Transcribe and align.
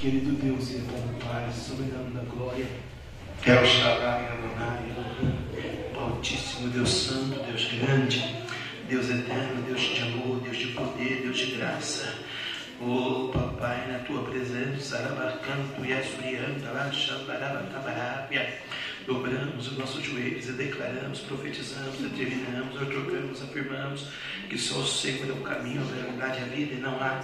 Querido 0.00 0.32
Deus 0.32 0.70
e 0.70 0.76
eterno 0.76 1.12
Pai, 1.22 1.52
soberano 1.52 2.10
da 2.14 2.22
glória, 2.22 2.64
El 3.44 3.66
Shaddai 3.66 4.28
Adonai, 4.28 4.94
Altíssimo 5.94 6.68
Deus 6.70 6.88
Santo, 6.88 7.38
Deus 7.44 7.68
grande, 7.74 8.24
Deus 8.88 9.10
eterno, 9.10 9.60
Deus 9.66 9.82
de 9.82 10.00
amor, 10.00 10.40
Deus 10.40 10.56
de 10.56 10.68
poder, 10.68 11.20
Deus 11.20 11.36
de 11.36 11.56
graça. 11.56 12.14
Oh, 12.80 13.28
papai, 13.30 13.92
na 13.92 13.98
tua 13.98 14.22
presença, 14.22 14.96
Arabacanto, 14.96 15.84
Yasurianta, 15.84 16.70
Laxambarabatabarábia. 16.72 18.58
Dobramos 19.10 19.66
os 19.66 19.76
nossos 19.76 20.04
joelhos 20.04 20.48
e 20.48 20.52
declaramos, 20.52 21.18
profetizamos, 21.18 21.98
determinamos, 21.98 22.80
otorgamos, 22.80 23.42
afirmamos 23.42 24.06
que 24.48 24.56
só 24.56 24.78
o 24.78 24.86
Senhor 24.86 25.28
é 25.28 25.32
o 25.32 25.42
caminho, 25.42 25.80
a 25.80 25.84
verdade 25.84 26.38
e 26.38 26.42
a 26.44 26.46
vida, 26.46 26.74
e 26.74 26.76
não 26.76 26.94
há, 27.02 27.20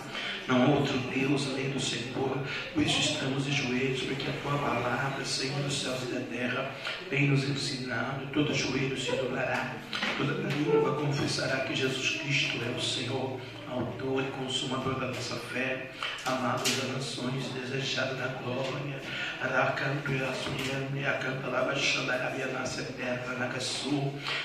não 0.48 0.64
há 0.64 0.66
outro 0.66 0.98
Deus 1.14 1.46
além 1.46 1.70
do 1.70 1.78
Senhor. 1.78 2.38
Por 2.74 2.82
isso 2.82 3.12
estamos 3.12 3.44
de 3.44 3.52
joelhos, 3.52 4.02
porque 4.02 4.28
a 4.28 4.32
tua 4.42 4.58
palavra, 4.58 5.24
Senhor 5.24 5.62
dos 5.62 5.80
céus 5.80 6.02
e 6.02 6.12
da 6.12 6.20
terra, 6.22 6.72
tem 7.08 7.28
nos 7.28 7.48
ensinado. 7.48 8.26
Todo 8.32 8.52
joelho 8.52 8.98
se 8.98 9.12
dobrará, 9.12 9.76
toda 10.18 10.32
língua 10.32 10.92
confessará 10.96 11.58
que 11.58 11.76
Jesus 11.76 12.20
Cristo 12.20 12.58
é 12.66 12.76
o 12.76 12.82
Senhor 12.82 13.40
autor 13.70 14.22
e 14.22 14.30
consumador 14.30 14.98
da 15.00 15.08
nossa 15.08 15.36
fé, 15.36 15.90
amado 16.24 16.62
das 16.64 16.92
nações, 16.92 17.48
desejado 17.48 18.14
da 18.16 18.28
glória. 18.28 19.00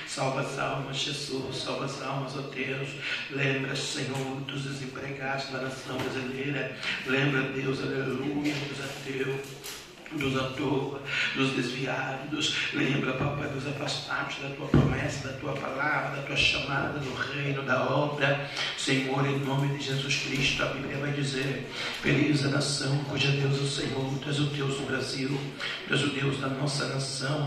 Salva 0.06 0.40
as 0.40 0.58
almas, 0.58 0.96
Jesus, 0.96 1.56
salva 1.56 1.84
as 1.84 2.02
almas, 2.02 2.36
ó 2.36 2.42
Deus. 2.42 2.88
Lembra, 3.30 3.74
Senhor, 3.74 4.40
dos 4.46 4.64
desempregados 4.64 5.50
da 5.50 5.62
nação 5.62 5.96
brasileira. 5.96 6.76
Lembra, 7.06 7.42
Deus, 7.42 7.80
aleluia, 7.80 8.54
dos 8.54 8.80
ateus 8.84 9.81
dos 10.18 10.36
à 10.36 10.44
toa, 10.50 11.02
dos 11.34 11.50
desviados. 11.52 12.56
Lembra, 12.72 13.12
papai, 13.14 13.48
dos 13.48 13.66
afastados 13.66 14.36
da 14.42 14.48
tua 14.50 14.66
promessa, 14.68 15.28
da 15.28 15.38
tua 15.38 15.52
palavra, 15.52 16.16
da 16.16 16.22
tua 16.22 16.36
chamada 16.36 16.98
no 16.98 17.14
reino, 17.14 17.62
da 17.62 17.82
obra. 17.84 18.48
Senhor, 18.76 19.26
em 19.26 19.38
nome 19.40 19.76
de 19.76 19.84
Jesus 19.84 20.16
Cristo, 20.16 20.62
a 20.62 20.66
Bíblia 20.66 20.98
vai 20.98 21.12
dizer: 21.12 21.70
Feliz 22.02 22.44
a 22.44 22.48
nação 22.48 23.04
cuja 23.04 23.30
Deus 23.30 23.58
é 23.58 23.62
o 23.62 23.66
Senhor, 23.66 24.18
tu 24.20 24.28
és 24.28 24.38
o 24.38 24.44
Deus 24.44 24.76
do 24.76 24.86
Brasil, 24.86 25.40
tu 25.86 25.94
és 25.94 26.02
o 26.02 26.08
Deus 26.08 26.38
da 26.38 26.48
nossa 26.48 26.86
nação. 26.86 27.42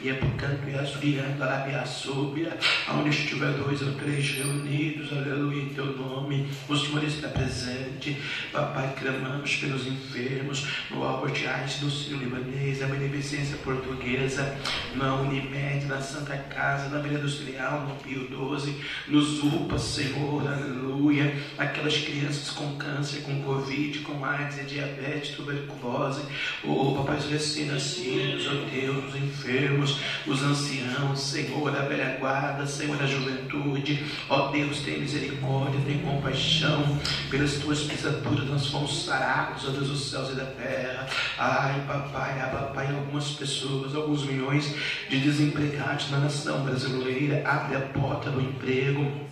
E 0.00 0.08
é 0.08 0.14
por 0.14 0.30
canto 0.36 0.68
e 0.68 0.74
asuriando, 0.74 1.42
arabiaçúbia, 1.42 2.56
onde 2.88 3.10
estiver 3.10 3.52
dois 3.52 3.82
ou 3.82 3.92
três 3.94 4.30
reunidos, 4.30 5.12
aleluia, 5.12 5.62
em 5.62 5.68
teu 5.70 5.96
nome, 5.96 6.48
o 6.68 6.76
Senhor 6.76 7.04
está 7.04 7.28
presente. 7.28 8.20
Papai, 8.52 8.94
clamamos 8.98 9.49
pelos 9.56 9.86
enfermos, 9.86 10.66
no 10.90 11.02
Albert 11.02 11.46
Einstein, 11.46 11.84
no 11.84 11.90
Ciro 11.90 12.18
Libanês, 12.18 12.80
na 12.80 12.86
Beneficência 12.86 13.56
Portuguesa, 13.58 14.56
na 14.94 15.14
Unimed, 15.16 15.86
na 15.86 16.00
Santa 16.00 16.36
Casa, 16.36 16.88
na 16.88 17.00
Vila 17.00 17.18
Industrial, 17.18 17.82
no 17.82 17.94
Pio 17.96 18.28
12, 18.28 18.74
nos 19.08 19.42
UPAs, 19.42 19.82
Senhor, 19.82 20.46
aleluia, 20.46 21.34
aquelas 21.58 21.96
crianças 21.96 22.50
com 22.50 22.76
câncer, 22.76 23.22
com 23.22 23.42
Covid, 23.42 24.00
com 24.00 24.24
AIDS, 24.24 24.66
diabetes, 24.68 25.34
tuberculose, 25.34 26.22
oh, 26.64 26.94
papai, 26.96 27.16
os 27.16 27.26
recém-nascidos, 27.26 28.46
oh 28.46 28.70
Deus, 28.70 29.04
os 29.08 29.16
enfermos, 29.16 30.00
os 30.26 30.42
anciãos, 30.42 31.20
Senhor, 31.20 31.76
a 31.76 31.82
velha 31.82 32.16
guarda, 32.18 32.66
Senhor, 32.66 33.00
a 33.02 33.06
juventude, 33.06 34.04
ó 34.28 34.48
oh, 34.48 34.52
Deus, 34.52 34.80
tem 34.80 35.00
misericórdia, 35.00 35.80
tem 35.86 35.98
compaixão, 35.98 36.98
pelas 37.30 37.54
tuas 37.54 37.82
pisaduras 37.82 38.48
nós 38.48 38.66
fomos 38.66 39.04
sarados, 39.04 39.39
ó 39.48 39.70
Deus 39.70 39.88
dos 39.88 40.10
céus 40.10 40.30
e 40.30 40.34
da 40.34 40.44
terra. 40.44 41.06
Ai, 41.38 41.82
papai, 41.86 42.40
ai, 42.40 42.50
papai, 42.50 42.86
algumas 42.88 43.30
pessoas, 43.32 43.94
alguns 43.94 44.24
milhões 44.24 44.74
de 45.08 45.20
desempregados 45.20 46.10
na 46.10 46.18
nação 46.18 46.62
brasileira, 46.64 47.42
abre 47.48 47.76
a 47.76 47.80
porta 47.80 48.30
do 48.30 48.40
emprego 48.40 49.29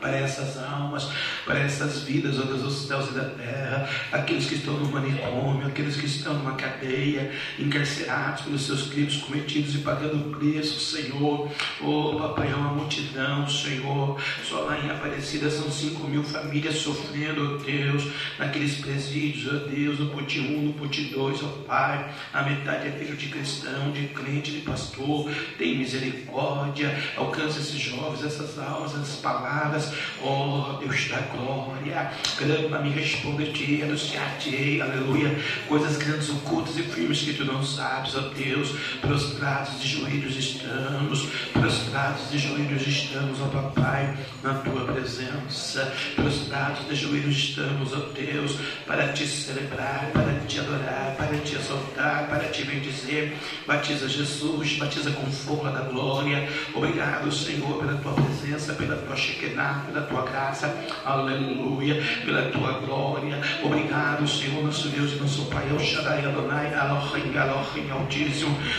para 0.00 0.16
essas 0.16 0.56
almas, 0.58 1.08
para 1.44 1.60
essas 1.60 2.02
vidas, 2.02 2.38
ó 2.38 2.42
Deus 2.42 2.62
dos 2.62 2.86
céus 2.86 3.10
e 3.10 3.14
da 3.14 3.24
terra, 3.24 3.88
aqueles 4.12 4.46
que 4.46 4.54
estão 4.54 4.74
no 4.74 4.90
manicômio, 4.90 5.66
aqueles 5.66 5.96
que 5.96 6.06
estão 6.06 6.34
numa 6.34 6.54
cadeia, 6.54 7.32
encarcerados 7.58 8.42
pelos 8.42 8.66
seus 8.66 8.88
crimes 8.88 9.16
cometidos 9.16 9.74
e 9.74 9.78
pagando 9.78 10.36
preço, 10.36 10.80
Senhor. 10.80 11.50
Oh, 11.80 12.16
papai, 12.18 12.50
é 12.50 12.54
uma 12.54 12.72
multidão, 12.72 13.48
Senhor. 13.48 14.20
Só 14.44 14.60
lá 14.60 14.78
em 14.78 14.90
Aparecida 14.90 15.50
são 15.50 15.70
cinco 15.70 16.06
mil 16.06 16.22
famílias 16.22 16.76
sofrendo, 16.76 17.54
ó 17.54 17.64
Deus, 17.64 18.04
naqueles 18.38 18.76
presídios, 18.76 19.52
ó 19.52 19.66
Deus, 19.66 19.98
no 19.98 20.10
Puti 20.10 20.40
1, 20.40 20.62
no 20.62 20.72
Puti 20.74 21.04
2, 21.04 21.42
ó 21.42 21.48
Pai. 21.66 22.12
A 22.32 22.42
metade 22.42 22.88
é 22.88 22.92
filho 22.92 23.16
de 23.16 23.26
cristão, 23.28 23.90
de 23.92 24.08
crente, 24.08 24.52
de 24.52 24.60
pastor. 24.60 25.30
Tem 25.58 25.78
misericórdia, 25.78 26.96
alcança 27.16 27.58
esses 27.58 27.78
jovens, 27.78 28.24
essas 28.24 28.58
almas, 28.58 28.92
essas 28.94 29.16
palavras 29.16 29.87
Oh, 30.22 30.78
Deus 30.80 31.08
da 31.08 31.18
glória, 31.18 32.10
clama-me, 32.36 32.90
responde-te, 32.90 33.82
anunciar-te, 33.82 34.80
aleluia. 34.80 35.36
Coisas 35.68 35.96
grandes, 35.96 36.28
ocultas 36.30 36.76
e 36.76 36.82
firmes 36.82 37.22
que 37.22 37.34
tu 37.34 37.44
não 37.44 37.64
sabes, 37.64 38.14
ó 38.16 38.18
oh 38.18 38.28
Deus. 38.30 38.74
Prostrados 39.00 39.80
de 39.80 39.88
joelhos 39.88 40.36
estamos, 40.36 41.28
prostrados 41.52 42.30
de 42.30 42.38
joelhos 42.38 42.86
estamos, 42.86 43.40
ó 43.40 43.44
oh 43.44 43.48
Papai, 43.48 44.16
na 44.42 44.54
tua 44.54 44.84
presença. 44.92 45.92
Prostrados 46.16 46.88
de 46.88 46.96
joelhos 46.96 47.36
estamos, 47.36 47.92
ó 47.92 48.00
Deus, 48.12 48.56
para 48.86 49.12
te 49.12 49.26
celebrar, 49.26 50.10
para 50.12 50.40
te 50.46 50.58
adorar, 50.58 51.14
para 51.16 51.38
te 51.38 51.54
exaltar, 51.54 52.28
para 52.28 52.48
te 52.48 52.64
bendizer. 52.64 53.36
Batiza 53.66 54.08
Jesus, 54.08 54.76
batiza 54.78 55.10
com 55.12 55.30
fogo 55.30 55.68
da 55.70 55.82
glória. 55.82 56.48
Obrigado, 56.74 57.30
Senhor, 57.30 57.78
pela 57.78 57.94
tua 57.98 58.12
presença, 58.14 58.74
pela 58.74 58.96
tua 58.96 59.16
Shekinah 59.16 59.77
pela 59.86 60.02
tua 60.02 60.22
graça, 60.22 60.74
aleluia, 61.04 62.02
pela 62.24 62.42
tua 62.50 62.72
glória. 62.80 63.38
Obrigado, 63.62 64.26
Senhor, 64.26 64.64
nosso 64.64 64.88
Deus 64.88 65.12
e 65.12 65.16
nosso 65.16 65.46
Pai, 65.46 65.64
El 65.70 65.78
Shaddai 65.78 66.24
Adonai, 66.24 66.68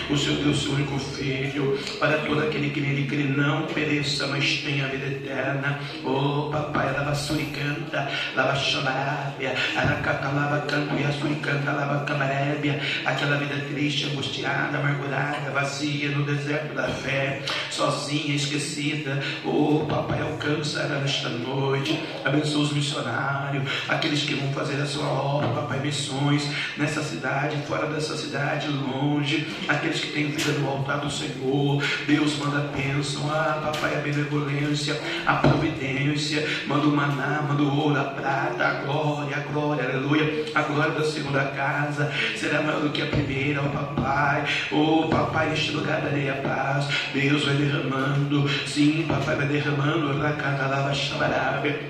o 0.10 0.18
seu 0.18 0.34
Deus, 0.36 0.62
seu 0.62 0.72
único 0.72 0.98
Filho, 1.00 1.78
para 2.00 2.18
todo 2.20 2.42
aquele 2.42 2.70
que 2.70 2.82
nele 2.82 3.08
crê, 3.08 3.24
não 3.24 3.66
pereça, 3.68 4.28
mas 4.28 4.62
tenha 4.62 4.88
vida 4.88 5.08
eterna. 5.08 5.80
Oh, 6.04 6.50
papai, 6.50 6.92
lava 6.94 7.14
suricanta, 7.16 8.10
lava 8.36 8.56
xamarábia, 8.56 9.56
aracata, 9.76 10.30
lava 10.30 10.60
canto 10.66 10.96
e 10.96 11.20
suricanta, 11.20 11.72
lava 11.72 12.06
camarébia, 12.06 12.80
aquela 13.06 13.38
vida 13.38 13.56
triste, 13.70 14.06
angustiada, 14.06 14.78
amargurada, 14.78 15.52
vazia 15.52 16.10
no 16.10 16.24
deserto 16.24 16.74
da 16.74 16.88
fé, 16.88 17.42
sozinha, 17.70 18.36
esquecida. 18.36 19.22
Oh, 19.46 19.86
papai, 19.88 20.22
alcança 20.22 20.82
nesta 20.96 21.30
noite. 21.30 22.00
Abençoa 22.26 22.64
os 22.64 22.74
missionários, 22.74 23.64
aqueles 23.88 24.24
que 24.24 24.34
vão 24.36 24.52
fazer 24.54 24.82
a 24.82 24.86
sua 24.86 25.08
obra, 25.08 25.48
papai, 25.50 25.80
missões 25.80 26.48
nessa 26.78 27.04
cidade, 27.04 27.58
fora 27.68 27.88
dessa 27.88 28.18
cidade, 28.18 28.68
longe. 28.68 29.48
Aqueles 29.68 30.02
que 30.02 30.12
têm 30.12 30.28
vida 30.32 30.52
no 30.60 30.70
altar 30.70 31.00
do 31.00 31.10
Senhor. 31.10 31.84
Deus 32.06 32.38
manda 32.38 32.58
a 32.60 32.62
bênção, 32.62 33.30
ah, 33.32 33.72
papai, 33.72 33.96
a 33.96 34.02
benevolência, 34.02 35.00
a 35.26 35.36
providência. 35.36 36.48
Manda 36.68 36.88
o 36.88 36.96
maná, 36.96 37.44
manda 37.48 37.64
o 37.64 37.78
ouro, 37.78 38.00
a 38.00 38.06
prata, 38.06 38.66
a 38.66 38.74
glória, 38.86 39.38
a 39.38 39.52
glória, 39.52 39.84
aleluia. 39.86 40.46
A 40.56 40.62
glória 40.64 40.92
da 40.92 41.06
segunda 41.06 41.46
casa 41.46 42.12
será 42.36 42.62
maior 42.62 42.82
do 42.82 42.90
que 42.90 43.02
a 43.02 43.08
primeira, 43.08 43.62
ó 43.62 43.66
oh, 43.66 43.70
papai. 43.70 44.46
Oh, 44.72 45.08
papai, 45.10 45.50
neste 45.50 45.72
lugar 45.72 46.02
darei 46.02 46.30
a 46.30 46.36
paz. 46.36 46.88
Deus 47.14 47.46
vai 47.46 47.56
derramando, 47.56 48.48
sim, 48.68 49.06
papai, 49.08 49.36
vai 49.36 49.48
derramando, 49.48 50.14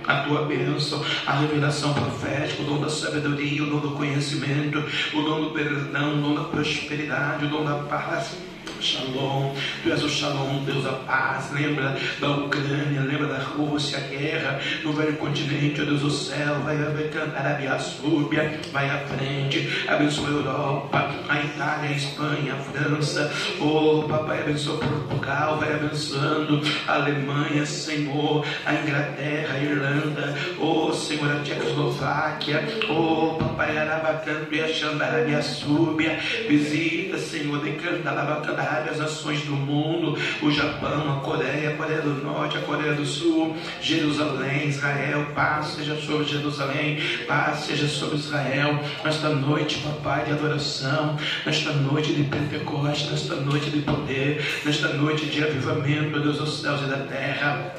a 0.08 0.24
tua 0.24 0.46
bênção, 0.46 1.04
a 1.26 1.34
revelação 1.34 1.94
profética, 1.94 2.64
o 2.64 2.66
dom 2.66 2.82
da 2.82 2.90
sabedoria, 2.90 3.64
o 3.64 3.68
dom 3.68 3.80
do 3.80 3.92
conhecimento, 3.92 4.84
o 5.14 5.22
dom 5.22 5.42
do 5.42 5.50
perdão, 5.52 6.18
o 6.18 6.22
dom 6.22 6.36
da 6.36 6.44
prosperidade, 6.46 7.46
o 7.46 7.50
dom 7.50 7.64
da 7.64 7.76
paz 7.76 8.49
Shalom, 8.82 9.54
tu 9.84 9.92
és 9.92 10.02
o 10.04 10.10
Shalom, 10.10 10.64
Deus 10.64 10.84
da 10.84 10.94
paz. 10.94 11.52
Lembra 11.52 11.98
da 12.20 12.30
Ucrânia, 12.32 13.02
lembra 13.02 13.28
da 13.28 13.40
Rússia, 13.40 13.98
a 13.98 14.02
guerra 14.02 14.60
no 14.84 14.94
velho 14.94 15.18
continente, 15.18 15.82
ó 15.82 15.86
Deus 15.86 16.02
do 16.02 16.10
céu. 16.10 16.60
Vai 16.64 16.78
cantar 17.10 17.46
a 17.46 17.54
Biasúbia, 17.56 18.60
vai 18.72 18.90
à 18.90 19.00
frente, 19.00 19.86
abençoa 19.88 20.28
a 20.28 20.32
Europa, 20.32 21.12
a 21.28 21.40
Itália, 21.42 21.90
a 21.90 21.94
Espanha, 21.94 22.54
a 22.54 22.58
França. 22.58 23.32
Oh, 23.60 24.04
papai, 24.08 24.42
abençoa 24.42 24.78
Portugal, 24.78 25.58
vai 25.58 25.74
abençoando 25.74 26.62
a 26.88 26.94
Alemanha, 26.94 27.66
Senhor, 27.66 28.46
a 28.66 28.74
Inglaterra, 28.74 29.56
a 29.56 29.60
Irlanda. 29.60 30.38
Oh, 30.58 30.94
Senhor, 30.94 31.32
a 31.32 31.40
Tchecoslováquia. 31.44 32.64
Oh, 32.90 33.36
papai, 33.38 33.78
Arabacanto 33.78 34.54
e 34.54 34.62
a 34.62 34.68
Xandarabia 34.68 35.42
Súbia. 35.42 36.18
Visita, 36.48 37.18
Senhor, 37.18 37.62
de 37.62 37.72
Canta, 37.74 38.12
Labacanda, 38.12 38.69
As 38.70 38.98
nações 38.98 39.42
do 39.42 39.54
mundo, 39.54 40.18
o 40.42 40.52
Japão, 40.52 41.18
a 41.18 41.22
Coreia, 41.22 41.72
a 41.72 41.76
Coreia 41.76 42.02
do 42.02 42.24
Norte, 42.24 42.58
a 42.58 42.62
Coreia 42.62 42.94
do 42.94 43.06
Sul, 43.06 43.56
Jerusalém, 43.82 44.68
Israel, 44.68 45.26
paz 45.34 45.68
seja 45.68 45.96
sobre 45.96 46.26
Jerusalém, 46.26 47.00
paz 47.28 47.62
seja 47.62 47.88
sobre 47.88 48.18
Israel. 48.18 48.80
Nesta 49.04 49.30
noite, 49.30 49.80
papai, 49.80 50.26
de 50.26 50.32
adoração, 50.32 51.18
nesta 51.46 51.72
noite 51.74 52.14
de 52.14 52.24
Pentecoste, 52.24 53.10
nesta 53.10 53.36
noite 53.36 53.70
de 53.70 53.82
poder, 53.82 54.62
nesta 54.66 54.90
noite 54.90 55.26
de 55.26 55.44
avivamento, 55.44 56.10
meu 56.10 56.22
Deus 56.22 56.38
dos 56.38 56.62
céus 56.62 56.82
e 56.82 56.86
da 56.86 56.98
terra 56.98 57.74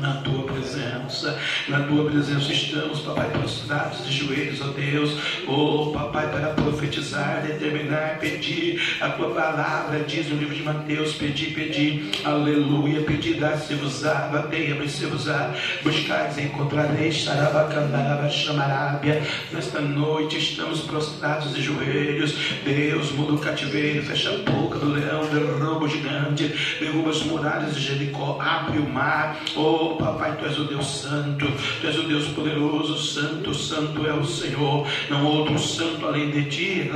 na 0.00 0.14
tua 0.22 0.44
presença, 0.44 1.38
na 1.68 1.80
tua 1.80 2.04
presença 2.10 2.52
estamos, 2.52 3.00
papai, 3.00 3.30
prostrados 3.30 4.06
de 4.06 4.12
joelhos, 4.12 4.60
ó 4.60 4.68
Deus, 4.68 5.16
oh 5.46 5.90
papai, 5.92 6.30
para 6.30 6.48
profetizar, 6.48 7.42
determinar, 7.42 8.18
pedir 8.18 8.80
a 9.00 9.08
tua 9.10 9.30
palavra, 9.30 10.00
diz 10.00 10.28
no 10.28 10.36
livro 10.36 10.54
de 10.54 10.62
Mateus, 10.62 11.14
pedir, 11.14 11.54
pedir, 11.54 12.10
aleluia, 12.24 13.02
pedir, 13.02 13.34
dar-se-vos-á, 13.34 14.28
batei, 14.32 14.72
abrir-se-vos-á, 14.72 15.54
buscais, 15.82 16.38
encontrareis, 16.38 17.16
xarabacandaraba, 17.16 18.28
chamarábia, 18.28 19.22
nesta 19.52 19.80
noite 19.80 20.38
estamos 20.38 20.80
prostrados 20.82 21.54
de 21.54 21.62
joelhos, 21.62 22.34
Deus, 22.64 23.12
muda 23.12 23.32
o 23.32 23.38
cativeiro, 23.38 24.02
fecha 24.04 24.30
a 24.30 24.50
boca 24.50 24.78
do 24.78 24.92
leão, 24.92 25.26
derruba 25.26 25.84
o 25.84 25.88
gigante, 25.88 26.76
derruba 26.80 27.10
as 27.10 27.22
muralhas 27.22 27.74
de 27.74 27.80
Jericó, 27.80 28.38
abre 28.40 28.78
o 28.78 28.88
mar, 28.88 29.38
oh 29.58 29.96
papai, 29.96 30.36
tu 30.36 30.46
és 30.46 30.58
o 30.58 30.64
Deus 30.64 30.86
santo, 30.86 31.46
tu 31.80 31.86
és 31.86 31.98
o 31.98 32.04
Deus 32.04 32.28
poderoso, 32.28 32.96
santo, 32.96 33.52
santo 33.52 34.06
é 34.06 34.12
o 34.12 34.24
Senhor, 34.24 34.86
não 35.10 35.26
outro 35.26 35.58
santo 35.58 36.06
além 36.06 36.30
de 36.30 36.44
ti, 36.44 36.90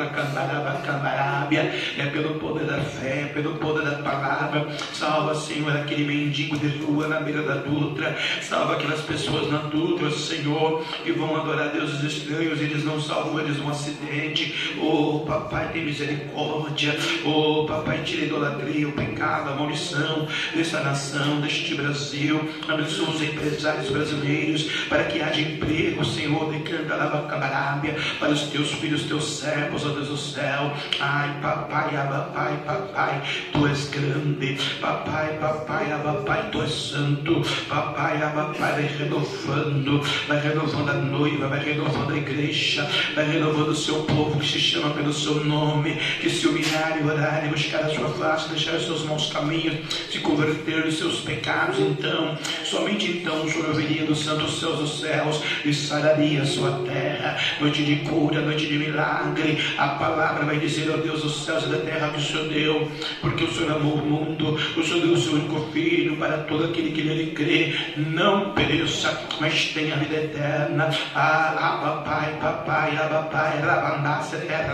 é 1.99 2.07
pelo 2.07 2.35
poder 2.35 2.65
da 2.65 2.81
fé, 2.81 3.31
pelo 3.35 3.55
poder 3.57 3.85
da 3.85 4.03
palavra. 4.03 4.69
Salva, 4.93 5.35
Senhor, 5.35 5.77
aquele 5.77 6.05
mendigo 6.05 6.57
de 6.59 6.69
rua 6.85 7.09
na 7.09 7.21
beira 7.21 7.43
da 7.43 7.57
Dutra, 7.57 8.17
salva 8.41 8.75
aquelas 8.75 9.01
pessoas 9.01 9.51
na 9.51 9.59
Dutra, 9.59 10.11
Senhor, 10.11 10.85
que 11.03 11.13
vão 11.13 11.35
adorar 11.37 11.71
deuses 11.71 12.03
estranhos, 12.03 12.61
eles 12.61 12.85
não 12.85 13.01
salvam 13.01 13.41
eles 13.41 13.59
num 13.59 13.71
acidente. 13.71 14.77
Oh, 14.81 15.21
papai, 15.27 15.69
tem 15.73 15.85
misericórdia, 15.85 16.97
oh, 17.25 17.67
papai, 17.67 18.03
tira 18.05 18.23
a 18.23 18.27
idolatria, 18.27 18.89
o 18.89 18.93
pecado, 18.93 19.51
a 19.51 19.57
maldição 19.57 20.29
dessa 20.55 20.81
nação, 20.81 21.41
deste 21.41 21.75
Brasil 21.75 22.52
abençoa 22.69 23.11
os 23.11 23.23
empresários 23.23 23.91
brasileiros, 23.91 24.65
para 24.89 25.05
que 25.05 25.21
haja 25.21 25.41
emprego, 25.41 26.05
Senhor, 26.05 26.51
decanta 26.51 26.97
lava 26.97 27.29
cabarábia, 27.29 27.97
para 28.19 28.31
os 28.31 28.43
teus 28.43 28.73
filhos, 28.73 29.05
teus 29.05 29.39
servos, 29.39 29.85
ó 29.85 29.91
Deus 29.91 30.09
do 30.09 30.17
céu. 30.17 30.73
Ai, 31.01 31.37
papai, 31.41 31.91
papai, 31.91 32.57
papai, 32.67 33.23
tu 33.53 33.67
és 33.67 33.89
grande, 33.89 34.59
papai, 34.81 35.39
papai, 35.39 35.87
papai, 36.03 36.51
tu 36.51 36.63
és 36.63 36.71
santo, 36.71 37.43
papai, 37.69 38.19
papai, 38.19 38.73
vai 38.73 38.87
renovando, 38.87 40.03
vai 40.29 40.41
renovando 40.41 40.91
a 40.91 40.95
noiva, 40.95 41.49
vai 41.49 41.65
renovando 41.65 42.13
a 42.13 42.17
igreja, 42.17 42.89
vai 43.15 43.31
renovando 43.31 43.69
o 43.69 43.77
seu 43.77 44.03
povo 44.03 44.39
que 44.39 44.47
se 44.47 44.59
chama 44.59 44.91
pelo 44.91 45.13
seu 45.13 45.45
nome, 45.45 45.95
que 46.21 46.31
se 46.31 46.47
humilhar 46.47 46.99
e 47.01 47.05
orar 47.05 47.45
e 47.45 47.49
buscar 47.49 47.85
a 47.85 47.89
sua 47.89 48.09
face, 48.11 48.49
deixar 48.49 48.75
os 48.75 48.85
seus 48.85 49.05
maus 49.05 49.33
caminhos, 49.33 49.77
se 50.11 50.19
converter 50.19 50.83
dos 50.85 50.99
seus 50.99 51.21
pecados, 51.21 51.79
então 51.79 52.37
Somente 52.65 53.11
então 53.11 53.45
o 53.45 53.51
Senhor 53.51 53.75
viria 53.75 54.05
dos 54.05 54.25
santos 54.25 54.61
céus 54.61 54.79
dos 54.79 55.01
céus 55.01 55.43
e 55.65 55.73
sararia 55.73 56.43
a 56.43 56.47
sua 56.47 56.71
terra. 56.87 57.37
Noite 57.61 57.85
de 57.85 57.97
cura, 57.97 58.41
noite 58.41 58.67
de 58.67 58.79
milagre. 58.79 59.59
A 59.79 59.89
palavra 59.89 60.45
vai 60.45 60.59
dizer, 60.59 60.91
ó 60.91 60.97
Deus 60.97 61.23
dos 61.23 61.45
céus 61.45 61.65
e 61.65 61.69
da 61.69 61.79
terra, 61.79 62.11
que 62.11 62.19
o 62.19 62.23
Senhor 62.23 62.49
deu, 62.49 62.89
porque 63.21 63.45
o 63.45 63.53
Senhor 63.53 63.77
amou 63.77 63.95
o 63.95 64.07
mundo. 64.07 64.59
O 64.77 64.83
Senhor 64.83 65.01
deu 65.01 65.13
o 65.13 65.17
seu 65.17 65.35
único 65.35 65.61
filho 65.73 66.17
para 66.17 66.39
todo 66.39 66.65
aquele 66.65 66.91
que 66.93 67.03
nele 67.03 67.33
crê. 67.33 67.75
Não 67.97 68.51
pereça, 68.53 69.21
mas 69.41 69.73
tenha 69.75 69.97
vida 69.97 70.17
eterna. 70.17 70.91
Ah, 71.15 71.57
ah 71.59 71.79
papai, 71.83 72.39
papai, 72.41 72.97
ah, 72.97 73.09
papai, 73.09 73.61
rabandácia, 73.61 74.39
terra, 74.39 74.73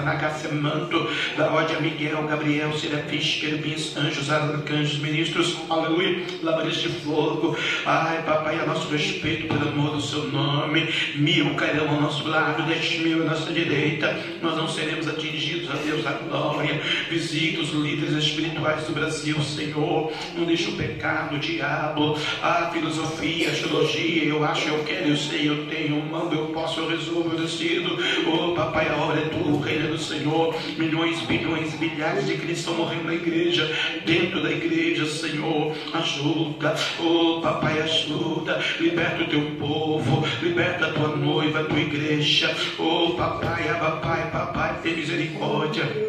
manto. 0.52 1.10
Da 1.36 1.52
ódia 1.52 1.80
Miguel, 1.80 2.22
Gabriel, 2.24 2.72
serafins, 2.72 3.40
querubins, 3.40 3.96
anjos, 3.96 4.30
arcanjos, 4.30 4.98
ministros. 4.98 5.56
Aleluia. 5.68 6.24
Labares 6.42 6.76
de 6.76 6.88
fogo. 6.88 7.56
Ai, 7.84 8.22
papai, 8.22 8.58
a 8.60 8.66
nosso 8.66 8.88
respeito, 8.88 9.48
pelo 9.48 9.68
amor 9.68 9.96
do 9.96 10.00
seu 10.00 10.24
nome, 10.28 10.88
mil 11.16 11.54
cairão 11.54 11.88
ao 11.88 12.00
nosso 12.00 12.28
lado, 12.28 12.62
dez 12.64 12.98
mil 13.00 13.22
à 13.22 13.26
nossa 13.26 13.52
direita, 13.52 14.16
nós 14.40 14.56
não 14.56 14.68
seremos 14.68 15.08
atingidos, 15.08 15.57
a 15.70 15.76
Deus 15.76 16.02
da 16.02 16.12
glória. 16.12 16.80
Visita 17.10 17.60
os 17.60 17.70
líderes 17.70 18.14
espirituais 18.14 18.84
do 18.84 18.92
Brasil, 18.92 19.40
Senhor. 19.42 20.12
Não 20.36 20.44
deixa 20.44 20.70
o 20.70 20.76
pecado, 20.76 21.36
o 21.36 21.38
diabo, 21.38 22.16
a 22.42 22.70
filosofia, 22.72 23.50
a 23.50 23.52
teologia. 23.52 24.24
Eu 24.24 24.44
acho, 24.44 24.68
eu 24.68 24.84
quero, 24.84 25.08
eu 25.08 25.16
sei, 25.16 25.48
eu 25.48 25.66
tenho, 25.66 25.96
eu 25.96 26.02
mando, 26.04 26.34
eu 26.34 26.46
posso, 26.46 26.80
eu 26.80 26.88
resolvo, 26.88 27.32
eu 27.32 27.40
decido. 27.40 27.98
Oh, 28.26 28.54
papai, 28.54 28.88
a 28.88 28.96
hora 28.96 29.20
é 29.20 29.28
tua, 29.28 29.52
o 29.52 29.60
reino 29.60 29.86
é 29.86 29.90
do 29.90 29.98
Senhor. 29.98 30.54
Milhões, 30.76 31.20
bilhões, 31.22 31.74
bilhares 31.74 32.26
de 32.26 32.34
Cristo 32.36 32.70
estão 32.70 32.74
morrendo 32.74 33.04
na 33.04 33.14
igreja, 33.14 33.70
dentro 34.04 34.42
da 34.42 34.50
igreja, 34.50 35.06
Senhor. 35.06 35.74
Ajuda, 35.92 36.74
oh, 37.00 37.40
Papai, 37.40 37.80
ajuda, 37.80 38.60
liberta 38.80 39.22
o 39.22 39.28
teu 39.28 39.42
povo, 39.58 40.24
liberta 40.42 40.86
a 40.86 40.92
tua 40.92 41.16
noiva, 41.16 41.60
a 41.60 41.64
tua 41.64 41.80
igreja. 41.80 42.54
Oh, 42.78 43.14
papai, 43.14 43.64
papai, 43.78 44.30
papai, 44.30 44.78
tem 44.82 44.96
misericórdia. 44.96 45.57
Lord 45.58 46.07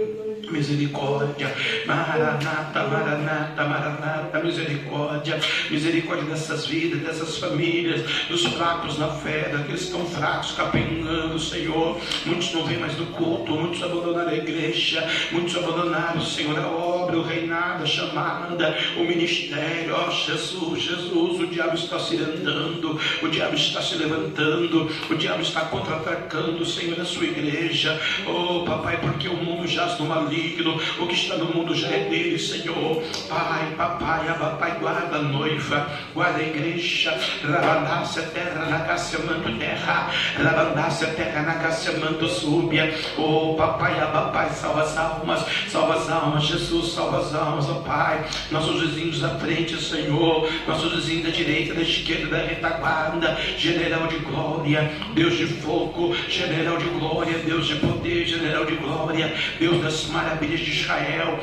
Misericórdia, 0.52 1.54
Maranata, 1.86 2.84
Maranata, 2.88 3.64
Maranata, 3.66 4.44
misericórdia, 4.44 5.40
misericórdia 5.70 6.26
dessas 6.26 6.66
vidas, 6.66 7.02
dessas 7.02 7.38
famílias, 7.38 8.02
dos 8.28 8.46
fracos 8.46 8.98
na 8.98 9.10
fé, 9.10 9.50
daqueles 9.50 9.82
que 9.82 9.86
estão 9.88 10.06
fracos, 10.06 10.52
capengando, 10.54 11.40
Senhor. 11.40 12.00
Muitos 12.26 12.52
não 12.54 12.66
vêm 12.66 12.80
mais 12.80 12.96
do 12.96 13.06
culto, 13.08 13.52
muitos 13.52 13.84
abandonaram 13.84 14.30
a 14.30 14.36
igreja, 14.36 15.08
muitos 15.32 15.56
abandonaram, 15.56 16.22
Senhor, 16.22 16.58
a 16.58 16.68
obra, 16.68 17.18
o 17.18 17.22
reinado, 17.22 17.84
a 17.84 17.88
chamada, 17.88 18.76
o 18.98 19.04
ministério. 19.04 19.94
Ó 19.94 20.08
oh, 20.08 20.12
Jesus, 20.12 20.82
Jesus, 20.82 21.40
o 21.40 21.48
diabo 21.48 21.76
está 21.76 22.00
se 22.00 22.18
andando, 22.18 23.00
o 23.22 23.28
diabo 23.28 23.56
está 23.56 23.82
se 23.82 23.96
levantando, 23.96 24.90
o 25.10 25.16
diabo 25.16 25.42
está 25.42 25.62
contra-atacando, 25.62 26.66
Senhor, 26.66 27.00
a 27.00 27.06
sua 27.06 27.26
igreja. 27.26 28.00
Oh, 28.26 28.64
papai, 28.66 28.98
porque 28.98 29.28
o 29.28 29.36
mundo 29.36 29.68
jaz 29.68 30.00
no 30.00 30.06
maligno 30.06 30.39
maligno, 30.40 30.80
o 31.00 31.08
que 31.08 31.14
está 31.14 31.36
no 31.36 31.54
mundo 31.54 31.76
já 31.76 31.90
é 31.90 32.10
dele, 32.10 32.40
Senhor. 32.40 33.04
Pai, 33.28 33.74
papai, 33.78 34.34
papai, 34.38 34.72
guarda 34.80 35.18
a 35.18 35.22
noiva, 35.22 35.90
guarda 36.14 36.40
a 36.40 36.44
igreja, 36.44 37.20
rabandácia 37.44 38.24
terra, 38.24 38.66
na 38.66 38.80
casa 38.80 39.20
manto 39.20 39.58
terra, 39.60 40.10
rabandácia 40.38 41.08
terra, 41.08 41.42
na 41.42 41.56
casa 41.56 41.92
manto 42.00 42.28
súbia. 42.28 42.94
Oh, 43.18 43.56
papai, 43.56 43.96
papai, 44.12 44.50
salva 44.52 44.84
as 44.84 44.98
almas, 44.98 45.46
salva 45.68 45.96
as 45.96 46.10
almas, 46.10 46.44
Jesus, 46.44 46.94
salva 46.94 47.20
as 47.20 47.36
almas, 47.36 47.70
oh 47.70 47.82
Pai. 47.82 48.24
Nossos 48.52 48.82
vizinhos 48.82 49.20
da 49.20 49.30
frente, 49.40 49.76
Senhor, 49.82 50.50
nossos 50.68 50.94
vizinhos 50.96 51.26
da 51.26 51.30
direita, 51.32 51.74
da 51.74 51.82
esquerda, 51.82 52.38
da 52.38 52.44
retaguarda, 52.46 53.38
general 53.58 54.08
de 54.08 54.18
glória, 54.18 54.92
Deus 55.14 55.38
de 55.38 55.48
fogo, 55.48 56.16
general 56.28 56.78
de 56.78 56.86
glória, 56.86 57.38
Deus 57.40 57.68
de 57.68 57.76
poder, 57.76 58.26
general 58.26 58.66
de 58.66 58.76
glória, 58.76 59.34
Deus 59.60 59.82
das 59.82 60.06
maravilhas 60.08 60.29
maravilhas 60.30 60.60
de 60.60 60.72
Israel. 60.72 61.40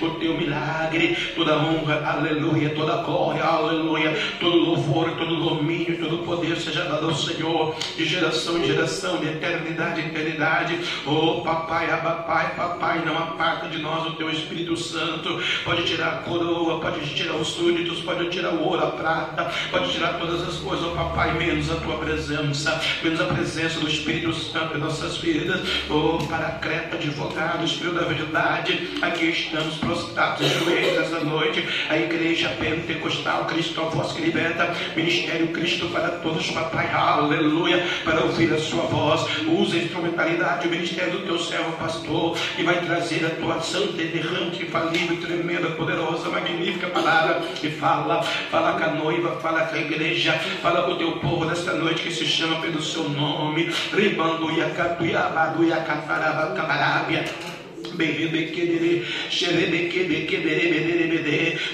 O 0.00 0.10
teu 0.10 0.36
milagre, 0.36 1.16
toda 1.34 1.58
honra, 1.58 2.04
aleluia, 2.04 2.70
toda 2.70 3.02
glória, 3.02 3.42
aleluia, 3.42 4.16
todo 4.38 4.56
louvor, 4.56 5.10
todo 5.12 5.36
domínio, 5.36 5.98
todo 5.98 6.18
poder 6.18 6.56
seja 6.56 6.84
dado 6.84 7.06
ao 7.06 7.14
Senhor, 7.14 7.74
de 7.96 8.04
geração 8.04 8.58
em 8.58 8.64
geração, 8.64 9.16
de 9.18 9.28
eternidade 9.28 10.00
em 10.00 10.06
eternidade. 10.06 10.78
Oh, 11.06 11.40
papai, 11.40 11.90
abapai, 11.90 12.54
papai, 12.54 13.04
não 13.04 13.18
aparta 13.18 13.68
de 13.68 13.78
nós 13.78 14.06
o 14.06 14.12
teu 14.12 14.30
Espírito 14.30 14.76
Santo. 14.76 15.42
Pode 15.64 15.84
tirar 15.84 16.08
a 16.08 16.16
coroa, 16.18 16.80
pode 16.80 17.00
tirar 17.14 17.34
os 17.36 17.48
súditos, 17.48 18.00
pode 18.00 18.28
tirar 18.30 18.52
o 18.54 18.62
ouro, 18.62 18.84
a 18.84 18.90
prata, 18.90 19.50
pode 19.70 19.90
tirar 19.90 20.18
todas 20.18 20.42
as 20.46 20.56
coisas, 20.56 20.86
oh 20.86 20.94
papai, 20.94 21.32
menos 21.32 21.70
a 21.70 21.76
tua 21.76 21.96
presença, 21.98 22.80
menos 23.02 23.20
a 23.20 23.24
presença 23.24 23.80
do 23.80 23.88
Espírito 23.88 24.32
Santo 24.34 24.76
em 24.76 24.80
nossas 24.80 25.16
vidas, 25.18 25.60
oh 25.90 26.18
paracreta, 26.26 26.96
advogado, 27.38 27.64
Espírito 27.64 27.94
da 27.94 28.04
verdade, 28.04 28.98
aqui 29.00 29.26
estamos 29.26 29.76
prostrados 29.76 30.46
joelhos 30.46 30.98
essa 30.98 31.20
noite. 31.20 31.66
A 31.88 31.96
igreja 31.96 32.48
pentecostal, 32.58 33.44
Cristo, 33.44 33.80
a 33.80 33.84
voz 33.84 34.12
que 34.12 34.22
liberta, 34.22 34.74
Ministério 34.96 35.48
Cristo 35.48 35.88
para 35.88 36.08
todos, 36.18 36.50
papai, 36.50 36.90
aleluia, 36.92 37.86
para 38.04 38.24
ouvir 38.24 38.52
a 38.52 38.58
sua 38.58 38.82
voz. 38.84 39.24
Usa 39.46 39.76
a 39.76 39.78
instrumentalidade, 39.78 40.66
o 40.66 40.70
ministério 40.70 41.12
do 41.12 41.26
teu 41.26 41.38
servo, 41.38 41.72
pastor, 41.72 42.36
que 42.56 42.62
vai 42.64 42.80
trazer 42.84 43.24
a 43.24 43.30
tua 43.30 43.60
santa, 43.60 44.02
errante, 44.02 44.64
infalível, 44.64 45.16
tremenda, 45.20 45.70
poderosa, 45.70 46.28
magnífica 46.28 46.88
palavra. 46.88 47.42
E 47.62 47.70
fala, 47.70 48.22
fala 48.22 48.78
com 48.78 48.84
a 48.84 48.92
noiva, 48.94 49.36
fala 49.40 49.66
com 49.66 49.76
a 49.76 49.78
igreja, 49.78 50.32
fala 50.60 50.82
com 50.82 50.92
o 50.92 50.98
teu 50.98 51.12
povo 51.12 51.44
nesta 51.44 51.74
noite 51.74 52.02
que 52.02 52.10
se 52.10 52.26
chama 52.26 52.60
pelo 52.60 52.82
seu 52.82 53.08
nome. 53.08 53.72
Ribando, 53.92 54.50
Yacatuiabadu, 54.50 55.64
Yacataraba, 55.64 56.54
Camarábia. 56.54 57.27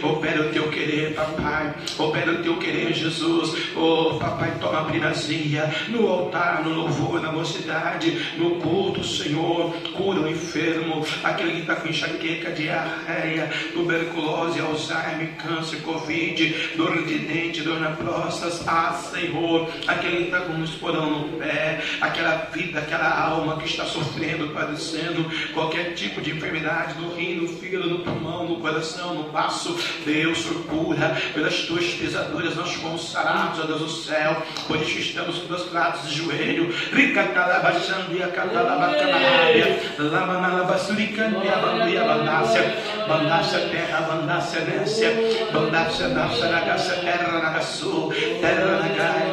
Opera 0.03 0.43
o 0.43 0.51
teu 0.51 0.71
querer, 0.71 1.15
papai. 1.15 1.75
Opera 1.99 2.33
o 2.33 2.43
teu 2.43 2.57
querer, 2.57 2.93
Jesus. 2.93 3.55
Oh, 3.77 4.15
papai, 4.19 4.53
toma 4.61 4.81
a 4.81 4.85
primazia 4.85 5.73
no 5.89 6.09
altar, 6.09 6.63
no 6.65 6.71
louvor, 6.71 7.21
na 7.21 7.33
mocidade, 7.33 8.11
no 8.37 8.57
culto, 8.57 9.05
Senhor. 9.05 9.73
Cura 9.97 10.21
o 10.21 10.29
enfermo, 10.29 11.05
aquele 11.23 11.53
que 11.53 11.61
está 11.61 11.77
com 11.77 11.89
enxaqueca, 11.89 12.51
diarreia, 12.53 13.51
tuberculose, 13.73 14.61
Alzheimer, 14.61 15.35
câncer, 15.37 15.81
Covid, 15.83 16.73
dor 16.77 17.05
de 17.05 17.19
dente, 17.19 17.63
dor 17.63 17.81
na 17.81 17.91
próstata. 17.91 18.65
Ah, 18.67 18.93
Senhor, 18.93 19.69
aquele 19.87 20.17
que 20.17 20.23
está 20.25 20.41
com 20.41 20.55
um 20.55 20.65
esporão 20.65 21.11
no 21.11 21.39
pé, 21.39 21.83
aquela 22.01 22.49
vida, 22.53 22.81
aquela 22.81 23.09
alma 23.09 23.57
que 23.57 23.67
está 23.67 23.85
sofrendo, 23.85 24.49
padecendo 24.49 25.31
qualquer 25.53 25.95
tipo 25.95 26.14
tipo 26.15 26.21
de 26.21 26.31
enfermidade 26.31 27.01
no 27.01 27.15
rim, 27.15 27.41
no 27.41 27.49
fígado, 27.49 27.89
no 27.89 27.99
pulmão, 27.99 28.47
no 28.47 28.61
coração, 28.61 29.15
no 29.15 29.25
baço. 29.25 29.77
Deus, 30.05 30.45
cura, 30.69 31.17
pelas 31.33 31.63
tuas 31.63 31.87
pisaduras 31.87 32.55
nós 32.55 32.73
fomos 32.75 33.11
sarados, 33.11 33.61
ó 33.61 33.67
Deus 33.67 33.81
do 33.81 33.89
céu. 33.89 34.43
Por 34.67 34.81
isso 34.81 34.99
estamos 34.99 35.39
prostrados 35.41 36.09
de 36.09 36.19
joelho. 36.19 36.73
Ricatalabachando 36.93 38.17
e 38.17 38.23
acatalabacanabia. 38.23 39.81
Lamanalabassuricando 39.99 41.45
e 41.45 41.49
abanduia 41.49 42.05
bandácia. 42.05 42.77
Bandácia 43.09 43.59
terra, 43.71 44.01
bandácia 44.03 44.61
nência. 44.61 45.13
Bandácia 45.53 46.09
nasce 46.09 46.43
na 46.43 46.61
terra 46.61 47.41
nagaçu. 47.41 48.13
Terra 48.41 48.79
nagai, 48.79 49.24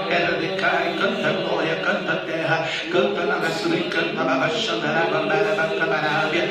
canta 2.52 2.58
terra. 2.58 2.68
Canta 2.92 3.26
nagaçu, 3.26 3.70
canta 3.90 4.24
babachandara, 4.24 5.10
bandara, 5.10 5.56
bacabarábia. 5.56 6.50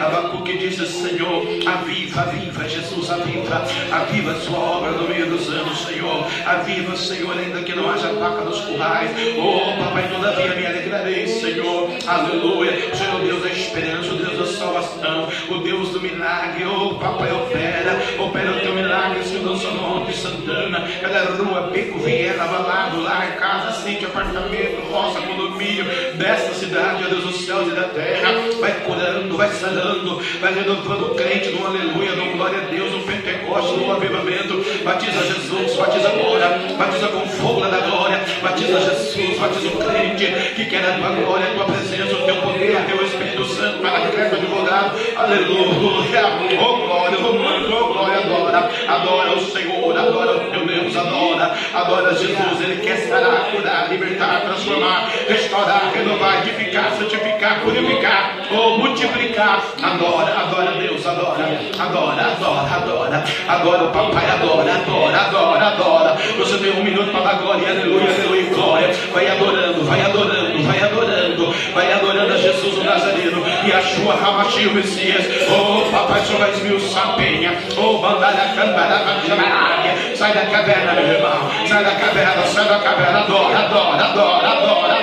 Abacuque 0.00 0.56
disse, 0.56 0.86
Senhor, 0.86 1.42
aviva, 1.66 2.22
aviva, 2.22 2.66
Jesus, 2.66 3.10
aviva, 3.10 3.62
aviva 3.92 4.30
a 4.32 4.40
sua 4.40 4.58
obra 4.58 4.92
no 4.92 5.06
meio 5.06 5.26
dos 5.26 5.46
anos, 5.50 5.78
Senhor, 5.84 6.26
aviva, 6.46 6.96
Senhor, 6.96 7.38
ainda 7.38 7.62
que 7.62 7.74
não 7.74 7.90
haja 7.90 8.10
vaca 8.14 8.42
nos 8.42 8.60
currais, 8.60 9.10
oh, 9.38 9.84
papai, 9.84 10.08
todavia 10.08 10.54
me 10.54 10.66
alegrarei, 10.66 11.26
Senhor, 11.26 11.90
aleluia, 12.06 12.94
Senhor, 12.94 13.20
Deus 13.20 13.42
da 13.42 13.50
esperança, 13.50 14.12
o 14.12 14.16
Deus 14.16 14.38
da 14.38 14.46
salvação, 14.46 15.28
o 15.50 15.58
Deus 15.58 15.90
do 15.90 16.00
milagre, 16.00 16.64
oh, 16.64 16.94
papai, 16.94 17.30
opera, 17.32 18.02
opera 18.18 18.52
o 18.52 18.60
teu 18.60 18.74
milagre, 18.74 19.22
Senhor, 19.22 19.44
do 19.44 19.58
Sononte, 19.58 20.09
Santana, 20.50 20.88
cada 21.00 21.20
rua, 21.36 21.70
beco, 21.72 21.98
viela, 22.00 22.44
balado, 22.44 23.00
lar, 23.02 23.36
casa, 23.36 23.82
sítio, 23.82 24.08
apartamento, 24.08 24.80
roça, 24.90 25.20
condomínio, 25.20 25.84
desta 26.14 26.52
cidade, 26.54 27.04
ó 27.04 27.08
Deus 27.08 27.24
dos 27.24 27.46
céus 27.46 27.68
e 27.68 27.76
da 27.76 27.84
terra, 27.84 28.32
vai 28.60 28.72
curando, 28.80 29.36
vai 29.36 29.48
sanando, 29.50 30.20
vai 30.40 30.52
renovando 30.52 31.12
o 31.12 31.14
crente 31.14 31.50
no 31.50 31.66
aleluia, 31.66 32.16
no 32.16 32.32
glória 32.32 32.58
a 32.58 32.64
Deus, 32.64 32.92
no 32.92 33.02
Pentecoste, 33.02 33.76
no 33.76 33.92
avivamento. 33.92 34.64
Batiza 34.84 35.24
Jesus, 35.24 35.76
batiza 35.76 36.08
agora, 36.08 36.58
batiza 36.76 37.08
com 37.08 37.26
fogo 37.28 37.60
da 37.60 37.78
glória, 37.78 38.20
batiza 38.42 38.80
Jesus, 38.80 39.38
batiza 39.38 39.68
o 39.68 39.76
crente 39.76 40.26
que 40.56 40.64
quer 40.66 40.84
a 40.84 40.96
tua 40.98 41.10
glória, 41.10 41.46
a 41.46 41.54
tua 41.54 41.64
presença, 41.66 42.14
o 42.14 42.26
teu 42.26 42.36
poder, 42.36 42.76
o 42.76 42.86
teu 42.86 43.06
Espírito 43.06 43.44
Santo, 43.44 43.78
para 43.78 44.08
que 44.08 44.16
o 44.16 44.38
advogado, 44.38 44.98
aleluia, 45.16 46.22
oh 46.60 46.76
glória, 46.86 47.19
glória, 47.38 48.18
adora, 48.18 48.70
adora 48.88 49.32
o 49.34 49.40
Senhor, 49.40 49.96
adora 49.96 50.36
o 50.36 50.50
teu 50.50 50.66
Deus, 50.66 50.96
adora, 50.96 51.54
adora 51.74 52.14
Jesus, 52.14 52.60
Ele 52.60 52.80
quer 52.80 52.96
sarar, 52.96 53.50
curar, 53.50 53.88
libertar, 53.90 54.42
transformar, 54.42 55.10
restaurar, 55.28 55.90
renovar, 55.92 56.46
edificar, 56.46 56.92
santificar, 56.92 57.60
purificar, 57.60 58.38
ou 58.50 58.78
multiplicar. 58.78 59.64
Adora, 59.82 60.32
adora 60.32 60.72
Deus, 60.72 61.06
adora, 61.06 61.60
adora, 61.78 62.22
adora, 62.22 62.74
adora, 62.74 63.24
adora 63.48 63.84
o 63.84 63.90
papai, 63.90 64.30
adora, 64.30 64.74
adora, 64.74 65.20
adora, 65.20 65.66
adora. 65.66 66.16
Você 66.38 66.58
tem 66.58 66.72
um 66.72 66.84
minuto 66.84 67.10
para 67.10 67.22
dar 67.22 67.38
glória, 67.38 67.68
aleluia, 67.68 68.10
aleluia, 68.10 68.50
glória. 68.50 68.90
Vai 69.12 69.28
adorando, 69.28 69.84
vai 69.84 70.02
adorando, 70.02 70.62
vai 70.62 70.82
adorando, 70.82 71.54
vai 71.74 71.92
adorando 71.92 72.32
a 72.32 72.36
Jesus 72.36 72.78
o 72.78 72.84
Nazareno 72.84 73.44
e 73.70 73.72
a 73.72 73.82
sua 73.82 74.14
Ramachi 74.16 74.66
o 74.66 74.74
Messias. 74.74 75.24
Oh, 75.48 75.88
papai, 75.92 76.20
só 76.24 76.36
vai 76.38 76.50
esmiuçar 76.50 77.14
penha. 77.14 77.56
Oh, 77.76 77.98
bandalha, 77.98 78.52
cambara, 78.56 78.98
chamaralha. 79.24 80.16
Sai 80.16 80.32
da 80.32 80.46
caverna, 80.46 80.92
meu 80.94 81.06
irmão. 81.06 81.50
Sai 81.68 81.84
da 81.84 81.92
caverna, 81.92 82.42
sai 82.46 82.68
da 82.68 82.78
caverna. 82.80 83.20
Adora, 83.20 83.58
adora, 83.58 84.04
adora, 84.04 84.48
adora, 84.48 84.96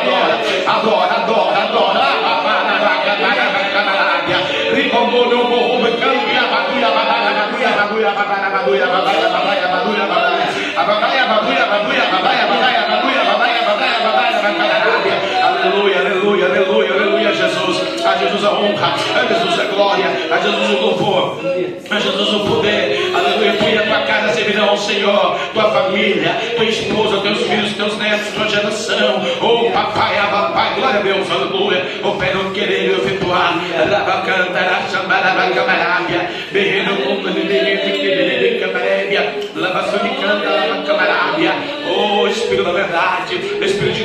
adora 0.67 1.13
adora, 1.15 1.15
adora, 1.15 1.57
adora. 1.63 2.07
Ribombo 4.75 5.25
no 5.25 5.43
morro, 5.49 5.89
cambia, 5.97 6.43
baguia, 6.51 6.89
baguia, 6.91 7.31
baguia, 7.37 7.69
baguia, 7.77 8.11
baguia, 8.11 8.87
baguia, 8.87 9.27
baguia, 9.27 9.67
baguia, 9.67 10.07
baguia, 10.77 11.25
baguia, 11.27 11.65
baguia, 11.67 12.05
baguia, 12.05 12.05
baguia, 12.17 12.43
baguia, 12.47 13.63
baguia, 13.63 13.99
baguia, 14.03 15.06
Aleluia, 15.67 15.99
aleluia, 15.99 16.45
aleluia, 16.45 16.93
aleluia, 16.93 17.33
Jesus. 17.33 18.05
A 18.05 18.15
Jesus 18.15 18.43
a 18.45 18.51
honra, 18.53 18.95
a 19.15 19.25
Jesus 19.25 19.59
a 19.59 19.63
glória, 19.65 20.05
a 20.31 20.37
Jesus 20.39 20.69
o 20.69 20.81
louvor, 20.81 21.41
a 21.89 21.99
Jesus 21.99 22.33
o 22.35 22.39
poder. 22.45 23.11
Aleluia, 23.13 23.53
tu 23.57 23.65
e 23.65 23.77
a 23.77 23.81
tua 23.81 23.99
casa 24.03 24.33
servirão 24.33 24.69
ao 24.69 24.77
Senhor, 24.77 25.37
tua 25.53 25.69
família, 25.69 26.37
tua 26.55 26.63
esposa, 26.63 27.19
teus 27.19 27.41
filhos, 27.41 27.73
teus 27.73 27.97
netos, 27.97 28.33
tua 28.33 28.47
geração. 28.47 29.21
Oh, 29.41 29.69
papai, 29.71 30.15
papai, 30.31 30.75
glória 30.75 30.99
a 31.01 31.03
Deus, 31.03 31.29
aleluia. 31.29 31.85
Opera 32.01 32.39
o 32.39 32.51
querer 32.51 32.85
e 32.85 32.91
efetuar. 32.93 33.59
Lava 33.91 34.21
cantará, 34.21 34.83
chamará, 34.89 35.51
camarábia. 35.53 36.29
Berreiro, 36.53 36.95
como 36.95 37.29
de 37.29 37.41
berreiro, 37.41 38.59
camarábia. 38.61 39.35
Lava 39.53 39.91
sunicanta, 39.91 40.49
lava 40.49 40.83
camarábia. 40.83 41.53
Oh, 41.89 42.27
Espírito 42.27 42.63
da 42.63 42.71
verdade, 42.71 43.35
Espírito 43.35 43.93
de 43.93 44.03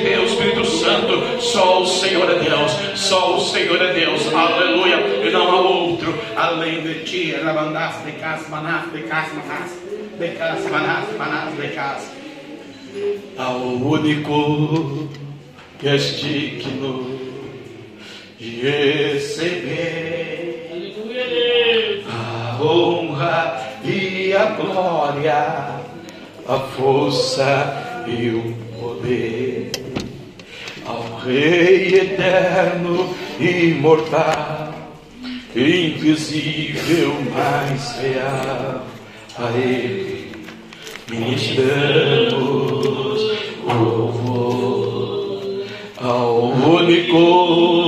Santo. 0.92 1.40
Só 1.40 1.82
o 1.82 1.86
Senhor 1.86 2.30
é 2.30 2.38
Deus, 2.38 2.72
só 2.94 3.36
o 3.36 3.40
Senhor 3.40 3.80
é 3.80 3.92
Deus, 3.94 4.32
aleluia, 4.32 4.96
e 5.26 5.30
não 5.30 5.50
há 5.50 5.60
outro 5.60 6.14
além 6.36 6.82
de 6.82 7.04
ti. 7.04 7.32
Rabandas 7.32 8.04
de 8.04 8.12
casa, 8.12 8.48
manás 8.48 8.92
de 8.92 9.02
casa, 9.02 9.34
manás 9.34 9.70
de 10.18 10.28
casa, 10.28 10.70
manás, 10.70 11.08
manás 11.16 11.56
de 11.56 11.68
casa. 11.68 12.12
Ao 13.38 13.56
único 13.56 15.08
que 15.78 15.88
és 15.88 16.20
digno 16.20 17.18
de 18.38 18.60
receber 18.60 20.42
a 22.06 22.62
honra 22.62 23.78
e 23.82 24.34
a 24.34 24.44
glória, 24.44 25.80
a 26.46 26.58
força 26.76 28.04
e 28.06 28.28
o 28.28 28.54
poder 28.78 29.81
ao 30.86 31.18
Rei 31.24 31.94
eterno, 31.94 33.14
imortal, 33.38 34.74
invisível, 35.54 37.14
mas 37.34 37.98
real, 38.00 38.86
a 39.38 39.50
Ele 39.58 40.32
ministramos 41.10 42.42
louvor 43.64 45.64
ao 45.98 46.50
único 46.50 47.81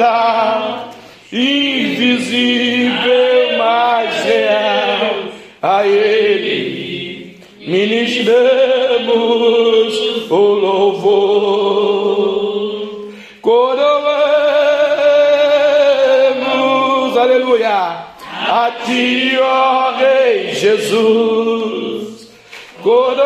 imortal, 0.00 0.88
invisível, 1.30 2.88
mas 3.58 4.24
real, 4.24 5.24
a 5.60 5.86
Ele 5.86 7.36
ministramos 7.66 9.10
o 10.30 10.36
louvor, 10.64 11.50
coroamos, 13.42 13.98
aleluia, 17.16 18.06
a 18.48 18.72
ti, 18.86 19.38
ó 19.38 19.92
Rei 19.98 20.54
Jesus, 20.54 22.30
coroamos, 22.82 23.20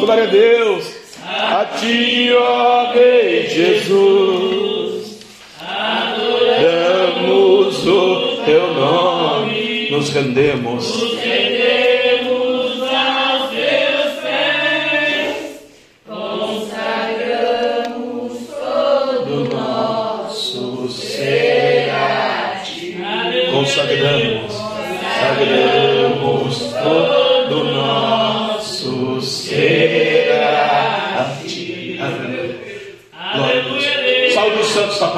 glória 0.00 0.24
a 0.24 0.26
Deus, 0.26 0.99
ti, 1.78 2.30
ó 2.32 2.92
Rei 2.92 3.48
Jesus, 3.48 5.20
adoramos 5.60 6.96
o 7.86 8.42
teu 8.44 8.74
nome, 8.74 9.90
nos 9.90 10.10
rendemos. 10.10 11.09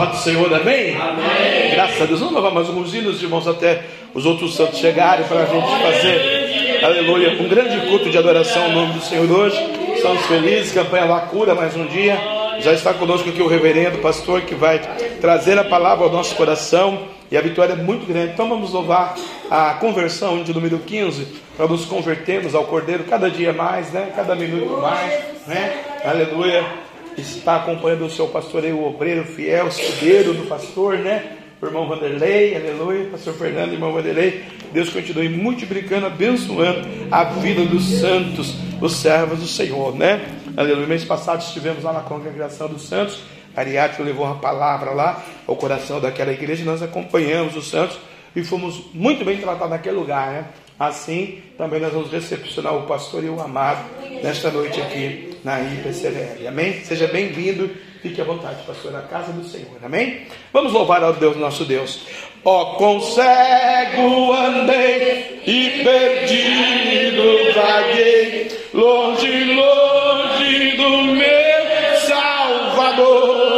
Paz 0.03 0.19
do 0.19 0.25
Senhor, 0.25 0.53
amém? 0.53 0.97
amém? 0.97 1.71
Graças 1.71 2.03
a 2.03 2.07
Deus. 2.07 2.19
Vamos 2.19 2.35
levar 2.35 2.51
mais 2.51 2.67
alguns 2.67 2.93
hinos, 2.93 3.23
irmãos, 3.23 3.47
até 3.47 3.83
os 4.13 4.27
outros 4.27 4.57
santos 4.57 4.81
chegarem 4.81 5.25
para 5.27 5.43
a 5.43 5.47
gente 5.47 5.83
fazer, 5.83 6.85
aleluia, 6.85 7.41
um 7.41 7.49
grande 7.49 7.87
culto 7.87 8.11
de 8.11 8.19
adoração 8.19 8.65
ao 8.65 8.71
nome 8.71 8.95
do 8.95 9.01
Senhor 9.01 9.31
hoje. 9.31 9.57
Estamos 9.95 10.27
felizes, 10.27 10.73
campanha 10.73 11.05
Lacura 11.05 11.55
mais 11.55 11.77
um 11.77 11.87
dia. 11.87 12.19
Já 12.59 12.73
está 12.73 12.93
conosco 12.93 13.29
aqui 13.29 13.41
o 13.41 13.47
reverendo, 13.47 13.99
pastor, 13.99 14.43
que 14.43 14.55
vai 14.55 14.81
trazer 15.21 15.57
a 15.59 15.65
palavra 15.65 16.05
ao 16.05 16.13
nosso 16.13 16.35
coração 16.35 17.05
e 17.31 17.37
a 17.37 17.41
vitória 17.41 17.75
é 17.75 17.77
muito 17.77 18.05
grande. 18.05 18.33
Então 18.33 18.49
vamos 18.49 18.73
louvar 18.73 19.15
a 19.51 19.75
conversão 19.75 20.43
de 20.43 20.53
número 20.53 20.79
15 20.81 21.29
para 21.57 21.69
nos 21.69 21.85
convertermos 21.85 22.55
ao 22.55 22.65
Cordeiro 22.65 23.05
cada 23.05 23.31
dia 23.31 23.53
mais, 23.53 23.93
né? 23.93 24.13
Cada 24.15 24.35
minuto 24.35 24.81
mais, 24.81 25.23
né? 25.47 25.85
Aleluia. 26.05 26.82
Está 27.17 27.57
acompanhando 27.57 28.07
o 28.07 28.11
seu 28.11 28.29
pastoreio, 28.29 28.79
o 28.79 28.87
obreiro 28.87 29.25
fiel, 29.25 29.69
escudeiro 29.69 30.35
do 30.35 30.47
pastor, 30.47 30.99
né? 30.99 31.39
O 31.61 31.67
irmão 31.67 31.87
Vanderlei, 31.87 32.57
aleluia, 32.57 33.09
pastor 33.11 33.35
Fernando, 33.35 33.73
irmão 33.73 33.93
Vanderlei, 33.93 34.43
Deus 34.73 34.91
continue 34.91 35.29
multiplicando, 35.29 36.07
abençoando 36.07 36.89
a 37.11 37.25
vida 37.25 37.65
dos 37.65 37.85
santos, 38.01 38.57
os 38.81 38.97
servos 38.97 39.39
do 39.39 39.47
Senhor, 39.47 39.95
né? 39.95 40.27
Aleluia. 40.57 40.87
Mês 40.87 41.05
passado 41.05 41.41
estivemos 41.43 41.85
lá 41.85 41.93
na 41.93 42.01
congregação 42.01 42.69
dos 42.69 42.83
santos 42.83 43.21
Ariadne 43.55 44.05
levou 44.05 44.27
uma 44.27 44.37
palavra 44.37 44.93
lá 44.93 45.23
ao 45.47 45.57
coração 45.57 46.01
daquela 46.01 46.33
igreja 46.33 46.65
nós 46.65 46.83
acompanhamos 46.83 47.57
os 47.57 47.69
santos 47.69 47.99
e 48.35 48.43
fomos 48.43 48.83
muito 48.95 49.25
bem 49.25 49.37
tratados 49.37 49.71
naquele 49.71 49.97
lugar, 49.97 50.31
né? 50.31 50.45
Assim, 50.79 51.43
também 51.57 51.79
nós 51.79 51.93
vamos 51.93 52.11
recepcionar 52.11 52.75
o 52.75 52.87
pastor 52.87 53.23
e 53.23 53.29
o 53.29 53.41
amado 53.41 53.85
nesta 54.23 54.51
noite 54.51 54.81
aqui 54.81 55.32
na 55.45 55.61
IPCVL. 55.61 56.47
Amém? 56.49 56.85
Seja 56.85 57.07
bem-vindo. 57.07 57.71
Fique 58.01 58.21
à 58.21 58.25
vontade, 58.25 58.63
pastor, 58.67 58.91
na 58.93 59.03
casa 59.03 59.33
do 59.33 59.45
Senhor. 59.45 59.79
Amém? 59.83 60.27
Vamos 60.53 60.73
louvar 60.73 61.03
ao 61.05 61.13
Deus, 61.13 61.37
nosso 61.37 61.65
Deus. 61.65 62.05
Ó, 62.45 62.75
com 62.75 63.01
cego 63.01 64.33
andei 64.33 65.41
e 65.47 65.83
perdido 65.85 67.53
vaguei, 67.55 68.51
longe, 68.75 69.45
longe 69.55 70.77
do 70.77 70.91
meu 71.15 71.97
Salvador. 72.09 73.53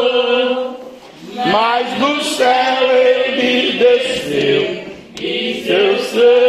Mas 1.50 1.98
do 1.98 2.22
céu 2.24 2.90
ele 2.92 3.78
desceu 3.78 4.84
e 5.18 5.64
seu 5.66 5.98
sangue 6.00 6.43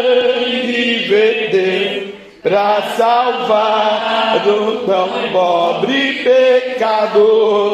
para 2.45 2.81
salvar 2.95 4.45
o 4.45 4.85
tão 4.85 5.09
pobre 5.31 6.23
pecador. 6.23 7.65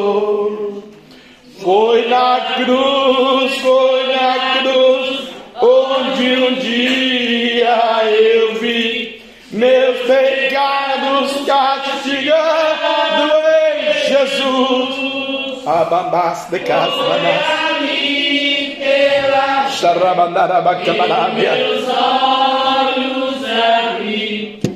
Foi 1.61 2.07
na 2.07 2.39
cruz, 2.55 3.57
foi 3.57 4.07
na 4.15 4.33
cruz, 4.59 5.27
onde 5.61 6.35
um 6.35 6.53
dia 6.53 7.77
eu 8.05 8.55
vi 8.61 9.21
meus 9.51 9.97
pecados 10.07 11.45
castigando 11.45 13.33
em 13.75 13.91
Jesus. 14.07 15.67
Abambas 15.67 16.47
de 16.49 16.59
casa. 16.59 16.95
Meus 21.35 21.89
olhos 21.89 22.00
Hallelujah. 24.11 24.70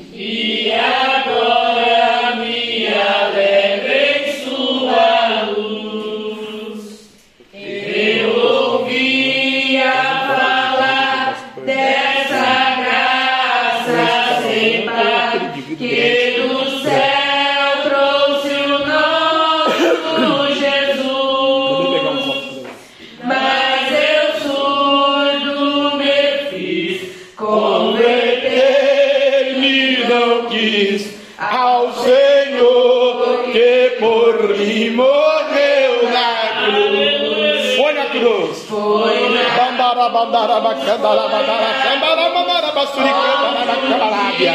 Bandara, 40.35 40.59
bandara, 40.59 40.59
bacandara, 40.59 41.29
bandara, 41.29 41.69
cambara, 41.83 42.29
bandara, 42.35 42.71
basturicana, 42.73 43.63
na 43.65 43.75
cabalábia. 43.87 44.51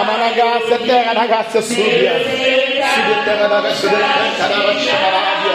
Amanagaça, 0.00 0.78
terra, 0.78 1.12
nagaça, 1.12 1.60
súbia. 1.60 2.14
Súbia, 2.24 3.22
terra, 3.26 3.48
nagaça, 3.48 3.90
caramba, 4.38 4.72
chabalábia. 4.80 5.36
Jesus 5.36 5.45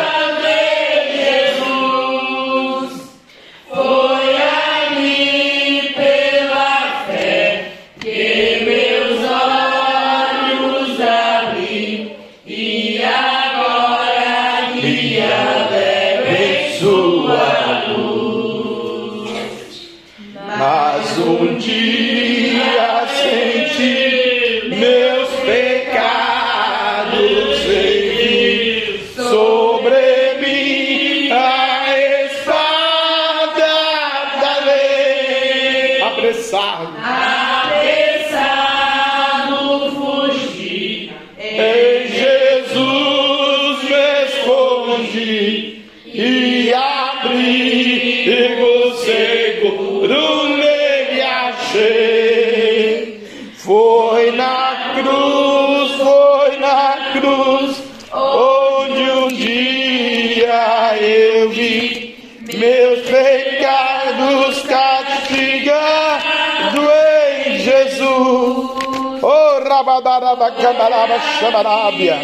Shabbat 71.42 71.66
Abia. 71.66 72.22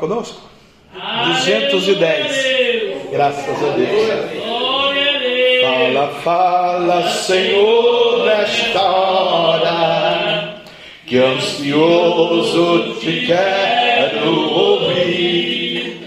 Conosco? 0.00 0.40
210. 0.94 3.10
Graças 3.12 3.62
a 3.62 3.68
Deus. 3.76 4.08
Fala, 5.62 6.08
fala, 6.24 7.06
Senhor, 7.08 8.24
nesta 8.24 8.82
hora, 8.82 10.56
que 11.06 11.18
ansioso 11.18 12.96
te 13.00 13.26
quero 13.26 14.50
ouvir. 14.52 16.00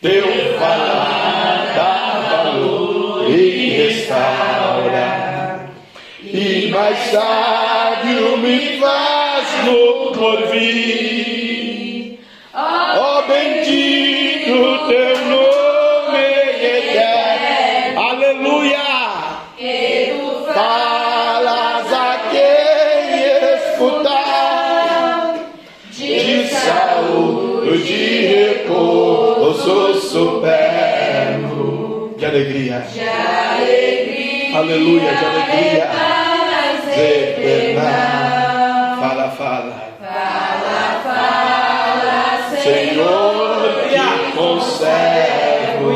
Teu 0.00 0.26
falar 0.58 1.72
dá 1.74 2.28
valor 2.30 3.28
e 3.30 3.70
restaura, 3.70 5.68
e 6.22 6.68
mais 6.68 6.98
sábio 7.10 8.38
me 8.38 8.78
faz 8.78 9.64
no 9.64 10.12
porvir. 10.12 11.33
Bendito 13.44 14.56
teu 14.88 15.18
nome 15.28 16.24
eterno, 16.64 18.00
aleluia. 18.08 18.88
Falas 20.54 21.92
a 21.92 22.20
quem 22.30 23.04
escutar. 23.54 25.34
De 25.90 26.46
saúde, 26.48 27.82
de 27.82 28.02
repouso 28.34 30.00
superno, 30.00 31.60
de 32.16 32.24
alegria, 32.24 32.86
aleluia, 34.54 35.12
de 35.16 35.24
alegria 35.26 36.13
conservo 44.64 45.92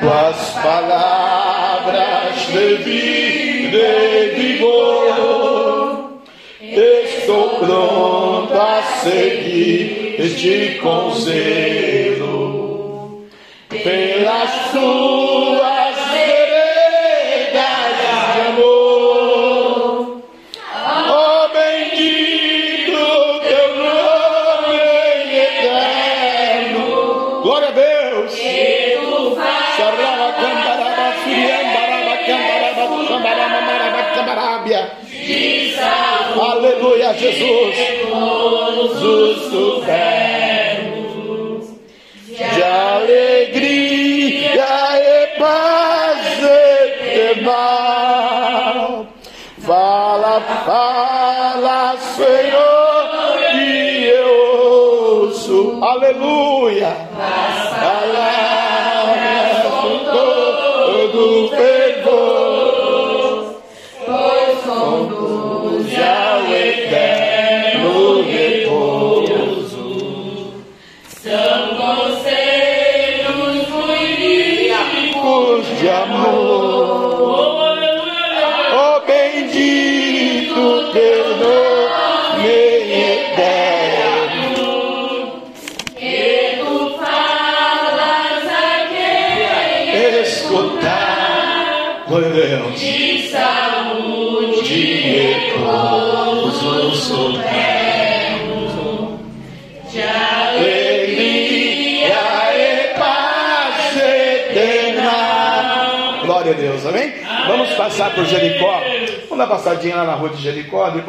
tuas 0.00 0.50
palavras 0.62 2.46
de 2.52 2.74
vida 2.76 3.78
e 3.78 4.28
vigor. 4.34 6.20
Estou 6.60 7.48
pronto 7.60 8.52
a 8.52 8.82
seguir-te 9.02 10.78
com 10.80 11.14
zelo 11.14 11.93
Aleluia. 56.84 57.23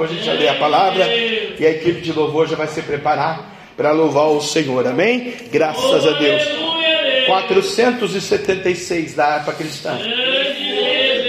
A 0.05 0.13
gente 0.13 0.25
vai 0.25 0.37
ler 0.37 0.47
a 0.49 0.55
palavra 0.55 1.05
e 1.07 1.65
a 1.65 1.71
equipe 1.71 2.01
de 2.01 2.11
louvor 2.13 2.47
já 2.47 2.55
vai 2.55 2.67
se 2.67 2.81
preparar 2.81 3.53
para 3.75 3.91
louvar 3.91 4.27
o 4.27 4.41
Senhor, 4.41 4.87
amém? 4.87 5.33
Graças 5.51 6.05
a 6.07 6.11
Deus. 6.11 6.43
476 7.27 9.13
da 9.15 9.25
harpa 9.25 9.53
cristã. 9.53 9.97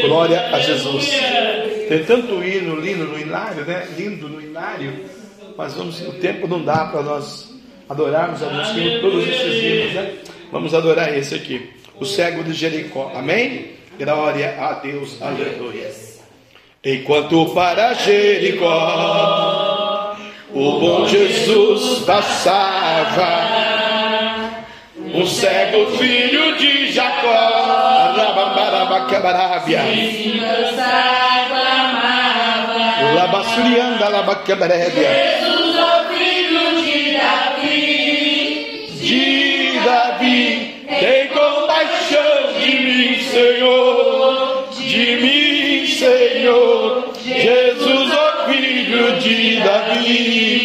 Glória 0.03 0.55
a 0.55 0.61
Jesus. 0.61 1.11
Tem 1.89 2.05
tanto 2.05 2.43
hino 2.45 2.77
lindo 2.77 3.05
no 3.05 3.19
hilário, 3.19 3.65
né? 3.65 3.89
Lindo 3.97 4.29
no 4.29 4.41
hilário. 4.41 5.05
Mas 5.57 5.75
vamos, 5.75 6.01
o 6.01 6.13
tempo 6.15 6.47
não 6.47 6.63
dá 6.63 6.87
para 6.87 7.03
nós 7.03 7.55
adorarmos 7.89 8.43
a 8.43 8.49
todos 9.01 9.27
esses 9.27 9.63
hinos, 9.63 9.95
né? 9.95 10.15
Vamos 10.53 10.75
adorar 10.75 11.17
esse 11.17 11.35
aqui. 11.35 11.71
O 11.99 12.05
cego 12.05 12.45
de 12.45 12.53
Jericó. 12.53 13.11
Amém? 13.15 13.73
Glória 13.99 14.57
a 14.61 14.75
Deus. 14.75 15.21
Aleluia. 15.21 16.16
Enquanto 16.89 17.47
para 17.47 17.95
Jericó 17.95 19.37
o 20.55 20.79
bom 20.79 21.05
Jesus 21.05 22.05
passava, 22.05 23.27
um 24.97 25.27
cego 25.27 25.91
filho 25.99 26.57
de 26.57 26.93
Jacó, 26.93 28.15
Rabambarabacabarábia, 28.17 29.83
vingança 29.83 30.87
clamava. 31.49 33.15
Labassurianda, 33.17 34.09
Labacabarábia, 34.09 35.41
Jesus, 35.41 35.77
ó 35.81 36.05
filho 36.15 36.83
de 36.85 37.17
Davi, 37.19 38.87
de 38.93 39.81
Davi, 39.85 40.85
tem 41.01 41.27
compaixão 41.31 42.53
de 42.61 42.71
mim, 42.79 43.19
Senhor, 43.25 43.76
de 50.07 50.56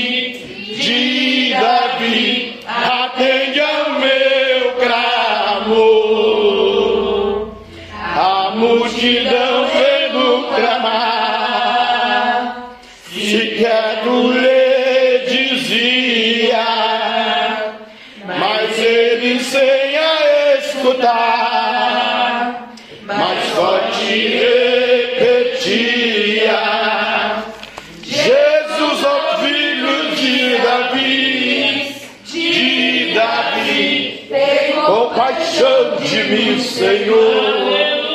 Senhor, 36.72 37.70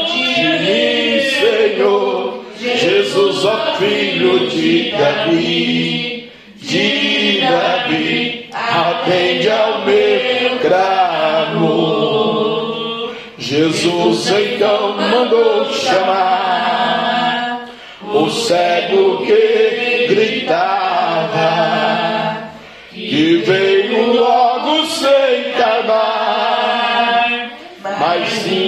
de 0.07 0.49
mim, 0.65 1.21
Senhor. 1.41 2.45
Jesus, 2.59 3.45
ó 3.45 3.77
filho 3.77 4.49
de 4.49 4.91
Davi, 4.93 6.31
de 6.57 7.41
Davi, 7.41 8.49
atende 8.53 9.51
ao 9.51 9.85
meu 9.85 10.59
clamor. 10.61 12.07
Jesus 13.39 14.31
então 14.31 14.97
mandou 14.97 15.71
chamar 15.73 16.36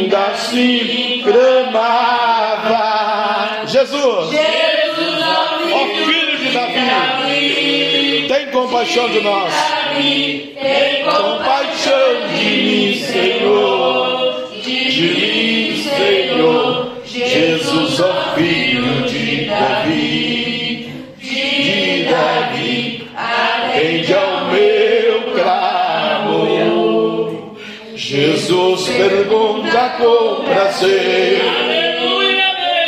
ainda 0.08 0.18
assim 0.28 1.22
clamava. 1.22 1.66
Jesus, 3.66 4.30
Jesus, 4.30 5.18
ó 5.72 5.86
filho 6.06 6.38
de 6.38 6.48
Davi, 6.50 8.26
tem 8.26 8.46
compaixão 8.46 9.10
de 9.10 9.20
nós. 9.20 9.52
Tem 9.94 11.04
Compaixão 11.04 12.28
de 12.34 12.44
mim, 12.44 12.94
Senhor, 12.94 14.50
de 14.62 15.02
mim, 15.02 15.76
Senhor, 15.76 16.92
Jesus, 17.04 18.00
ó 18.00 18.34
filho 18.34 19.02
de 19.02 19.44
Davi, 19.46 20.88
de 21.18 22.04
Davi, 22.04 23.08
atende 23.16 24.14
ao 24.14 24.46
meu 24.46 25.22
clamor. 25.32 26.78
Jesus 27.94 28.88
pergunta 28.88 29.57
com 29.98 30.44
prazer, 30.44 31.40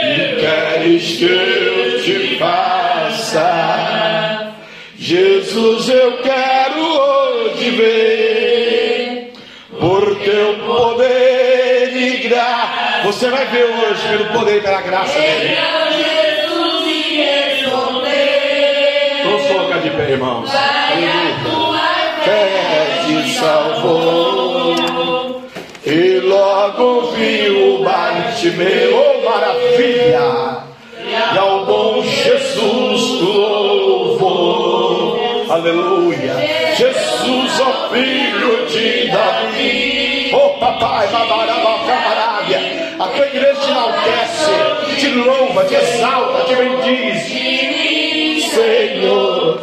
que 0.00 0.40
queres 0.40 1.16
que 1.16 1.24
eu 1.24 2.02
te 2.02 2.36
faça? 2.38 3.50
Jesus, 4.98 5.88
eu 5.88 6.18
quero 6.18 6.82
hoje 6.82 7.70
ver 7.70 9.32
por 9.78 10.16
teu 10.16 10.58
poder 10.66 11.96
e 11.96 12.28
graça. 12.28 13.02
Você 13.04 13.30
vai 13.30 13.46
ver 13.46 13.64
hoje 13.64 14.08
pelo 14.08 14.26
poder 14.26 14.58
e 14.58 14.60
pela 14.60 14.82
graça 14.82 15.18
dele. 15.18 15.56
E. 15.56 15.80
Vamos 19.24 19.46
colocar 19.46 19.78
de 19.78 19.90
pé, 19.90 20.10
irmãos. 20.10 20.50
Aleluia. 20.54 21.80
Fé 22.24 22.70
te 23.06 23.30
salvou. 23.34 25.19
Bartimeu, 28.50 28.96
oh 28.96 29.22
maravilha! 29.28 30.64
E 31.32 31.38
ao 31.38 31.64
bom 31.66 32.02
Jesus 32.02 33.20
louvou. 33.20 35.20
Aleluia. 35.48 36.34
Jesus, 36.76 37.60
ó 37.60 37.90
filho 37.92 38.66
de 38.66 39.06
Davi. 39.08 40.30
Oh 40.32 40.50
papai, 40.58 41.06
babarabá, 41.08 41.78
camarábia. 41.86 42.60
A 42.98 43.06
tua 43.08 43.26
igreja 43.26 43.54
te 43.54 43.70
enaltece, 43.70 44.50
te 44.98 45.08
louva, 45.08 45.64
te 45.64 45.74
exalta, 45.76 46.44
te 46.44 46.54
bendiz. 46.56 47.22
Senhor, 48.50 49.60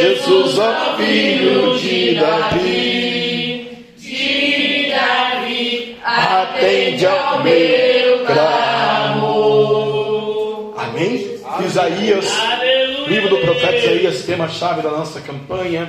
Jesus, 0.00 0.58
ó 0.58 0.96
filho 0.96 1.76
de 1.78 2.14
Davi, 2.14 2.89
Isaías, 11.70 12.26
livro 13.06 13.28
do 13.28 13.38
profeta 13.42 13.76
Isaías, 13.76 14.24
tema-chave 14.24 14.82
da 14.82 14.90
nossa 14.90 15.20
campanha, 15.20 15.88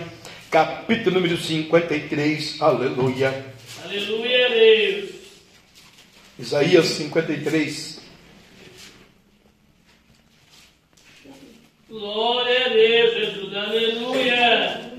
capítulo 0.52 1.16
número 1.16 1.36
53, 1.36 2.62
aleluia. 2.62 3.48
Aleluia, 3.84 4.50
Deus. 4.50 5.10
Isaías 6.38 6.86
53, 6.86 8.00
Glória 11.90 12.66
a 12.68 12.70
Deus, 12.70 13.14
Jesus. 13.16 13.56
Aleluia. 13.56 14.92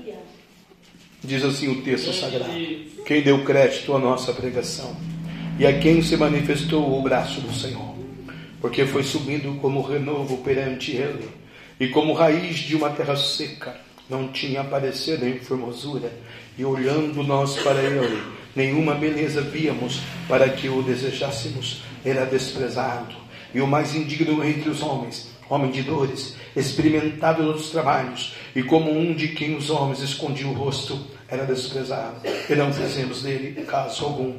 diz 1.23 1.45
assim 1.45 1.69
o 1.69 1.81
texto 1.81 2.11
sagrado. 2.11 2.51
Quem 3.05 3.21
deu 3.21 3.41
crédito 3.45 3.95
à 3.95 3.99
nossa 3.99 4.33
pregação 4.33 4.97
e 5.57 5.65
a 5.65 5.79
quem 5.79 6.01
se 6.01 6.17
manifestou 6.17 6.99
o 6.99 7.01
braço 7.01 7.39
do 7.39 7.53
Senhor, 7.53 7.92
porque 8.63 8.85
foi 8.85 9.03
subindo 9.03 9.59
como 9.59 9.81
renovo 9.81 10.37
perante 10.37 10.93
ele, 10.93 11.27
e 11.77 11.89
como 11.89 12.13
raiz 12.13 12.59
de 12.59 12.77
uma 12.77 12.91
terra 12.91 13.17
seca, 13.17 13.75
não 14.09 14.29
tinha 14.29 14.61
aparecido 14.61 15.27
em 15.27 15.37
formosura, 15.37 16.09
e 16.57 16.63
olhando 16.63 17.21
nós 17.23 17.57
para 17.57 17.81
ele, 17.81 18.23
nenhuma 18.55 18.95
beleza 18.95 19.41
víamos 19.41 19.99
para 20.29 20.47
que 20.47 20.69
o 20.69 20.81
desejássemos, 20.81 21.83
era 22.05 22.25
desprezado, 22.25 23.13
e 23.53 23.59
o 23.59 23.67
mais 23.67 23.93
indigno 23.93 24.41
entre 24.41 24.69
os 24.69 24.81
homens, 24.81 25.29
homem 25.49 25.69
de 25.69 25.83
dores, 25.83 26.37
experimentado 26.55 27.43
nos 27.43 27.69
trabalhos, 27.69 28.33
e 28.55 28.63
como 28.63 28.97
um 28.97 29.13
de 29.13 29.27
quem 29.27 29.57
os 29.57 29.69
homens 29.69 29.99
escondiam 29.99 30.51
o 30.51 30.53
rosto, 30.53 30.97
era 31.27 31.43
desprezado, 31.43 32.21
e 32.49 32.55
não 32.55 32.71
fizemos 32.71 33.23
dele 33.23 33.61
caso 33.65 34.05
algum. 34.05 34.37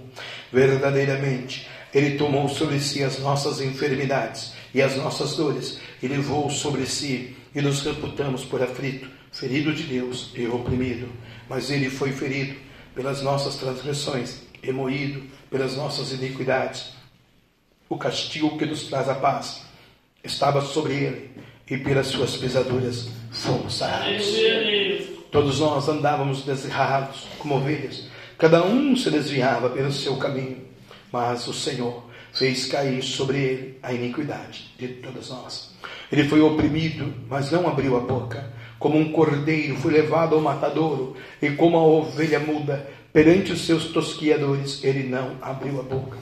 Verdadeiramente, 0.51 1.67
ele 1.95 2.19
tomou 2.19 2.49
sobre 2.49 2.81
si 2.81 3.03
as 3.03 3.19
nossas 3.21 3.61
enfermidades 3.61 4.53
e 4.75 4.83
as 4.83 4.97
nossas 4.97 5.37
dores, 5.37 5.79
e 6.03 6.09
levou 6.09 6.51
sobre 6.51 6.85
si, 6.85 7.37
e 7.55 7.63
nos 7.63 7.83
reputamos 7.83 8.45
por 8.45 8.61
aflito, 8.61 9.09
ferido 9.31 9.73
de 9.73 9.85
Deus 9.85 10.33
e 10.35 10.47
oprimido. 10.47 11.09
Mas 11.49 11.71
ele 11.71 11.89
foi 11.89 12.11
ferido 12.11 12.57
pelas 12.95 13.23
nossas 13.23 13.55
transgressões, 13.57 14.43
e 14.61 14.73
moído 14.73 15.23
pelas 15.51 15.77
nossas 15.77 16.11
iniquidades. 16.13 16.93
O 17.89 17.97
castigo 17.97 18.59
que 18.59 18.67
nos 18.67 18.85
traz 18.85 19.09
a 19.09 19.15
paz 19.15 19.63
estava 20.25 20.61
sobre 20.63 20.95
ele, 20.95 21.31
e 21.71 21.77
pelas 21.79 22.09
suas 22.09 22.37
pisaduras 22.37 23.09
fomos 23.31 23.75
sarados. 23.77 24.27
Todos 25.31 25.61
nós 25.61 25.89
andávamos 25.89 26.43
desgarrados 26.43 27.27
como 27.39 27.57
ovelhas, 27.57 28.09
cada 28.39 28.65
um 28.65 28.97
se 28.97 29.11
desviava 29.11 29.71
pelo 29.71 29.93
seu 29.93 30.17
caminho, 30.17 30.65
mas 31.15 31.47
o 31.47 31.55
Senhor 31.55 32.03
fez 32.33 32.67
cair 32.67 33.01
sobre 33.01 33.39
ele 33.39 33.79
a 33.81 33.93
iniquidade 33.93 34.75
de 34.77 34.89
todos 34.89 35.31
nós. 35.31 35.73
Ele 36.11 36.25
foi 36.29 36.41
oprimido, 36.41 37.15
mas 37.31 37.53
não 37.53 37.69
abriu 37.69 37.97
a 37.97 38.01
boca. 38.01 38.53
Como 38.81 38.99
um 38.99 39.13
cordeiro 39.13 39.77
foi 39.77 39.93
levado 39.93 40.35
ao 40.35 40.41
matadouro, 40.41 41.15
e 41.41 41.51
como 41.51 41.77
a 41.77 41.85
ovelha 41.85 42.41
muda 42.41 42.91
perante 43.13 43.53
os 43.53 43.65
seus 43.65 43.85
tosquiadores, 43.93 44.83
ele 44.83 45.05
não 45.05 45.37
abriu 45.41 45.79
a 45.79 45.85
boca. 45.85 46.19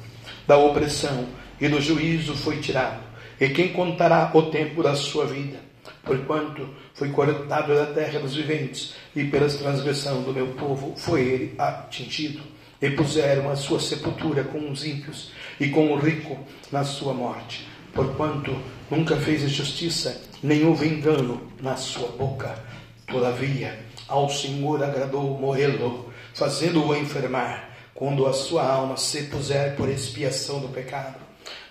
Da 0.47 0.59
opressão 0.59 1.27
e 1.59 1.69
do 1.69 1.81
juízo 1.81 2.37
foi 2.37 2.59
tirado. 2.59 3.03
E 3.41 3.49
quem 3.49 3.73
contará 3.73 4.31
o 4.35 4.43
tempo 4.43 4.83
da 4.83 4.95
sua 4.95 5.25
vida? 5.25 5.59
Porquanto 6.03 6.69
foi 6.93 7.09
cortado 7.09 7.75
da 7.75 7.87
terra 7.87 8.21
dos 8.21 8.37
viventes, 8.37 8.95
e 9.17 9.25
pela 9.25 9.49
transgressão 9.49 10.21
do 10.21 10.35
meu 10.35 10.49
povo 10.49 10.93
foi 10.99 11.23
ele 11.23 11.55
atingido. 11.57 12.52
E 12.83 12.91
puseram 12.91 13.49
a 13.49 13.57
sua 13.57 13.81
sepultura 13.81 14.45
com 14.45 14.71
os 14.71 14.85
ímpios, 14.85 15.31
e 15.61 15.69
com 15.69 15.93
o 15.93 15.97
rico 15.97 16.37
na 16.73 16.83
sua 16.83 17.15
morte. 17.15 17.69
Porquanto 17.95 18.57
nunca 18.91 19.17
fez 19.17 19.49
justiça, 19.49 20.21
nem 20.43 20.67
houve 20.67 20.89
engano 20.89 21.41
na 21.61 21.77
sua 21.77 22.09
boca. 22.09 22.55
Todavia, 23.07 23.79
ao 24.09 24.29
Senhor 24.29 24.83
agradou 24.83 25.39
morrê-lo, 25.39 26.13
fazendo-o 26.35 26.97
enfermar, 26.97 27.71
quando 27.95 28.27
a 28.27 28.33
sua 28.33 28.67
alma 28.67 28.97
se 28.97 29.25
puser 29.25 29.77
por 29.77 29.89
expiação 29.89 30.59
do 30.59 30.69
pecado. 30.69 31.21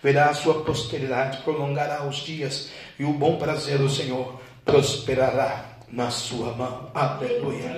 Verá 0.01 0.29
a 0.29 0.33
sua 0.33 0.63
posteridade, 0.63 1.41
prolongará 1.43 2.07
os 2.07 2.17
dias, 2.17 2.69
e 2.97 3.03
o 3.03 3.13
bom 3.13 3.35
prazer 3.35 3.77
do 3.77 3.89
Senhor 3.89 4.39
prosperará 4.63 5.65
na 5.91 6.09
sua 6.09 6.53
mão. 6.53 6.89
Aleluia. 6.93 7.71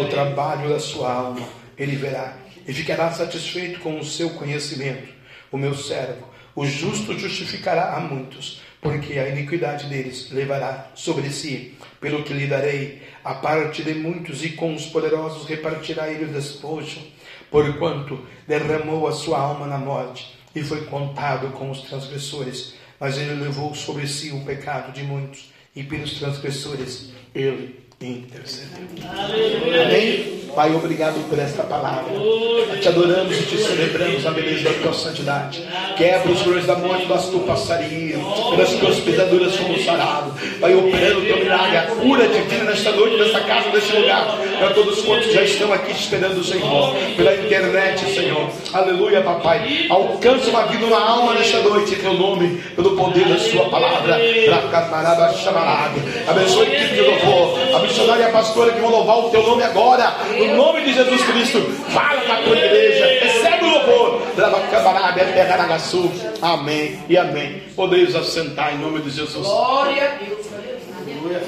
O 0.00 0.08
trabalho 0.08 0.70
da 0.70 0.80
sua 0.80 1.12
alma 1.12 1.46
ele 1.76 1.94
verá, 1.94 2.36
e 2.68 2.74
ficará 2.74 3.10
satisfeito 3.10 3.80
com 3.80 3.98
o 3.98 4.04
seu 4.04 4.28
conhecimento. 4.30 5.08
O 5.50 5.56
meu 5.56 5.74
servo, 5.74 6.28
o 6.54 6.66
justo 6.66 7.18
justificará 7.18 7.96
a 7.96 8.00
muitos, 8.00 8.60
porque 8.80 9.18
a 9.18 9.28
iniquidade 9.28 9.86
deles 9.86 10.30
levará 10.30 10.90
sobre 10.94 11.30
si, 11.30 11.74
pelo 11.98 12.22
que 12.22 12.34
lhe 12.34 12.46
darei 12.46 13.00
a 13.24 13.34
parte 13.34 13.82
de 13.82 13.94
muitos, 13.94 14.44
e 14.44 14.50
com 14.50 14.74
os 14.74 14.84
poderosos 14.86 15.48
repartirá 15.48 16.10
ele 16.10 16.26
o 16.26 16.32
despojo, 16.32 17.00
porquanto 17.50 18.26
derramou 18.46 19.08
a 19.08 19.12
sua 19.12 19.38
alma 19.38 19.66
na 19.66 19.78
morte, 19.78 20.38
e 20.54 20.62
foi 20.62 20.84
contado 20.84 21.50
com 21.52 21.70
os 21.70 21.80
transgressores, 21.80 22.74
mas 23.00 23.16
ele 23.16 23.42
levou 23.42 23.74
sobre 23.74 24.06
si 24.06 24.30
o 24.30 24.44
pecado 24.44 24.92
de 24.92 25.02
muitos, 25.02 25.50
e 25.74 25.82
pelos 25.82 26.18
transgressores 26.18 27.12
ele 27.34 27.87
intercedeu. 28.00 28.86
Amém? 29.84 30.38
Pai, 30.54 30.74
obrigado 30.74 31.20
por 31.28 31.38
esta 31.38 31.62
palavra. 31.62 32.12
Te 32.80 32.88
adoramos 32.88 33.38
e 33.38 33.42
te 33.42 33.58
celebramos 33.58 34.26
a 34.26 34.30
beleza 34.32 34.70
da 34.70 34.82
tua 34.82 34.92
santidade. 34.92 35.62
Quebra 35.96 36.32
os 36.32 36.40
flores 36.40 36.66
da 36.66 36.74
morte 36.76 37.06
das 37.06 37.26
tu 37.26 37.38
passarias. 37.40 38.20
Pelas 38.50 38.72
tuas 38.72 38.96
pisaduras 38.96 39.54
fomos 39.54 39.84
sarados. 39.84 40.32
Pai, 40.60 40.74
operando 40.74 41.20
o 41.20 41.24
teu 41.24 41.38
milagre, 41.38 41.76
a 41.76 41.82
cura 41.86 42.26
divina 42.26 42.64
nesta 42.64 42.90
noite, 42.90 43.16
nesta 43.18 43.40
casa, 43.40 43.70
neste 43.70 43.96
lugar. 43.96 44.36
Para 44.58 44.70
todos 44.70 45.00
quantos 45.02 45.32
já 45.32 45.42
estão 45.42 45.72
aqui 45.72 45.92
esperando 45.92 46.38
o 46.38 46.44
Senhor. 46.44 46.94
Pela 47.16 47.34
internet, 47.36 48.04
Senhor. 48.12 48.50
Aleluia, 48.72 49.20
papai. 49.20 49.86
Alcança 49.88 50.50
uma 50.50 50.66
vida, 50.66 50.86
uma 50.86 51.00
alma 51.00 51.34
nesta 51.34 51.60
noite, 51.60 51.94
em 51.94 51.98
teu 51.98 52.14
nome, 52.14 52.60
pelo 52.74 52.96
poder 52.96 53.28
da 53.28 53.38
sua 53.38 53.68
palavra. 53.68 54.18
Abençoe 56.26 56.66
a 56.66 56.74
equipe 56.74 56.94
de 56.94 57.00
louvor. 57.02 57.58
Missionária 57.88 58.24
e 58.24 58.26
a 58.26 58.30
pastora 58.30 58.72
que 58.72 58.80
vão 58.80 58.90
louvar 58.90 59.18
o 59.18 59.30
teu 59.30 59.42
nome 59.42 59.62
agora. 59.62 60.14
No 60.38 60.56
nome 60.56 60.84
de 60.84 60.92
Jesus 60.92 61.22
Cristo. 61.24 61.60
Fala 61.88 62.20
com 62.20 62.32
a 62.32 62.36
tua 62.36 62.56
igreja. 62.56 63.06
Recebe 63.24 63.64
o 63.64 63.70
louvor. 63.70 64.22
Amém 66.42 66.98
e 67.08 67.16
amém. 67.16 67.62
Podeis 67.74 68.14
assentar 68.14 68.74
em 68.74 68.78
nome 68.78 69.00
de 69.00 69.10
Jesus. 69.10 69.46
Glória 69.46 70.04
a 70.04 70.24
Deus. 70.24 70.46
Aleluia. 70.52 71.42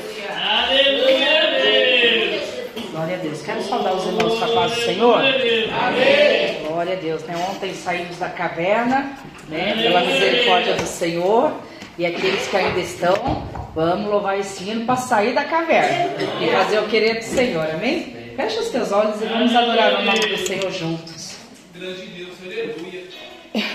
Glória 2.93 3.17
a 3.17 3.19
Deus. 3.19 3.43
Quero 3.43 3.63
saudar 3.63 3.95
os 3.95 4.05
irmãos 4.07 4.39
com 4.39 4.45
a 4.45 4.49
paz 4.49 4.73
do 4.73 4.81
Senhor. 4.83 5.17
Amém. 5.17 6.67
Glória 6.67 6.93
a 6.95 6.97
Deus. 6.97 7.23
Né? 7.25 7.49
Ontem 7.51 7.75
saímos 7.75 8.19
da 8.19 8.29
caverna, 8.29 9.13
né? 9.49 9.75
pela 9.81 10.01
misericórdia 10.01 10.75
do 10.75 10.87
Senhor. 10.87 11.53
E 12.01 12.07
aqueles 12.07 12.49
que 12.49 12.57
ainda 12.57 12.81
estão, 12.81 13.47
vamos 13.75 14.09
louvar 14.09 14.41
esse 14.41 14.65
hino 14.65 14.87
para 14.87 14.97
sair 14.97 15.35
da 15.35 15.45
caverna 15.45 16.15
e 16.43 16.49
fazer 16.49 16.79
o 16.79 16.89
querer 16.89 17.19
do 17.19 17.25
Senhor. 17.25 17.67
Amém? 17.75 18.33
Fecha 18.35 18.59
os 18.59 18.71
teus 18.71 18.91
olhos 18.91 19.21
e 19.21 19.27
vamos 19.27 19.55
adorar 19.55 20.01
o 20.01 20.05
nome 20.07 20.19
do 20.21 20.39
Senhor 20.39 20.73
juntos. 20.73 21.37
Grande 21.75 22.07
Deus, 22.07 22.39
aleluia. 22.43 23.05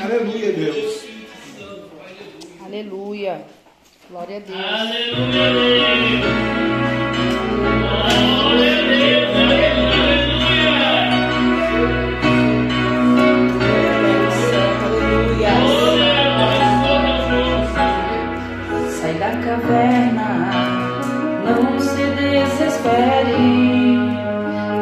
Aleluia, 0.02 0.54
Deus. 0.54 1.06
Aleluia. 2.66 3.42
Glória 4.10 4.38
a 4.38 4.40
Deus. 4.40 4.60
Aleluia, 4.60 5.52
Deus. 5.54 6.26
Glória 8.42 8.72
a 8.72 8.82
Deus. 8.88 9.36
Aleluia. 9.36 10.15
Não 21.44 21.80
se 21.80 22.06
desespere. 22.18 23.36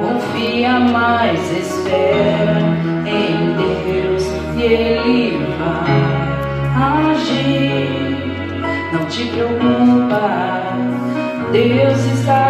Confia 0.01 0.79
mais, 0.79 1.39
espera 1.51 2.59
em 3.05 3.55
Deus 3.55 4.23
e 4.57 4.61
Ele 4.61 5.45
vai 5.57 7.11
agir. 7.11 8.03
Não 8.91 9.05
te 9.05 9.25
preocupa, 9.25 10.61
Deus 11.51 11.99
está 12.19 12.42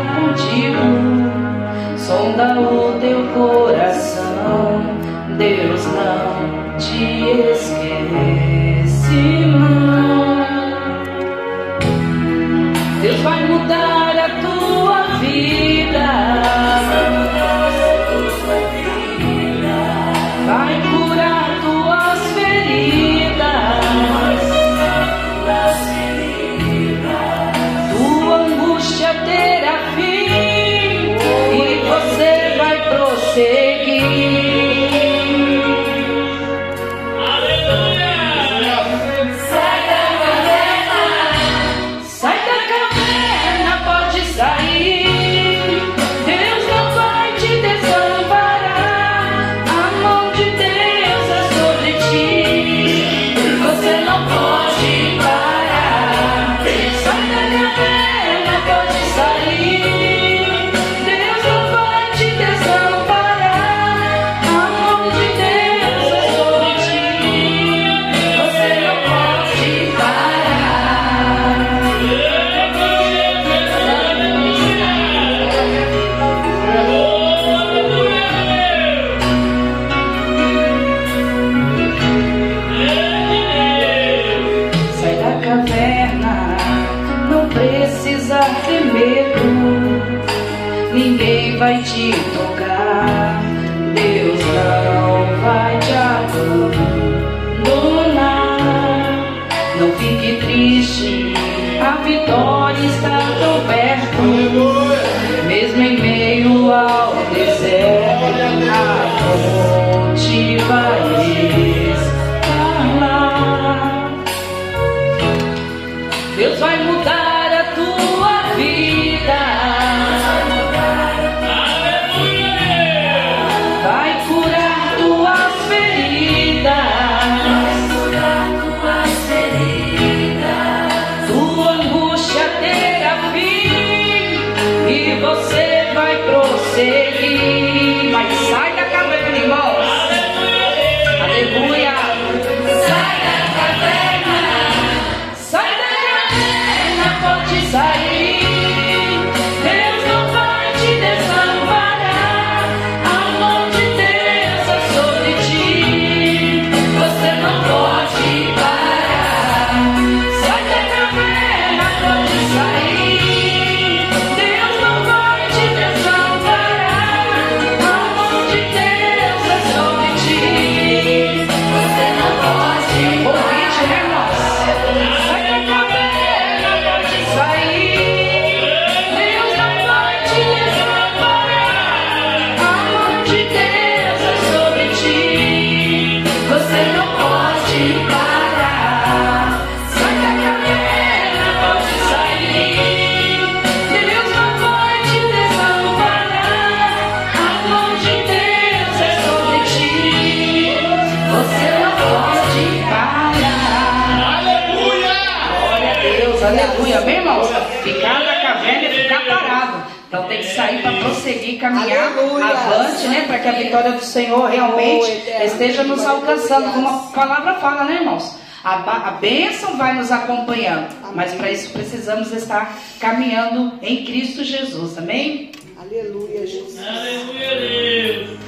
abraçando, 216.34 216.74
como 216.74 216.88
a 216.88 217.12
palavra 217.14 217.54
fala, 217.56 217.84
né, 217.86 217.96
irmãos? 217.96 218.38
A, 218.64 219.10
a 219.10 219.12
bênção 219.12 219.78
vai 219.78 219.94
nos 219.94 220.12
acompanhando, 220.12 220.88
amém. 221.04 221.12
mas 221.16 221.34
para 221.34 221.52
isso 221.52 221.70
precisamos 221.72 222.32
estar 222.32 222.78
caminhando 223.00 223.78
em 223.82 224.06
Cristo 224.06 224.44
Jesus, 224.44 224.98
amém? 224.98 225.52
Aleluia, 225.78 226.48
Jesus. 226.48 226.80
Aleluia, 226.80 227.50
Deus. 227.60 228.40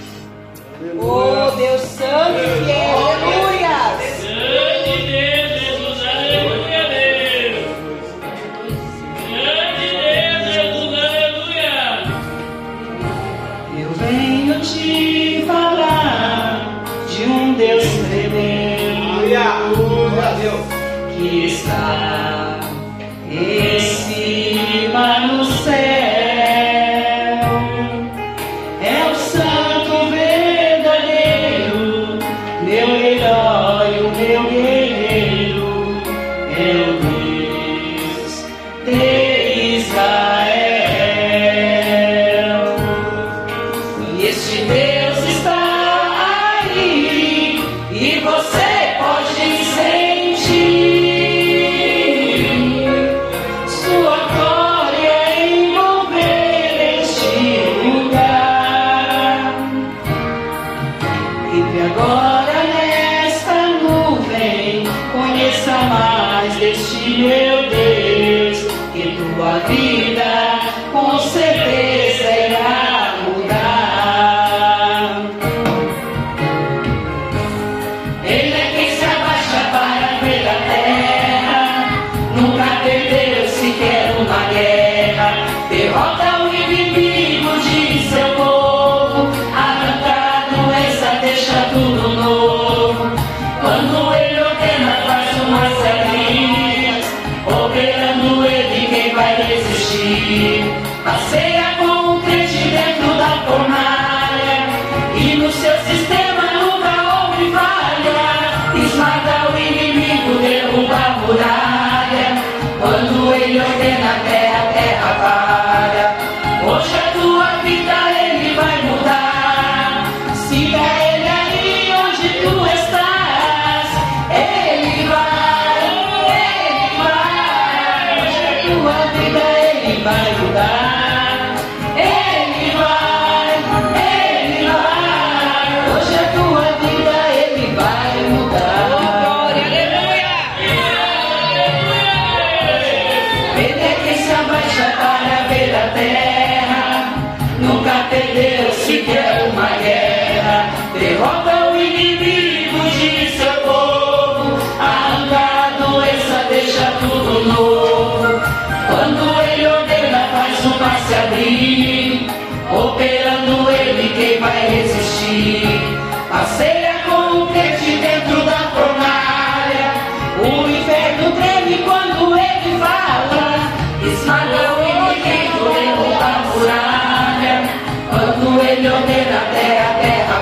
Oh, 0.99 1.55
Deus 1.57 1.81
Santo 1.81 2.39
e 2.39 2.65
fiel. 2.65 3.07
Aleluia. 3.07 3.44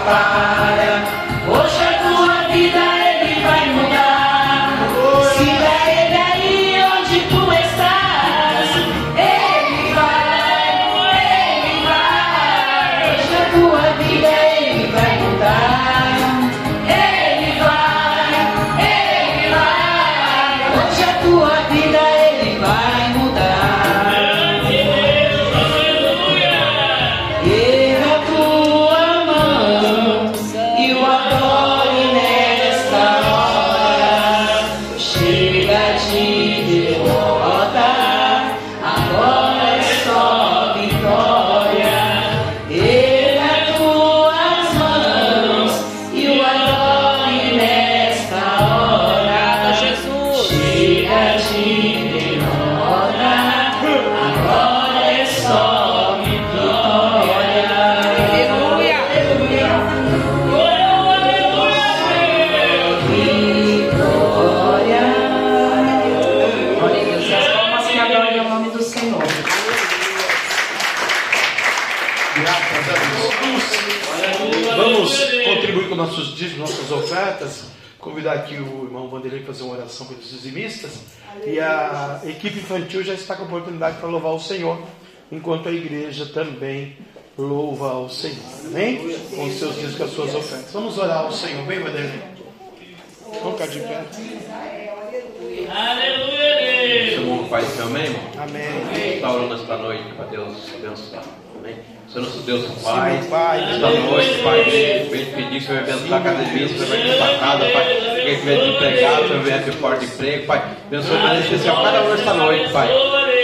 Para 0.06 1.33
dizimistas. 80.44 81.00
E 81.46 81.60
a 81.60 82.22
equipe 82.26 82.60
infantil 82.60 83.04
já 83.04 83.14
está 83.14 83.36
com 83.36 83.44
oportunidade 83.44 83.98
para 83.98 84.08
louvar 84.08 84.34
o 84.34 84.40
Senhor, 84.40 84.80
enquanto 85.32 85.68
a 85.68 85.72
igreja 85.72 86.28
também 86.28 86.96
louva 87.38 87.92
ao 87.92 88.10
Senhor. 88.10 88.38
Amém? 88.66 89.18
Com 89.36 89.46
os 89.46 89.54
seus 89.56 89.76
dias 89.76 89.96
com 89.96 90.04
as 90.04 90.12
suas 90.12 90.36
ofertas. 90.36 90.72
Vamos 90.72 90.98
orar 90.98 91.26
ao 91.26 91.32
Senhor, 91.32 91.66
vem, 91.66 91.80
Madeline? 91.80 92.22
Vamos 93.42 93.54
ficar 93.54 93.68
de 93.68 93.80
pé. 93.80 94.06
Aleluia! 95.70 97.16
Chamou 97.16 97.42
o 97.42 97.50
Pai 97.50 97.64
também, 97.76 98.04
irmão? 98.04 98.22
Amém. 98.38 99.16
Está 99.16 99.32
orando 99.32 99.56
esta 99.56 99.78
noite 99.78 100.14
para 100.16 100.26
Deus 100.26 100.56
abençoar. 100.76 101.24
Amém? 101.58 101.76
nosso 102.22 102.40
Deus 102.40 102.64
seu 102.64 102.76
Pai, 102.84 103.18
esta 103.18 103.90
noite, 103.90 104.42
Pai, 104.44 104.64
vem 104.64 105.26
pedir 105.26 105.50
que 105.50 105.58
o 105.58 105.62
Senhor 105.62 105.84
venha 105.84 105.98
da 105.98 106.18
academia, 106.18 106.68
que 106.68 106.74
o 106.74 106.78
Senhor 106.78 106.88
venha 106.88 107.06
destacada, 107.06 107.66
Pai, 107.70 107.86
que 108.24 108.36
venha 108.36 108.64
desempregado, 108.64 109.18
que 109.18 109.24
o 109.24 109.28
Senhor 109.28 109.44
venha 109.44 109.60
de 109.60 109.72
porta 109.72 110.00
de 110.00 110.06
emprego, 110.06 110.46
Pai, 110.46 110.64
abençoe 110.88 111.18
mais 111.18 111.44
especial 111.46 111.84
cada 111.84 112.04
um 112.04 112.14
esta 112.14 112.34
noite, 112.34 112.72
Pai. 112.72 112.90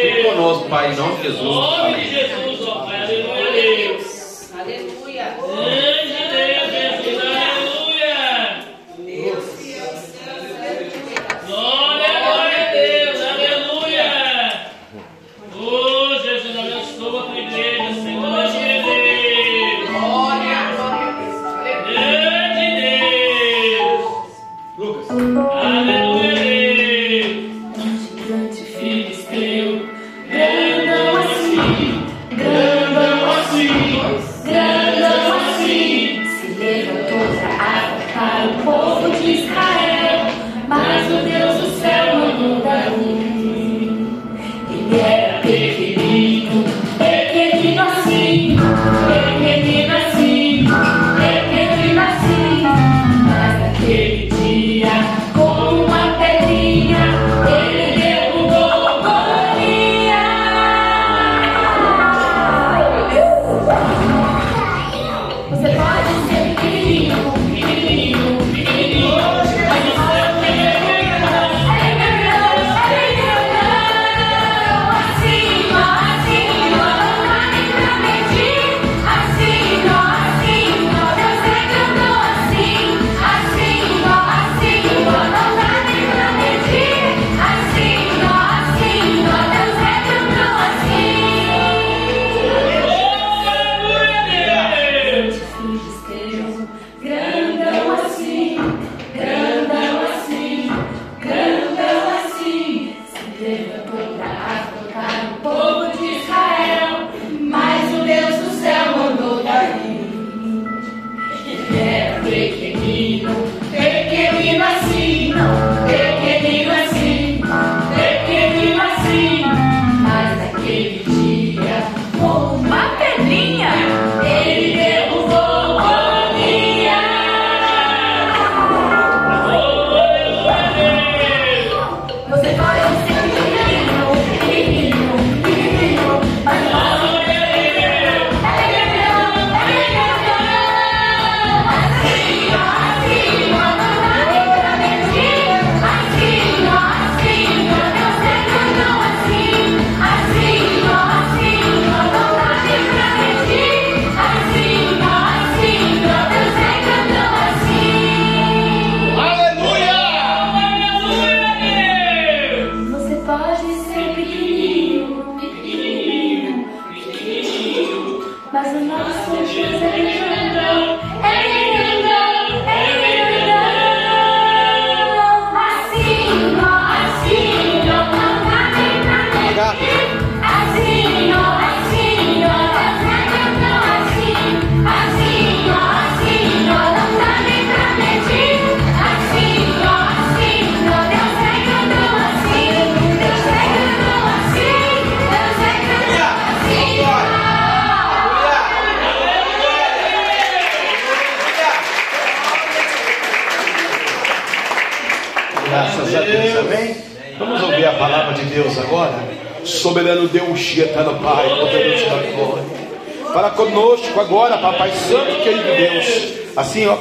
Fique 0.02 0.24
conosco, 0.24 0.70
Pai, 0.70 0.92
em 0.92 0.96
nome 0.96 1.16
de 1.18 1.24
Jesus. 1.24 1.80
Amém. 1.80 2.19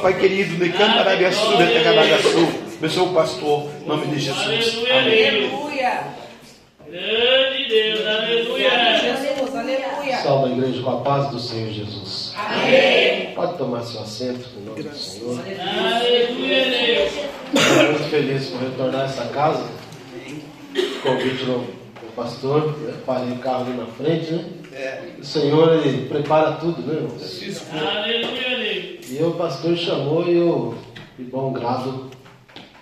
Pai 0.09 0.17
querido, 0.17 0.57
né? 0.57 0.69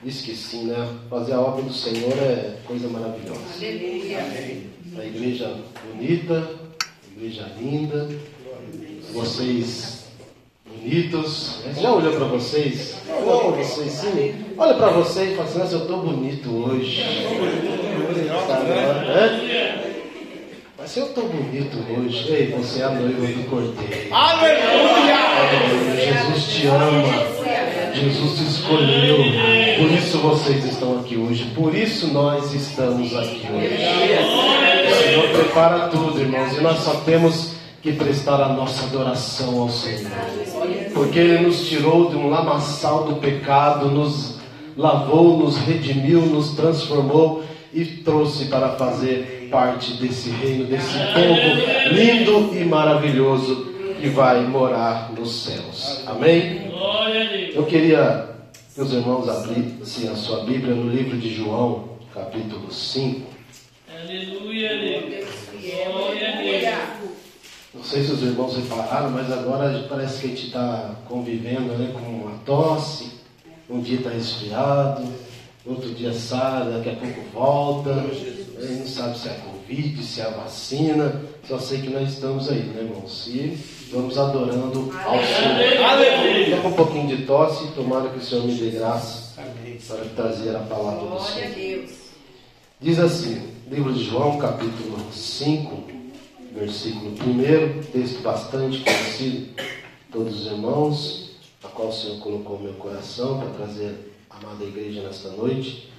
disse 0.07 0.23
que 0.23 0.35
sim, 0.35 0.63
né? 0.67 0.87
Fazer 1.09 1.33
a 1.33 1.41
obra 1.41 1.63
do 1.63 1.73
Senhor 1.73 2.13
é 2.13 2.55
coisa 2.65 2.87
maravilhosa. 2.87 3.41
Aleluia. 3.57 4.19
A 4.97 5.05
igreja 5.05 5.53
bonita, 5.91 6.49
a 6.79 7.17
igreja 7.17 7.51
linda, 7.59 8.09
vocês 9.13 10.05
bonitos. 10.65 11.59
Já 11.77 11.91
olhou 11.91 12.13
para 12.13 12.25
vocês? 12.25 12.95
Olha 13.09 13.51
para 13.51 13.63
vocês, 13.63 13.91
sim. 13.91 14.35
Olha 14.57 14.73
para 14.75 14.91
vocês 14.91 15.33
e 15.33 15.35
fala 15.35 15.49
assim, 15.49 15.75
eu 15.75 15.81
estou 15.81 16.01
bonito 16.01 16.49
hoje. 16.51 17.03
Mas 20.77 20.87
Mas 20.87 20.95
eu 20.95 21.07
estou 21.07 21.27
bonito 21.27 21.77
hoje. 21.91 22.31
Ei, 22.31 22.51
você 22.51 22.79
é 22.79 22.85
a 22.85 22.91
noiva 22.91 23.27
do 23.27 23.49
cordeiro. 23.49 24.13
Aleluia! 24.15 25.17
Jesus 25.97 26.47
te 26.53 26.67
ama. 26.67 27.36
Jesus 27.93 28.39
escolheu. 28.41 29.17
Por 29.79 29.91
isso 29.91 30.17
vocês 30.19 30.65
estão 30.65 30.99
aqui 30.99 31.17
hoje. 31.17 31.45
Por 31.55 31.75
isso 31.75 32.07
nós 32.07 32.53
estamos 32.53 33.15
aqui 33.15 33.47
hoje. 33.51 33.77
O 34.91 35.03
Senhor 35.03 35.29
prepara 35.29 35.87
tudo, 35.89 36.19
irmãos. 36.19 36.57
E 36.57 36.61
nós 36.61 36.79
só 36.79 36.95
temos 37.05 37.53
que 37.81 37.93
prestar 37.93 38.41
a 38.41 38.49
nossa 38.49 38.85
adoração 38.85 39.61
ao 39.61 39.69
Senhor. 39.69 40.11
Porque 40.93 41.19
Ele 41.19 41.45
nos 41.45 41.67
tirou 41.67 42.09
de 42.09 42.15
um 42.15 42.29
lamaçal 42.29 43.05
do 43.05 43.15
pecado, 43.15 43.89
nos 43.89 44.37
lavou, 44.75 45.37
nos 45.37 45.57
redimiu, 45.57 46.21
nos 46.21 46.51
transformou 46.51 47.43
e 47.73 47.85
trouxe 47.85 48.45
para 48.45 48.69
fazer 48.69 49.49
parte 49.51 49.93
desse 49.93 50.29
reino, 50.29 50.65
desse 50.65 50.97
povo 50.97 51.93
lindo 51.93 52.57
e 52.57 52.63
maravilhoso 52.65 53.67
que 53.99 54.09
vai 54.09 54.41
morar 54.45 55.11
nos 55.17 55.43
céus. 55.43 56.03
Amém? 56.05 56.66
Eu 57.53 57.65
queria 57.65 58.29
que 58.73 58.79
os 58.79 58.93
irmãos 58.93 59.27
abrissem 59.27 60.07
a 60.09 60.15
sua 60.15 60.45
Bíblia 60.45 60.73
no 60.73 60.89
livro 60.89 61.17
de 61.17 61.35
João, 61.35 61.97
capítulo 62.13 62.71
5. 62.71 63.27
Aleluia, 63.93 64.69
Deus. 64.69 65.29
Glória 65.91 66.33
a 66.33 66.41
Deus. 66.41 67.09
Não 67.73 67.83
sei 67.83 68.03
se 68.03 68.11
os 68.13 68.23
irmãos 68.23 68.55
repararam, 68.55 69.09
mas 69.09 69.29
agora 69.29 69.85
parece 69.89 70.21
que 70.21 70.25
a 70.27 70.29
gente 70.29 70.45
está 70.45 70.95
convivendo 71.09 71.73
né, 71.73 71.91
com 71.91 72.07
uma 72.07 72.37
tosse. 72.45 73.11
Um 73.69 73.81
dia 73.81 73.97
está 73.97 74.09
resfriado, 74.09 75.03
outro 75.65 75.89
dia 75.89 76.13
sai, 76.13 76.71
daqui 76.71 76.89
a 76.89 76.95
pouco 76.95 77.21
volta. 77.33 77.91
A 77.91 78.65
gente 78.65 78.79
não 78.79 78.87
sabe 78.87 79.17
se 79.17 79.27
é 79.27 79.33
Covid, 79.33 80.03
se 80.03 80.21
é 80.21 80.23
a 80.23 80.29
vacina. 80.29 81.21
Só 81.45 81.59
sei 81.59 81.81
que 81.81 81.89
nós 81.89 82.13
estamos 82.13 82.49
aí, 82.49 82.59
né, 82.59 82.83
irmãos? 82.83 83.27
E 83.27 83.76
vamos 83.91 84.17
adorando 84.17 84.91
ao 85.05 85.19
Senhor. 85.23 85.61
Estou 86.41 86.61
com 86.61 86.67
um 86.69 86.73
pouquinho 86.73 87.15
de 87.15 87.25
tosse, 87.25 87.71
tomara 87.73 88.09
que 88.09 88.17
o 88.17 88.21
Senhor 88.21 88.45
me 88.45 88.53
dê 88.53 88.69
graça 88.71 89.35
para 89.87 90.05
trazer 90.15 90.55
a 90.55 90.59
palavra 90.59 91.09
do 91.09 91.21
Senhor. 91.21 91.85
Diz 92.79 92.99
assim, 92.99 93.41
livro 93.69 93.91
de 93.93 94.03
João, 94.03 94.37
capítulo 94.37 95.11
5, 95.11 95.83
versículo 96.53 97.11
1, 97.11 97.83
texto 97.91 98.21
bastante 98.21 98.79
conhecido 98.79 99.55
por 99.55 99.65
todos 100.11 100.41
os 100.41 100.45
irmãos, 100.47 101.31
a 101.63 101.67
qual 101.67 101.89
o 101.89 101.93
Senhor 101.93 102.19
colocou 102.19 102.57
no 102.57 102.65
meu 102.65 102.73
coração 102.73 103.39
para 103.39 103.49
trazer 103.49 104.13
a 104.29 104.37
amada 104.37 104.63
igreja 104.63 105.01
nesta 105.01 105.29
noite, 105.29 105.89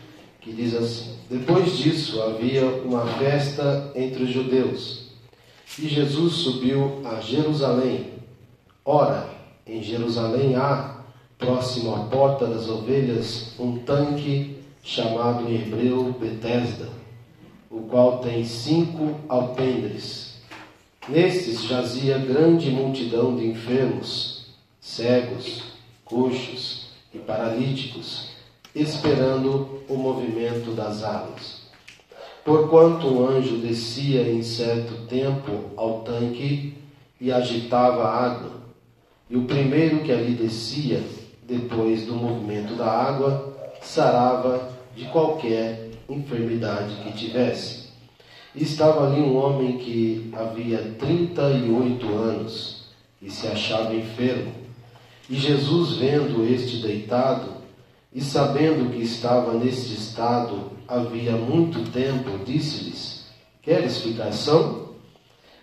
que 0.41 0.53
diz 0.53 0.75
assim: 0.75 1.17
Depois 1.29 1.77
disso 1.77 2.23
havia 2.23 2.65
uma 2.65 3.07
festa 3.07 3.91
entre 3.95 4.23
os 4.23 4.31
judeus, 4.31 5.08
e 5.77 5.89
Jesus 5.89 6.35
subiu 6.35 7.03
a 7.05 7.21
Jerusalém. 7.21 8.13
Ora, 8.85 9.29
em 9.67 9.83
Jerusalém 9.83 10.57
há, 10.57 11.03
próximo 11.37 11.95
à 11.95 12.01
porta 12.05 12.47
das 12.47 12.69
ovelhas, 12.69 13.55
um 13.59 13.79
tanque 13.79 14.59
chamado 14.83 15.49
em 15.49 15.57
hebreu 15.57 16.17
Betesda, 16.19 16.89
o 17.71 17.83
qual 17.83 18.19
tem 18.19 18.45
cinco 18.45 19.21
alpendres. 19.29 20.39
Nestes 21.09 21.65
jazia 21.65 22.19
grande 22.19 22.71
multidão 22.71 23.37
de 23.37 23.47
enfermos, 23.47 24.47
cegos, 24.81 25.63
coxos 26.05 26.89
e 27.15 27.19
paralíticos, 27.19 28.31
esperando 28.75 29.83
o 29.89 29.97
movimento 29.97 30.73
das 30.73 31.03
águas. 31.05 31.58
Porquanto 32.45 33.07
um 33.07 33.27
anjo 33.27 33.59
descia 33.59 34.23
em 34.23 34.43
certo 34.43 35.07
tempo 35.07 35.71
ao 35.77 36.01
tanque 36.01 36.75
e 37.21 37.31
agitava 37.33 38.05
a 38.05 38.25
água, 38.25 38.53
e 39.29 39.37
o 39.37 39.45
primeiro 39.45 40.01
que 40.01 40.13
ali 40.13 40.35
descia, 40.35 41.03
depois 41.47 42.07
do 42.07 42.15
movimento 42.15 42.75
da 42.75 42.91
água, 42.91 43.55
sarava 43.83 44.71
de 44.97 45.05
qualquer 45.07 45.91
enfermidade 46.09 46.95
que 47.03 47.13
tivesse. 47.13 47.89
E 48.55 48.63
estava 48.63 49.07
ali 49.07 49.21
um 49.21 49.37
homem 49.37 49.77
que 49.77 50.33
havia 50.35 50.79
38 50.99 52.07
anos 52.09 52.89
e 53.21 53.31
se 53.31 53.47
achava 53.47 53.95
enfermo. 53.95 54.53
E 55.29 55.37
Jesus, 55.37 55.97
vendo 55.97 56.45
este 56.45 56.79
deitado 56.79 57.59
e 58.13 58.21
sabendo 58.23 58.91
que 58.91 59.03
estava 59.03 59.53
neste 59.53 59.93
estado 59.93 60.78
havia 60.89 61.33
muito 61.33 61.89
tempo, 61.93 62.43
disse-lhes: 62.45 63.27
Queres 63.63 64.01
ficar 64.01 64.33
são? 64.33 64.89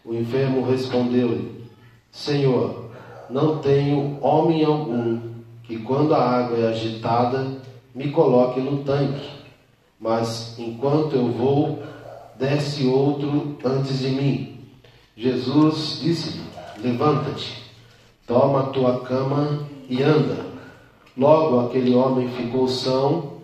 O 0.05 0.13
enfermo 0.13 0.69
respondeu-lhe: 0.69 1.65
Senhor, 2.11 2.91
não 3.29 3.57
tenho 3.57 4.19
homem 4.21 4.63
algum 4.63 5.19
que, 5.63 5.79
quando 5.79 6.13
a 6.13 6.21
água 6.21 6.57
é 6.57 6.67
agitada, 6.67 7.57
me 7.93 8.11
coloque 8.11 8.59
no 8.59 8.83
tanque, 8.83 9.27
mas 9.99 10.57
enquanto 10.59 11.15
eu 11.15 11.31
vou, 11.31 11.81
desce 12.37 12.85
outro 12.85 13.57
antes 13.65 13.99
de 13.99 14.09
mim. 14.09 14.59
Jesus 15.17 15.99
disse-lhe: 16.03 16.43
Levanta-te, 16.77 17.63
toma 18.27 18.59
a 18.59 18.65
tua 18.67 18.99
cama 18.99 19.67
e 19.89 20.03
anda. 20.03 20.45
Logo 21.17 21.61
aquele 21.61 21.95
homem 21.95 22.29
ficou 22.29 22.67
são 22.67 23.34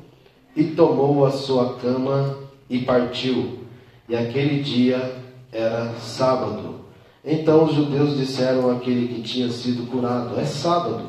e 0.56 0.64
tomou 0.64 1.26
a 1.26 1.32
sua 1.32 1.76
cama 1.76 2.38
e 2.70 2.80
partiu. 2.80 3.60
E 4.08 4.16
aquele 4.16 4.62
dia 4.62 5.16
era 5.52 5.94
sábado. 6.00 6.82
Então 7.24 7.66
os 7.66 7.76
judeus 7.76 8.18
disseram 8.18 8.72
àquele 8.72 9.08
que 9.08 9.22
tinha 9.22 9.50
sido 9.50 9.90
curado: 9.90 10.40
É 10.40 10.46
sábado, 10.46 11.04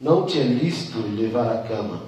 não 0.00 0.26
te 0.26 0.38
é 0.38 0.42
lícito 0.42 0.98
levar 1.16 1.52
a 1.52 1.62
cama. 1.62 2.00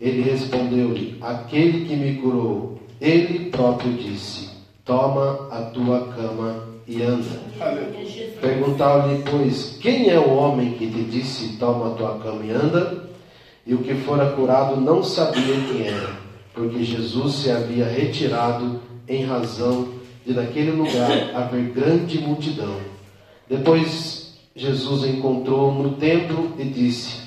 Ele 0.00 0.22
respondeu-lhe: 0.22 1.16
Aquele 1.20 1.86
que 1.86 1.96
me 1.96 2.16
curou, 2.16 2.78
ele 3.00 3.50
próprio 3.50 3.92
disse: 3.94 4.50
Toma 4.84 5.48
a 5.50 5.62
tua 5.62 6.08
cama 6.08 6.68
e 6.86 7.02
anda. 7.02 7.40
Perguntaram-lhe, 8.40 9.22
pois, 9.30 9.78
quem 9.80 10.10
é 10.10 10.18
o 10.18 10.34
homem 10.34 10.72
que 10.72 10.86
te 10.86 11.04
disse: 11.04 11.56
Toma 11.56 11.92
a 11.92 11.94
tua 11.94 12.18
cama 12.18 12.44
e 12.44 12.50
anda? 12.50 13.11
E 13.66 13.74
o 13.74 13.78
que 13.78 13.94
fora 13.94 14.32
curado 14.32 14.80
não 14.80 15.02
sabia 15.02 15.54
quem 15.68 15.86
era, 15.86 16.16
porque 16.52 16.82
Jesus 16.82 17.34
se 17.34 17.50
havia 17.50 17.86
retirado 17.86 18.80
em 19.08 19.24
razão 19.24 19.88
de 20.26 20.32
naquele 20.32 20.72
lugar 20.72 21.34
haver 21.34 21.70
grande 21.70 22.18
multidão. 22.18 22.76
Depois 23.48 24.34
Jesus 24.54 25.04
encontrou 25.04 25.72
no 25.72 25.92
templo 25.92 26.52
e 26.58 26.64
disse: 26.64 27.20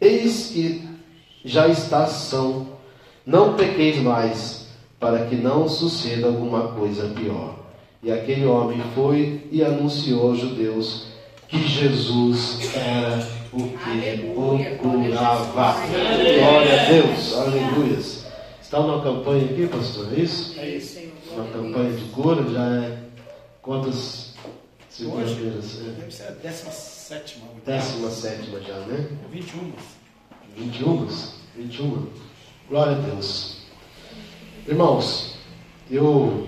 Eis 0.00 0.48
que 0.48 0.82
já 1.44 1.68
está 1.68 2.06
são, 2.06 2.68
não 3.26 3.54
pequeis 3.54 4.00
mais, 4.00 4.68
para 4.98 5.26
que 5.26 5.36
não 5.36 5.68
suceda 5.68 6.26
alguma 6.26 6.68
coisa 6.68 7.08
pior. 7.08 7.56
E 8.02 8.10
aquele 8.10 8.46
homem 8.46 8.80
foi 8.94 9.46
e 9.50 9.62
anunciou 9.62 10.30
aos 10.30 10.38
judeus 10.38 11.06
que 11.48 11.58
Jesus 11.68 12.74
era 12.74 13.41
o 13.52 13.68
que 13.68 14.30
o 14.34 14.78
curava. 14.78 15.74
Glória 15.74 16.80
a 16.80 16.84
Deus, 16.86 17.36
aleluias. 17.36 18.26
Está 18.60 18.80
uma 18.80 19.02
campanha 19.02 19.44
aqui, 19.44 19.66
pastor, 19.66 20.12
é 20.16 20.20
isso? 20.20 20.58
É 20.58 20.68
isso. 20.68 21.00
Uma 21.30 21.44
campanha 21.44 21.92
de 21.92 22.04
cura, 22.06 22.42
já 22.50 22.64
é 22.64 22.98
quantas 23.60 24.34
segundas-feiras? 24.88 25.80
É. 25.80 26.00
Deve 26.00 26.10
ser 26.10 26.24
a 26.24 26.30
17 26.30 27.42
Décima 27.66 28.10
sétima 28.10 28.60
já, 28.60 28.78
né? 28.86 29.08
21. 29.30 29.72
21? 30.56 31.08
21. 31.56 32.06
Glória 32.68 32.96
a 32.96 33.00
Deus. 33.00 33.58
Irmãos, 34.66 35.34
eu 35.90 36.46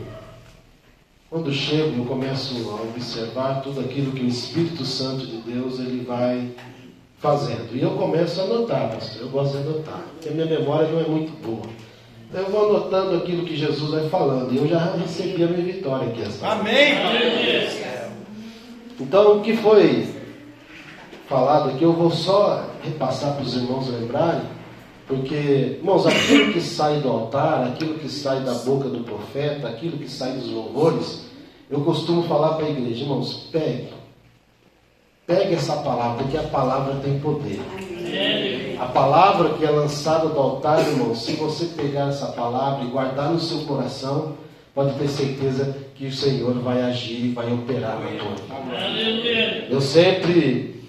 quando 1.29 1.53
chego, 1.53 1.99
eu 1.99 2.05
começo 2.07 2.71
a 2.71 2.83
observar 2.83 3.61
tudo 3.61 3.81
aquilo 3.81 4.13
que 4.13 4.23
o 4.23 4.29
Espírito 4.29 4.85
Santo 4.87 5.27
de 5.27 5.39
Deus 5.39 5.81
ele 5.81 6.05
vai 6.05 6.49
fazendo. 7.25 7.75
E 7.75 7.81
eu 7.81 7.93
começo 7.93 8.39
a 8.39 8.45
anotar, 8.45 8.91
pastor. 8.91 9.23
Eu 9.23 9.29
gosto 9.31 9.57
de 9.57 9.67
anotar, 9.67 10.03
porque 10.13 10.29
a 10.29 10.33
minha 10.33 10.45
memória 10.45 10.87
não 10.91 11.01
é 11.01 11.09
muito 11.09 11.33
boa. 11.43 11.63
Então 12.29 12.43
eu 12.43 12.51
vou 12.51 12.69
anotando 12.69 13.17
aquilo 13.17 13.47
que 13.47 13.57
Jesus 13.57 13.93
vai 13.93 14.07
falando. 14.11 14.53
E 14.53 14.59
eu 14.59 14.69
já 14.69 14.95
recebi 14.95 15.43
a 15.43 15.47
minha 15.47 15.65
vitória 15.65 16.09
aqui. 16.09 16.21
Essa 16.21 16.49
Amém. 16.49 16.93
então, 19.01 19.39
o 19.39 19.41
que 19.41 19.57
foi 19.57 20.07
falado 21.27 21.71
aqui, 21.71 21.83
eu 21.83 21.95
vou 21.95 22.11
só 22.11 22.67
repassar 22.83 23.35
para 23.37 23.45
os 23.45 23.57
irmãos 23.57 23.89
lembrarem, 23.89 24.43
porque, 25.09 25.79
irmãos, 25.79 26.07
aquilo 26.07 26.53
que 26.53 26.61
sai 26.61 27.01
do 27.01 27.09
altar, 27.09 27.69
aquilo 27.69 27.95
que 27.95 28.09
sai 28.09 28.41
da 28.41 28.53
boca 28.53 28.91
do 28.91 29.03
profeta, 29.03 29.67
aquilo 29.69 29.97
que 29.97 30.11
sai 30.11 30.33
dos 30.33 30.51
louvores, 30.51 31.25
eu 31.71 31.81
costumo 31.81 32.25
falar 32.25 32.55
para 32.57 32.67
a 32.67 32.71
igreja, 32.71 33.05
irmãos, 33.05 33.49
pegue. 33.51 34.04
Pegue 35.27 35.55
essa 35.55 35.77
palavra, 35.77 36.23
porque 36.23 36.37
a 36.37 36.43
palavra 36.43 36.97
tem 36.97 37.19
poder. 37.19 37.61
A 38.79 38.87
palavra 38.87 39.51
que 39.55 39.65
é 39.65 39.71
lançada 39.71 40.29
do 40.29 40.39
altar, 40.39 40.81
irmãos, 40.87 41.25
se 41.25 41.33
você 41.33 41.67
pegar 41.67 42.09
essa 42.09 42.27
palavra 42.27 42.85
e 42.85 42.91
guardar 42.91 43.31
no 43.31 43.41
seu 43.41 43.61
coração, 43.61 44.37
pode 44.75 44.99
ter 44.99 45.09
certeza 45.09 45.77
que 45.95 46.07
o 46.07 46.13
Senhor 46.13 46.55
vai 46.61 46.83
agir 46.83 47.27
e 47.27 47.33
vai 47.33 47.53
operar 47.53 47.99
na 47.99 48.07
tua 48.19 48.35
vida. 48.35 49.67
Eu 49.71 49.81
sempre, 49.81 50.85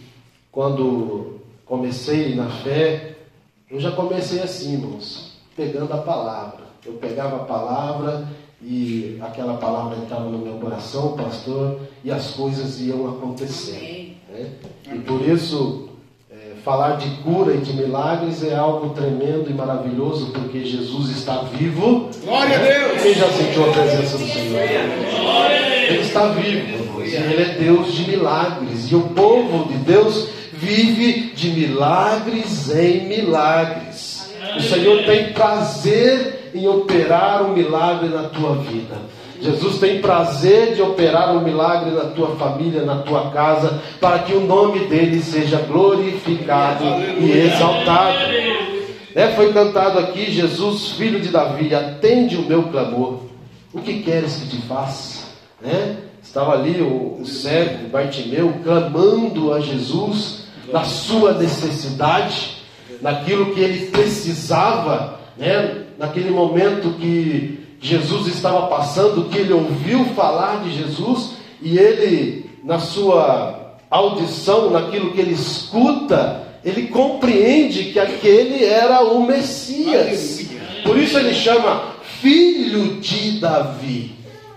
quando 0.52 1.40
comecei 1.66 2.36
na 2.36 2.50
fé, 2.50 3.16
Eu 3.70 3.80
já 3.80 3.92
comecei 3.92 4.42
assim, 4.42 4.74
irmãos, 4.74 5.38
pegando 5.56 5.92
a 5.92 5.98
palavra. 5.98 6.66
Eu 6.86 6.94
pegava 6.94 7.38
a 7.38 7.46
palavra 7.46 8.28
e 8.62 9.18
aquela 9.22 9.58
palavra 9.58 9.98
entrava 9.98 10.30
no 10.30 10.38
meu 10.38 10.60
coração, 10.60 11.18
pastor, 11.18 11.80
e 12.04 12.12
as 12.12 12.32
coisas 12.32 12.80
iam 12.80 13.10
acontecendo. 13.10 14.05
Né? 14.36 14.50
E 14.94 15.00
por 15.00 15.22
isso, 15.28 15.90
é, 16.30 16.56
falar 16.64 16.98
de 16.98 17.10
cura 17.22 17.54
e 17.54 17.58
de 17.58 17.74
milagres 17.74 18.44
é 18.44 18.56
algo 18.56 18.90
tremendo 18.90 19.50
e 19.50 19.54
maravilhoso, 19.54 20.32
porque 20.32 20.66
Jesus 20.66 21.10
está 21.18 21.42
vivo. 21.44 22.10
Glória 22.24 22.58
a 22.58 22.62
Deus! 22.62 23.02
Quem 23.02 23.14
já 23.14 23.28
sentiu 23.30 23.70
a 23.70 23.74
presença 23.74 24.18
do 24.18 24.28
Senhor? 24.28 24.62
Ele 25.90 26.02
está 26.02 26.28
vivo, 26.28 27.02
e 27.02 27.16
Ele 27.16 27.42
é 27.42 27.56
Deus 27.60 27.94
de 27.94 28.12
milagres. 28.12 28.92
E 28.92 28.96
o 28.96 29.02
povo 29.10 29.72
de 29.72 29.78
Deus 29.80 30.28
vive 30.54 31.32
de 31.34 31.50
milagres 31.50 32.70
em 32.76 33.08
milagres. 33.08 34.34
O 34.58 34.62
Senhor 34.62 35.04
tem 35.06 35.34
prazer 35.34 36.52
em 36.54 36.68
operar 36.68 37.44
um 37.44 37.54
milagre 37.54 38.10
na 38.10 38.24
tua 38.24 38.56
vida. 38.56 38.96
Jesus 39.46 39.78
tem 39.78 40.02
prazer 40.02 40.74
de 40.74 40.82
operar 40.82 41.36
um 41.36 41.42
milagre 41.42 41.92
na 41.92 42.06
tua 42.06 42.36
família, 42.36 42.82
na 42.82 42.98
tua 42.98 43.30
casa, 43.30 43.80
para 44.02 44.20
que 44.20 44.34
o 44.34 44.40
nome 44.40 44.88
dele 44.88 45.22
seja 45.22 45.58
glorificado 45.60 46.84
e 47.20 47.32
exaltado. 47.32 48.18
É, 49.14 49.28
foi 49.36 49.54
cantado 49.54 50.00
aqui: 50.00 50.32
Jesus, 50.32 50.94
filho 50.94 51.22
de 51.22 51.30
Davi, 51.30 51.76
atende 51.76 52.36
o 52.38 52.42
meu 52.42 52.64
clamor. 52.64 53.20
O 53.72 53.82
que 53.82 54.02
queres 54.02 54.38
que 54.38 54.50
te 54.50 54.62
faça? 54.64 55.26
Né? 55.62 55.98
Estava 56.24 56.54
ali 56.54 56.82
o, 56.82 57.20
o 57.22 57.26
cego, 57.26 57.88
Bartimeu, 57.90 58.56
clamando 58.64 59.54
a 59.54 59.60
Jesus 59.60 60.48
na 60.74 60.84
sua 60.84 61.34
necessidade, 61.34 62.64
naquilo 63.00 63.54
que 63.54 63.60
ele 63.60 63.88
precisava, 63.92 65.20
né? 65.38 65.84
naquele 66.00 66.32
momento 66.32 66.98
que 66.98 67.65
Jesus 67.80 68.28
estava 68.28 68.68
passando, 68.68 69.30
que 69.30 69.38
ele 69.38 69.54
ouviu 69.54 70.06
falar 70.16 70.64
de 70.64 70.76
Jesus 70.76 71.32
e 71.62 71.78
ele, 71.78 72.50
na 72.64 72.80
sua 72.80 73.78
audição, 73.90 74.70
naquilo 74.70 75.12
que 75.12 75.22
ele 75.22 75.34
escuta, 75.34 76.44
ele 76.64 76.88
compreende 76.88 77.86
que 77.86 78.00
aquele 78.00 78.64
era 78.64 79.04
o 79.04 79.26
Messias. 79.26 80.48
Por 80.84 80.98
isso 80.98 81.18
ele 81.18 81.34
chama 81.34 81.96
Filho 82.22 83.00
de 83.00 83.40
Davi. 83.40 84.16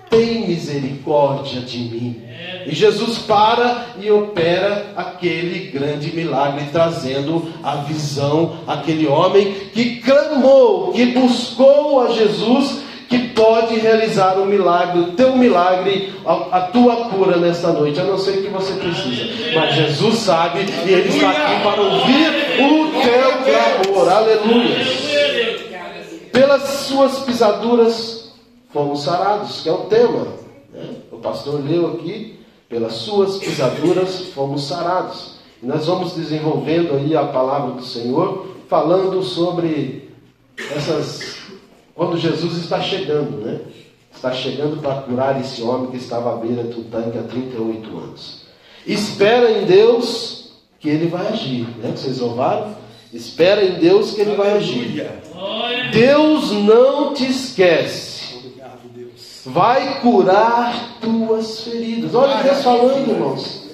Tem 0.08 0.48
misericórdia 0.48 1.60
de 1.60 1.78
mim. 1.78 2.22
E 2.66 2.74
Jesus 2.74 3.18
para 3.18 3.88
e 4.00 4.10
opera 4.10 4.92
aquele 4.96 5.70
grande 5.70 6.14
milagre, 6.16 6.64
trazendo 6.72 7.52
a 7.62 7.76
visão 7.76 8.60
àquele 8.66 9.06
homem 9.06 9.52
que 9.74 9.96
clamou, 9.96 10.92
que 10.92 11.06
buscou 11.06 12.00
a 12.00 12.10
Jesus 12.10 12.87
que 13.08 13.18
pode 13.30 13.76
realizar 13.78 14.38
o 14.38 14.44
milagre, 14.44 15.00
o 15.00 15.12
teu 15.12 15.34
milagre, 15.34 16.12
a, 16.26 16.58
a 16.58 16.60
tua 16.62 17.08
cura 17.08 17.38
nesta 17.38 17.72
noite. 17.72 17.98
Eu 17.98 18.06
não 18.06 18.18
sei 18.18 18.38
o 18.40 18.42
que 18.42 18.48
você 18.48 18.74
precisa, 18.74 19.54
mas 19.54 19.74
Jesus 19.74 20.18
sabe 20.18 20.60
e 20.86 20.92
Ele 20.92 21.08
está 21.08 21.30
aqui 21.30 21.62
para 21.62 21.80
ouvir 21.80 22.28
o 22.60 22.90
teu 23.00 23.84
clamor. 23.86 24.12
Aleluia. 24.12 24.76
Pelas 26.30 26.62
suas 26.62 27.20
pisaduras 27.20 28.32
fomos 28.72 29.02
sarados, 29.02 29.62
que 29.62 29.68
é 29.68 29.72
o 29.72 29.78
tema. 29.86 30.26
né? 30.72 30.90
O 31.10 31.16
pastor 31.16 31.64
leu 31.64 31.94
aqui, 31.94 32.38
pelas 32.68 32.92
suas 32.92 33.38
pisaduras 33.38 34.26
fomos 34.34 34.68
sarados. 34.68 35.38
E 35.62 35.66
nós 35.66 35.86
vamos 35.86 36.14
desenvolvendo 36.14 36.94
aí 36.94 37.16
a 37.16 37.24
palavra 37.24 37.72
do 37.72 37.82
Senhor, 37.82 38.48
falando 38.68 39.22
sobre 39.22 40.10
essas 40.76 41.37
quando 41.98 42.16
Jesus 42.16 42.56
está 42.58 42.80
chegando, 42.80 43.44
né? 43.44 43.58
Está 44.14 44.30
chegando 44.32 44.80
para 44.80 45.02
curar 45.02 45.40
esse 45.40 45.62
homem 45.62 45.90
que 45.90 45.96
estava 45.96 46.32
à 46.32 46.36
beira 46.36 46.62
do 46.62 46.84
tanque 46.84 47.18
há 47.18 47.22
38 47.22 47.88
anos. 47.98 48.42
Espera 48.86 49.50
em 49.50 49.64
Deus 49.64 50.52
que 50.78 50.88
ele 50.88 51.08
vai 51.08 51.26
agir, 51.26 51.66
né? 51.82 51.90
Vocês 51.96 52.22
ouvaram? 52.22 52.76
Espera 53.12 53.64
em 53.64 53.80
Deus 53.80 54.12
que 54.12 54.20
ele 54.20 54.36
vai 54.36 54.52
agir. 54.52 55.10
Deus 55.90 56.52
não 56.52 57.14
te 57.14 57.24
esquece. 57.24 58.52
Vai 59.44 60.00
curar 60.00 61.00
tuas 61.00 61.62
feridas. 61.62 62.14
Olha 62.14 62.44
Deus 62.44 62.62
falando, 62.62 63.10
irmãos. 63.10 63.70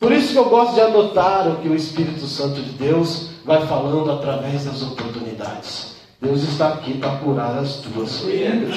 Por 0.00 0.10
isso 0.10 0.32
que 0.32 0.38
eu 0.38 0.46
gosto 0.46 0.74
de 0.74 0.80
anotar 0.80 1.46
o 1.48 1.56
que 1.58 1.68
o 1.68 1.76
Espírito 1.76 2.26
Santo 2.26 2.60
de 2.60 2.70
Deus 2.70 3.28
vai 3.44 3.64
falando 3.68 4.10
através 4.10 4.64
das 4.64 4.82
oportunidades. 4.82 5.95
Deus 6.20 6.42
está 6.44 6.68
aqui 6.68 6.94
para 6.94 7.10
curar 7.16 7.58
as 7.58 7.76
tuas 7.76 8.20
feridas. 8.20 8.74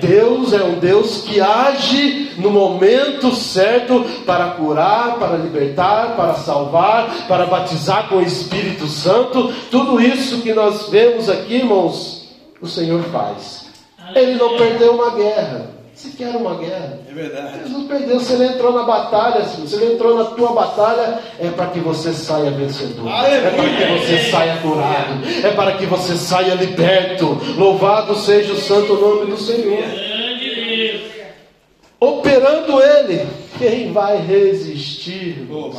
Deus 0.00 0.52
é 0.52 0.62
um 0.62 0.78
Deus 0.78 1.22
que 1.22 1.40
age 1.40 2.32
no 2.36 2.50
momento 2.50 3.34
certo 3.34 4.04
para 4.26 4.50
curar, 4.50 5.18
para 5.18 5.38
libertar, 5.38 6.14
para 6.14 6.34
salvar, 6.34 7.26
para 7.26 7.46
batizar 7.46 8.08
com 8.08 8.16
o 8.16 8.22
Espírito 8.22 8.86
Santo. 8.86 9.50
Tudo 9.70 9.98
isso 9.98 10.42
que 10.42 10.52
nós 10.52 10.90
vemos 10.90 11.30
aqui, 11.30 11.54
irmãos, 11.54 12.28
o 12.60 12.66
Senhor 12.66 13.02
faz. 13.04 13.66
Ele 14.14 14.34
não 14.34 14.56
perdeu 14.58 14.94
uma 14.94 15.10
guerra. 15.10 15.81
Se 16.02 16.08
quer 16.16 16.34
uma 16.34 16.56
guerra, 16.56 16.98
É 17.08 17.14
verdade. 17.14 17.58
Deus 17.58 17.70
não 17.70 17.86
perdeu. 17.86 18.18
Se 18.18 18.32
ele 18.32 18.46
entrou 18.46 18.72
na 18.72 18.82
batalha, 18.82 19.44
se 19.44 19.72
ele 19.76 19.94
entrou 19.94 20.16
na 20.16 20.24
tua 20.24 20.52
batalha, 20.52 21.20
é 21.38 21.48
para 21.50 21.66
que 21.66 21.78
você 21.78 22.12
saia 22.12 22.50
vencedor. 22.50 23.06
É 23.08 23.40
para 23.40 23.52
que 23.52 24.00
você 24.00 24.18
saia 24.28 24.56
curado. 24.56 25.20
É 25.44 25.50
para 25.52 25.72
que 25.74 25.86
você 25.86 26.16
saia 26.16 26.54
liberto. 26.54 27.38
Louvado 27.56 28.16
seja 28.16 28.52
o 28.52 28.56
santo 28.56 28.94
nome 28.94 29.30
do 29.30 29.36
Senhor. 29.36 29.78
Operando 32.00 32.82
ele, 32.82 33.24
quem 33.62 33.92
vai 33.92 34.16
resistir? 34.18 35.46
Oh. 35.48 35.70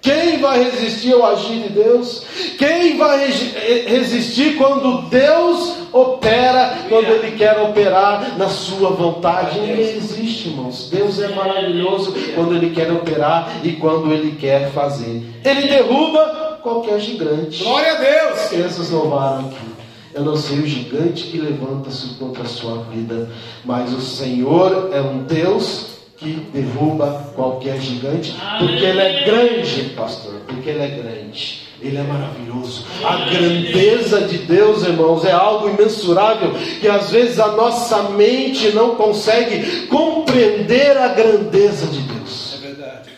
Quem 0.00 0.38
vai 0.38 0.64
resistir 0.64 1.12
ao 1.12 1.26
agir 1.26 1.62
de 1.62 1.68
Deus? 1.70 2.24
Quem 2.58 2.96
vai 2.96 3.24
eh, 3.24 3.84
resistir 3.86 4.56
quando 4.56 5.02
Deus 5.02 5.76
opera, 5.92 6.78
quando 6.88 7.06
Ele 7.06 7.36
quer 7.36 7.60
operar 7.60 8.36
na 8.36 8.48
sua 8.48 8.90
vontade? 8.90 9.60
Ninguém 9.60 9.96
existe, 9.96 10.48
irmãos. 10.48 10.88
Deus 10.90 11.20
é 11.20 11.28
maravilhoso 11.28 12.14
quando 12.34 12.54
Ele 12.54 12.70
quer 12.70 12.92
operar 12.92 13.60
e 13.62 13.72
quando 13.72 14.12
Ele 14.12 14.36
quer 14.36 14.70
fazer. 14.70 15.22
Ele 15.44 15.68
derruba 15.68 16.58
qualquer 16.62 17.00
gigante. 17.00 17.62
Glória 17.62 17.92
a 17.92 17.96
Deus. 17.96 18.40
As 18.40 18.48
crianças 18.48 18.90
louvaram 18.90 19.46
aqui. 19.46 19.68
Eu 20.14 20.24
não 20.24 20.36
sei 20.36 20.58
o 20.58 20.66
gigante 20.66 21.24
que 21.24 21.38
levanta-se 21.38 22.14
contra 22.14 22.42
a 22.42 22.46
sua 22.46 22.82
vida, 22.84 23.30
mas 23.64 23.92
o 23.92 24.00
Senhor 24.00 24.90
é 24.92 25.00
um 25.00 25.18
Deus 25.18 25.97
que 26.18 26.32
derruba 26.52 27.32
qualquer 27.34 27.80
gigante, 27.80 28.34
porque 28.58 28.84
Ele 28.84 29.00
é 29.00 29.24
grande, 29.24 29.90
pastor, 29.94 30.34
porque 30.46 30.70
Ele 30.70 30.82
é 30.82 30.88
grande. 30.88 31.68
Ele 31.80 31.96
é 31.96 32.02
maravilhoso. 32.02 32.84
A 33.04 33.30
grandeza 33.30 34.22
de 34.22 34.38
Deus, 34.38 34.82
irmãos, 34.82 35.24
é 35.24 35.30
algo 35.30 35.68
imensurável 35.68 36.52
que 36.80 36.88
às 36.88 37.10
vezes 37.10 37.38
a 37.38 37.52
nossa 37.52 38.02
mente 38.10 38.72
não 38.72 38.96
consegue 38.96 39.86
compreender 39.86 40.96
a 40.96 41.08
grandeza 41.08 41.86
de 41.86 42.00
Deus. 42.00 42.58
É 42.58 42.66
verdade. 42.66 43.10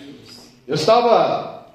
Eu 0.68 0.74
estava 0.74 1.68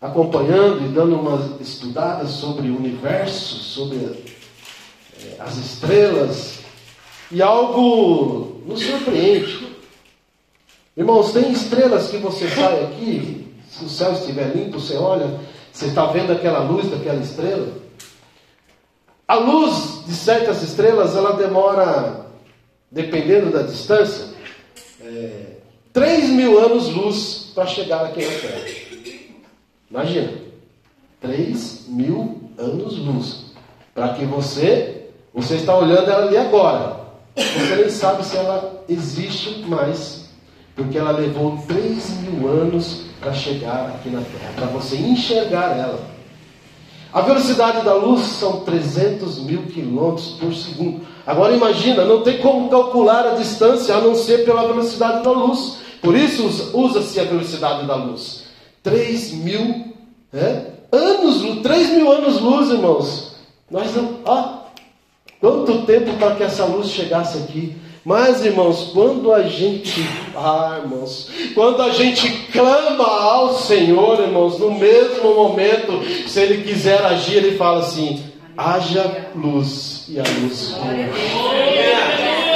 acompanhando 0.00 0.86
e 0.86 0.88
dando 0.88 1.20
umas 1.20 1.60
estudadas 1.60 2.30
sobre 2.30 2.70
o 2.70 2.78
universo, 2.78 3.56
sobre 3.56 3.98
eh, 3.98 5.36
as 5.38 5.58
estrelas, 5.58 6.60
e 7.30 7.42
algo 7.42 8.62
nos 8.66 8.80
surpreende. 8.80 9.73
Irmãos, 10.96 11.32
tem 11.32 11.50
estrelas 11.50 12.08
que 12.08 12.18
você 12.18 12.48
sai 12.48 12.84
aqui, 12.84 13.52
se 13.68 13.84
o 13.84 13.88
céu 13.88 14.12
estiver 14.12 14.54
limpo, 14.54 14.78
você 14.78 14.96
olha, 14.96 15.40
você 15.72 15.86
está 15.86 16.06
vendo 16.06 16.32
aquela 16.32 16.60
luz 16.60 16.88
daquela 16.88 17.20
estrela. 17.20 17.66
A 19.26 19.34
luz 19.34 20.04
de 20.06 20.14
certas 20.14 20.62
estrelas, 20.62 21.16
ela 21.16 21.32
demora, 21.32 22.26
dependendo 22.90 23.50
da 23.50 23.62
distância, 23.62 24.26
é, 25.02 25.54
3 25.92 26.30
mil 26.30 26.58
anos-luz 26.58 27.50
para 27.54 27.66
chegar 27.66 28.04
aqui 28.04 28.24
na 28.24 28.40
Terra. 28.40 28.84
Imagina, 29.90 30.32
3 31.20 31.86
mil 31.88 32.40
anos-luz. 32.58 33.46
Para 33.94 34.14
que 34.14 34.24
você, 34.24 35.08
você 35.32 35.56
está 35.56 35.76
olhando 35.76 36.10
ela 36.10 36.26
ali 36.26 36.36
agora. 36.36 37.00
Você 37.36 37.76
nem 37.76 37.90
sabe 37.90 38.24
se 38.24 38.36
ela 38.36 38.84
existe 38.88 39.60
mais. 39.66 40.23
Porque 40.74 40.98
ela 40.98 41.12
levou 41.12 41.56
3 41.68 42.10
mil 42.22 42.48
anos 42.48 43.02
para 43.20 43.32
chegar 43.32 43.86
aqui 43.94 44.08
na 44.10 44.20
Terra. 44.20 44.52
Para 44.56 44.66
você 44.66 44.96
enxergar 44.96 45.76
ela. 45.76 46.00
A 47.12 47.20
velocidade 47.20 47.84
da 47.84 47.94
luz 47.94 48.22
são 48.22 48.60
300 48.62 49.38
mil 49.44 49.62
quilômetros 49.66 50.30
por 50.40 50.52
segundo. 50.52 51.06
Agora 51.24 51.54
imagina, 51.54 52.04
não 52.04 52.22
tem 52.22 52.38
como 52.38 52.68
calcular 52.68 53.24
a 53.24 53.34
distância 53.34 53.94
a 53.94 54.00
não 54.00 54.16
ser 54.16 54.44
pela 54.44 54.66
velocidade 54.66 55.22
da 55.22 55.30
luz. 55.30 55.76
Por 56.02 56.16
isso 56.16 56.44
usa- 56.44 56.76
usa-se 56.76 57.20
a 57.20 57.24
velocidade 57.24 57.86
da 57.86 57.94
luz. 57.94 58.42
3 58.82 59.32
mil 59.32 59.94
né, 60.32 60.66
anos, 60.90 61.40
luz, 61.40 61.62
3 61.62 61.90
mil 61.90 62.10
anos 62.10 62.40
luz, 62.40 62.70
irmãos. 62.70 63.36
Nós 63.70 63.94
não. 63.94 64.16
Ó, 64.24 64.64
quanto 65.40 65.82
tempo 65.86 66.12
para 66.18 66.34
que 66.34 66.42
essa 66.42 66.64
luz 66.64 66.88
chegasse 66.88 67.38
aqui. 67.38 67.76
Mas, 68.04 68.44
irmãos, 68.44 68.90
quando 68.92 69.32
a 69.32 69.42
gente. 69.42 70.06
Ah, 70.36 70.80
irmãos. 70.82 71.30
Quando 71.54 71.80
a 71.82 71.90
gente 71.90 72.28
clama 72.52 73.04
ao 73.04 73.54
Senhor, 73.54 74.20
irmãos, 74.20 74.58
no 74.58 74.72
mesmo 74.72 75.34
momento, 75.34 76.02
se 76.28 76.40
Ele 76.40 76.62
quiser 76.62 77.02
agir, 77.02 77.36
Ele 77.36 77.56
fala 77.56 77.80
assim: 77.80 78.22
haja 78.56 79.28
luz. 79.34 80.04
E 80.08 80.20
a 80.20 80.24
luz. 80.40 80.76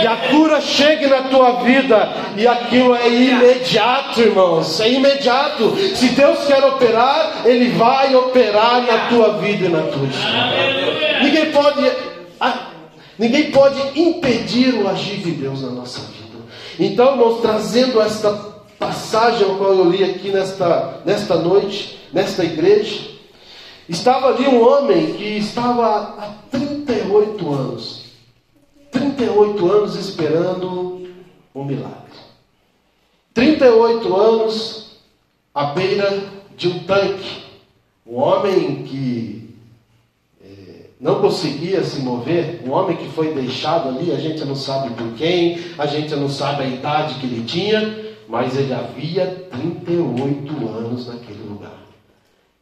E 0.01 0.07
a 0.07 0.17
cura 0.31 0.61
chegue 0.61 1.07
na 1.07 1.23
tua 1.25 1.65
vida 1.65 2.13
e 2.37 2.47
aquilo 2.47 2.95
é 2.95 3.09
imediato, 3.09 4.21
irmãos. 4.21 4.81
É 4.81 4.93
imediato. 4.93 5.77
Se 5.97 6.11
Deus 6.11 6.47
quer 6.47 6.63
operar, 6.65 7.43
Ele 7.45 7.71
vai 7.71 8.15
operar 8.15 8.83
na 8.83 9.09
tua 9.09 9.39
vida 9.39 9.67
e 9.67 9.69
na 9.69 9.83
tua 9.83 10.07
história. 10.07 11.21
Ninguém 11.23 11.51
pode, 11.51 11.91
ninguém 13.19 13.51
pode 13.51 13.99
impedir 13.99 14.75
o 14.75 14.89
agir 14.89 15.19
de 15.19 15.33
Deus 15.33 15.63
na 15.63 15.71
nossa 15.71 16.01
vida. 16.01 16.39
Então, 16.79 17.13
irmãos, 17.13 17.41
trazendo 17.41 18.01
esta 18.01 18.33
passagem 18.79 19.49
ao 19.49 19.57
qual 19.57 19.75
eu 19.75 19.91
li 19.91 20.05
aqui 20.05 20.31
nesta, 20.31 21.01
nesta 21.05 21.37
noite, 21.37 21.99
nesta 22.13 22.45
igreja, 22.45 23.11
estava 23.89 24.29
ali 24.29 24.47
um 24.47 24.63
homem 24.63 25.15
que 25.15 25.39
estava 25.39 26.15
há 26.19 26.35
38 26.51 27.53
anos 27.53 28.09
38 28.91 29.71
anos 29.71 29.97
esperando 29.97 31.09
um 31.55 31.65
milagre. 31.65 31.97
38 33.35 34.17
anos 34.17 34.99
à 35.55 35.67
beira 35.67 36.23
de 36.57 36.69
um 36.69 36.79
tanque. 36.81 37.45
Um 38.07 38.17
homem 38.17 38.85
que 38.85 39.48
não 41.01 41.21
conseguia 41.21 41.85
se 41.85 42.01
mover, 42.01 42.61
um 42.67 42.73
homem 42.73 42.97
que 42.97 43.09
foi 43.11 43.33
deixado 43.33 43.89
ali, 43.89 44.13
a 44.13 44.17
gente 44.17 44.45
não 44.45 44.57
sabe 44.57 44.91
por 44.95 45.13
quem, 45.13 45.59
a 45.79 45.87
gente 45.87 46.15
não 46.17 46.29
sabe 46.29 46.65
a 46.65 46.67
idade 46.67 47.15
que 47.15 47.27
ele 47.27 47.45
tinha, 47.45 48.17
mas 48.29 48.57
ele 48.57 48.75
havia 48.75 49.49
38 49.51 50.69
anos 50.69 51.07
naquele 51.07 51.43
lugar. 51.49 51.79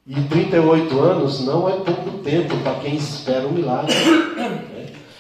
E 0.07 0.15
38 0.15 1.01
anos 1.01 1.41
não 1.41 1.69
é 1.69 1.73
pouco 1.73 2.19
tempo 2.19 2.57
para 2.59 2.75
quem 2.75 2.95
espera 2.95 3.47
um 3.47 3.53
milagre. 3.53 3.95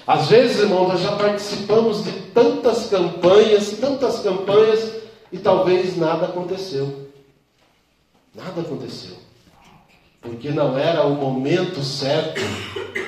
Às 0.06 0.28
vezes, 0.28 0.60
irmãos, 0.60 0.86
nós 0.86 1.00
já 1.00 1.16
participamos 1.16 2.04
de 2.04 2.12
tantas 2.12 2.86
campanhas, 2.88 3.72
tantas 3.80 4.20
campanhas, 4.20 4.92
e 5.32 5.38
talvez 5.38 5.96
nada 5.96 6.26
aconteceu. 6.26 7.08
Nada 8.32 8.60
aconteceu. 8.60 9.25
Porque 10.26 10.50
não 10.50 10.76
era 10.76 11.04
o 11.06 11.14
momento 11.14 11.82
certo 11.82 12.40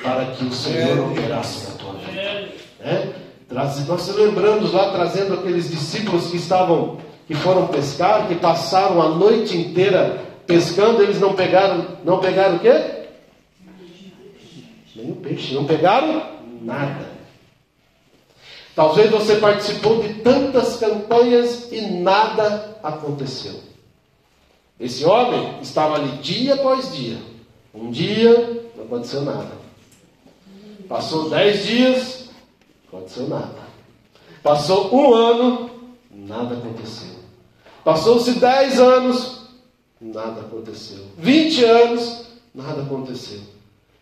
para 0.01 0.27
que 0.27 0.45
o 0.45 0.53
Senhor 0.53 1.11
operasse 1.11 1.69
na 1.69 1.75
tua 1.75 1.93
vida. 1.93 2.49
É? 2.79 3.13
Nós 3.51 4.15
lembramos 4.15 4.71
lá, 4.71 4.91
trazendo 4.91 5.33
aqueles 5.33 5.69
discípulos 5.69 6.27
que 6.27 6.37
estavam, 6.37 6.97
que 7.27 7.35
foram 7.35 7.67
pescar, 7.67 8.27
que 8.27 8.35
passaram 8.35 9.01
a 9.01 9.09
noite 9.09 9.57
inteira 9.57 10.23
pescando, 10.47 11.03
eles 11.03 11.19
não 11.19 11.33
pegaram, 11.33 11.85
não 12.03 12.19
pegaram 12.19 12.55
o 12.55 12.59
quê? 12.59 12.99
O 14.95 15.15
peixe, 15.15 15.53
não 15.53 15.65
pegaram 15.65 16.23
nada. 16.61 17.07
Talvez 18.75 19.11
você 19.11 19.35
participou 19.35 20.01
de 20.01 20.15
tantas 20.15 20.77
campanhas 20.77 21.71
e 21.71 21.81
nada 21.81 22.77
aconteceu. 22.81 23.68
Esse 24.79 25.03
homem 25.05 25.59
estava 25.61 25.95
ali 25.95 26.17
dia 26.19 26.53
após 26.53 26.95
dia. 26.95 27.17
Um 27.73 27.91
dia 27.91 28.71
não 28.75 28.85
aconteceu 28.85 29.21
nada. 29.21 29.51
Passou 30.87 31.29
dez 31.29 31.65
dias, 31.65 32.29
não 32.91 32.99
aconteceu 32.99 33.27
nada. 33.27 33.69
Passou 34.41 34.95
um 34.95 35.13
ano, 35.13 35.69
nada 36.09 36.55
aconteceu. 36.55 37.19
Passou-se 37.83 38.39
dez 38.39 38.79
anos, 38.79 39.49
nada 39.99 40.41
aconteceu. 40.41 41.05
Vinte 41.17 41.63
anos, 41.63 42.27
nada 42.55 42.81
aconteceu. 42.81 43.41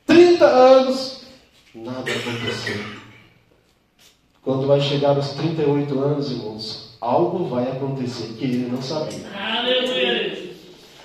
Trinta 0.06 0.46
anos, 0.46 1.24
nada 1.74 2.00
aconteceu. 2.00 2.78
Quando 4.42 4.68
vai 4.68 4.80
chegar 4.80 5.16
aos 5.18 5.32
38 5.32 6.00
anos, 6.00 6.32
irmãos, 6.32 6.98
algo 7.02 7.50
vai 7.50 7.70
acontecer 7.70 8.34
que 8.38 8.46
ele 8.46 8.72
não 8.72 8.82
sabia. 8.82 9.28
Aleluia. 9.36 10.47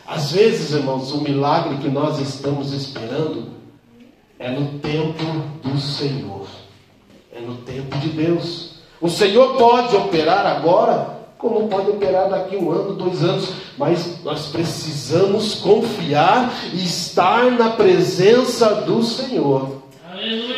Às 0.07 0.33
vezes, 0.33 0.73
irmãos, 0.73 1.13
o 1.13 1.21
milagre 1.21 1.77
que 1.79 1.89
nós 1.89 2.19
estamos 2.19 2.73
esperando 2.73 3.51
é 4.39 4.51
no 4.51 4.79
tempo 4.81 5.25
do 5.63 5.79
Senhor. 5.79 6.47
É 7.35 7.41
no 7.41 7.57
tempo 7.57 7.97
de 7.99 8.09
Deus. 8.09 8.73
O 9.01 9.09
Senhor 9.09 9.57
pode 9.57 9.97
operar 9.97 10.45
agora, 10.47 11.19
como 11.39 11.69
pode 11.69 11.91
operar 11.91 12.29
daqui 12.29 12.57
um 12.57 12.71
ano, 12.71 12.95
dois 12.95 13.23
anos, 13.23 13.53
mas 13.79 14.23
nós 14.23 14.47
precisamos 14.47 15.57
confiar 15.57 16.53
e 16.73 16.85
estar 16.85 17.51
na 17.51 17.71
presença 17.71 18.75
do 18.83 19.03
Senhor. 19.03 19.83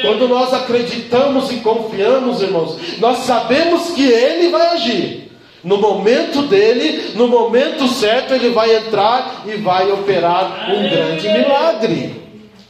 Quando 0.02 0.28
nós 0.28 0.52
acreditamos 0.52 1.50
e 1.50 1.56
confiamos, 1.56 2.42
irmãos, 2.42 2.76
nós 2.98 3.18
sabemos 3.18 3.90
que 3.92 4.04
Ele 4.04 4.50
vai 4.50 4.74
agir. 4.74 5.23
No 5.64 5.78
momento 5.78 6.42
dele, 6.42 7.12
no 7.14 7.26
momento 7.26 7.88
certo, 7.88 8.34
Ele 8.34 8.50
vai 8.50 8.76
entrar 8.76 9.44
e 9.46 9.56
vai 9.56 9.90
operar 9.90 10.70
um 10.70 10.82
grande 10.82 11.26
milagre. 11.26 12.22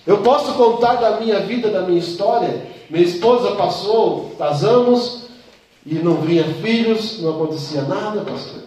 Eu 0.06 0.18
posso 0.18 0.54
contar 0.54 0.94
da 0.94 1.18
minha 1.20 1.40
vida, 1.40 1.70
da 1.70 1.82
minha 1.82 1.98
história. 1.98 2.66
Minha 2.88 3.04
esposa 3.04 3.56
passou, 3.56 4.32
casamos 4.38 5.24
e 5.84 5.94
não 5.94 6.20
vinha 6.20 6.44
filhos, 6.44 7.20
não 7.20 7.30
acontecia 7.30 7.82
nada, 7.82 8.20
pastor. 8.20 8.62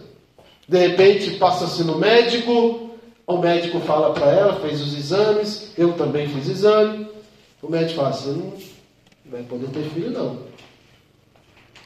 De 0.67 0.77
repente 0.77 1.31
passa-se 1.31 1.83
no 1.83 1.97
médico, 1.97 2.91
o 3.25 3.37
médico 3.37 3.79
fala 3.79 4.13
para 4.13 4.31
ela, 4.31 4.59
fez 4.59 4.81
os 4.81 4.97
exames, 4.97 5.71
eu 5.77 5.93
também 5.93 6.27
fiz 6.27 6.49
exame. 6.49 7.07
O 7.61 7.71
médico 7.71 8.01
fala, 8.01 8.11
você 8.11 8.29
não 8.29 8.53
vai 9.25 9.43
poder 9.43 9.67
ter 9.67 9.83
filho 9.89 10.11
não. 10.11 10.37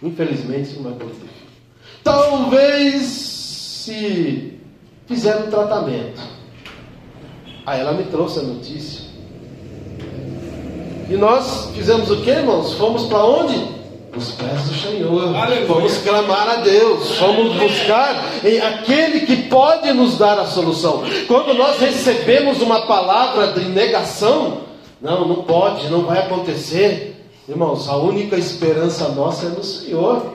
Infelizmente 0.02 0.74
não 0.76 0.84
vai 0.84 0.94
poder 0.94 1.14
ter 1.14 1.28
filho. 1.28 1.51
Talvez 2.04 3.04
se 3.06 4.60
fizer 5.08 5.36
um 5.38 5.50
tratamento. 5.50 6.22
Aí 7.66 7.80
ela 7.80 7.94
me 7.94 8.04
trouxe 8.06 8.40
a 8.40 8.44
notícia. 8.44 9.12
E 11.10 11.16
nós 11.16 11.70
fizemos 11.76 12.10
o 12.10 12.22
que, 12.22 12.30
irmãos? 12.30 12.74
Fomos 12.74 13.04
para 13.04 13.24
onde? 13.26 13.82
Os 14.16 14.32
pés 14.32 14.64
do 14.64 14.74
Senhor. 14.76 15.36
Aleluia. 15.36 15.68
Fomos 15.68 15.98
clamar 15.98 16.50
a 16.50 16.56
Deus. 16.58 17.18
Fomos 17.18 17.56
buscar 17.58 18.24
em 18.44 18.60
aquele 18.60 19.22
que 19.26 19.44
pode 19.44 19.92
nos 19.94 20.18
dar 20.18 20.40
a 20.40 20.46
solução. 20.46 21.04
Quando 21.28 21.54
nós 21.54 21.80
recebemos 21.80 22.62
uma 22.62 22.82
palavra 22.88 23.48
de 23.54 23.66
negação, 23.66 24.60
não, 25.02 25.28
não 25.28 25.44
pode, 25.44 25.90
não 25.90 26.04
vai 26.04 26.20
acontecer. 26.20 27.26
Irmãos, 27.48 27.90
a 27.90 27.98
única 27.98 28.38
esperança 28.38 29.10
nossa 29.10 29.48
é 29.48 29.50
no 29.50 29.64
Senhor. 29.64 30.31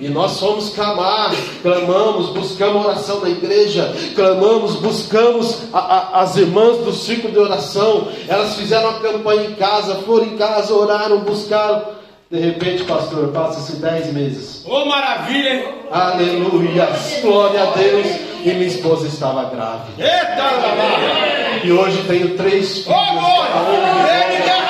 E 0.00 0.08
nós 0.08 0.38
fomos 0.38 0.70
clamar, 0.70 1.32
clamamos, 1.62 2.30
buscamos 2.30 2.84
a 2.84 2.88
oração 2.88 3.20
da 3.20 3.28
igreja, 3.28 3.94
clamamos, 4.14 4.76
buscamos 4.76 5.62
a- 5.72 5.78
a- 5.78 6.20
as 6.22 6.36
irmãs 6.36 6.78
do 6.78 6.92
ciclo 6.92 7.30
de 7.30 7.38
oração. 7.38 8.08
Elas 8.28 8.54
fizeram 8.54 8.90
a 8.90 9.00
campanha 9.00 9.48
em 9.48 9.54
casa, 9.54 9.96
foram 10.06 10.24
em 10.26 10.36
casa, 10.36 10.72
oraram, 10.74 11.18
buscaram. 11.20 11.82
De 12.30 12.38
repente, 12.38 12.84
pastor, 12.84 13.28
passa-se 13.28 13.76
dez 13.76 14.12
meses. 14.12 14.62
Ô 14.66 14.84
maravilha, 14.84 15.54
hein? 15.54 15.64
Aleluia, 15.90 16.88
glória 17.22 17.62
a 17.62 17.66
Deus. 17.66 18.06
E 18.44 18.50
minha 18.52 18.66
esposa 18.68 19.08
estava 19.08 19.44
grávida. 19.44 19.94
Eita. 19.98 21.64
E 21.64 21.72
hoje 21.72 22.04
tenho 22.06 22.36
três 22.36 22.84
filhos. 22.84 22.86
Ô, 22.96 23.12
glória. 23.18 24.67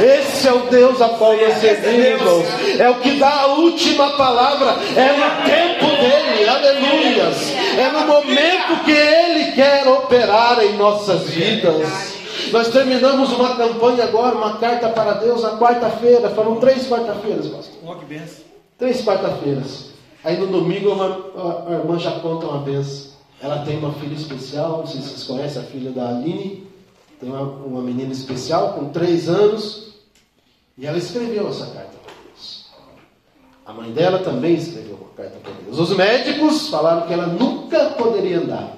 Esse 0.00 0.48
é 0.48 0.52
o 0.52 0.66
Deus 0.66 1.00
a 1.00 1.10
qual 1.10 1.36
nós 1.36 1.54
servimos, 1.58 2.06
irmãos. 2.06 2.46
É 2.78 2.90
o 2.90 3.00
que 3.00 3.12
dá 3.18 3.42
a 3.42 3.46
última 3.54 4.10
palavra. 4.16 4.76
É 4.94 5.12
no 5.12 5.44
tempo 5.44 5.86
dele, 5.96 6.48
aleluias. 6.48 7.52
É 7.78 7.90
no 7.90 8.06
momento 8.06 8.84
que 8.84 8.92
ele 8.92 9.52
quer 9.52 9.86
operar 9.88 10.62
em 10.64 10.76
nossas 10.76 11.24
vidas. 11.30 12.16
Nós 12.52 12.68
terminamos 12.68 13.32
uma 13.32 13.56
campanha 13.56 14.04
agora, 14.04 14.36
uma 14.36 14.58
carta 14.58 14.88
para 14.88 15.14
Deus, 15.14 15.42
na 15.42 15.58
quarta-feira. 15.58 16.30
Foram 16.30 16.56
três 16.56 16.86
quarta-feiras, 16.86 17.46
pastor. 17.48 17.74
Ó, 17.84 17.94
que 17.94 18.04
benção. 18.04 18.44
Três 18.78 19.02
quarta-feiras. 19.04 19.90
Aí 20.22 20.36
no 20.36 20.46
domingo 20.46 20.90
uma, 20.90 21.06
a, 21.06 21.70
a 21.70 21.72
irmã 21.78 21.98
já 21.98 22.12
conta 22.20 22.46
uma 22.46 22.58
benção. 22.58 23.16
Ela 23.40 23.58
tem 23.64 23.78
uma 23.78 23.92
filha 23.92 24.14
especial, 24.14 24.78
não 24.78 24.86
sei 24.86 25.00
se 25.00 25.08
vocês 25.08 25.24
conhecem 25.24 25.62
a 25.62 25.64
filha 25.64 25.90
da 25.90 26.08
Aline. 26.08 26.66
Tem 27.20 27.28
uma, 27.28 27.42
uma 27.42 27.80
menina 27.80 28.12
especial 28.12 28.74
com 28.74 28.86
três 28.86 29.28
anos. 29.28 29.85
E 30.78 30.86
ela 30.86 30.98
escreveu 30.98 31.48
essa 31.48 31.66
carta 31.66 31.96
para 32.04 32.14
Deus. 32.24 32.66
A 33.64 33.72
mãe 33.72 33.92
dela 33.92 34.18
também 34.20 34.54
escreveu 34.54 34.96
uma 34.96 35.10
carta 35.10 35.38
para 35.38 35.52
Deus. 35.52 35.78
Os 35.78 35.96
médicos 35.96 36.68
falaram 36.68 37.06
que 37.06 37.12
ela 37.12 37.26
nunca 37.26 37.90
poderia 37.90 38.38
andar. 38.38 38.76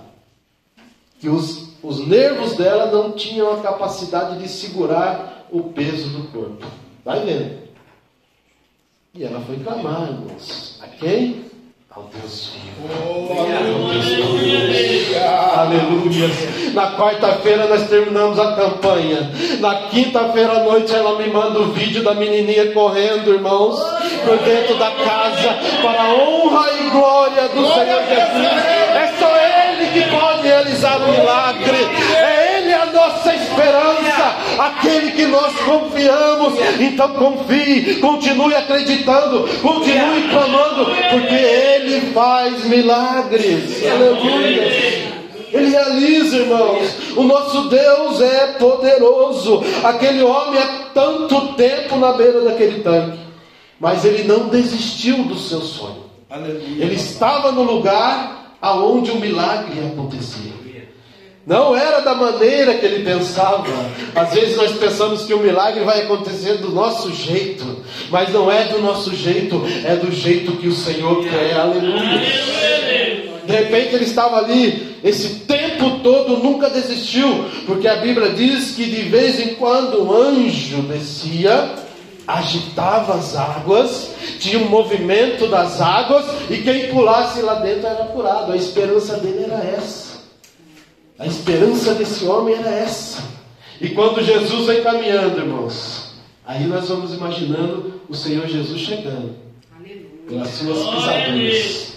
Que 1.19 1.29
os 1.29 1.69
os 1.83 2.07
nervos 2.07 2.57
dela 2.57 2.91
não 2.91 3.13
tinham 3.13 3.53
a 3.53 3.63
capacidade 3.63 4.39
de 4.39 4.49
segurar 4.49 5.47
o 5.51 5.65
peso 5.73 6.09
do 6.11 6.29
corpo. 6.33 6.67
Vai 7.05 7.25
vendo. 7.25 7.69
E 9.15 9.25
ela 9.25 9.41
foi 9.41 9.59
clamar, 9.61 10.09
irmãos. 10.09 10.79
A 10.83 10.89
quem? 10.89 11.48
Ao 11.97 12.03
Deus 12.03 12.53
vivo. 12.53 12.87
Deus 12.87 13.29
poderoso. 13.29 14.39
Aleluia. 15.57 16.29
Na 16.75 16.97
quarta-feira 16.97 17.67
nós 17.67 17.89
terminamos 17.89 18.39
a 18.39 18.53
campanha. 18.53 19.31
Na 19.59 19.75
quinta-feira 19.89 20.53
à 20.53 20.65
noite 20.65 20.95
ela 20.95 21.19
me 21.19 21.29
manda 21.29 21.61
o 21.61 21.73
vídeo 21.73 22.05
da 22.05 22.13
menininha 22.13 22.73
correndo, 22.73 23.33
irmãos, 23.33 23.81
por 24.23 24.37
dentro 24.39 24.77
da 24.77 24.91
casa, 24.91 25.59
para 25.83 26.03
a 26.03 26.15
honra 26.15 26.73
e 26.73 26.91
glória 26.91 27.49
do 27.49 27.67
Senhor 27.67 28.03
Jesus. 28.05 28.47
É 28.95 29.15
só 29.19 29.37
Ele 29.37 29.87
que 29.91 30.11
pode 30.11 30.43
realizar 30.47 30.99
o 30.99 31.11
milagre. 31.11 31.79
Aquele 34.59 35.13
que 35.13 35.27
nós 35.27 35.55
confiamos. 35.61 36.55
Então 36.81 37.09
confie, 37.15 37.97
continue 37.97 38.55
acreditando, 38.55 39.49
continue 39.63 40.29
clamando, 40.31 40.87
porque 41.11 41.35
Ele 41.35 42.13
faz 42.13 42.65
milagres. 42.65 43.85
Aleluia. 43.85 45.19
Ele 45.53 45.71
realiza, 45.71 46.37
irmãos. 46.37 47.17
O 47.17 47.23
nosso 47.23 47.69
Deus 47.69 48.21
é 48.21 48.47
poderoso. 48.59 49.63
Aquele 49.83 50.23
homem 50.23 50.61
há 50.61 50.91
tanto 50.93 51.55
tempo 51.55 51.97
na 51.97 52.13
beira 52.13 52.41
daquele 52.43 52.81
tanque, 52.83 53.19
mas 53.81 54.05
ele 54.05 54.25
não 54.25 54.49
desistiu 54.49 55.25
do 55.25 55.39
seu 55.39 55.61
sonho. 55.61 56.05
Ele 56.31 56.95
estava 56.95 57.51
no 57.51 57.63
lugar 57.63 58.57
aonde 58.61 59.11
o 59.11 59.17
milagre 59.17 59.81
acontecia. 59.87 60.58
Não 61.49 61.75
era 61.75 62.01
da 62.01 62.15
maneira 62.15 62.75
que 62.75 62.85
ele 62.85 63.03
pensava. 63.03 63.65
Às 64.15 64.35
vezes 64.35 64.55
nós 64.55 64.73
pensamos 64.73 65.23
que 65.23 65.33
o 65.33 65.39
milagre 65.39 65.83
vai 65.83 66.03
acontecer 66.03 66.59
do 66.59 66.71
nosso 66.71 67.11
jeito, 67.11 67.65
mas 68.11 68.31
não 68.31 68.53
é 68.53 68.65
do 68.65 68.83
nosso 68.83 69.17
jeito, 69.17 69.65
é 69.83 69.97
do 69.97 70.13
jeito 70.13 70.53
que 70.59 70.69
o 70.69 70.75
Senhor 70.75 71.25
quer. 71.25 71.59
Aleluia. 71.59 72.21
De 73.47 73.53
repente 73.55 73.95
ele 73.95 74.05
estava 74.05 74.37
ali, 74.37 74.99
esse 75.03 75.37
tempo 75.47 76.01
todo 76.01 76.37
nunca 76.37 76.69
desistiu, 76.69 77.47
porque 77.65 77.89
a 77.89 77.97
Bíblia 77.97 78.29
diz 78.29 78.73
que 78.73 78.85
de 78.85 79.09
vez 79.09 79.41
em 79.41 79.55
quando 79.55 80.05
um 80.05 80.13
anjo 80.13 80.83
descia, 80.83 81.77
agitava 82.27 83.15
as 83.15 83.35
águas, 83.35 84.11
tinha 84.39 84.59
um 84.59 84.69
movimento 84.69 85.47
das 85.47 85.81
águas, 85.81 86.27
e 86.51 86.59
quem 86.59 86.89
pulasse 86.89 87.41
lá 87.41 87.55
dentro 87.55 87.87
era 87.87 88.05
curado. 88.05 88.53
A 88.53 88.57
esperança 88.57 89.17
dele 89.17 89.45
era 89.45 89.65
essa. 89.65 90.08
A 91.19 91.27
esperança 91.27 91.95
desse 91.95 92.25
homem 92.27 92.55
era 92.55 92.71
essa. 92.71 93.25
E 93.81 93.89
quando 93.89 94.23
Jesus 94.23 94.67
vem 94.67 94.83
caminhando, 94.85 95.41
irmãos, 95.41 96.15
aí 96.47 96.65
nós 96.65 96.89
vamos 96.89 97.13
imaginando 97.13 98.01
o 98.09 98.15
Senhor 98.15 98.47
Jesus 98.47 98.81
chegando, 98.81 99.35
pelas 100.29 100.49
suas 100.51 100.79
pisaduras. 100.79 101.97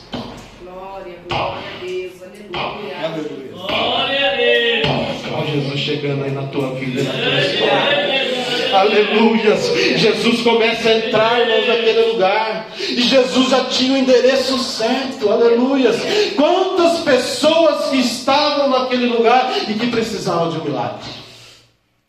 Glória, 0.63 1.19
glória 1.29 1.63
a 1.69 1.85
Deus, 1.85 2.13
aleluia. 2.23 3.53
Glória 3.53 4.31
a 4.31 4.35
Deus. 4.35 4.87
Olha 5.33 5.51
Jesus 5.51 5.79
chegando 5.79 6.23
aí 6.23 6.31
na 6.31 6.47
tua 6.47 6.73
vida, 6.73 7.03
na 7.03 7.13
tua 7.13 7.41
história. 7.41 8.30
Aleluia! 8.73 9.57
Jesus 9.97 10.41
começa 10.41 10.89
a 10.89 10.97
entrar, 10.97 11.41
irmãos, 11.41 11.67
naquele 11.67 12.11
lugar. 12.11 12.67
E 12.77 13.01
Jesus 13.01 13.49
já 13.49 13.65
tinha 13.65 13.93
o 13.93 13.97
endereço 13.97 14.57
certo. 14.59 15.29
Aleluia! 15.29 15.91
Quantas 16.35 16.99
pessoas 16.99 17.89
que 17.89 17.97
estavam 17.97 18.69
naquele 18.69 19.07
lugar 19.07 19.51
e 19.67 19.73
que 19.73 19.87
precisavam 19.87 20.49
de 20.49 20.59
um 20.59 20.63
milagre? 20.63 21.21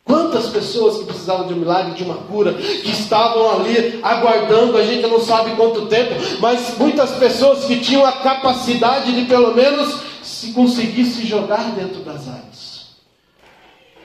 Quantas 0.05 0.47
pessoas 0.47 0.97
que 0.97 1.05
precisavam 1.05 1.47
de 1.47 1.53
um 1.53 1.57
milagre, 1.57 1.93
de 1.93 2.03
uma 2.03 2.15
cura, 2.15 2.53
que 2.53 2.91
estavam 2.91 3.55
ali 3.55 3.99
aguardando, 4.03 4.77
a 4.77 4.83
gente 4.83 5.07
não 5.07 5.19
sabe 5.21 5.51
quanto 5.55 5.85
tempo, 5.85 6.15
mas 6.39 6.77
muitas 6.77 7.11
pessoas 7.11 7.65
que 7.65 7.79
tinham 7.79 8.05
a 8.05 8.11
capacidade 8.11 9.13
de 9.13 9.25
pelo 9.25 9.55
menos 9.55 10.01
se 10.21 10.51
conseguir 10.51 11.05
se 11.05 11.25
jogar 11.25 11.71
dentro 11.71 12.01
das 12.01 12.27
águas 12.27 12.52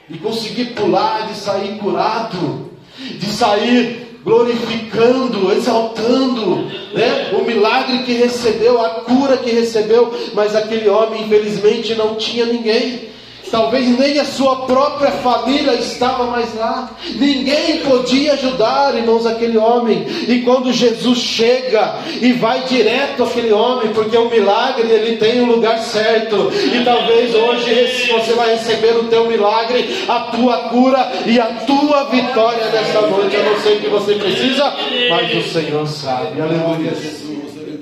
de 0.09 0.17
conseguir 0.17 0.73
pular, 0.73 1.27
de 1.27 1.37
sair 1.37 1.77
curado, 1.77 2.71
de 2.97 3.25
sair 3.27 4.19
glorificando, 4.23 5.51
exaltando, 5.53 6.65
né? 6.93 7.31
O 7.33 7.43
milagre 7.45 7.99
que 8.03 8.13
recebeu, 8.13 8.83
a 8.83 8.89
cura 9.01 9.37
que 9.37 9.51
recebeu, 9.51 10.13
mas 10.33 10.55
aquele 10.55 10.89
homem 10.89 11.23
infelizmente 11.23 11.95
não 11.95 12.15
tinha 12.15 12.45
ninguém. 12.45 13.09
Talvez 13.51 13.97
nem 13.97 14.19
a 14.19 14.25
sua 14.25 14.65
própria 14.65 15.11
família 15.11 15.73
estava 15.73 16.25
mais 16.25 16.55
lá. 16.55 16.91
Ninguém 17.15 17.79
podia 17.79 18.33
ajudar, 18.33 18.95
irmãos, 18.95 19.25
aquele 19.25 19.57
homem. 19.57 20.05
E 20.27 20.41
quando 20.41 20.71
Jesus 20.71 21.19
chega 21.19 21.95
e 22.21 22.33
vai 22.33 22.61
direto 22.63 23.23
àquele 23.23 23.51
homem, 23.51 23.89
porque 23.93 24.17
o 24.17 24.29
milagre 24.29 24.87
ele 24.89 25.17
tem 25.17 25.41
um 25.41 25.45
lugar 25.47 25.79
certo. 25.79 26.51
E 26.53 26.83
talvez 26.83 27.33
hoje 27.33 28.09
você 28.11 28.33
vai 28.33 28.51
receber 28.55 28.97
o 28.97 29.05
teu 29.05 29.25
milagre, 29.27 30.05
a 30.07 30.19
tua 30.19 30.57
cura 30.69 31.11
e 31.25 31.39
a 31.39 31.45
tua 31.65 32.05
vitória 32.05 32.65
nesta 32.69 33.01
noite. 33.01 33.35
Eu 33.35 33.45
não 33.45 33.59
sei 33.61 33.77
o 33.77 33.79
que 33.81 33.87
você 33.89 34.13
precisa, 34.15 34.73
mas 35.09 35.45
o 35.45 35.49
Senhor 35.49 35.87
sabe. 35.87 36.41
Aleluia. 36.41 36.93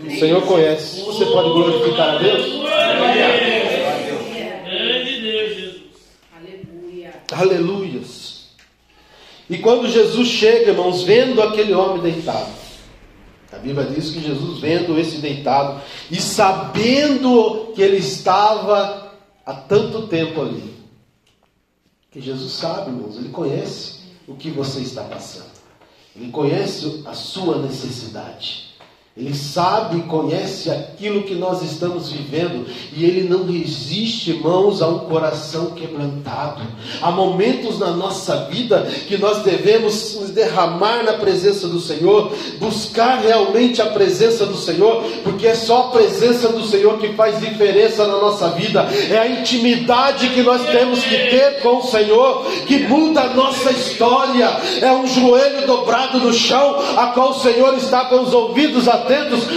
O 0.07 0.19
Senhor 0.19 0.41
conhece. 0.43 1.01
Você 1.01 1.25
pode 1.25 1.49
glorificar 1.49 2.15
a 2.15 2.17
Deus? 2.17 2.45
Grande 4.63 5.21
Deus, 5.21 5.55
Jesus. 5.55 5.81
Aleluia. 6.35 7.13
Aleluias. 7.31 8.47
E 9.49 9.57
quando 9.57 9.89
Jesus 9.89 10.27
chega, 10.27 10.71
irmãos, 10.71 11.03
vendo 11.03 11.41
aquele 11.41 11.73
homem 11.73 12.01
deitado, 12.01 12.51
a 13.51 13.57
Bíblia 13.57 13.85
diz 13.85 14.11
que 14.11 14.19
Jesus, 14.19 14.59
vendo 14.59 14.99
esse 14.99 15.17
deitado 15.19 15.81
e 16.11 16.19
sabendo 16.19 17.71
que 17.73 17.81
ele 17.81 17.97
estava 17.97 19.13
há 19.45 19.53
tanto 19.53 20.07
tempo 20.07 20.41
ali, 20.41 20.75
que 22.11 22.19
Jesus 22.19 22.53
sabe, 22.53 22.91
irmãos, 22.91 23.15
ele 23.15 23.29
conhece 23.29 23.99
o 24.27 24.35
que 24.35 24.49
você 24.49 24.81
está 24.81 25.03
passando, 25.03 25.51
ele 26.15 26.29
conhece 26.29 27.03
a 27.05 27.13
sua 27.13 27.61
necessidade. 27.61 28.66
Ele 29.17 29.33
sabe 29.33 29.97
e 29.97 30.01
conhece 30.03 30.69
aquilo 30.69 31.23
que 31.23 31.33
nós 31.33 31.63
estamos 31.63 32.11
vivendo 32.11 32.67
e 32.95 33.03
ele 33.03 33.27
não 33.27 33.47
resiste, 33.47 34.29
irmãos, 34.29 34.79
a 34.79 34.87
um 34.87 34.99
coração 34.99 35.71
quebrantado. 35.71 36.61
Há 37.01 37.09
momentos 37.09 37.79
na 37.79 37.89
nossa 37.89 38.45
vida 38.45 38.87
que 39.07 39.17
nós 39.17 39.39
devemos 39.41 40.13
nos 40.19 40.29
derramar 40.29 41.03
na 41.03 41.13
presença 41.13 41.67
do 41.67 41.79
Senhor, 41.79 42.31
buscar 42.59 43.19
realmente 43.19 43.81
a 43.81 43.87
presença 43.87 44.45
do 44.45 44.55
Senhor, 44.55 45.03
porque 45.23 45.47
é 45.47 45.55
só 45.55 45.85
a 45.85 45.87
presença 45.89 46.49
do 46.49 46.63
Senhor 46.63 46.99
que 46.99 47.13
faz 47.13 47.39
diferença 47.39 48.05
na 48.05 48.19
nossa 48.19 48.49
vida. 48.49 48.81
É 49.09 49.17
a 49.17 49.27
intimidade 49.27 50.29
que 50.29 50.43
nós 50.43 50.61
temos 50.69 51.03
que 51.03 51.17
ter 51.17 51.59
com 51.63 51.77
o 51.77 51.83
Senhor 51.83 52.45
que 52.67 52.87
muda 52.87 53.21
a 53.21 53.33
nossa 53.33 53.71
história. 53.71 54.45
É 54.79 54.91
um 54.91 55.07
joelho 55.07 55.65
dobrado 55.65 56.19
no 56.19 56.31
chão, 56.31 56.77
a 56.95 57.07
qual 57.07 57.31
o 57.31 57.39
Senhor 57.39 57.75
está 57.75 58.05
com 58.05 58.21
os 58.21 58.31
ouvidos 58.31 58.87
atentos, 58.87 59.06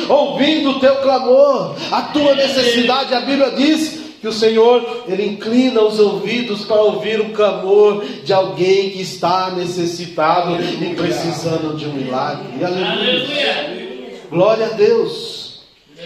ouvindo 0.09 0.70
o 0.70 0.80
teu 0.80 0.96
clamor, 0.96 1.76
a 1.90 2.03
tua 2.03 2.34
necessidade. 2.34 3.14
A 3.14 3.20
Bíblia 3.20 3.51
diz 3.53 4.01
que 4.20 4.28
o 4.28 4.32
Senhor 4.32 5.05
ele 5.09 5.24
inclina 5.24 5.80
os 5.82 5.98
ouvidos 5.98 6.64
para 6.64 6.80
ouvir 6.80 7.20
o 7.20 7.30
clamor 7.30 8.05
de 8.22 8.32
alguém 8.32 8.90
que 8.90 9.01
está 9.01 9.51
necessitado 9.51 10.57
e 10.62 10.94
precisando 10.94 11.76
de 11.76 11.86
um 11.86 11.94
milagre. 11.94 12.62
Aleluia. 12.62 14.20
Glória 14.30 14.66
a 14.66 14.70
Deus. 14.70 15.62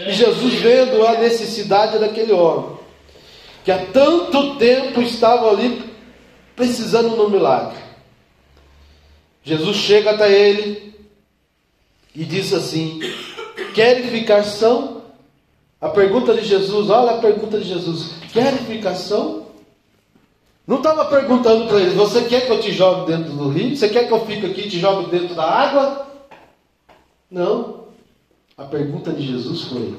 E 0.07 0.13
Jesus 0.13 0.53
vendo 0.55 1.05
a 1.05 1.17
necessidade 1.19 1.99
daquele 1.99 2.33
homem, 2.33 2.77
que 3.63 3.71
há 3.71 3.85
tanto 3.85 4.55
tempo 4.55 5.01
estava 5.01 5.49
ali 5.49 5.83
precisando 6.55 7.15
de 7.15 7.21
um 7.21 7.29
milagre. 7.29 7.77
Jesus 9.43 9.77
chega 9.77 10.11
até 10.11 10.31
ele 10.31 10.95
e 12.15 12.23
diz 12.23 12.53
assim: 12.53 12.99
Querem 13.75 14.07
ficar 14.07 14.45
são? 14.45 15.01
A 15.81 15.89
pergunta 15.89 16.33
de 16.33 16.45
Jesus, 16.45 16.89
olha 16.89 17.11
a 17.11 17.17
pergunta 17.17 17.59
de 17.59 17.65
Jesus: 17.65 18.13
ficar 18.65 18.95
são? 18.95 19.47
Não 20.65 20.77
estava 20.77 21.03
perguntando 21.05 21.67
para 21.67 21.81
ele: 21.81 21.93
Você 21.93 22.23
quer 22.23 22.45
que 22.45 22.51
eu 22.53 22.61
te 22.61 22.71
jogue 22.71 23.11
dentro 23.11 23.33
do 23.33 23.49
rio? 23.49 23.75
Você 23.75 23.89
quer 23.89 24.07
que 24.07 24.13
eu 24.13 24.25
fique 24.25 24.45
aqui 24.45 24.61
e 24.61 24.69
te 24.69 24.79
jogue 24.79 25.11
dentro 25.11 25.35
da 25.35 25.43
água? 25.43 26.07
Não. 27.29 27.83
A 28.57 28.63
pergunta 28.63 29.11
de 29.11 29.27
Jesus 29.27 29.63
foi 29.63 29.93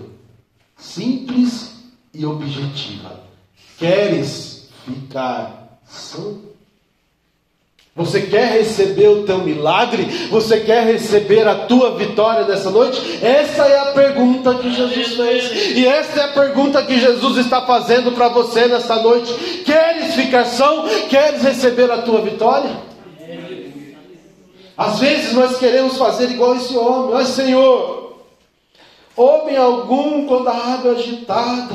simples 0.78 1.74
e 2.14 2.24
objetiva: 2.24 3.20
Queres 3.76 4.70
ficar 4.86 5.78
são? 5.84 6.45
Você 7.96 8.20
quer 8.20 8.52
receber 8.52 9.08
o 9.08 9.22
teu 9.22 9.38
milagre? 9.38 10.04
Você 10.30 10.60
quer 10.60 10.84
receber 10.84 11.48
a 11.48 11.64
tua 11.64 11.96
vitória 11.96 12.46
nessa 12.46 12.70
noite? 12.70 13.00
Essa 13.24 13.64
é 13.64 13.78
a 13.78 13.92
pergunta 13.92 14.54
que 14.56 14.70
Jesus 14.70 15.14
fez. 15.14 15.74
E 15.74 15.86
essa 15.86 16.20
é 16.20 16.24
a 16.24 16.28
pergunta 16.28 16.82
que 16.82 17.00
Jesus 17.00 17.38
está 17.38 17.62
fazendo 17.62 18.12
para 18.12 18.28
você 18.28 18.66
nessa 18.66 18.96
noite. 18.96 19.32
Queres 19.64 20.14
ficar 20.14 20.44
são? 20.44 20.86
Queres 21.08 21.40
receber 21.42 21.90
a 21.90 22.02
tua 22.02 22.20
vitória? 22.20 22.70
Às 24.76 25.00
vezes 25.00 25.32
nós 25.32 25.56
queremos 25.56 25.96
fazer 25.96 26.30
igual 26.30 26.54
esse 26.54 26.76
homem. 26.76 27.14
Mas 27.14 27.28
Senhor, 27.28 28.18
homem 29.16 29.56
algum 29.56 30.26
quando 30.26 30.48
a 30.48 30.74
água 30.74 30.92
é 30.92 30.96
agitada. 30.96 31.74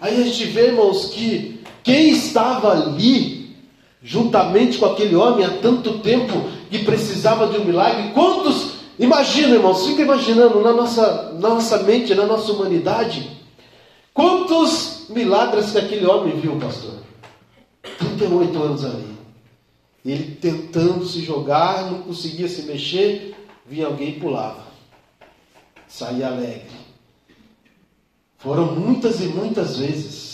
Aí 0.00 0.20
a 0.20 0.24
gente 0.24 0.44
vê, 0.44 0.66
irmãos, 0.66 1.06
que 1.06 1.60
quem 1.82 2.10
estava 2.10 2.70
ali, 2.70 3.43
juntamente 4.04 4.76
com 4.76 4.84
aquele 4.84 5.16
homem 5.16 5.46
há 5.46 5.50
tanto 5.58 5.98
tempo, 6.00 6.34
que 6.70 6.84
precisava 6.84 7.48
de 7.48 7.58
um 7.58 7.64
milagre, 7.64 8.12
quantos, 8.12 8.74
imagina, 8.98 9.54
irmãos, 9.54 9.86
fica 9.86 10.02
imaginando 10.02 10.60
na 10.60 10.74
nossa, 10.74 11.32
nossa 11.40 11.78
mente, 11.78 12.14
na 12.14 12.26
nossa 12.26 12.52
humanidade, 12.52 13.30
quantos 14.12 15.06
milagres 15.08 15.70
que 15.70 15.78
aquele 15.78 16.04
homem 16.04 16.38
viu, 16.38 16.56
pastor? 16.56 16.92
38 17.98 18.62
anos 18.62 18.84
ali. 18.84 19.14
Ele 20.04 20.34
tentando 20.34 21.06
se 21.06 21.22
jogar, 21.22 21.90
não 21.90 22.02
conseguia 22.02 22.46
se 22.46 22.62
mexer, 22.62 23.34
vinha 23.64 23.86
alguém 23.86 24.10
e 24.10 24.20
pulava. 24.20 24.64
Saía 25.88 26.26
alegre. 26.26 26.68
Foram 28.36 28.74
muitas 28.74 29.20
e 29.20 29.28
muitas 29.28 29.78
vezes. 29.78 30.33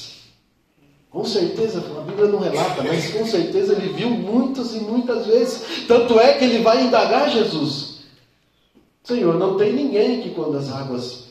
Com 1.10 1.24
certeza, 1.24 1.80
a 1.98 2.02
Bíblia 2.02 2.28
não 2.28 2.38
relata, 2.38 2.84
mas 2.84 3.12
com 3.12 3.26
certeza 3.26 3.72
ele 3.72 3.92
viu 3.92 4.10
muitas 4.10 4.74
e 4.74 4.80
muitas 4.80 5.26
vezes. 5.26 5.86
Tanto 5.88 6.20
é 6.20 6.34
que 6.34 6.44
ele 6.44 6.62
vai 6.62 6.84
indagar 6.84 7.30
Jesus. 7.30 8.00
Senhor, 9.02 9.36
não 9.36 9.56
tem 9.56 9.72
ninguém 9.72 10.22
que 10.22 10.30
quando 10.30 10.56
as 10.56 10.70
águas 10.70 11.24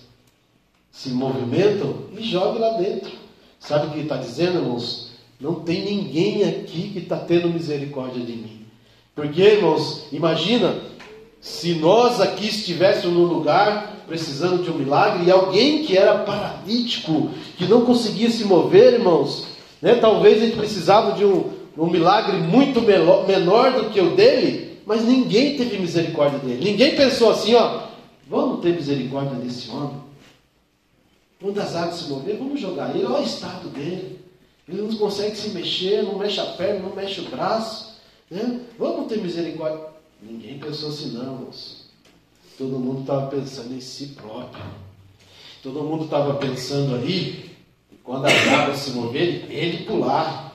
se 0.92 1.10
movimentam, 1.10 1.96
me 2.12 2.22
jogue 2.22 2.60
lá 2.60 2.72
dentro. 2.74 3.12
Sabe 3.58 3.88
o 3.88 3.90
que 3.92 3.96
ele 3.98 4.04
está 4.04 4.18
dizendo, 4.18 4.60
irmãos? 4.60 5.12
Não 5.40 5.56
tem 5.56 5.86
ninguém 5.86 6.44
aqui 6.44 6.90
que 6.90 7.00
está 7.00 7.18
tendo 7.18 7.48
misericórdia 7.48 8.24
de 8.26 8.34
mim. 8.34 8.66
Porque, 9.16 9.42
irmãos, 9.42 10.08
imagina 10.12 10.76
se 11.40 11.76
nós 11.76 12.20
aqui 12.20 12.48
estivéssemos 12.48 13.16
num 13.16 13.24
lugar 13.24 14.04
precisando 14.08 14.64
de 14.64 14.72
um 14.72 14.78
milagre 14.78 15.26
e 15.26 15.32
alguém 15.32 15.84
que 15.84 15.96
era 15.96 16.20
paralítico, 16.20 17.30
que 17.56 17.66
não 17.66 17.86
conseguia 17.86 18.30
se 18.30 18.44
mover, 18.44 18.96
irmãos, 18.96 19.46
né? 19.82 19.96
talvez 19.96 20.42
a 20.42 20.46
gente 20.46 20.58
precisava 20.58 21.14
de 21.14 21.26
um, 21.26 21.52
um 21.78 21.90
milagre 21.90 22.38
muito 22.38 22.82
menor, 22.82 23.28
menor 23.28 23.74
do 23.74 23.90
que 23.90 24.00
o 24.00 24.16
dele, 24.16 24.80
mas 24.86 25.04
ninguém 25.04 25.56
teve 25.56 25.78
misericórdia 25.78 26.40
dele. 26.40 26.64
Ninguém 26.64 26.96
pensou 26.96 27.32
assim, 27.32 27.56
ó, 27.56 27.84
vamos 28.28 28.62
ter 28.62 28.74
misericórdia 28.74 29.36
desse 29.36 29.70
homem. 29.70 30.02
Quando 31.42 31.60
as 31.60 31.76
águas 31.76 31.96
se 31.96 32.10
mover, 32.10 32.38
vamos 32.38 32.60
jogar 32.60 32.94
ele, 32.94 33.06
olha 33.06 33.22
o 33.22 33.24
estado 33.24 33.70
dele. 33.70 34.20
Ele 34.68 34.82
não 34.82 34.96
consegue 34.98 35.36
se 35.36 35.50
mexer, 35.50 36.04
não 36.04 36.18
mexe 36.18 36.40
a 36.40 36.46
perna, 36.46 36.88
não 36.88 36.96
mexe 36.96 37.22
o 37.22 37.30
braço. 37.30 37.98
Né? 38.30 38.60
Vamos 38.78 39.08
ter 39.08 39.20
misericórdia. 39.20 39.86
Ninguém 40.22 40.60
pensou 40.60 40.90
assim, 40.90 41.12
não. 41.12 41.50
Todo 42.58 42.78
mundo 42.78 43.02
estava 43.02 43.28
pensando 43.28 43.74
em 43.74 43.80
si 43.80 44.08
próprio. 44.08 44.64
Todo 45.64 45.84
mundo 45.84 46.06
estava 46.06 46.36
pensando 46.36 46.94
ali, 46.94 47.49
quando 48.10 48.26
as 48.26 48.48
águas 48.48 48.78
se 48.78 48.90
moverem, 48.94 49.44
ele 49.52 49.86
pular. 49.86 50.52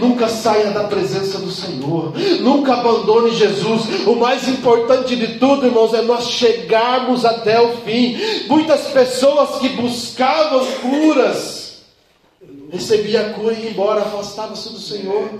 Nunca 0.00 0.28
saia 0.28 0.72
da 0.72 0.84
presença 0.84 1.38
do 1.38 1.50
Senhor. 1.50 2.12
Nunca 2.40 2.74
abandone 2.74 3.34
Jesus. 3.34 4.06
O 4.06 4.16
mais 4.16 4.48
importante 4.48 5.14
de 5.14 5.38
tudo, 5.38 5.66
irmãos, 5.66 5.94
é 5.94 6.02
nós 6.02 6.30
chegarmos 6.30 7.24
até 7.24 7.60
o 7.60 7.76
fim. 7.78 8.16
Muitas 8.48 8.88
pessoas 8.88 9.60
que 9.60 9.68
buscavam 9.70 10.66
curas 10.82 11.60
recebia 12.70 13.20
a 13.20 13.30
cura 13.34 13.54
e 13.54 13.64
ia 13.64 13.70
embora, 13.70 14.00
afastava-se 14.00 14.70
do 14.70 14.78
Senhor. 14.78 15.30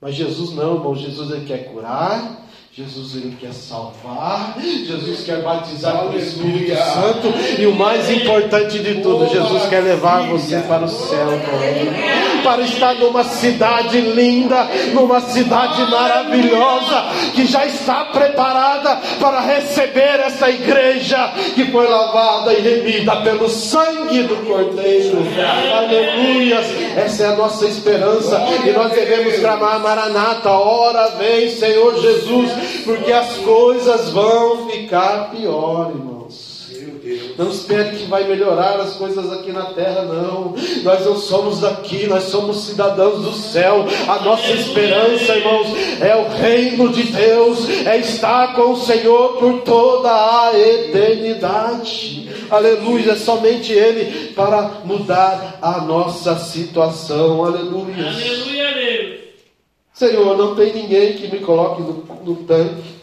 Mas 0.00 0.14
Jesus 0.14 0.52
não, 0.54 0.74
irmão. 0.74 0.94
Jesus 0.94 1.30
ele 1.30 1.46
quer 1.46 1.72
curar. 1.72 2.45
Jesus 2.76 3.14
ele 3.14 3.34
quer 3.40 3.54
salvar, 3.54 4.54
Jesus 4.60 5.24
quer 5.24 5.40
batizar 5.40 5.96
com 5.96 6.14
o 6.14 6.18
Espírito 6.18 6.76
Santo 6.76 7.32
e 7.58 7.66
o 7.66 7.74
mais 7.74 8.10
importante 8.10 8.80
de 8.80 9.00
tudo, 9.00 9.26
Jesus 9.30 9.66
quer 9.70 9.80
levar 9.80 10.28
você 10.28 10.58
para 10.58 10.84
o 10.84 10.88
céu, 10.88 11.40
para 12.44 12.60
estar 12.60 12.92
numa 12.96 13.24
cidade 13.24 13.98
linda, 13.98 14.68
numa 14.92 15.22
cidade 15.22 15.90
maravilhosa 15.90 17.04
que 17.34 17.46
já 17.46 17.64
está 17.64 18.04
preparada 18.12 19.00
para 19.18 19.40
receber 19.40 20.20
essa 20.20 20.50
igreja 20.50 21.32
que 21.54 21.64
foi 21.72 21.88
lavada 21.88 22.52
e 22.52 22.60
remida 22.60 23.16
pelo 23.22 23.48
sangue 23.48 24.24
do 24.24 24.36
Cordeiro. 24.46 25.16
Aleluia! 25.74 26.58
Essa 26.94 27.22
é 27.22 27.26
a 27.28 27.36
nossa 27.36 27.66
esperança 27.66 28.38
e 28.66 28.70
nós 28.72 28.92
devemos 28.92 29.38
clamar 29.38 29.80
Maranata, 29.80 30.50
ora 30.50 31.16
vem, 31.16 31.48
Senhor 31.48 31.98
Jesus 31.98 32.65
porque 32.84 33.12
as 33.12 33.36
coisas 33.38 34.10
vão 34.10 34.68
ficar 34.68 35.30
pior, 35.30 35.90
irmãos. 35.90 36.16
Não 37.38 37.50
espere 37.50 37.96
que 37.96 38.04
vai 38.06 38.24
melhorar 38.24 38.80
as 38.80 38.94
coisas 38.94 39.32
aqui 39.32 39.52
na 39.52 39.66
terra, 39.66 40.02
não. 40.02 40.54
Nós 40.82 41.04
não 41.04 41.16
somos 41.16 41.60
daqui, 41.60 42.06
nós 42.06 42.24
somos 42.24 42.64
cidadãos 42.64 43.22
do 43.22 43.32
céu. 43.32 43.86
A 44.08 44.20
nossa 44.24 44.50
esperança, 44.52 45.36
irmãos, 45.36 45.68
é 46.00 46.16
o 46.16 46.28
reino 46.28 46.88
de 46.88 47.04
Deus, 47.04 47.68
é 47.86 47.98
estar 47.98 48.54
com 48.54 48.72
o 48.72 48.76
Senhor 48.76 49.36
por 49.36 49.60
toda 49.62 50.10
a 50.10 50.58
eternidade. 50.58 52.28
Aleluia, 52.50 53.12
é 53.12 53.16
somente 53.16 53.72
Ele 53.72 54.32
para 54.32 54.80
mudar 54.84 55.58
a 55.60 55.80
nossa 55.82 56.36
situação. 56.38 57.44
Aleluia. 57.44 58.08
Aleluia, 58.08 58.74
Deus. 58.74 59.25
Senhor, 59.96 60.36
não 60.36 60.54
tem 60.54 60.74
ninguém 60.74 61.14
que 61.14 61.26
me 61.26 61.40
coloque 61.40 61.80
no, 61.80 62.04
no 62.22 62.44
tanque. 62.44 62.96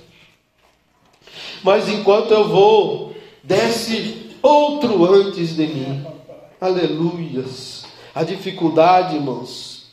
Mas 1.64 1.90
enquanto 1.90 2.30
eu 2.30 2.48
vou, 2.48 3.16
desce 3.44 4.30
outro 4.44 5.04
antes 5.12 5.56
de 5.56 5.66
mim. 5.66 6.06
Aleluias. 6.62 7.88
A 8.14 8.24
dificuldade, 8.24 9.16
irmãos. 9.16 9.88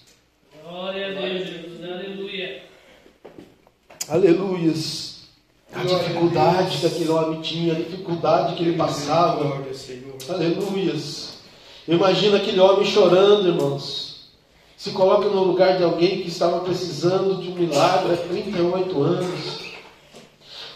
Glória 0.62 1.06
a 1.06 1.20
Deus, 1.22 1.48
Jesus. 1.48 1.90
Aleluia. 1.90 2.62
Aleluias. 4.06 5.20
A 5.72 5.82
dificuldade 5.82 6.76
que 6.76 6.86
aquele 6.86 7.08
homem 7.08 7.40
tinha, 7.40 7.72
a 7.72 7.76
dificuldade 7.76 8.56
que 8.56 8.62
ele 8.62 8.76
passava. 8.76 9.64
Aleluias. 10.28 11.38
Imagina 11.88 12.36
aquele 12.36 12.60
homem 12.60 12.84
chorando, 12.84 13.48
irmãos. 13.48 14.09
Se 14.80 14.92
coloca 14.92 15.28
no 15.28 15.44
lugar 15.44 15.76
de 15.76 15.84
alguém 15.84 16.22
que 16.22 16.28
estava 16.28 16.60
precisando 16.60 17.36
de 17.36 17.50
um 17.50 17.54
milagre 17.54 18.14
há 18.14 18.16
38 18.16 19.02
anos. 19.02 19.59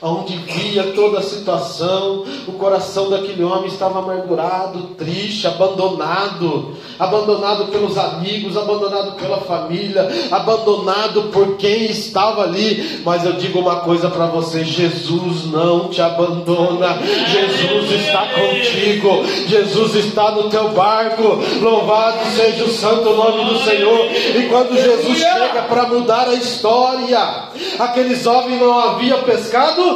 Onde 0.06 0.36
via 0.36 0.92
toda 0.94 1.20
a 1.20 1.22
situação, 1.22 2.24
o 2.46 2.52
coração 2.52 3.08
daquele 3.08 3.42
homem 3.42 3.68
estava 3.68 4.00
amargurado, 4.00 4.90
triste, 4.98 5.46
abandonado, 5.46 6.74
abandonado 6.98 7.72
pelos 7.72 7.96
amigos, 7.96 8.54
abandonado 8.54 9.12
pela 9.12 9.38
família, 9.38 10.06
abandonado 10.30 11.30
por 11.32 11.56
quem 11.56 11.86
estava 11.86 12.42
ali. 12.42 13.00
Mas 13.02 13.24
eu 13.24 13.32
digo 13.32 13.60
uma 13.60 13.76
coisa 13.76 14.10
para 14.10 14.26
você: 14.26 14.62
Jesus 14.62 15.46
não 15.46 15.88
te 15.88 16.02
abandona, 16.02 16.98
Jesus 17.32 17.90
está 17.92 18.26
contigo, 18.26 19.24
Jesus 19.46 19.94
está 19.94 20.32
no 20.32 20.50
teu 20.50 20.68
barco. 20.72 21.38
Louvado 21.62 22.18
seja 22.36 22.62
o 22.64 22.68
santo 22.68 23.08
nome 23.14 23.46
do 23.46 23.58
Senhor. 23.60 24.04
E 24.36 24.48
quando 24.50 24.76
Jesus 24.76 25.16
chega 25.16 25.62
para 25.62 25.86
mudar 25.86 26.28
a 26.28 26.34
história, 26.34 27.44
aqueles 27.78 28.26
homens 28.26 28.60
não 28.60 28.78
haviam 28.78 29.22
pescado 29.22 29.93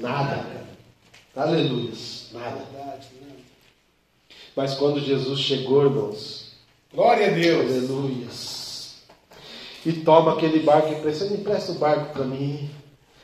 nada. 0.00 0.44
Aleluia. 1.36 1.92
Nada. 2.32 2.66
Mas 4.56 4.74
quando 4.74 5.00
Jesus 5.00 5.38
chegou, 5.38 5.84
irmãos, 5.84 6.48
Glória 6.92 7.28
a 7.28 7.30
Deus. 7.30 7.70
aleluias, 7.70 8.94
e 9.84 9.92
toma 9.92 10.32
aquele 10.32 10.60
barco 10.60 10.88
e 10.88 10.94
empresta, 10.94 11.26
empresta 11.26 11.72
o 11.72 11.74
barco 11.74 12.14
para 12.14 12.24
mim. 12.24 12.70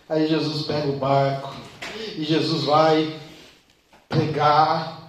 Aí 0.08 0.28
Jesus 0.28 0.66
pega 0.66 0.88
o 0.88 0.96
barco 0.96 1.54
e 2.16 2.24
Jesus 2.24 2.64
vai 2.64 3.16
pregar, 4.08 5.08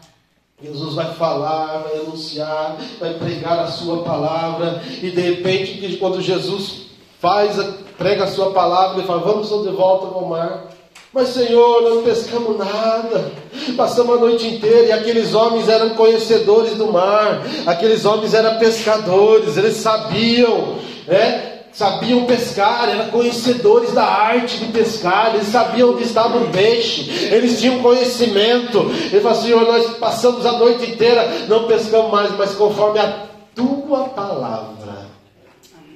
Jesus 0.61 0.95
vai 0.95 1.13
falar, 1.15 1.79
vai 1.79 1.97
anunciar, 1.97 2.77
vai 2.97 3.13
pregar 3.15 3.59
a 3.59 3.67
sua 3.67 4.03
palavra, 4.03 4.81
e 4.87 5.11
de 5.11 5.21
repente, 5.21 5.97
quando 5.97 6.21
Jesus 6.21 6.87
faz, 7.19 7.57
prega 7.97 8.23
a 8.23 8.31
sua 8.31 8.51
palavra, 8.51 8.97
ele 8.97 9.07
fala: 9.07 9.21
Vamos 9.21 9.49
de 9.49 9.75
volta 9.75 10.07
ao 10.07 10.25
mar. 10.25 10.74
Mas 11.15 11.29
Senhor, 11.29 11.81
não 11.81 12.03
pescamos 12.03 12.57
nada. 12.57 13.31
Passamos 13.77 14.17
a 14.17 14.19
noite 14.19 14.45
inteira 14.47 14.87
e 14.87 14.91
aqueles 14.91 15.33
homens 15.33 15.69
eram 15.69 15.91
conhecedores 15.91 16.73
do 16.75 16.91
mar. 16.91 17.41
Aqueles 17.65 18.03
homens 18.03 18.33
eram 18.33 18.59
pescadores, 18.59 19.55
eles 19.55 19.77
sabiam, 19.77 20.75
né? 21.07 21.53
Sabiam 21.71 22.25
pescar, 22.25 22.89
eram 22.89 23.11
conhecedores 23.11 23.93
da 23.93 24.03
arte 24.03 24.57
de 24.57 24.65
pescar, 24.73 25.35
eles 25.35 25.47
sabiam 25.47 25.91
onde 25.91 26.03
estava 26.03 26.37
o 26.37 26.49
peixe, 26.49 27.09
eles 27.31 27.61
tinham 27.61 27.81
conhecimento. 27.81 28.79
Ele 29.11 29.21
falou: 29.21 29.41
Senhor, 29.41 29.61
nós 29.61 29.97
passamos 29.97 30.45
a 30.45 30.51
noite 30.53 30.91
inteira, 30.91 31.25
não 31.47 31.65
pescamos 31.65 32.11
mais, 32.11 32.31
mas 32.37 32.53
conforme 32.55 32.99
a 32.99 33.25
tua 33.55 34.09
palavra, 34.09 35.07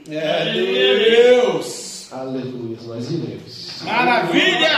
É 0.10 0.54
Deus. 0.54 2.08
aleluia, 2.12 2.78
nós 2.88 3.12
iremos. 3.12 3.59
Maravilha. 3.82 4.70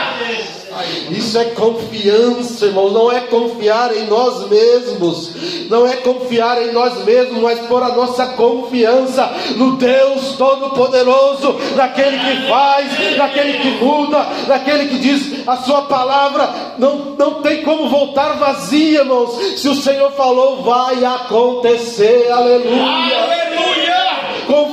Isso 1.09 1.37
é 1.37 1.45
confiança, 1.45 2.65
irmãos. 2.65 2.93
Não 2.93 3.11
é 3.11 3.21
confiar 3.21 3.95
em 3.95 4.05
nós 4.05 4.47
mesmos. 4.47 5.69
Não 5.69 5.87
é 5.87 5.97
confiar 5.97 6.61
em 6.61 6.71
nós 6.71 7.03
mesmos, 7.03 7.41
mas 7.41 7.59
pôr 7.61 7.81
a 7.81 7.89
nossa 7.89 8.27
confiança 8.27 9.31
no 9.55 9.75
Deus 9.77 10.35
Todo-Poderoso, 10.37 11.57
naquele 11.75 12.19
que 12.19 12.47
faz, 12.47 13.17
naquele 13.17 13.59
que 13.59 13.69
muda, 13.83 14.25
naquele 14.47 14.87
que 14.87 14.99
diz 14.99 15.47
a 15.47 15.57
sua 15.57 15.83
palavra. 15.83 16.75
Não, 16.77 17.15
não 17.17 17.41
tem 17.41 17.63
como 17.63 17.89
voltar 17.89 18.37
vazia, 18.37 18.99
irmãos. 18.99 19.59
Se 19.59 19.67
o 19.67 19.75
Senhor 19.75 20.11
falou, 20.11 20.61
vai 20.61 21.03
acontecer. 21.03 22.31
Aleluia. 22.31 23.23
Aleluia. 23.23 23.80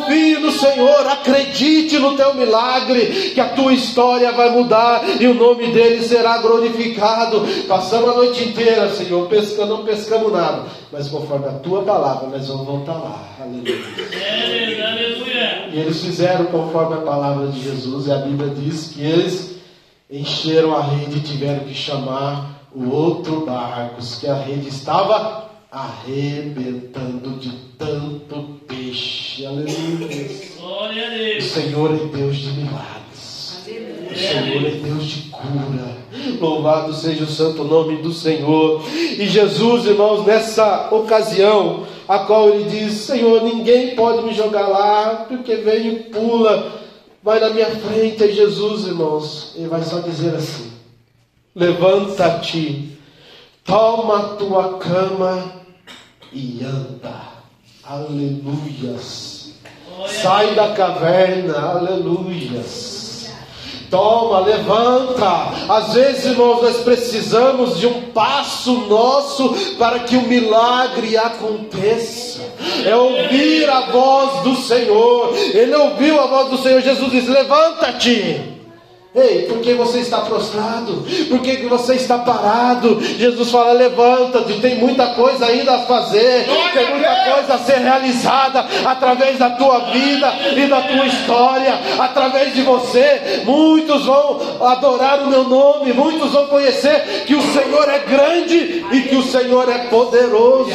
Confie 0.08 0.38
no 0.38 0.50
Senhor, 0.50 1.06
acredite 1.06 1.98
no 1.98 2.16
teu 2.16 2.34
milagre, 2.34 3.32
que 3.34 3.40
a 3.40 3.50
tua 3.50 3.74
história 3.74 4.32
vai 4.32 4.50
mudar 4.50 5.04
e 5.20 5.26
o 5.26 5.34
nome 5.34 5.66
dele 5.68 6.02
será 6.02 6.38
glorificado. 6.38 7.46
Passamos 7.68 8.08
a 8.08 8.14
noite 8.14 8.48
inteira, 8.48 8.90
Senhor, 8.90 9.28
pescando, 9.28 9.76
não 9.76 9.84
pescamos 9.84 10.32
nada, 10.32 10.64
mas 10.90 11.08
conforme 11.08 11.46
a 11.46 11.52
tua 11.52 11.82
palavra, 11.82 12.28
nós 12.28 12.48
vamos 12.48 12.66
voltar 12.66 12.94
lá. 12.94 13.22
Aleluia. 13.38 13.76
E 15.72 15.78
eles 15.78 16.02
fizeram 16.02 16.46
conforme 16.46 16.94
a 16.94 17.02
palavra 17.02 17.48
de 17.48 17.62
Jesus, 17.62 18.06
e 18.06 18.12
a 18.12 18.16
Bíblia 18.16 18.50
diz 18.54 18.88
que 18.94 19.02
eles 19.02 19.56
encheram 20.10 20.74
a 20.74 20.80
rede 20.80 21.18
e 21.18 21.20
tiveram 21.20 21.60
que 21.60 21.74
chamar 21.74 22.62
o 22.74 22.90
outro 22.90 23.44
barco, 23.44 24.00
que 24.18 24.26
a 24.26 24.34
rede 24.34 24.68
estava 24.68 25.47
arrebentando 25.70 27.38
de 27.38 27.50
tanto 27.78 28.60
peixe. 28.66 29.44
Aleluia. 29.44 30.28
Glória 30.58 31.08
a 31.08 31.14
O 31.14 31.18
Deus. 31.18 31.44
Senhor 31.44 31.94
é 31.94 32.16
Deus 32.16 32.36
de 32.36 32.48
milagres. 32.52 33.66
O 34.10 34.16
Senhor 34.16 34.66
é 34.66 34.70
Deus 34.70 35.04
de 35.04 35.22
cura. 35.28 35.98
Louvado 36.40 36.94
seja 36.94 37.24
o 37.24 37.28
santo 37.28 37.64
nome 37.64 38.00
do 38.00 38.12
Senhor. 38.12 38.82
E 38.94 39.26
Jesus, 39.26 39.84
irmãos, 39.84 40.24
nessa 40.24 40.88
ocasião, 40.90 41.86
a 42.08 42.20
qual 42.20 42.48
ele 42.48 42.70
diz: 42.70 42.94
Senhor, 42.94 43.42
ninguém 43.42 43.94
pode 43.94 44.24
me 44.24 44.32
jogar 44.32 44.66
lá, 44.68 45.26
porque 45.28 45.56
vem 45.56 45.88
e 45.88 45.96
pula, 46.04 46.80
vai 47.22 47.38
na 47.40 47.50
minha 47.50 47.70
frente. 47.76 48.24
É 48.24 48.28
Jesus, 48.28 48.86
irmãos. 48.86 49.52
Ele 49.54 49.68
vai 49.68 49.82
só 49.82 50.00
dizer 50.00 50.34
assim: 50.34 50.72
Levanta-te, 51.54 52.96
toma 53.64 54.18
a 54.18 54.28
tua 54.36 54.78
cama 54.78 55.57
e 56.32 56.64
anda. 56.64 57.38
Aleluias. 57.84 59.54
Sai 60.22 60.54
da 60.54 60.72
caverna, 60.74 61.58
aleluias. 61.58 63.32
Toma, 63.90 64.40
levanta. 64.40 65.52
Às 65.68 65.94
vezes, 65.94 66.26
irmãos, 66.26 66.62
nós 66.62 66.76
precisamos 66.78 67.78
de 67.78 67.86
um 67.86 68.10
passo 68.10 68.72
nosso 68.86 69.54
para 69.78 70.00
que 70.00 70.16
o 70.16 70.28
milagre 70.28 71.16
aconteça. 71.16 72.42
É 72.84 72.94
ouvir 72.94 73.68
a 73.68 73.90
voz 73.90 74.42
do 74.42 74.56
Senhor. 74.56 75.34
Ele 75.34 75.74
ouviu 75.74 76.20
a 76.20 76.26
voz 76.26 76.50
do 76.50 76.58
Senhor. 76.58 76.82
Jesus 76.82 77.10
diz: 77.10 77.28
Levanta-te. 77.28 78.57
Ei, 79.14 79.46
por 79.48 79.60
que 79.60 79.72
você 79.72 80.00
está 80.00 80.18
prostrado? 80.18 81.02
Por 81.30 81.40
que, 81.40 81.56
você 81.66 81.94
está 81.94 82.18
parado? 82.18 83.00
Jesus 83.00 83.50
fala: 83.50 83.72
levanta-te, 83.72 84.60
tem 84.60 84.74
muita 84.76 85.06
coisa 85.08 85.46
ainda 85.46 85.76
a 85.76 85.78
fazer, 85.80 86.46
tem 86.74 86.90
muita 86.90 87.14
coisa 87.32 87.54
a 87.54 87.58
ser 87.58 87.78
realizada 87.78 88.66
através 88.84 89.38
da 89.38 89.50
tua 89.50 89.78
vida 89.90 90.30
e 90.54 90.66
da 90.66 90.82
tua 90.82 91.06
história, 91.06 91.72
através 91.98 92.54
de 92.54 92.60
você. 92.60 93.42
Muitos 93.46 94.04
vão 94.04 94.40
adorar 94.60 95.20
o 95.22 95.28
meu 95.28 95.44
nome, 95.44 95.94
muitos 95.94 96.30
vão 96.30 96.46
conhecer 96.46 97.24
que 97.26 97.34
o 97.34 97.42
Senhor 97.42 97.88
é 97.88 98.00
grande 98.00 98.84
e 98.92 99.02
que 99.08 99.16
o 99.16 99.22
Senhor 99.22 99.70
é 99.70 99.86
poderoso. 99.86 100.70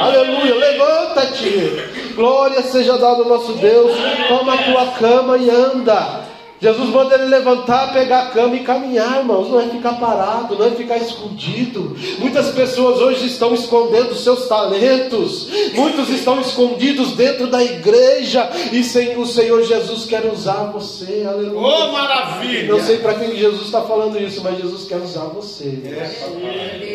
Aleluia, 0.00 0.54
levanta-te, 0.54 2.14
glória 2.14 2.62
seja 2.62 2.96
dada 2.96 3.22
ao 3.22 3.28
nosso 3.28 3.52
Deus. 3.52 3.92
Toma 4.26 4.54
a 4.54 4.58
tua 4.58 4.86
cama 4.98 5.36
e 5.36 5.50
anda. 5.50 6.29
Jesus 6.60 6.90
manda 6.90 7.14
ele 7.14 7.24
levantar, 7.24 7.90
pegar 7.92 8.20
a 8.24 8.26
cama 8.26 8.54
e 8.54 8.60
caminhar, 8.60 9.18
irmãos. 9.20 9.48
Não 9.48 9.60
é 9.60 9.64
ficar 9.68 9.94
parado, 9.94 10.56
não 10.58 10.66
é 10.66 10.70
ficar 10.72 10.98
escondido. 10.98 11.96
Muitas 12.18 12.50
pessoas 12.50 13.00
hoje 13.00 13.26
estão 13.26 13.54
escondendo 13.54 14.14
seus 14.14 14.46
talentos. 14.46 15.48
Muitos 15.74 16.10
estão 16.10 16.38
escondidos 16.40 17.12
dentro 17.12 17.46
da 17.46 17.62
igreja. 17.62 18.46
E 18.72 18.84
sem- 18.84 19.16
o 19.18 19.24
Senhor 19.26 19.62
Jesus 19.62 20.04
quer 20.04 20.26
usar 20.26 20.70
você. 20.72 21.24
Aleluia. 21.26 21.58
Oh, 21.66 21.92
maravilha. 21.92 22.72
Não 22.74 22.80
sei 22.84 22.98
para 22.98 23.14
quem 23.14 23.34
Jesus 23.36 23.62
está 23.66 23.80
falando 23.82 24.18
isso, 24.20 24.42
mas 24.42 24.58
Jesus 24.58 24.84
quer 24.86 24.98
usar 24.98 25.24
você. 25.24 25.64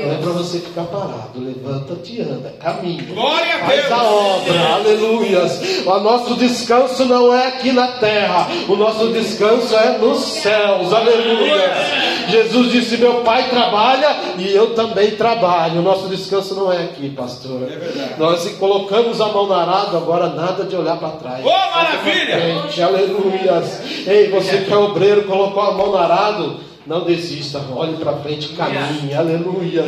Não 0.05 0.11
é 0.13 0.17
para 0.17 0.31
você 0.31 0.59
ficar 0.59 0.83
parado. 0.83 1.31
Levanta-te 1.37 2.17
e 2.17 2.21
anda, 2.21 2.53
caminha. 2.61 3.03
Glória 3.03 3.55
a 3.55 3.59
Faz 3.65 3.81
Deus. 3.81 3.91
a 3.91 4.03
obra, 4.03 4.59
aleluias. 4.75 5.59
O 5.85 5.99
nosso 5.99 6.35
descanso 6.35 7.05
não 7.05 7.33
é 7.33 7.47
aqui 7.47 7.71
na 7.71 7.87
terra, 7.93 8.47
o 8.67 8.75
nosso 8.75 9.07
descanso 9.07 9.54
é 9.71 9.97
nos 9.97 10.19
céus, 10.19 10.93
aleluia. 10.93 12.05
Jesus 12.29 12.71
disse: 12.71 12.97
Meu 12.97 13.15
pai 13.21 13.49
trabalha 13.49 14.15
e 14.37 14.53
eu 14.53 14.73
também 14.73 15.11
trabalho. 15.11 15.79
O 15.79 15.83
nosso 15.83 16.07
descanso 16.07 16.55
não 16.55 16.71
é 16.71 16.83
aqui, 16.83 17.09
pastor. 17.09 17.63
É 17.63 17.75
verdade. 17.75 18.13
Nós 18.17 18.47
colocamos 18.57 19.21
a 19.21 19.27
mão 19.27 19.47
no 19.47 19.53
arado, 19.53 19.97
agora 19.97 20.29
nada 20.29 20.63
de 20.63 20.75
olhar 20.75 20.97
para 20.97 21.09
trás. 21.09 21.45
Oh, 21.45 21.75
maravilha. 21.75 22.39
Frente, 22.39 22.81
aleluias. 22.81 24.07
Ei, 24.07 24.29
você 24.29 24.59
que 24.59 24.73
é 24.73 24.77
obreiro, 24.77 25.23
colocou 25.23 25.61
a 25.61 25.71
mão 25.71 25.91
no 25.91 25.97
arado. 25.97 26.59
Não 26.85 27.01
desista, 27.01 27.59
olhe 27.75 27.97
para 27.97 28.13
frente, 28.17 28.49
caminhe, 28.49 29.11
aleluia. 29.15 29.85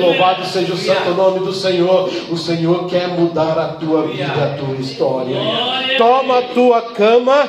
Louvado 0.00 0.44
seja 0.44 0.72
o 0.74 0.76
santo 0.76 1.10
nome 1.10 1.38
do 1.38 1.52
Senhor. 1.52 2.10
O 2.28 2.36
Senhor 2.36 2.86
quer 2.86 3.06
mudar 3.06 3.56
a 3.56 3.68
tua 3.68 4.02
vida, 4.08 4.24
a 4.24 4.58
tua 4.58 4.74
história. 4.74 5.36
Toma 5.96 6.38
a 6.38 6.42
tua 6.42 6.82
cama 6.82 7.48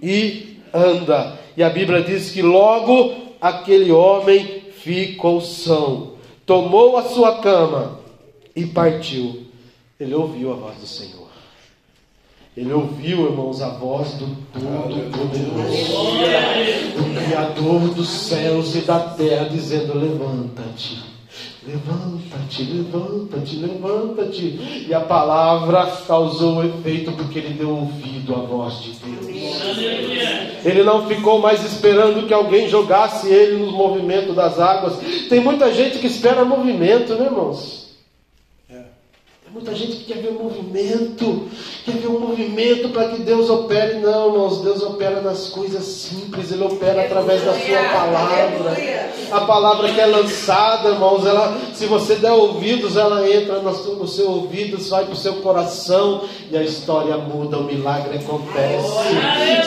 e 0.00 0.47
anda. 0.72 1.38
E 1.56 1.62
a 1.62 1.70
Bíblia 1.70 2.02
diz 2.02 2.30
que 2.30 2.42
logo 2.42 3.14
aquele 3.40 3.90
homem 3.90 4.62
ficou 4.72 5.40
são, 5.40 6.12
tomou 6.46 6.96
a 6.96 7.02
sua 7.02 7.38
cama 7.38 8.00
e 8.54 8.66
partiu. 8.66 9.46
Ele 9.98 10.14
ouviu 10.14 10.52
a 10.52 10.56
voz 10.56 10.78
do 10.78 10.86
Senhor. 10.86 11.28
Ele 12.56 12.72
ouviu, 12.72 13.26
irmãos, 13.26 13.62
a 13.62 13.68
voz 13.68 14.14
do 14.14 14.26
Todo-Poderoso, 14.52 15.92
do 16.96 17.24
Criador 17.24 17.94
dos 17.94 18.08
céus 18.08 18.74
e 18.74 18.80
da 18.80 18.98
terra, 18.98 19.48
dizendo: 19.48 19.96
Levanta-te, 19.96 21.07
levanta-te, 21.68 22.62
levanta-te, 22.62 23.56
levanta-te. 23.56 24.86
E 24.88 24.94
a 24.94 25.00
palavra 25.00 25.86
causou 26.06 26.64
efeito 26.64 27.12
porque 27.12 27.38
ele 27.38 27.54
deu 27.54 27.70
ouvido 27.70 28.34
à 28.34 28.38
voz 28.38 28.82
de 28.82 28.92
Deus. 28.92 30.64
Ele 30.64 30.82
não 30.82 31.06
ficou 31.06 31.40
mais 31.40 31.62
esperando 31.64 32.26
que 32.26 32.32
alguém 32.32 32.68
jogasse 32.68 33.28
ele 33.28 33.62
nos 33.62 33.72
movimentos 33.72 34.34
das 34.34 34.58
águas. 34.58 34.98
Tem 35.28 35.40
muita 35.40 35.72
gente 35.72 35.98
que 35.98 36.06
espera 36.06 36.44
movimento, 36.44 37.14
né, 37.14 37.26
irmãos? 37.26 37.77
Muita 39.50 39.74
gente 39.74 39.96
que 39.96 40.12
quer 40.12 40.18
ver 40.18 40.28
um 40.28 40.42
movimento, 40.42 41.48
quer 41.82 41.92
ver 41.92 42.08
um 42.08 42.20
movimento 42.20 42.90
para 42.90 43.08
que 43.08 43.22
Deus 43.22 43.48
opere. 43.48 43.94
Não, 43.94 44.28
irmãos, 44.28 44.60
Deus 44.60 44.82
opera 44.82 45.22
nas 45.22 45.48
coisas 45.48 45.84
simples, 45.84 46.52
Ele 46.52 46.64
opera 46.64 47.02
através 47.02 47.42
da 47.42 47.54
sua 47.54 47.82
palavra. 47.90 48.76
A 49.32 49.40
palavra 49.40 49.88
que 49.90 50.00
é 50.00 50.06
lançada, 50.06 50.90
irmãos, 50.90 51.24
ela, 51.24 51.56
se 51.72 51.86
você 51.86 52.16
der 52.16 52.32
ouvidos, 52.32 52.96
ela 52.96 53.26
entra 53.26 53.60
no 53.60 54.06
seu, 54.06 54.30
ouvido, 54.30 54.76
vai 54.90 55.04
para 55.04 55.14
o 55.14 55.16
seu 55.16 55.34
coração 55.36 56.24
e 56.50 56.56
a 56.56 56.62
história 56.62 57.16
muda, 57.16 57.56
o 57.56 57.64
milagre 57.64 58.18
acontece. 58.18 58.92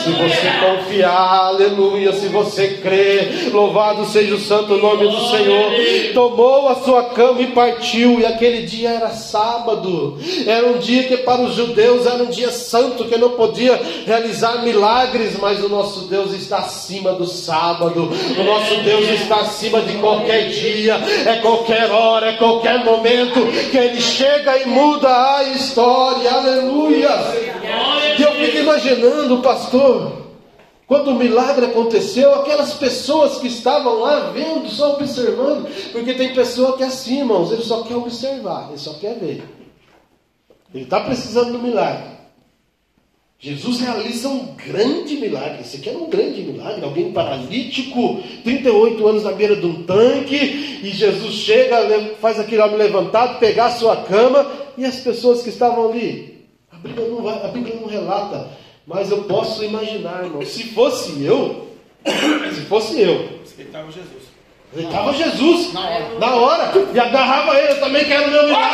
Se 0.04 0.10
você 0.10 0.48
confiar, 0.60 1.46
aleluia, 1.46 2.12
se 2.12 2.28
você 2.28 2.68
crer, 2.74 3.50
louvado 3.52 4.04
seja 4.04 4.36
o 4.36 4.40
santo 4.40 4.76
nome 4.76 5.08
do 5.08 5.20
Senhor. 5.28 5.72
Tomou 6.14 6.68
a 6.68 6.76
sua 6.76 7.04
cama 7.04 7.40
e 7.40 7.48
partiu, 7.48 8.20
e 8.20 8.26
aquele 8.26 8.62
dia 8.62 8.90
era 8.90 9.10
sábado. 9.10 9.71
Era 10.46 10.66
um 10.68 10.78
dia 10.78 11.04
que 11.04 11.18
para 11.18 11.42
os 11.42 11.54
judeus 11.54 12.06
era 12.06 12.22
um 12.22 12.30
dia 12.30 12.50
santo, 12.50 13.04
que 13.04 13.16
não 13.16 13.30
podia 13.30 13.80
realizar 14.06 14.62
milagres, 14.62 15.36
mas 15.40 15.62
o 15.62 15.68
nosso 15.68 16.06
Deus 16.06 16.32
está 16.32 16.58
acima 16.58 17.12
do 17.12 17.26
sábado. 17.26 18.10
O 18.38 18.42
nosso 18.44 18.76
Deus 18.82 19.08
está 19.08 19.36
acima 19.36 19.80
de 19.80 19.96
qualquer 19.98 20.48
dia, 20.48 20.94
é 21.26 21.36
qualquer 21.40 21.90
hora, 21.90 22.28
é 22.28 22.32
qualquer 22.36 22.84
momento 22.84 23.40
que 23.70 23.76
ele 23.76 24.00
chega 24.00 24.58
e 24.58 24.66
muda 24.66 25.08
a 25.08 25.44
história. 25.44 26.30
Aleluia! 26.30 27.10
E 28.18 28.22
eu 28.22 28.32
fico 28.32 28.58
imaginando, 28.58 29.38
pastor, 29.38 30.22
quando 30.86 31.12
o 31.12 31.14
milagre 31.14 31.66
aconteceu, 31.66 32.34
aquelas 32.34 32.74
pessoas 32.74 33.38
que 33.38 33.46
estavam 33.46 34.00
lá 34.00 34.30
vendo, 34.34 34.68
só 34.68 34.92
observando, 34.92 35.66
porque 35.90 36.12
tem 36.12 36.34
pessoa 36.34 36.76
que 36.76 36.82
é 36.82 36.86
assim, 36.86 37.20
irmãos, 37.20 37.50
ele 37.50 37.62
só 37.62 37.82
quer 37.82 37.96
observar, 37.96 38.66
ele 38.68 38.78
só 38.78 38.92
quer 38.94 39.18
ver. 39.18 39.61
Ele 40.74 40.84
está 40.84 41.00
precisando 41.00 41.52
do 41.52 41.58
milagre. 41.58 42.12
Jesus 43.38 43.80
realiza 43.80 44.28
um 44.28 44.54
grande 44.54 45.16
milagre. 45.16 45.62
Esse 45.62 45.76
aqui 45.76 45.88
era 45.88 45.98
um 45.98 46.08
grande 46.08 46.42
milagre. 46.42 46.84
Alguém 46.84 47.12
paralítico, 47.12 48.22
38 48.44 49.06
anos 49.06 49.24
na 49.24 49.32
beira 49.32 49.56
de 49.56 49.66
um 49.66 49.82
tanque, 49.82 50.36
e 50.82 50.90
Jesus 50.90 51.34
chega, 51.34 52.14
faz 52.20 52.38
aquele 52.38 52.62
homem 52.62 52.76
levantado, 52.76 53.40
pegar 53.40 53.66
a 53.66 53.70
sua 53.72 53.96
cama, 53.96 54.48
e 54.78 54.84
as 54.84 55.00
pessoas 55.00 55.42
que 55.42 55.48
estavam 55.48 55.90
ali. 55.90 56.46
A 56.70 56.76
Bíblia 56.76 57.08
não, 57.08 57.20
vai, 57.20 57.44
a 57.44 57.48
Bíblia 57.48 57.74
não 57.80 57.88
relata, 57.88 58.48
mas 58.86 59.10
eu 59.10 59.24
posso 59.24 59.64
imaginar, 59.64 60.24
irmão. 60.24 60.44
Se 60.46 60.62
fosse 60.68 61.24
eu, 61.24 61.68
se 62.54 62.60
fosse 62.62 63.00
eu, 63.00 63.40
Respeitava 63.42 63.90
Jesus. 63.90 64.32
Deitava 64.74 65.12
Jesus 65.12 65.72
na 66.18 66.34
hora 66.34 66.72
e 66.94 66.98
agarrava 66.98 67.58
ele. 67.58 67.72
Eu 67.72 67.80
também 67.80 68.04
quero 68.04 68.30
meu 68.30 68.46
milagre. 68.46 68.72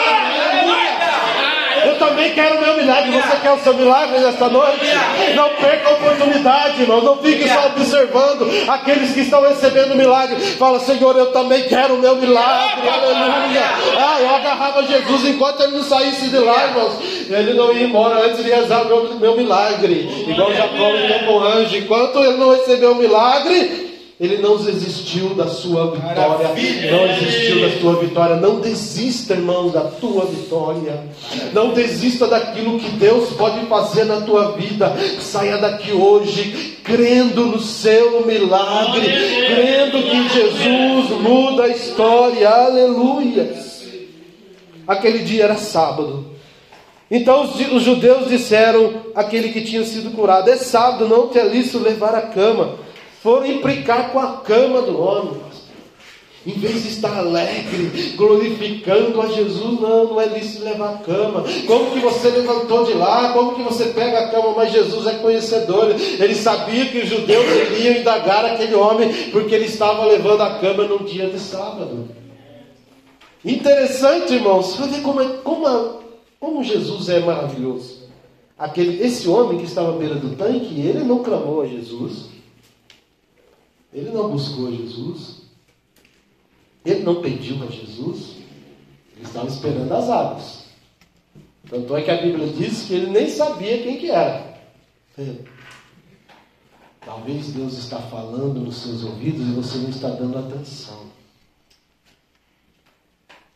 Eu 1.86 1.98
também 1.98 2.32
quero 2.34 2.60
meu 2.60 2.76
milagre. 2.76 3.10
Você 3.12 3.36
quer 3.40 3.52
o 3.52 3.58
seu 3.58 3.74
milagre 3.74 4.18
nesta 4.18 4.48
noite? 4.48 4.86
Não 5.34 5.48
perca 5.50 5.88
a 5.88 5.92
oportunidade, 5.92 6.82
irmão. 6.82 7.02
Não 7.02 7.16
fique 7.18 7.48
só 7.48 7.66
observando 7.66 8.48
aqueles 8.68 9.12
que 9.12 9.20
estão 9.20 9.42
recebendo 9.42 9.94
milagre. 9.94 10.36
Fala, 10.36 10.80
Senhor, 10.80 11.16
eu 11.16 11.32
também 11.32 11.64
quero 11.64 11.94
o 11.94 11.98
meu 11.98 12.16
milagre. 12.16 12.88
Aleluia. 12.88 13.62
Ah, 13.96 14.20
eu 14.20 14.34
agarrava 14.36 14.82
Jesus 14.84 15.24
enquanto 15.26 15.62
ele 15.62 15.76
não 15.76 15.82
saísse 15.82 16.28
de 16.28 16.38
lá, 16.38 16.64
irmãos. 16.64 16.94
Ele 17.28 17.54
não 17.54 17.72
ia 17.72 17.84
embora 17.84 18.26
antes 18.26 18.42
de 18.42 18.50
rezar 18.50 18.82
o 18.82 18.86
meu, 18.86 19.14
meu 19.14 19.36
milagre. 19.36 20.26
Igual 20.28 20.52
Jacó 20.52 20.88
com 21.26 21.32
o 21.32 21.44
anjo. 21.44 21.76
Enquanto 21.76 22.18
ele 22.18 22.36
não 22.36 22.50
recebeu 22.50 22.92
o 22.92 22.96
milagre, 22.96 23.87
ele 24.20 24.38
não 24.38 24.56
desistiu 24.56 25.32
da 25.34 25.46
sua 25.46 25.92
vitória. 25.92 26.48
Não 26.90 27.06
desistiu 27.06 27.60
da 27.60 27.80
sua 27.80 27.94
vitória. 28.00 28.34
Não 28.34 28.58
desista, 28.58 29.34
irmãos, 29.34 29.70
da 29.72 29.82
tua 29.82 30.26
vitória. 30.26 31.04
Não 31.52 31.72
desista 31.72 32.26
daquilo 32.26 32.80
que 32.80 32.90
Deus 32.96 33.30
pode 33.34 33.64
fazer 33.66 34.04
na 34.04 34.20
tua 34.22 34.56
vida. 34.56 34.92
Saia 35.20 35.58
daqui 35.58 35.92
hoje 35.92 36.78
crendo 36.82 37.46
no 37.46 37.60
seu 37.60 38.26
milagre, 38.26 39.06
crendo 39.46 40.02
que 40.02 40.28
Jesus 40.30 41.10
muda 41.20 41.64
a 41.64 41.68
história. 41.68 42.48
Aleluia. 42.48 43.54
Aquele 44.84 45.20
dia 45.20 45.44
era 45.44 45.56
sábado. 45.56 46.26
Então 47.08 47.44
os, 47.44 47.82
judeus 47.84 48.28
disseram 48.28 48.94
àquele 49.14 49.50
que 49.50 49.60
tinha 49.60 49.84
sido 49.84 50.10
curado: 50.10 50.50
É 50.50 50.56
sábado, 50.56 51.06
não 51.06 51.28
te 51.28 51.38
é 51.38 51.46
lícito 51.46 51.78
levar 51.78 52.16
a 52.16 52.22
cama 52.22 52.87
foram 53.22 53.46
implicar 53.46 54.12
com 54.12 54.18
a 54.18 54.38
cama 54.38 54.82
do 54.82 55.00
homem. 55.00 55.48
Em 56.46 56.52
vez 56.52 56.84
de 56.84 56.88
estar 56.90 57.14
alegre, 57.18 58.14
glorificando 58.16 59.20
a 59.20 59.26
Jesus, 59.26 59.80
não, 59.80 60.04
não 60.04 60.20
é 60.20 60.26
lícito 60.26 60.64
levar 60.64 60.94
a 60.94 60.98
cama. 60.98 61.44
Como 61.66 61.90
que 61.90 61.98
você 61.98 62.30
levantou 62.30 62.84
de 62.84 62.94
lá? 62.94 63.32
Como 63.32 63.54
que 63.54 63.62
você 63.62 63.86
pega 63.86 64.18
a 64.20 64.30
cama? 64.30 64.54
Mas 64.56 64.72
Jesus 64.72 65.06
é 65.06 65.14
conhecedor. 65.14 65.90
Ele 65.90 66.34
sabia 66.34 66.86
que 66.86 66.98
os 66.98 67.08
judeus 67.08 67.44
iriam 67.44 67.96
indagar 67.96 68.46
aquele 68.46 68.74
homem, 68.74 69.12
porque 69.30 69.54
ele 69.54 69.66
estava 69.66 70.06
levando 70.06 70.40
a 70.40 70.58
cama 70.58 70.84
num 70.84 71.04
dia 71.04 71.28
de 71.28 71.38
sábado. 71.38 72.08
Interessante, 73.44 74.32
irmãos, 74.32 74.74
ver 74.76 75.02
como, 75.02 75.20
é, 75.20 75.28
como, 75.44 76.00
como 76.40 76.64
Jesus 76.64 77.08
é 77.08 77.20
maravilhoso. 77.20 78.08
Aquele, 78.58 79.02
esse 79.04 79.28
homem 79.28 79.58
que 79.58 79.64
estava 79.64 79.90
à 79.90 79.98
beira 79.98 80.14
do 80.14 80.34
tanque, 80.34 80.80
ele 80.80 81.04
não 81.04 81.22
clamou 81.22 81.60
a 81.60 81.66
Jesus. 81.66 82.37
Ele 83.92 84.10
não 84.10 84.30
buscou 84.30 84.74
Jesus. 84.74 85.42
Ele 86.84 87.02
não 87.02 87.20
pediu 87.20 87.62
a 87.62 87.66
Jesus. 87.66 88.36
Ele 89.16 89.24
estava 89.24 89.48
esperando 89.48 89.92
as 89.92 90.08
águas. 90.08 90.64
Tanto 91.68 91.96
é 91.96 92.02
que 92.02 92.10
a 92.10 92.22
Bíblia 92.22 92.46
diz 92.48 92.84
que 92.84 92.94
ele 92.94 93.10
nem 93.10 93.28
sabia 93.28 93.82
quem 93.82 93.98
que 93.98 94.10
era. 94.10 94.58
Talvez 97.04 97.48
Deus 97.48 97.76
está 97.76 97.98
falando 97.98 98.60
nos 98.60 98.76
seus 98.76 99.02
ouvidos 99.02 99.46
e 99.46 99.52
você 99.52 99.78
não 99.78 99.90
está 99.90 100.08
dando 100.10 100.38
atenção. 100.38 101.08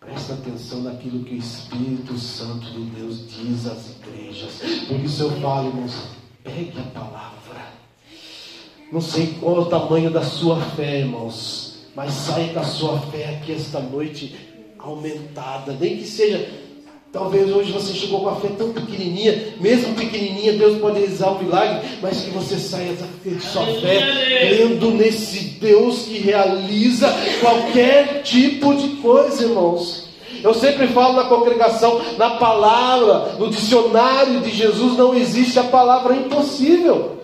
Presta 0.01 0.35
atenção 0.35 0.81
naquilo 0.83 1.25
que 1.25 1.35
o 1.35 1.39
Espírito 1.39 2.19
Santo 2.19 2.67
de 2.73 2.81
Deus 2.87 3.31
diz 3.31 3.67
às 3.67 3.91
igrejas. 3.91 4.61
Por 4.89 4.99
isso 4.99 5.23
eu 5.23 5.31
falo, 5.41 5.69
irmãos, 5.69 6.09
pegue 6.43 6.79
a 6.81 6.83
palavra. 6.83 7.42
Não 8.93 9.01
sei 9.01 9.35
qual 9.41 9.57
é 9.57 9.61
o 9.61 9.65
tamanho 9.65 10.11
da 10.11 10.23
sua 10.23 10.57
fé, 10.77 10.99
irmãos, 10.99 11.79
mas 11.97 12.13
saia 12.13 12.53
com 12.53 12.61
a 12.61 12.65
sua 12.65 12.99
fé 13.11 13.31
aqui 13.31 13.53
esta 13.53 13.81
noite 13.81 14.37
aumentada, 14.79 15.75
nem 15.81 15.97
que 15.97 16.05
seja. 16.05 16.47
Talvez 17.11 17.51
hoje 17.51 17.73
você 17.73 17.95
chegou 17.95 18.21
com 18.21 18.29
a 18.29 18.37
fé 18.37 18.49
tão 18.49 18.71
pequenininha, 18.71 19.55
mesmo 19.59 19.95
pequenininha, 19.95 20.53
Deus 20.53 20.79
pode 20.79 20.99
realizar 20.99 21.31
o 21.31 21.43
milagre, 21.43 21.89
mas 22.03 22.21
que 22.21 22.31
você 22.33 22.59
saia 22.59 22.93
da 22.93 23.41
sua 23.41 23.65
fé 23.81 24.49
crendo 24.49 24.91
nesse 24.91 25.59
Deus 25.59 26.03
que 26.03 26.19
realiza 26.19 27.09
qualquer 27.41 28.21
tipo 28.23 28.75
de 28.75 28.89
coisa, 28.97 29.45
irmãos. 29.45 30.09
Eu 30.45 30.53
sempre 30.53 30.87
falo 30.89 31.15
na 31.15 31.25
congregação, 31.25 31.99
na 32.19 32.31
palavra, 32.33 33.37
no 33.39 33.49
dicionário 33.49 34.43
de 34.43 34.51
Jesus 34.51 34.99
não 34.99 35.15
existe 35.15 35.59
a 35.59 35.65
palavra 35.65 36.15
impossível. 36.15 37.22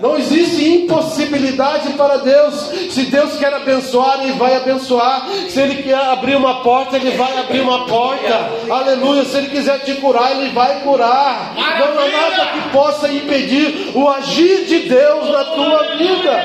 Não 0.00 0.16
existe 0.16 0.64
impossibilidade 0.64 1.92
para 1.94 2.18
Deus. 2.18 2.54
Se 2.90 3.06
Deus 3.06 3.36
quer 3.36 3.52
abençoar, 3.52 4.22
Ele 4.22 4.32
vai 4.32 4.54
abençoar. 4.54 5.28
Se 5.48 5.60
Ele 5.60 5.82
quer 5.82 5.96
abrir 5.96 6.36
uma 6.36 6.62
porta, 6.62 6.96
Ele 6.96 7.10
vai 7.16 7.36
abrir 7.38 7.60
uma 7.60 7.86
porta. 7.86 8.50
Aleluia. 8.70 9.24
Se 9.24 9.36
Ele 9.36 9.48
quiser 9.48 9.80
te 9.80 9.94
curar, 9.94 10.36
Ele 10.36 10.52
vai 10.52 10.82
curar. 10.82 11.54
Não 11.56 11.98
há 11.98 12.08
nada 12.08 12.52
que 12.52 12.68
possa 12.70 13.12
impedir 13.12 13.92
o 13.94 14.08
agir 14.08 14.66
de 14.66 14.88
Deus 14.88 15.30
na 15.30 15.44
tua 15.44 15.96
vida. 15.96 16.44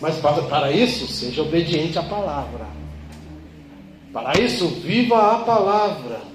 Mas 0.00 0.16
para, 0.16 0.42
para 0.42 0.72
isso, 0.72 1.06
seja 1.08 1.42
obediente 1.42 1.98
à 1.98 2.02
palavra. 2.02 2.66
Para 4.12 4.40
isso, 4.40 4.66
viva 4.66 5.34
a 5.34 5.38
palavra. 5.40 6.29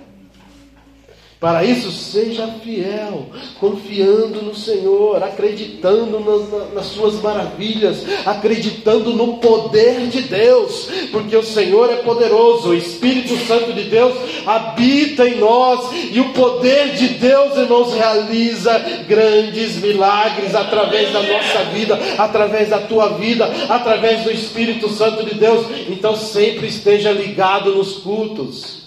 Para 1.45 1.63
isso, 1.63 1.91
seja 1.91 2.47
fiel, 2.63 3.27
confiando 3.59 4.41
no 4.41 4.55
Senhor, 4.55 5.21
acreditando 5.21 6.19
nas, 6.19 6.73
nas, 6.73 6.85
suas 6.87 7.21
maravilhas, 7.21 8.03
acreditando 8.25 9.13
no 9.13 9.37
poder 9.37 10.07
de 10.07 10.21
Deus, 10.21 10.89
porque 11.11 11.37
o 11.37 11.43
Senhor 11.43 11.91
é 11.91 11.97
poderoso, 11.97 12.69
o 12.69 12.73
Espírito 12.73 13.37
Santo 13.45 13.73
de 13.73 13.83
Deus 13.83 14.15
habita 14.43 15.29
em 15.29 15.35
nós, 15.35 15.87
e 16.11 16.19
o 16.19 16.33
poder 16.33 16.95
de 16.95 17.09
Deus, 17.09 17.55
irmãos, 17.55 17.93
realiza 17.93 18.79
grandes 19.07 19.75
milagres 19.75 20.55
através 20.55 21.13
da 21.13 21.21
nossa 21.21 21.63
vida, 21.65 21.99
através 22.17 22.69
da 22.69 22.79
tua 22.79 23.09
vida, 23.19 23.45
através 23.69 24.23
do 24.23 24.31
Espírito 24.31 24.89
Santo 24.89 25.23
de 25.23 25.35
Deus. 25.35 25.63
Então, 25.89 26.15
sempre 26.15 26.65
esteja 26.65 27.11
ligado 27.11 27.75
nos 27.75 27.97
cultos. 27.97 28.84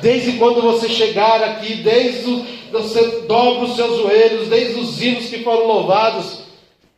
Desde 0.00 0.32
quando 0.32 0.62
você 0.62 0.88
chegar 0.88 1.42
aqui, 1.42 1.76
desde 1.76 2.30
o, 2.30 2.46
você 2.72 3.22
dobra 3.22 3.64
os 3.64 3.76
seus 3.76 3.98
joelhos, 3.98 4.48
desde 4.48 4.80
os 4.80 5.00
hinos 5.02 5.26
que 5.26 5.42
foram 5.42 5.66
louvados, 5.66 6.42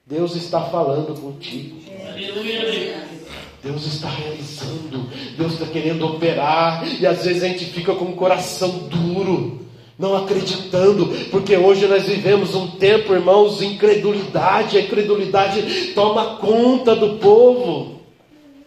Deus 0.06 0.36
está 0.36 0.60
falando 0.62 1.18
contigo. 1.20 1.76
Deus 3.62 3.86
está 3.86 4.08
realizando, 4.10 5.08
Deus 5.38 5.54
está 5.54 5.64
querendo 5.64 6.06
operar, 6.06 6.86
e 7.00 7.06
às 7.06 7.24
vezes 7.24 7.42
a 7.42 7.48
gente 7.48 7.64
fica 7.64 7.94
com 7.94 8.04
o 8.04 8.14
coração 8.14 8.68
duro, 8.90 9.60
não 9.98 10.14
acreditando, 10.14 11.06
porque 11.30 11.56
hoje 11.56 11.86
nós 11.86 12.04
vivemos 12.04 12.54
um 12.54 12.66
tempo, 12.72 13.14
irmãos, 13.14 13.58
de 13.58 13.66
incredulidade, 13.66 14.76
a 14.76 14.82
incredulidade 14.82 15.92
toma 15.94 16.36
conta 16.36 16.94
do 16.94 17.14
povo, 17.14 18.00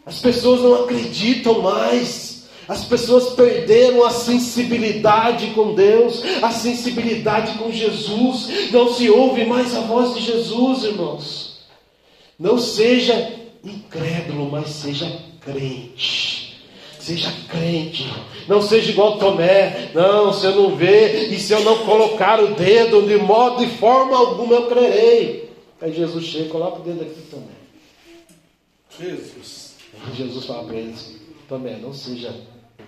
as 0.03 0.19
pessoas 0.19 0.61
não 0.61 0.85
acreditam 0.85 1.61
mais, 1.61 2.36
as 2.67 2.83
pessoas 2.83 3.29
perderam 3.29 4.03
a 4.03 4.09
sensibilidade 4.09 5.47
com 5.51 5.73
Deus, 5.73 6.21
a 6.41 6.51
sensibilidade 6.51 7.57
com 7.57 7.71
Jesus, 7.71 8.71
não 8.71 8.93
se 8.93 9.09
ouve 9.09 9.45
mais 9.45 9.73
a 9.73 9.81
voz 9.81 10.15
de 10.15 10.21
Jesus, 10.21 10.83
irmãos. 10.83 11.59
Não 12.37 12.57
seja 12.57 13.35
incrédulo, 13.63 14.51
mas 14.51 14.69
seja 14.69 15.09
crente. 15.39 16.61
Seja 16.99 17.33
crente. 17.47 18.05
Não 18.49 18.61
seja 18.61 18.91
igual 18.91 19.17
Tomé. 19.17 19.91
Não, 19.93 20.33
se 20.33 20.45
eu 20.45 20.55
não 20.55 20.75
ver 20.75 21.31
e 21.31 21.39
se 21.39 21.53
eu 21.53 21.61
não 21.61 21.85
colocar 21.85 22.43
o 22.43 22.53
dedo 22.53 23.07
de 23.07 23.15
modo 23.17 23.65
de 23.65 23.71
forma 23.77 24.17
alguma 24.17 24.55
eu 24.55 24.67
crerei. 24.67 25.49
Aí 25.81 25.93
Jesus 25.93 26.25
chega, 26.25 26.49
coloca 26.49 26.81
o 26.81 26.83
dedo 26.83 27.01
aqui 27.01 27.21
também. 27.31 27.47
Jesus. 28.99 29.75
Aí 30.05 30.15
Jesus 30.15 30.45
fala 30.45 30.63
para 30.65 30.75
eles: 30.75 31.15
Tomé, 31.47 31.77
não 31.77 31.93
seja 31.93 32.35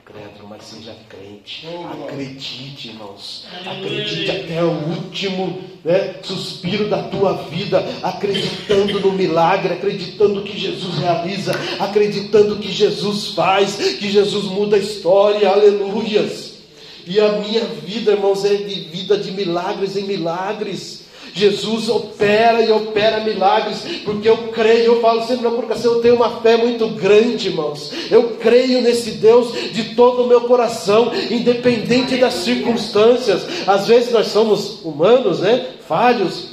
incrédulo, 0.09 0.49
mas 0.49 0.63
seja 0.63 0.95
crente. 1.07 1.67
Acredite, 2.07 2.89
irmãos. 2.89 3.45
Acredite 3.65 4.31
até 4.31 4.63
o 4.63 4.71
último 4.71 5.61
né, 5.85 6.15
suspiro 6.23 6.89
da 6.89 7.03
tua 7.03 7.33
vida, 7.43 7.85
acreditando 8.01 8.99
no 8.99 9.11
milagre, 9.13 9.73
acreditando 9.73 10.41
que 10.41 10.57
Jesus 10.57 10.97
realiza, 10.97 11.53
acreditando 11.79 12.57
que 12.57 12.71
Jesus 12.71 13.33
faz, 13.33 13.75
que 13.75 14.09
Jesus 14.09 14.45
muda 14.45 14.75
a 14.75 14.79
história. 14.79 15.49
Aleluias. 15.49 16.57
E 17.05 17.19
a 17.19 17.33
minha 17.33 17.65
vida, 17.65 18.11
irmãos, 18.11 18.43
é 18.45 18.55
de 18.55 18.81
vida 18.81 19.17
de 19.17 19.31
milagres 19.31 19.95
em 19.95 20.03
milagres. 20.03 21.08
Jesus 21.39 21.87
opera 21.87 22.61
e 22.61 22.71
opera 22.71 23.21
milagres, 23.21 24.01
porque 24.03 24.27
eu 24.27 24.49
creio, 24.49 24.85
eu 24.85 25.01
falo 25.01 25.23
sempre 25.23 25.45
na 25.45 25.51
colocação, 25.51 25.93
eu 25.93 26.01
tenho 26.01 26.15
uma 26.15 26.41
fé 26.41 26.57
muito 26.57 26.89
grande, 26.89 27.47
irmãos. 27.47 27.93
Eu 28.11 28.35
creio 28.37 28.81
nesse 28.81 29.11
Deus 29.11 29.53
de 29.71 29.95
todo 29.95 30.23
o 30.23 30.27
meu 30.27 30.41
coração, 30.41 31.11
independente 31.31 32.17
das 32.17 32.33
circunstâncias. 32.33 33.67
Às 33.67 33.87
vezes 33.87 34.11
nós 34.11 34.27
somos 34.27 34.83
humanos, 34.83 35.39
né? 35.39 35.67
Falhos. 35.87 36.49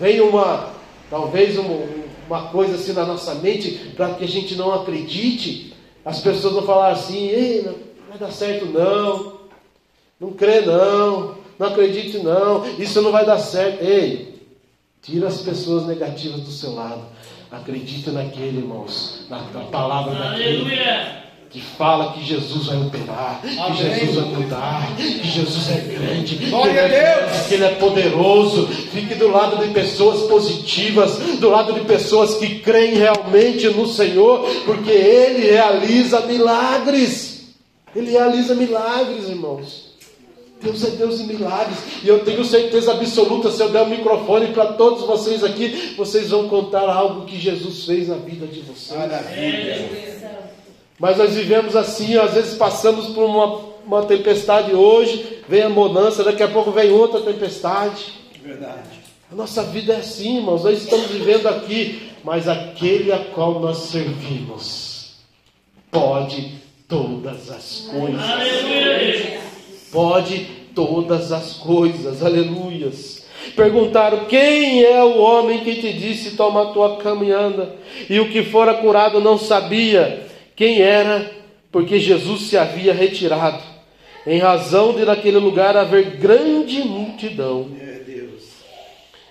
Vem 0.00 0.20
uma, 0.20 0.70
talvez 1.08 1.56
uma, 1.56 1.78
uma 2.28 2.48
coisa 2.48 2.74
assim 2.74 2.92
na 2.92 3.06
nossa 3.06 3.34
mente, 3.36 3.92
para 3.96 4.10
que 4.14 4.24
a 4.24 4.28
gente 4.28 4.56
não 4.56 4.74
acredite. 4.74 5.72
As 6.04 6.20
pessoas 6.20 6.54
vão 6.54 6.62
falar 6.62 6.90
assim, 6.90 7.28
Ei, 7.28 7.62
não 7.62 7.74
vai 8.08 8.18
dar 8.18 8.32
certo 8.32 8.66
não, 8.66 9.36
não 10.20 10.32
crê 10.32 10.60
não 10.62 11.45
não 11.58 11.68
acredite 11.68 12.18
não, 12.18 12.66
isso 12.78 13.00
não 13.02 13.12
vai 13.12 13.24
dar 13.24 13.38
certo. 13.38 13.82
Ei, 13.82 14.42
tira 15.02 15.28
as 15.28 15.40
pessoas 15.42 15.86
negativas 15.86 16.40
do 16.40 16.50
seu 16.50 16.74
lado. 16.74 17.02
Acredite 17.50 18.10
naquele, 18.10 18.58
irmãos, 18.58 19.26
na, 19.30 19.40
na 19.40 19.60
palavra 19.66 20.14
daquele 20.14 20.64
que 21.50 21.60
fala 21.60 22.12
que 22.12 22.22
Jesus 22.24 22.66
vai 22.66 22.76
operar, 22.76 23.40
que 23.40 23.58
Amém. 23.58 23.76
Jesus 23.76 24.16
vai 24.16 24.24
mudar, 24.24 24.96
que 24.96 25.28
Jesus 25.28 25.70
é 25.70 25.80
grande, 25.80 26.36
que 26.36 26.50
Glória 26.50 26.70
ele, 26.70 26.80
a 26.80 26.98
é, 26.98 27.26
Deus. 27.26 27.46
que 27.46 27.54
ele 27.54 27.64
é 27.64 27.74
poderoso. 27.76 28.66
Fique 28.66 29.14
do 29.14 29.28
lado 29.28 29.64
de 29.64 29.72
pessoas 29.72 30.28
positivas, 30.28 31.16
do 31.38 31.48
lado 31.48 31.72
de 31.72 31.80
pessoas 31.80 32.34
que 32.34 32.58
creem 32.58 32.96
realmente 32.96 33.68
no 33.68 33.86
Senhor, 33.86 34.40
porque 34.66 34.90
Ele 34.90 35.50
realiza 35.50 36.20
milagres. 36.26 37.54
Ele 37.94 38.10
realiza 38.10 38.54
milagres, 38.54 39.28
irmãos. 39.28 39.85
Deus 40.60 40.84
é 40.84 40.90
Deus 40.90 41.18
de 41.18 41.24
milagres. 41.24 41.78
E 42.02 42.08
eu 42.08 42.24
tenho 42.24 42.44
certeza 42.44 42.92
absoluta, 42.92 43.50
se 43.50 43.62
eu 43.62 43.68
der 43.68 43.82
o 43.82 43.88
microfone 43.88 44.48
para 44.48 44.72
todos 44.72 45.02
vocês 45.02 45.44
aqui, 45.44 45.94
vocês 45.96 46.30
vão 46.30 46.48
contar 46.48 46.88
algo 46.88 47.26
que 47.26 47.38
Jesus 47.38 47.84
fez 47.84 48.08
na 48.08 48.16
vida 48.16 48.46
de 48.46 48.60
vocês. 48.60 48.98
Mas 50.98 51.18
nós 51.18 51.34
vivemos 51.34 51.76
assim, 51.76 52.16
às 52.16 52.34
vezes 52.34 52.54
passamos 52.54 53.08
por 53.08 53.24
uma, 53.24 53.60
uma 53.86 54.02
tempestade 54.06 54.74
hoje, 54.74 55.42
vem 55.48 55.62
a 55.62 55.68
bonança, 55.68 56.24
daqui 56.24 56.42
a 56.42 56.48
pouco 56.48 56.70
vem 56.70 56.90
outra 56.90 57.20
tempestade. 57.20 58.14
Verdade. 58.42 59.06
A 59.30 59.34
nossa 59.34 59.62
vida 59.64 59.92
é 59.92 59.96
assim, 59.96 60.36
irmãos. 60.36 60.64
Nós 60.64 60.82
estamos 60.82 61.08
vivendo 61.08 61.48
aqui, 61.48 62.12
mas 62.24 62.48
aquele 62.48 63.12
a 63.12 63.18
qual 63.18 63.60
nós 63.60 63.78
servimos 63.78 65.16
pode 65.90 66.54
todas 66.88 67.50
as 67.50 67.88
coisas. 67.90 68.22
Aleluia. 68.22 69.45
Pode 69.96 70.46
todas 70.74 71.32
as 71.32 71.54
coisas. 71.54 72.22
Aleluias. 72.22 73.26
Perguntaram: 73.56 74.26
Quem 74.26 74.84
é 74.84 75.02
o 75.02 75.16
homem 75.16 75.60
que 75.60 75.76
te 75.76 75.90
disse 75.90 76.36
toma 76.36 76.64
a 76.64 76.66
tua 76.66 76.98
cama 76.98 77.24
e 77.24 77.32
anda? 77.32 77.74
E 78.10 78.20
o 78.20 78.28
que 78.28 78.42
fora 78.42 78.74
curado 78.74 79.22
não 79.22 79.38
sabia 79.38 80.26
quem 80.54 80.82
era, 80.82 81.30
porque 81.72 81.98
Jesus 81.98 82.42
se 82.42 82.58
havia 82.58 82.92
retirado, 82.92 83.62
em 84.26 84.38
razão 84.38 84.92
de 84.92 85.02
naquele 85.02 85.38
lugar 85.38 85.74
haver 85.78 86.16
grande 86.16 86.82
multidão. 86.82 87.70
É 87.80 88.00
Deus. 88.00 88.42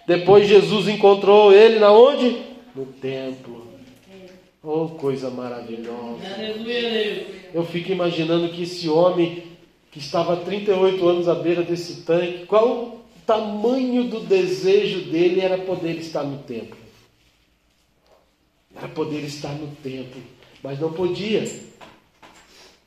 Depois 0.07 0.47
Jesus 0.47 0.87
encontrou 0.87 1.53
ele 1.53 1.77
na 1.77 1.91
onde? 1.91 2.37
No 2.75 2.87
templo. 2.87 3.67
Oh, 4.63 4.87
coisa 4.87 5.29
maravilhosa. 5.29 6.23
Eu 7.53 7.63
fico 7.63 7.91
imaginando 7.91 8.49
que 8.49 8.63
esse 8.63 8.89
homem 8.89 9.43
que 9.95 9.99
estava 9.99 10.33
há 10.33 10.35
38 10.35 11.07
anos 11.07 11.29
à 11.29 11.35
beira 11.35 11.63
desse 11.63 12.01
tanque, 12.01 12.45
qual 12.47 12.67
o 12.67 12.99
tamanho 13.25 14.03
do 14.09 14.19
desejo 14.19 15.09
dele 15.09 15.39
era 15.39 15.57
poder 15.57 15.93
estar 15.93 16.23
no 16.23 16.39
templo. 16.39 16.75
Era 18.75 18.89
poder 18.89 19.23
estar 19.23 19.53
no 19.53 19.67
templo, 19.81 20.21
mas 20.61 20.81
não 20.81 20.91
podia. 20.91 21.49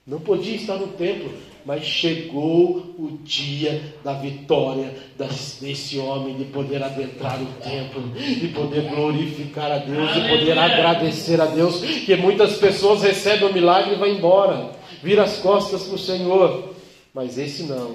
Não 0.06 0.20
podia 0.20 0.56
estar 0.56 0.76
no 0.76 0.89
templo, 0.89 1.32
mas 1.64 1.82
chegou 1.82 2.94
o 2.98 3.18
dia 3.24 3.94
da 4.05 4.12
vitória 4.12 4.94
desse 5.62 5.98
homem 5.98 6.36
de 6.36 6.44
poder 6.44 6.82
adentrar 6.82 7.40
o 7.40 7.47
templo, 7.62 8.02
de 8.10 8.48
poder 8.48 8.82
glorificar 8.82 9.72
a 9.72 9.78
Deus, 9.78 10.12
de 10.12 10.28
poder 10.28 10.59
agradecer 10.59 11.40
a 11.40 11.47
Deus, 11.47 11.80
que 11.80 12.14
muitas 12.16 12.59
pessoas 12.59 13.01
recebem 13.01 13.48
o 13.48 13.52
milagre 13.55 13.94
e 13.94 13.98
vão 13.98 14.09
embora, 14.09 14.72
vira 15.02 15.22
as 15.22 15.39
costas 15.39 15.85
para 15.85 15.94
o 15.94 15.98
Senhor, 15.98 16.76
mas 17.14 17.39
esse 17.39 17.64
não, 17.64 17.94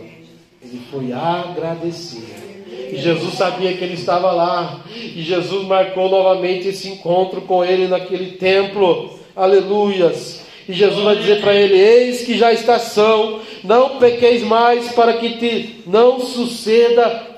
ele 0.61 0.81
foi 0.91 1.11
agradecer. 1.11 2.53
E 2.91 2.98
Jesus 2.98 3.35
sabia 3.35 3.76
que 3.76 3.84
ele 3.84 3.94
estava 3.94 4.31
lá, 4.31 4.84
e 4.94 5.22
Jesus 5.22 5.65
marcou 5.68 6.10
novamente 6.10 6.68
esse 6.68 6.90
encontro 6.90 7.41
com 7.41 7.64
ele 7.64 7.88
naquele 7.88 8.34
templo, 8.38 9.19
aleluias. 9.35 10.44
E 10.68 10.73
Jesus 10.73 11.03
vai 11.03 11.15
dizer 11.18 11.41
para 11.41 11.53
ele: 11.53 11.76
Eis 11.76 12.23
que 12.23 12.38
já 12.38 12.53
está 12.53 12.80
são, 12.80 13.41
não 13.64 13.99
pequeis 13.99 14.44
mais, 14.44 14.91
para 14.94 15.18
que 15.18 15.38
te 15.38 15.84
não 15.85 16.19
suceda 16.19 17.34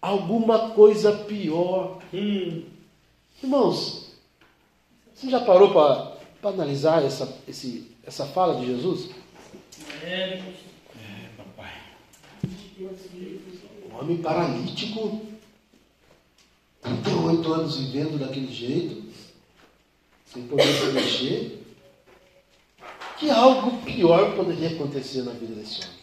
alguma 0.00 0.70
coisa 0.70 1.12
pior. 1.12 1.98
Irmãos, 3.42 4.12
você 5.14 5.30
já 5.30 5.40
parou 5.40 5.70
para 5.70 6.50
analisar 6.50 7.04
essa, 7.04 7.38
esse, 7.46 7.90
essa 8.06 8.24
fala 8.26 8.58
de 8.60 8.66
Jesus? 8.66 9.10
É, 10.02 10.40
Um 12.80 13.98
homem 13.98 14.22
paralítico, 14.22 15.20
38 16.80 17.52
anos 17.52 17.76
vivendo 17.76 18.18
daquele 18.18 18.50
jeito, 18.50 19.02
sem 20.24 20.46
poder 20.46 20.66
se 20.66 20.86
mexer. 20.86 21.62
Que 23.18 23.28
algo 23.28 23.82
pior 23.82 24.34
poderia 24.34 24.70
acontecer 24.70 25.22
na 25.22 25.32
vida 25.32 25.54
desse 25.54 25.82
homem? 25.82 26.00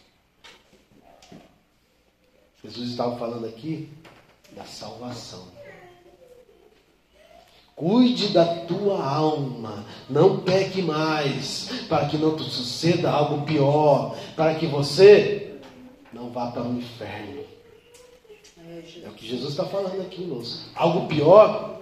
Jesus 2.63 2.91
estava 2.91 3.17
falando 3.17 3.47
aqui 3.47 3.89
da 4.51 4.63
salvação. 4.63 5.47
Cuide 7.75 8.29
da 8.29 8.45
tua 8.65 9.03
alma, 9.03 9.83
não 10.07 10.39
peque 10.41 10.83
mais, 10.83 11.69
para 11.89 12.07
que 12.07 12.17
não 12.17 12.35
te 12.35 12.43
suceda 12.43 13.09
algo 13.09 13.45
pior, 13.45 14.15
para 14.35 14.55
que 14.55 14.67
você 14.67 15.46
não 16.13 16.29
vá 16.29 16.51
para 16.51 16.63
o 16.63 16.77
inferno. 16.77 17.43
É 19.03 19.07
o 19.07 19.13
que 19.13 19.27
Jesus 19.27 19.51
está 19.51 19.65
falando 19.65 20.01
aqui, 20.01 20.23
irmãos. 20.23 20.69
Algo 20.75 21.07
pior 21.07 21.81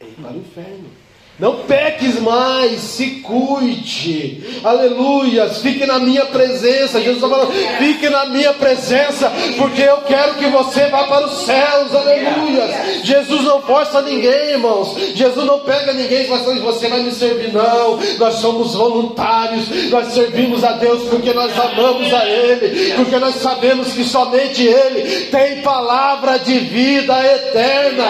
é 0.00 0.04
ir 0.04 0.14
para 0.14 0.32
o 0.32 0.38
inferno. 0.38 0.90
Não 1.38 1.60
peques 1.60 2.18
mais, 2.18 2.80
se 2.80 3.06
cuide. 3.22 4.60
Aleluias. 4.64 5.62
Fique 5.62 5.86
na 5.86 6.00
minha 6.00 6.24
presença. 6.26 7.00
Jesus 7.00 7.22
está 7.22 7.28
falando, 7.28 7.52
fique 7.78 8.08
na 8.08 8.26
minha 8.26 8.52
presença, 8.54 9.32
porque 9.56 9.82
eu 9.82 9.98
quero 9.98 10.34
que 10.34 10.46
você 10.46 10.86
vá 10.86 11.04
para 11.04 11.26
os 11.26 11.44
céus. 11.44 11.94
Aleluias. 11.94 13.04
Jesus 13.04 13.44
não 13.44 13.62
força 13.62 14.02
ninguém, 14.02 14.50
irmãos. 14.50 14.96
Jesus 15.14 15.46
não 15.46 15.60
pega 15.60 15.92
ninguém 15.92 16.22
e 16.22 16.26
fala 16.26 16.40
assim, 16.40 16.58
você 16.58 16.88
vai 16.88 17.02
me 17.02 17.12
servir. 17.12 17.52
Não. 17.52 18.00
Nós 18.18 18.34
somos 18.36 18.74
voluntários. 18.74 19.90
Nós 19.90 20.08
servimos 20.08 20.64
a 20.64 20.72
Deus 20.72 21.04
porque 21.04 21.32
nós 21.32 21.52
amamos 21.56 22.12
a 22.12 22.26
Ele. 22.26 22.94
Porque 22.94 23.16
nós 23.16 23.36
sabemos 23.36 23.92
que 23.92 24.02
somente 24.02 24.64
Ele 24.64 25.26
tem 25.26 25.62
palavra 25.62 26.38
de 26.38 26.58
vida 26.58 27.14
eterna. 27.24 28.08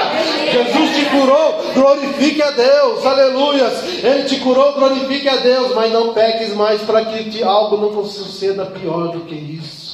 Jesus 0.50 0.96
te 0.96 1.04
curou, 1.10 1.72
glorifique 1.74 2.42
a 2.42 2.52
Deus. 2.52 3.17
Aleluias. 3.18 4.02
Ele 4.04 4.24
te 4.24 4.36
curou, 4.40 4.72
glorifique 4.74 5.28
a 5.28 5.36
Deus. 5.36 5.74
Mas 5.74 5.92
não 5.92 6.12
peques 6.14 6.54
mais 6.54 6.80
para 6.82 7.04
que 7.04 7.30
te- 7.30 7.42
algo 7.42 7.76
não 7.76 8.04
suceda 8.04 8.66
pior 8.66 9.08
do 9.12 9.20
que 9.20 9.34
isso. 9.34 9.88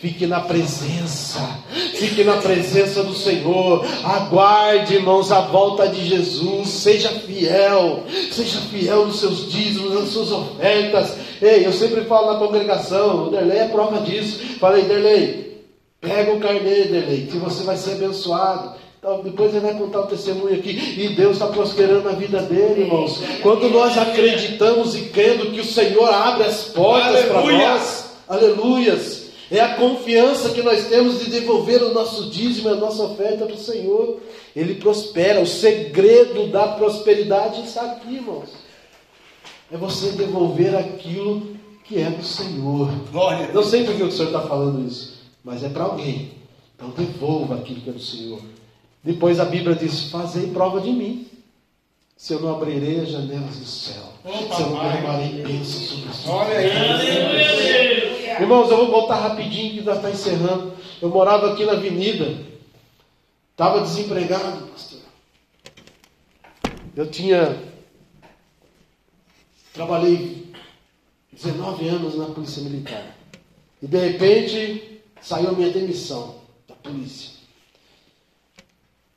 Fique 0.00 0.26
na 0.26 0.40
presença, 0.40 1.40
fique 1.94 2.22
na 2.22 2.36
presença 2.36 3.02
do 3.02 3.14
Senhor. 3.14 3.84
Aguarde, 4.04 4.94
irmãos, 4.94 5.32
a 5.32 5.40
volta 5.40 5.88
de 5.88 6.06
Jesus. 6.06 6.68
Seja 6.68 7.08
fiel, 7.08 8.04
seja 8.30 8.60
fiel 8.70 9.06
nos 9.06 9.18
seus 9.20 9.50
dízimos, 9.50 9.94
nas 9.94 10.08
suas 10.10 10.30
ofertas. 10.32 11.16
Ei, 11.42 11.66
eu 11.66 11.72
sempre 11.72 12.02
falo 12.04 12.32
na 12.32 12.38
congregação, 12.38 13.26
o 13.26 13.30
Derlei 13.30 13.58
é 13.58 13.68
prova 13.68 14.00
disso. 14.00 14.38
Falei, 14.60 14.84
Derlei, 14.84 15.64
pega 16.00 16.32
o 16.32 16.40
carnê, 16.40 16.84
Derlei, 16.84 17.26
que 17.30 17.38
você 17.38 17.64
vai 17.64 17.76
ser 17.76 17.92
abençoado. 17.92 18.74
Então, 19.06 19.22
depois 19.22 19.54
ele 19.54 19.60
vai 19.60 19.74
contar 19.74 20.00
o 20.00 20.06
testemunho 20.08 20.58
aqui. 20.58 20.70
E 21.00 21.10
Deus 21.10 21.34
está 21.34 21.46
prosperando 21.46 22.08
a 22.08 22.12
vida 22.12 22.42
dele, 22.42 22.80
irmãos. 22.80 23.22
Quando 23.40 23.70
nós 23.70 23.96
acreditamos 23.96 24.96
e 24.96 25.02
crendo 25.02 25.52
que 25.52 25.60
o 25.60 25.64
Senhor 25.64 26.12
abre 26.12 26.42
as 26.42 26.64
portas 26.64 27.24
para 27.26 27.40
nós, 27.40 28.10
aleluias. 28.26 29.26
É 29.48 29.60
a 29.60 29.76
confiança 29.76 30.50
que 30.50 30.60
nós 30.60 30.88
temos 30.88 31.20
de 31.20 31.30
devolver 31.30 31.84
o 31.84 31.94
nosso 31.94 32.30
dízimo, 32.30 32.68
a 32.68 32.74
nossa 32.74 33.04
oferta 33.04 33.46
para 33.46 33.54
o 33.54 33.56
Senhor. 33.58 34.18
Ele 34.56 34.74
prospera. 34.74 35.40
O 35.40 35.46
segredo 35.46 36.48
da 36.48 36.66
prosperidade 36.66 37.60
está 37.60 37.82
aqui, 37.82 38.16
irmãos. 38.16 38.50
É 39.70 39.76
você 39.76 40.10
devolver 40.16 40.74
aquilo 40.74 41.54
que 41.84 42.00
é 42.00 42.10
do 42.10 42.24
Senhor. 42.24 42.90
Glória. 43.12 43.52
Não 43.54 43.62
sei 43.62 43.84
por 43.84 43.94
que 43.94 44.02
o 44.02 44.10
Senhor 44.10 44.30
está 44.30 44.40
falando 44.40 44.84
isso, 44.84 45.14
mas 45.44 45.62
é 45.62 45.68
para 45.68 45.84
alguém. 45.84 46.32
Então 46.74 46.90
devolva 46.90 47.54
aquilo 47.54 47.80
que 47.82 47.90
é 47.90 47.92
do 47.92 48.02
Senhor. 48.02 48.40
Depois 49.06 49.38
a 49.38 49.44
Bíblia 49.44 49.76
diz: 49.76 50.10
Fazei 50.10 50.48
prova 50.48 50.80
de 50.80 50.90
mim. 50.90 51.28
Se 52.16 52.32
eu 52.32 52.40
não 52.40 52.56
abrirei 52.56 53.00
as 53.00 53.10
janelas 53.10 53.56
do 53.56 53.64
céu, 53.64 54.02
Opa, 54.24 54.56
se 54.56 54.62
eu 54.62 54.70
não 54.70 54.80
derramarei 54.80 55.42
bênçãos 55.42 55.88
sobre 55.90 56.12
sua 56.12 56.34
Olha 56.34 56.56
aí. 56.58 58.40
Irmãos, 58.40 58.70
eu 58.70 58.76
vou 58.78 58.90
voltar 58.90 59.16
rapidinho 59.16 59.74
que 59.74 59.84
já 59.84 59.94
está 59.94 60.10
encerrando. 60.10 60.72
Eu 61.00 61.10
morava 61.10 61.52
aqui 61.52 61.64
na 61.64 61.72
avenida, 61.72 62.36
estava 63.52 63.82
desempregado, 63.82 64.66
pastor. 64.66 65.00
Eu 66.96 67.08
tinha. 67.08 67.62
Trabalhei 69.72 70.52
19 71.32 71.88
anos 71.88 72.16
na 72.16 72.26
Polícia 72.26 72.62
Militar. 72.62 73.14
E 73.80 73.86
de 73.86 73.98
repente 73.98 75.00
saiu 75.20 75.50
a 75.50 75.52
minha 75.52 75.70
demissão 75.70 76.36
da 76.66 76.74
polícia. 76.74 77.35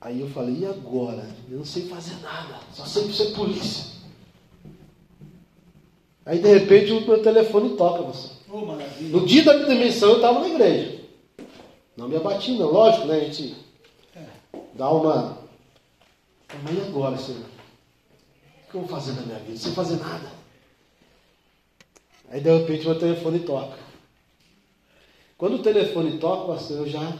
Aí 0.01 0.21
eu 0.21 0.29
falei, 0.29 0.59
e 0.59 0.65
agora? 0.65 1.27
Eu 1.49 1.57
não 1.57 1.65
sei 1.65 1.87
fazer 1.87 2.15
nada, 2.21 2.59
só 2.73 2.85
sei 2.85 3.11
ser 3.11 3.33
polícia. 3.33 3.99
Aí 6.25 6.39
de 6.39 6.47
repente 6.47 6.91
o 6.91 7.01
meu 7.05 7.21
telefone 7.21 7.75
toca, 7.75 8.03
pastor. 8.03 8.37
Oh. 8.51 8.65
No 9.07 9.25
dia 9.25 9.43
da 9.43 9.55
minha 9.55 9.67
demissão 9.67 10.09
eu 10.09 10.15
estava 10.17 10.39
na 10.39 10.47
igreja. 10.47 11.01
Não 11.97 12.07
me 12.07 12.15
abati, 12.15 12.51
não. 12.51 12.71
Lógico, 12.71 13.07
né? 13.07 13.17
A 13.17 13.23
gente 13.25 13.55
dá 14.73 14.89
uma. 14.89 15.37
Mas 16.63 16.77
e 16.77 16.81
agora, 16.81 17.17
Senhor? 17.17 17.41
O 17.41 18.71
que 18.71 18.75
eu 18.75 18.81
vou 18.81 18.87
fazer 18.87 19.13
na 19.13 19.23
minha 19.23 19.39
vida? 19.39 19.57
Sem 19.57 19.73
fazer 19.73 19.97
nada. 19.97 20.31
Aí 22.29 22.39
de 22.39 22.57
repente 22.57 22.85
meu 22.85 22.97
telefone 22.97 23.39
toca. 23.39 23.77
Quando 25.37 25.55
o 25.55 25.63
telefone 25.63 26.19
toca, 26.19 26.53
pastor, 26.53 26.77
eu 26.77 26.87
já 26.87 27.17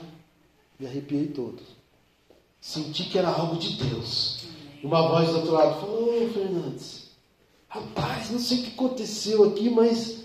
me 0.80 0.86
arrepiei 0.86 1.28
todo. 1.28 1.62
Senti 2.62 3.04
que 3.04 3.18
era 3.18 3.30
algo 3.30 3.56
de 3.58 3.74
Deus. 3.84 4.40
Uma 4.84 5.08
voz 5.08 5.30
do 5.30 5.38
outro 5.38 5.52
lado 5.54 5.80
falou, 5.80 6.24
ô 6.24 6.30
Fernandes, 6.30 7.10
rapaz, 7.68 8.30
não 8.32 8.40
sei 8.40 8.60
o 8.60 8.62
que 8.64 8.70
aconteceu 8.70 9.44
aqui, 9.46 9.70
mas 9.70 10.20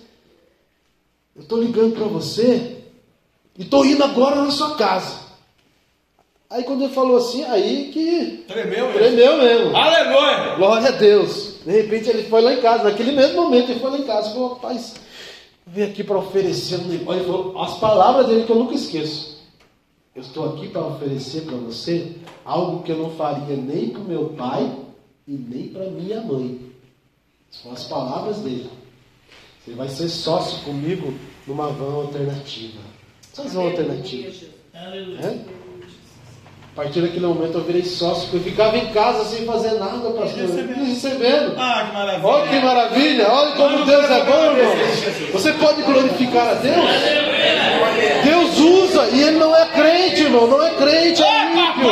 eu 1.34 1.42
estou 1.42 1.60
ligando 1.60 1.94
para 1.94 2.06
você 2.06 2.84
e 3.58 3.62
estou 3.62 3.84
indo 3.84 4.02
agora 4.02 4.36
na 4.36 4.50
sua 4.50 4.76
casa. 4.76 5.24
Aí 6.50 6.62
quando 6.62 6.84
ele 6.84 6.92
falou 6.92 7.16
assim, 7.16 7.42
aí 7.44 7.90
que 7.92 8.44
Tremeu 8.46 8.86
mesmo. 8.86 8.98
tremeu 8.98 9.36
mesmo. 9.38 9.76
Aleluia. 9.76 10.54
Glória 10.56 10.88
a 10.88 10.92
Deus. 10.92 11.54
De 11.64 11.72
repente 11.72 12.08
ele 12.08 12.24
foi 12.24 12.42
lá 12.42 12.52
em 12.52 12.60
casa, 12.60 12.84
naquele 12.84 13.12
mesmo 13.12 13.42
momento 13.42 13.70
ele 13.70 13.80
foi 13.80 13.90
lá 13.90 13.98
em 13.98 14.04
casa 14.04 14.28
e 14.30 14.32
falou, 14.34 14.54
rapaz, 14.54 14.94
vim 15.66 15.82
aqui 15.82 16.04
para 16.04 16.18
oferecer 16.18 16.76
um 16.76 16.84
negócio. 16.84 17.20
Ele 17.20 17.26
falou 17.30 17.60
as 17.60 17.78
palavras 17.78 18.26
dele 18.26 18.44
que 18.44 18.52
eu 18.52 18.56
nunca 18.56 18.74
esqueço. 18.74 19.33
Eu 20.14 20.22
estou 20.22 20.54
aqui 20.54 20.68
para 20.68 20.86
oferecer 20.86 21.42
para 21.42 21.56
você 21.56 22.14
algo 22.44 22.84
que 22.84 22.92
eu 22.92 22.98
não 22.98 23.10
faria 23.16 23.56
nem 23.56 23.90
para 23.90 24.00
o 24.00 24.04
meu 24.04 24.28
pai 24.30 24.78
e 25.26 25.32
nem 25.32 25.68
para 25.68 25.90
minha 25.90 26.20
mãe. 26.22 26.72
São 27.50 27.72
as 27.72 27.84
palavras 27.84 28.38
dele. 28.38 28.70
Você 29.64 29.72
vai 29.72 29.88
ser 29.88 30.08
sócio 30.08 30.62
comigo 30.64 31.12
numa 31.46 31.68
van 31.68 31.94
alternativa. 31.94 32.80
Quais 33.34 33.54
van 33.54 33.62
alternativa? 33.62 34.46
Aleluia. 34.72 35.18
É? 35.18 35.63
A 36.74 36.82
partir 36.82 37.02
daquele 37.02 37.24
momento 37.24 37.56
eu 37.56 37.62
virei 37.62 37.84
sócio, 37.84 38.22
porque 38.30 38.48
eu 38.48 38.52
ficava 38.52 38.76
em 38.76 38.86
casa 38.86 39.24
sem 39.26 39.46
fazer 39.46 39.78
nada, 39.78 40.10
pastor. 40.10 40.40
recebendo. 40.40 40.84
Recebendo. 40.84 41.54
Ah, 41.56 41.86
que 41.86 41.94
maravilha. 41.94 42.26
Olha 42.26 42.48
que 42.48 42.66
maravilha, 42.66 43.28
olha 43.30 43.52
como 43.52 43.84
Deus 43.84 44.10
é 44.10 44.24
bom, 44.24 44.44
irmão. 44.44 45.32
Você 45.32 45.52
pode 45.52 45.82
glorificar 45.82 46.48
a 46.48 46.54
Deus? 46.54 46.90
Deus 48.24 48.58
usa, 48.58 49.08
e 49.12 49.22
ele 49.22 49.38
não 49.38 49.54
é 49.54 49.66
crente, 49.66 50.22
irmão, 50.22 50.48
não 50.48 50.66
é 50.66 50.70
crente, 50.70 51.22
é 51.22 51.44
ímpio. 51.52 51.90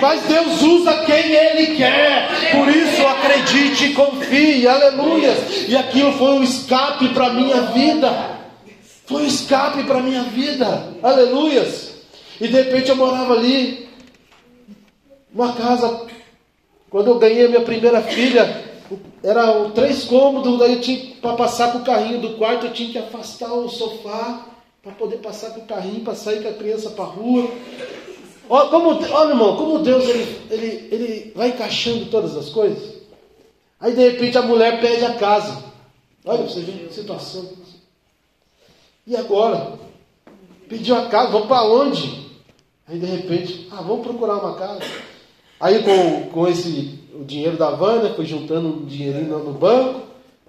Mas 0.00 0.22
Deus 0.22 0.62
usa 0.62 0.94
quem 1.04 1.32
Ele 1.32 1.76
quer. 1.76 2.28
Por 2.52 2.68
isso 2.68 3.06
acredite 3.06 3.84
e 3.84 3.92
confie, 3.92 4.66
aleluia. 4.66 5.36
E 5.68 5.76
aquilo 5.76 6.10
foi 6.12 6.30
um 6.30 6.42
escape 6.42 7.10
para 7.10 7.26
a 7.26 7.32
minha 7.34 7.60
vida. 7.66 8.10
Foi 9.04 9.24
um 9.24 9.26
escape 9.26 9.82
para 9.82 9.98
a 9.98 10.02
minha 10.02 10.22
vida, 10.22 10.88
aleluias. 11.02 11.92
E 12.40 12.48
de 12.48 12.54
repente 12.54 12.88
eu 12.88 12.96
morava 12.96 13.34
ali, 13.34 13.81
uma 15.34 15.52
casa 15.54 16.06
quando 16.92 17.06
eu 17.06 17.18
ganhei 17.18 17.46
a 17.46 17.48
minha 17.48 17.62
primeira 17.62 18.02
filha, 18.02 18.70
era 19.22 19.70
três 19.70 20.04
cômodos, 20.04 20.58
daí 20.58 20.74
eu 20.74 20.80
tinha 20.82 21.14
para 21.22 21.36
passar 21.36 21.72
com 21.72 21.78
o 21.78 21.84
carrinho 21.84 22.20
do 22.20 22.36
quarto, 22.36 22.66
eu 22.66 22.72
tinha 22.74 22.92
que 22.92 22.98
afastar 22.98 23.50
o 23.50 23.66
sofá 23.66 24.46
para 24.82 24.92
poder 24.92 25.16
passar 25.16 25.52
com 25.52 25.60
o 25.60 25.66
carrinho, 25.66 26.04
para 26.04 26.14
sair 26.14 26.42
com 26.42 26.50
a 26.50 26.52
criança 26.52 26.90
para 26.90 27.04
a 27.04 27.08
rua. 27.08 27.50
Olha, 28.46 28.68
como, 28.68 28.88
olha, 28.90 29.30
irmão, 29.30 29.56
como 29.56 29.78
Deus 29.78 30.06
ele, 30.06 30.38
ele, 30.50 30.88
ele 30.90 31.32
vai 31.34 31.48
encaixando 31.48 32.06
todas 32.06 32.36
as 32.36 32.50
coisas. 32.50 33.00
Aí 33.80 33.94
de 33.94 34.10
repente 34.10 34.36
a 34.36 34.42
mulher 34.42 34.78
pede 34.78 35.04
a 35.06 35.14
casa. 35.14 35.64
Olha, 36.26 36.42
você 36.42 36.60
vê 36.60 36.84
a 36.84 36.92
situação. 36.92 37.48
E 39.06 39.16
agora? 39.16 39.78
Pediu 40.68 40.94
a 40.94 41.06
casa, 41.06 41.30
vamos 41.30 41.48
para 41.48 41.64
onde? 41.64 42.28
Aí 42.86 42.98
de 42.98 43.06
repente, 43.06 43.68
ah, 43.70 43.80
vamos 43.80 44.06
procurar 44.06 44.34
uma 44.34 44.56
casa. 44.56 44.82
Aí 45.62 45.80
com, 45.84 46.28
com 46.30 46.48
esse 46.48 46.98
o 47.14 47.24
dinheiro 47.24 47.56
da 47.56 47.70
van, 47.70 48.02
né, 48.02 48.12
fui 48.16 48.26
juntando 48.26 48.66
um 48.66 48.84
dinheirinho 48.84 49.38
no- 49.38 49.52
banco, 49.52 50.00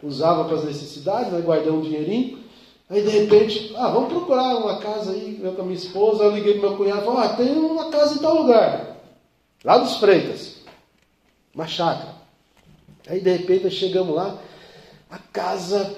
usava 0.02 0.46
para 0.46 0.56
as 0.58 0.64
necessidades, 0.66 1.32
né, 1.32 1.40
guardei 1.40 1.72
um 1.72 1.82
dinheirinho. 1.82 2.40
Aí 2.90 3.04
de 3.04 3.10
repente, 3.10 3.72
ah, 3.78 3.90
vamos 3.90 4.10
procurar 4.12 4.58
uma 4.58 4.80
casa 4.80 5.12
aí, 5.12 5.40
eu 5.42 5.52
com 5.54 5.62
a 5.62 5.66
minha 5.66 5.78
esposa, 5.78 6.24
eu 6.24 6.32
liguei 6.32 6.54
pro 6.54 6.70
meu 6.70 6.78
cunhado 6.78 7.02
e 7.02 7.06
falei, 7.06 7.24
ah, 7.26 7.34
tem 7.36 7.52
uma 7.56 7.92
casa 7.92 8.16
em 8.16 8.18
tal 8.18 8.42
lugar. 8.42 8.98
Lá 9.64 9.78
dos 9.78 9.98
Freitas. 9.98 10.58
Uma 11.54 11.68
chácara. 11.68 12.16
Aí 13.08 13.20
de 13.22 13.32
repente 13.32 13.70
chegamos 13.70 14.16
lá, 14.16 14.36
a 15.12 15.20
casa 15.20 15.96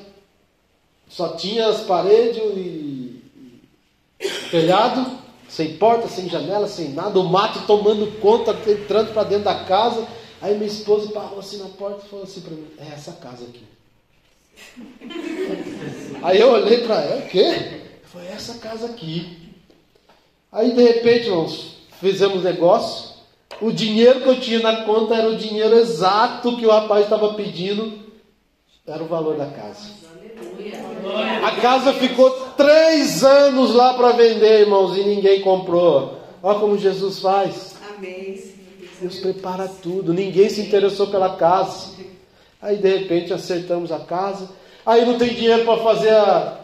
só 1.07 1.29
tinha 1.37 1.67
as 1.69 1.81
paredes 1.81 2.43
e, 2.57 3.21
e 4.19 4.29
telhado, 4.51 5.09
sem 5.55 5.77
porta, 5.77 6.09
sem 6.09 6.27
janela, 6.27 6.67
sem 6.67 6.89
nada, 6.89 7.17
o 7.17 7.23
mato 7.23 7.65
tomando 7.65 8.19
conta, 8.19 8.51
entrando 8.69 9.13
para 9.13 9.23
dentro 9.23 9.45
da 9.45 9.63
casa. 9.63 10.05
Aí 10.41 10.53
minha 10.53 10.67
esposa 10.67 11.13
parou 11.13 11.39
assim 11.39 11.59
na 11.59 11.69
porta 11.69 12.05
e 12.05 12.09
falou 12.09 12.25
assim 12.25 12.41
para 12.41 12.51
mim, 12.51 12.67
é 12.77 12.93
essa 12.93 13.13
casa 13.13 13.45
aqui. 13.45 13.63
Aí 16.21 16.41
eu 16.41 16.51
olhei 16.51 16.81
para 16.81 17.01
ela, 17.01 17.21
o 17.21 17.27
quê? 17.29 17.83
Foi 18.03 18.25
essa 18.27 18.55
casa 18.55 18.87
aqui. 18.87 19.53
Aí 20.51 20.73
de 20.73 20.83
repente, 20.83 21.27
irmãos, 21.27 21.77
fizemos 22.01 22.43
negócio. 22.43 23.15
O 23.61 23.71
dinheiro 23.71 24.21
que 24.21 24.27
eu 24.27 24.41
tinha 24.41 24.59
na 24.59 24.83
conta 24.83 25.15
era 25.15 25.29
o 25.29 25.37
dinheiro 25.37 25.77
exato 25.77 26.57
que 26.57 26.65
o 26.65 26.71
rapaz 26.71 27.05
estava 27.05 27.33
pedindo, 27.33 27.97
era 28.87 29.03
o 29.03 29.07
valor 29.07 29.35
da 29.35 29.47
casa. 29.47 29.89
A 31.43 31.59
casa 31.59 31.93
ficou 31.93 32.29
três 32.55 33.23
anos 33.23 33.73
lá 33.73 33.95
para 33.95 34.11
vender, 34.11 34.61
irmãos, 34.61 34.95
e 34.95 35.03
ninguém 35.03 35.41
comprou. 35.41 36.19
Olha 36.43 36.59
como 36.59 36.77
Jesus 36.77 37.19
faz. 37.19 37.75
Amém. 37.97 38.53
Deus 39.01 39.17
prepara 39.17 39.67
tudo. 39.67 40.13
Ninguém 40.13 40.49
se 40.49 40.61
interessou 40.61 41.07
pela 41.07 41.35
casa. 41.35 41.95
Aí 42.61 42.77
de 42.77 42.97
repente 42.97 43.33
acertamos 43.33 43.91
a 43.91 43.99
casa. 43.99 44.49
Aí 44.85 45.03
não 45.03 45.17
tem 45.17 45.33
dinheiro 45.33 45.65
para 45.65 45.81
fazer 45.81 46.11
a, 46.11 46.59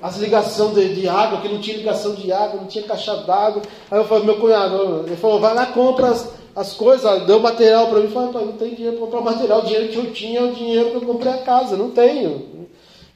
as 0.00 0.16
ligações 0.18 0.74
de, 0.74 0.94
de 0.94 1.08
água, 1.08 1.40
que 1.40 1.48
não 1.48 1.60
tinha 1.60 1.76
ligação 1.76 2.14
de 2.14 2.30
água, 2.32 2.60
não 2.60 2.68
tinha 2.68 2.84
caixa 2.84 3.16
d'água. 3.16 3.62
Aí 3.90 3.98
eu 3.98 4.04
falei, 4.06 4.24
meu 4.24 4.38
cunhado, 4.38 5.04
ele 5.06 5.16
falou, 5.16 5.40
vai 5.40 5.54
lá, 5.54 5.66
compra 5.66 6.08
as, 6.08 6.32
as 6.56 6.72
coisas, 6.72 7.26
deu 7.26 7.38
material 7.38 7.88
para 7.88 8.00
mim. 8.00 8.08
Falei, 8.08 8.32
pai, 8.32 8.44
não 8.46 8.52
tem 8.52 8.74
dinheiro 8.74 8.96
para 8.96 9.06
comprar 9.06 9.20
material. 9.20 9.60
O 9.60 9.66
dinheiro 9.66 9.88
que 9.88 9.96
eu 9.98 10.12
tinha 10.12 10.40
é 10.40 10.44
o 10.44 10.54
dinheiro 10.54 10.90
que 10.90 10.96
eu 10.96 11.00
comprei 11.02 11.32
a 11.32 11.38
casa, 11.38 11.76
não 11.76 11.90
tenho. 11.90 12.66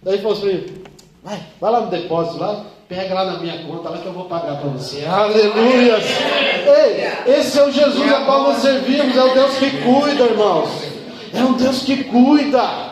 Daí 0.03 0.19
falou 0.19 0.37
assim, 0.37 0.67
vai, 1.23 1.41
vai 1.59 1.73
lá 1.73 1.81
no 1.81 1.87
depósito 1.87 2.39
lá, 2.39 2.67
pega 2.87 3.15
lá 3.15 3.25
na 3.25 3.39
minha 3.39 3.65
conta 3.65 3.89
lá 3.89 3.99
que 3.99 4.07
eu 4.07 4.13
vou 4.13 4.27
pagar 4.27 4.61
para 4.61 4.69
você. 4.69 5.07
Aleluia! 5.07 5.97
Ei, 5.97 7.35
esse 7.35 7.59
é 7.59 7.65
o 7.65 7.73
Jesus 7.73 8.13
a 8.13 8.25
qual 8.27 8.43
nós 8.43 8.59
servimos, 8.59 9.17
é 9.17 9.25
o 9.25 9.35
Deus 9.35 9.57
que 9.57 9.71
cuida, 9.71 10.25
irmãos. 10.25 10.71
É 11.33 11.43
um 11.43 11.55
Deus 11.55 11.83
que 11.83 12.05
cuida. 12.05 12.90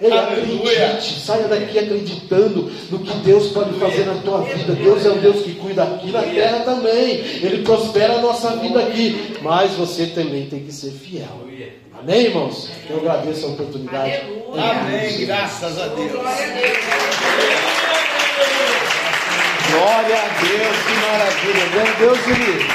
Ei, 0.00 0.12
acredite, 0.12 1.20
saia 1.20 1.48
daqui 1.48 1.76
acreditando 1.76 2.70
no 2.88 2.98
que 3.00 3.16
Deus 3.18 3.48
pode 3.48 3.78
fazer 3.80 4.06
na 4.06 4.14
tua 4.14 4.42
vida. 4.42 4.72
Deus 4.74 5.04
é 5.04 5.10
um 5.10 5.18
Deus 5.18 5.42
que 5.42 5.54
cuida 5.54 5.82
aqui 5.82 6.12
na 6.12 6.22
terra 6.22 6.60
também. 6.60 7.14
Ele 7.42 7.64
prospera 7.64 8.14
a 8.14 8.20
nossa 8.20 8.56
vida 8.56 8.78
aqui. 8.78 9.36
Mas 9.42 9.72
você 9.72 10.06
também 10.06 10.46
tem 10.46 10.60
que 10.60 10.72
ser 10.72 10.92
fiel. 10.92 11.48
Amém, 12.00 12.26
irmãos? 12.26 12.70
Eu 12.88 12.98
agradeço 12.98 13.46
a 13.46 13.48
oportunidade. 13.48 14.22
Amém, 14.56 15.26
graças 15.26 15.80
a 15.80 15.88
Deus. 15.88 16.12
Glória 19.70 20.16
a 20.16 20.28
Deus, 20.40 20.76
que 20.86 20.94
maravilha. 21.10 21.96
Deus, 21.98 22.18
Deus 22.24 22.38
ele, 22.38 22.66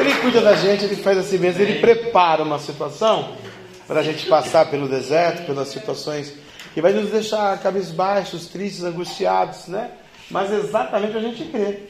ele 0.00 0.14
cuida 0.20 0.40
da 0.40 0.54
gente, 0.56 0.84
ele 0.84 0.96
faz 0.96 1.16
assim 1.16 1.38
mesmo, 1.38 1.62
ele 1.62 1.78
prepara 1.78 2.42
uma 2.42 2.58
situação 2.58 3.30
para 3.86 4.00
a 4.00 4.02
gente 4.02 4.26
passar 4.26 4.68
pelo 4.68 4.88
deserto, 4.88 5.46
pelas 5.46 5.68
situações 5.68 6.34
que 6.74 6.80
vai 6.80 6.92
nos 6.92 7.10
deixar 7.10 7.58
cabisbaixos, 7.60 8.46
tristes, 8.46 8.84
angustiados, 8.84 9.68
né? 9.68 9.90
Mas 10.30 10.50
exatamente 10.50 11.16
a 11.16 11.20
gente 11.20 11.44
crê, 11.44 11.80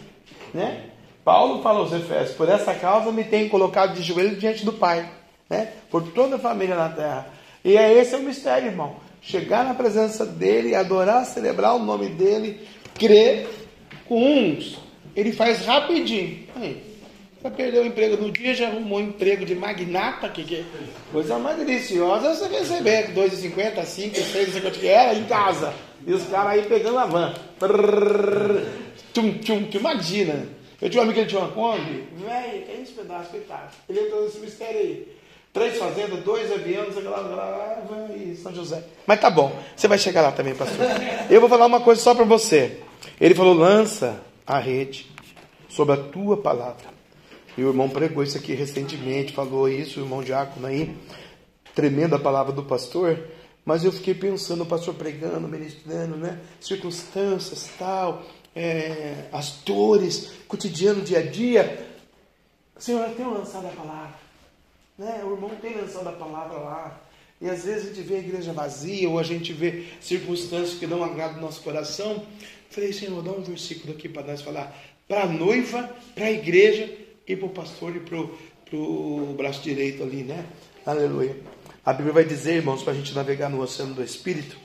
né? 0.52 0.86
Paulo 1.24 1.62
falou 1.62 1.82
aos 1.82 1.92
Efésios: 1.92 2.36
Por 2.36 2.48
essa 2.48 2.74
causa 2.74 3.12
me 3.12 3.24
tenho 3.24 3.48
colocado 3.48 3.94
de 3.94 4.02
joelho 4.02 4.36
diante 4.36 4.64
do 4.64 4.72
Pai, 4.72 5.08
né? 5.48 5.72
Por 5.90 6.02
toda 6.12 6.36
a 6.36 6.38
família 6.38 6.74
na 6.74 6.88
terra. 6.88 7.26
E 7.64 7.76
é 7.76 7.92
esse 7.92 8.14
é 8.14 8.18
o 8.18 8.22
mistério, 8.22 8.68
irmão. 8.68 8.96
Chegar 9.20 9.64
na 9.64 9.74
presença 9.74 10.26
dele, 10.26 10.74
adorar, 10.74 11.24
celebrar 11.24 11.76
o 11.76 11.78
nome 11.78 12.08
dele, 12.08 12.66
crer 12.94 13.48
com 14.08 14.20
uns, 14.20 14.78
ele 15.14 15.32
faz 15.32 15.64
rapidinho. 15.64 16.44
Aí, 16.56 16.91
já 17.42 17.50
perdeu 17.50 17.82
o 17.82 17.86
emprego 17.86 18.16
no 18.16 18.30
dia, 18.30 18.54
já 18.54 18.68
arrumou 18.68 18.98
um 18.98 19.02
emprego 19.02 19.44
de 19.44 19.54
magnata, 19.54 20.28
que, 20.28 20.44
que 20.44 20.64
coisa 21.10 21.38
mais 21.38 21.56
deliciosa 21.56 22.34
você 22.34 22.46
receber 22.46 23.12
2,50, 23.12 23.84
5, 23.84 24.14
6, 24.14 24.46
não 24.46 24.52
sei 24.52 24.60
quanto 24.60 24.78
que 24.78 24.86
era, 24.86 25.14
em 25.14 25.24
casa. 25.24 25.74
E 26.06 26.12
os 26.12 26.24
caras 26.28 26.52
aí 26.52 26.62
pegando 26.62 26.98
a 26.98 27.06
van. 27.06 27.34
Tchum, 29.12 29.38
tchum, 29.38 29.64
tchum, 29.64 29.78
imagina. 29.78 30.46
Eu 30.80 30.90
tinha 30.90 31.00
um 31.00 31.04
amigo 31.04 31.14
que 31.14 31.20
ele 31.20 31.28
tinha 31.28 31.40
uma 31.40 31.52
Kombi, 31.52 32.08
velho, 32.16 32.66
tem 32.66 32.82
esse 32.82 32.92
pedaço, 32.92 33.30
coitado. 33.30 33.70
Ele 33.88 34.00
entrou 34.00 34.24
nesse 34.24 34.38
mistério 34.38 34.80
aí. 34.80 35.08
Três 35.52 35.76
fazendas, 35.76 36.24
dois 36.24 36.50
aviões, 36.50 36.94
sei 36.94 37.02
lá, 37.02 37.18
lá, 37.18 37.84
e 38.16 38.34
São 38.36 38.54
José. 38.54 38.82
Mas 39.06 39.20
tá 39.20 39.28
bom, 39.28 39.52
você 39.76 39.86
vai 39.86 39.98
chegar 39.98 40.22
lá 40.22 40.32
também, 40.32 40.54
pastor. 40.54 40.86
Eu 41.28 41.40
vou 41.40 41.48
falar 41.48 41.66
uma 41.66 41.80
coisa 41.80 42.00
só 42.00 42.14
para 42.14 42.24
você. 42.24 42.78
Ele 43.20 43.34
falou: 43.34 43.52
lança 43.52 44.18
a 44.46 44.58
rede 44.58 45.06
sobre 45.68 45.94
a 45.94 45.98
tua 45.98 46.38
palavra. 46.38 46.91
E 47.56 47.62
o 47.62 47.68
irmão 47.68 47.88
pregou 47.88 48.22
isso 48.22 48.38
aqui 48.38 48.54
recentemente, 48.54 49.32
falou 49.32 49.68
isso, 49.68 50.00
o 50.00 50.04
irmão 50.04 50.22
Diácono 50.22 50.66
aí. 50.66 50.96
Tremenda 51.74 52.16
a 52.16 52.20
palavra 52.20 52.52
do 52.52 52.62
pastor. 52.62 53.18
Mas 53.64 53.84
eu 53.84 53.92
fiquei 53.92 54.14
pensando, 54.14 54.62
o 54.62 54.66
pastor 54.66 54.94
pregando, 54.94 55.46
ministrando, 55.46 56.16
né? 56.16 56.40
Circunstâncias, 56.60 57.70
tal, 57.78 58.24
é, 58.56 59.26
as 59.32 59.58
dores, 59.64 60.32
cotidiano, 60.48 61.02
dia 61.02 61.18
a 61.18 61.22
dia. 61.22 61.86
Senhor, 62.78 63.08
eu 63.08 63.14
tenho 63.14 63.32
lançado 63.32 63.66
a 63.66 63.70
palavra. 63.70 64.14
Né? 64.98 65.22
O 65.24 65.34
irmão 65.34 65.50
tem 65.60 65.76
lançado 65.76 66.08
a 66.08 66.12
palavra 66.12 66.58
lá. 66.58 67.00
E 67.40 67.48
às 67.48 67.64
vezes 67.64 67.84
a 67.84 67.88
gente 67.88 68.02
vê 68.02 68.16
a 68.16 68.20
igreja 68.20 68.52
vazia, 68.52 69.08
ou 69.08 69.18
a 69.18 69.22
gente 69.22 69.52
vê 69.52 69.84
circunstâncias 70.00 70.78
que 70.78 70.86
não 70.86 71.04
agradam 71.04 71.38
o 71.38 71.42
nosso 71.42 71.60
coração. 71.60 72.24
Falei, 72.70 72.92
Senhor, 72.92 73.22
dá 73.22 73.30
um 73.30 73.42
versículo 73.42 73.92
aqui 73.92 74.08
para 74.08 74.22
nós 74.22 74.42
falar. 74.42 74.74
Para 75.06 75.24
a 75.24 75.26
noiva, 75.26 75.94
para 76.14 76.26
a 76.26 76.30
igreja 76.30 77.01
e 77.26 77.36
para 77.36 77.46
o 77.46 77.50
pastor 77.50 77.94
e 77.96 78.00
para 78.00 78.76
o 78.76 79.34
braço 79.36 79.62
direito 79.62 80.02
ali, 80.02 80.22
né? 80.22 80.44
Aleluia. 80.84 81.36
A 81.84 81.92
Bíblia 81.92 82.12
vai 82.12 82.24
dizer, 82.24 82.56
irmãos, 82.56 82.82
para 82.82 82.92
a 82.92 82.96
gente 82.96 83.14
navegar 83.14 83.48
no 83.48 83.60
oceano 83.60 83.94
do 83.94 84.02
Espírito, 84.02 84.56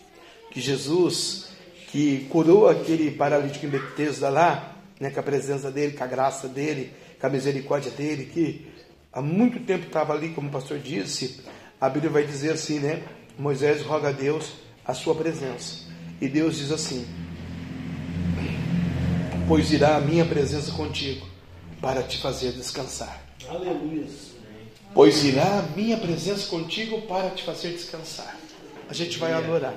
que 0.51 0.59
Jesus, 0.59 1.49
que 1.91 2.27
curou 2.29 2.67
aquele 2.67 3.11
paralítico 3.11 3.65
em 3.65 3.69
Betesda 3.69 4.29
lá, 4.29 4.75
né, 4.99 5.11
com 5.11 5.19
a 5.19 5.23
presença 5.23 5.71
dele, 5.71 5.93
com 5.93 6.03
a 6.03 6.07
graça 6.07 6.47
dele, 6.47 6.91
com 7.19 7.27
a 7.27 7.29
misericórdia 7.29 7.91
dele, 7.91 8.25
que 8.25 8.67
há 9.11 9.21
muito 9.21 9.59
tempo 9.59 9.87
estava 9.87 10.13
ali, 10.13 10.29
como 10.29 10.49
o 10.49 10.51
pastor 10.51 10.79
disse, 10.79 11.41
a 11.79 11.89
Bíblia 11.89 12.11
vai 12.11 12.25
dizer 12.25 12.53
assim, 12.53 12.79
né? 12.79 13.03
Moisés 13.37 13.83
roga 13.83 14.09
a 14.09 14.11
Deus 14.11 14.53
a 14.83 14.93
sua 14.93 15.13
presença. 15.13 15.85
E 16.19 16.27
Deus 16.27 16.57
diz 16.57 16.71
assim: 16.71 17.05
Pois 19.47 19.71
irá 19.71 19.97
a 19.97 20.01
minha 20.01 20.25
presença 20.25 20.71
contigo 20.71 21.36
para 21.81 22.03
te 22.03 22.17
fazer 22.17 22.51
descansar. 22.53 23.23
Aleluia. 23.47 24.07
Pois 24.93 25.23
irá 25.23 25.59
a 25.59 25.61
minha 25.75 25.97
presença 25.97 26.47
contigo 26.47 27.01
para 27.03 27.29
te 27.29 27.43
fazer 27.43 27.71
descansar. 27.71 28.37
A 28.89 28.93
gente 28.93 29.17
vai 29.17 29.33
adorar 29.33 29.75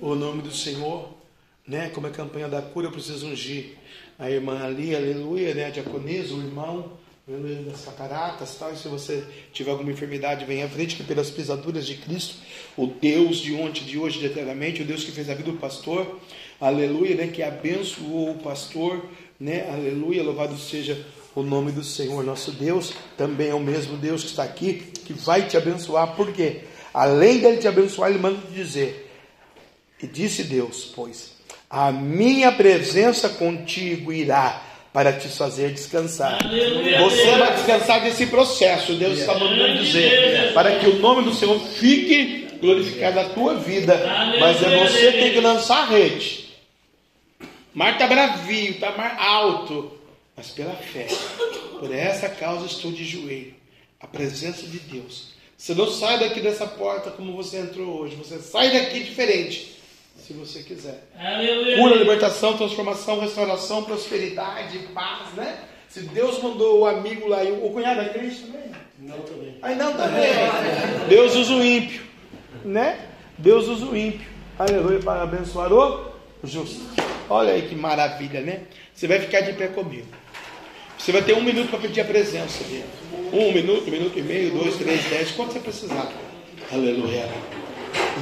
o 0.00 0.14
nome 0.14 0.42
do 0.42 0.52
Senhor, 0.52 1.10
né? 1.66 1.90
Como 1.90 2.06
é 2.06 2.10
a 2.10 2.12
campanha 2.12 2.48
da 2.48 2.62
cura, 2.62 2.86
eu 2.86 2.92
preciso 2.92 3.26
ungir 3.26 3.76
a 4.18 4.30
irmã 4.30 4.64
ali, 4.64 4.94
aleluia, 4.94 5.54
né? 5.54 5.66
A 5.66 5.70
diaconisa, 5.70 6.32
o 6.34 6.40
irmão, 6.40 6.92
aleluia, 7.28 7.62
das 7.62 7.84
cataratas 7.84 8.54
tal. 8.56 8.72
E 8.72 8.76
se 8.76 8.88
você 8.88 9.24
tiver 9.52 9.72
alguma 9.72 9.90
enfermidade, 9.90 10.44
vem 10.44 10.62
à 10.62 10.68
frente, 10.68 10.96
que 10.96 11.04
pelas 11.04 11.28
pisaduras 11.28 11.86
de 11.86 11.96
Cristo, 11.96 12.36
o 12.76 12.86
Deus 12.86 13.38
de 13.38 13.52
ontem, 13.54 13.84
de 13.84 13.98
hoje, 13.98 14.20
de 14.20 14.26
eternamente, 14.26 14.82
o 14.82 14.86
Deus 14.86 15.04
que 15.04 15.12
fez 15.12 15.28
a 15.28 15.34
vida 15.34 15.50
do 15.50 15.58
pastor, 15.58 16.18
aleluia, 16.60 17.14
né? 17.14 17.26
Que 17.26 17.42
abençoou 17.42 18.30
o 18.30 18.38
pastor, 18.38 19.04
né? 19.38 19.68
Aleluia, 19.70 20.22
louvado 20.22 20.56
seja 20.56 21.04
o 21.36 21.42
nome 21.42 21.70
do 21.70 21.84
Senhor 21.84 22.24
nosso 22.24 22.50
Deus 22.50 22.94
também 23.16 23.50
é 23.50 23.54
o 23.54 23.60
mesmo 23.60 23.98
Deus 23.98 24.22
que 24.22 24.30
está 24.30 24.42
aqui, 24.42 24.90
que 25.04 25.12
vai 25.12 25.42
te 25.42 25.54
abençoar, 25.54 26.14
porque 26.16 26.62
além 26.94 27.38
dele 27.38 27.58
te 27.58 27.68
abençoar, 27.68 28.10
ele 28.10 28.18
manda 28.18 28.40
te 28.40 28.54
dizer: 28.54 29.12
E 30.02 30.06
disse 30.06 30.44
Deus, 30.44 30.90
pois, 30.96 31.36
a 31.68 31.92
minha 31.92 32.50
presença 32.50 33.28
contigo 33.28 34.10
irá 34.14 34.62
para 34.94 35.12
te 35.12 35.28
fazer 35.28 35.72
descansar. 35.72 36.38
Você 37.00 37.36
vai 37.36 37.54
descansar 37.54 38.02
desse 38.02 38.26
processo, 38.28 38.94
Deus 38.94 39.18
está 39.18 39.38
mandando 39.38 39.78
dizer, 39.78 40.54
para 40.54 40.78
que 40.78 40.86
o 40.86 40.98
nome 41.00 41.22
do 41.22 41.34
Senhor 41.34 41.60
fique 41.60 42.46
glorificado 42.62 43.16
na 43.16 43.28
tua 43.28 43.56
vida, 43.56 43.94
mas 44.40 44.62
é 44.62 44.78
você 44.78 45.12
que 45.12 45.18
tem 45.18 45.32
que 45.34 45.40
lançar 45.40 45.82
a 45.82 45.84
rede. 45.84 46.46
Mar 47.74 47.92
está 47.92 48.06
bravio, 48.06 48.70
está 48.70 48.92
mar 48.92 49.18
alto 49.20 49.95
mas 50.36 50.48
pela 50.50 50.74
fé. 50.74 51.06
Por 51.80 51.92
essa 51.94 52.28
causa 52.28 52.66
estou 52.66 52.92
de 52.92 53.04
joelho. 53.04 53.54
A 54.00 54.06
presença 54.06 54.66
de 54.66 54.78
Deus. 54.78 55.34
Você 55.56 55.74
não 55.74 55.90
sai 55.90 56.20
daqui 56.20 56.40
dessa 56.40 56.66
porta 56.66 57.10
como 57.10 57.34
você 57.34 57.58
entrou 57.58 58.00
hoje. 58.00 58.16
Você 58.16 58.38
sai 58.38 58.70
daqui 58.70 59.00
diferente. 59.00 59.80
Se 60.18 60.32
você 60.34 60.62
quiser. 60.62 61.08
Aleluia. 61.18 61.76
Cura, 61.78 61.96
libertação, 61.96 62.56
transformação, 62.56 63.20
restauração, 63.20 63.84
prosperidade, 63.84 64.78
paz, 64.94 65.32
né? 65.34 65.58
Se 65.88 66.00
Deus 66.00 66.42
mandou 66.42 66.80
o 66.80 66.86
amigo 66.86 67.28
lá 67.28 67.42
e 67.42 67.52
o 67.52 67.70
cunhado 67.70 68.00
é 68.00 68.08
crente 68.08 68.40
também? 68.40 68.70
Não 68.98 69.18
também. 69.20 69.56
Aí 69.62 69.76
não 69.76 69.92
também. 69.92 70.30
Deus 71.08 71.34
usa 71.36 71.54
o 71.54 71.64
ímpio, 71.64 72.02
né? 72.64 73.08
Deus 73.38 73.68
usa 73.68 73.86
o 73.86 73.96
ímpio. 73.96 74.28
Aleluia 74.58 74.98
para 75.00 75.22
abençoar 75.22 75.72
o 75.72 76.12
justo. 76.42 76.80
Olha 77.28 77.52
aí 77.52 77.68
que 77.68 77.74
maravilha, 77.74 78.40
né? 78.40 78.62
Você 78.94 79.06
vai 79.06 79.20
ficar 79.20 79.42
de 79.42 79.52
pé 79.52 79.68
comigo. 79.68 80.06
Você 80.98 81.12
vai 81.12 81.22
ter 81.22 81.34
um 81.34 81.42
minuto 81.42 81.68
para 81.68 81.78
pedir 81.78 82.00
a 82.00 82.04
presença 82.04 82.64
dele. 82.64 82.84
Um 83.32 83.52
minuto, 83.52 83.88
um 83.88 83.90
minuto 83.90 84.18
e 84.18 84.22
meio, 84.22 84.50
dois, 84.52 84.76
três, 84.76 85.04
dez, 85.04 85.30
quanto 85.32 85.52
você 85.52 85.60
precisar. 85.60 86.10
Aleluia. 86.72 87.28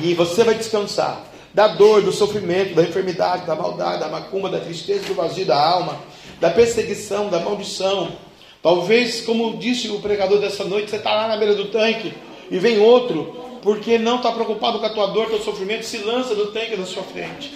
E 0.02 0.14
você 0.14 0.44
vai 0.44 0.54
descansar 0.54 1.24
da 1.52 1.68
dor, 1.68 2.02
do 2.02 2.10
sofrimento, 2.10 2.74
da 2.74 2.82
enfermidade, 2.82 3.46
da 3.46 3.54
maldade, 3.54 4.00
da 4.00 4.08
macumba, 4.08 4.48
da 4.48 4.60
tristeza, 4.60 5.06
do 5.06 5.14
vazio 5.14 5.46
da 5.46 5.56
alma, 5.56 6.00
da 6.40 6.50
perseguição, 6.50 7.28
da 7.28 7.38
maldição, 7.38 8.12
Talvez, 8.64 9.20
como 9.20 9.58
disse 9.58 9.90
o 9.90 10.00
pregador 10.00 10.38
dessa 10.38 10.64
noite, 10.64 10.88
você 10.88 10.96
está 10.96 11.14
lá 11.14 11.28
na 11.28 11.36
beira 11.36 11.54
do 11.54 11.66
tanque 11.66 12.14
e 12.50 12.58
vem 12.58 12.80
outro, 12.80 13.58
porque 13.62 13.98
não 13.98 14.16
está 14.16 14.32
preocupado 14.32 14.78
com 14.78 14.86
a 14.86 14.88
tua 14.88 15.08
dor, 15.08 15.28
teu 15.28 15.38
sofrimento, 15.42 15.84
se 15.84 15.98
lança 15.98 16.34
do 16.34 16.46
tanque 16.46 16.74
na 16.74 16.86
sua 16.86 17.02
frente. 17.02 17.52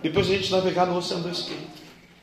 Depois 0.00 0.28
a 0.28 0.30
gente 0.30 0.52
navegar 0.52 0.86
no 0.86 0.96
Oceano 0.96 1.24
do 1.24 1.30
Espírito. 1.30 1.79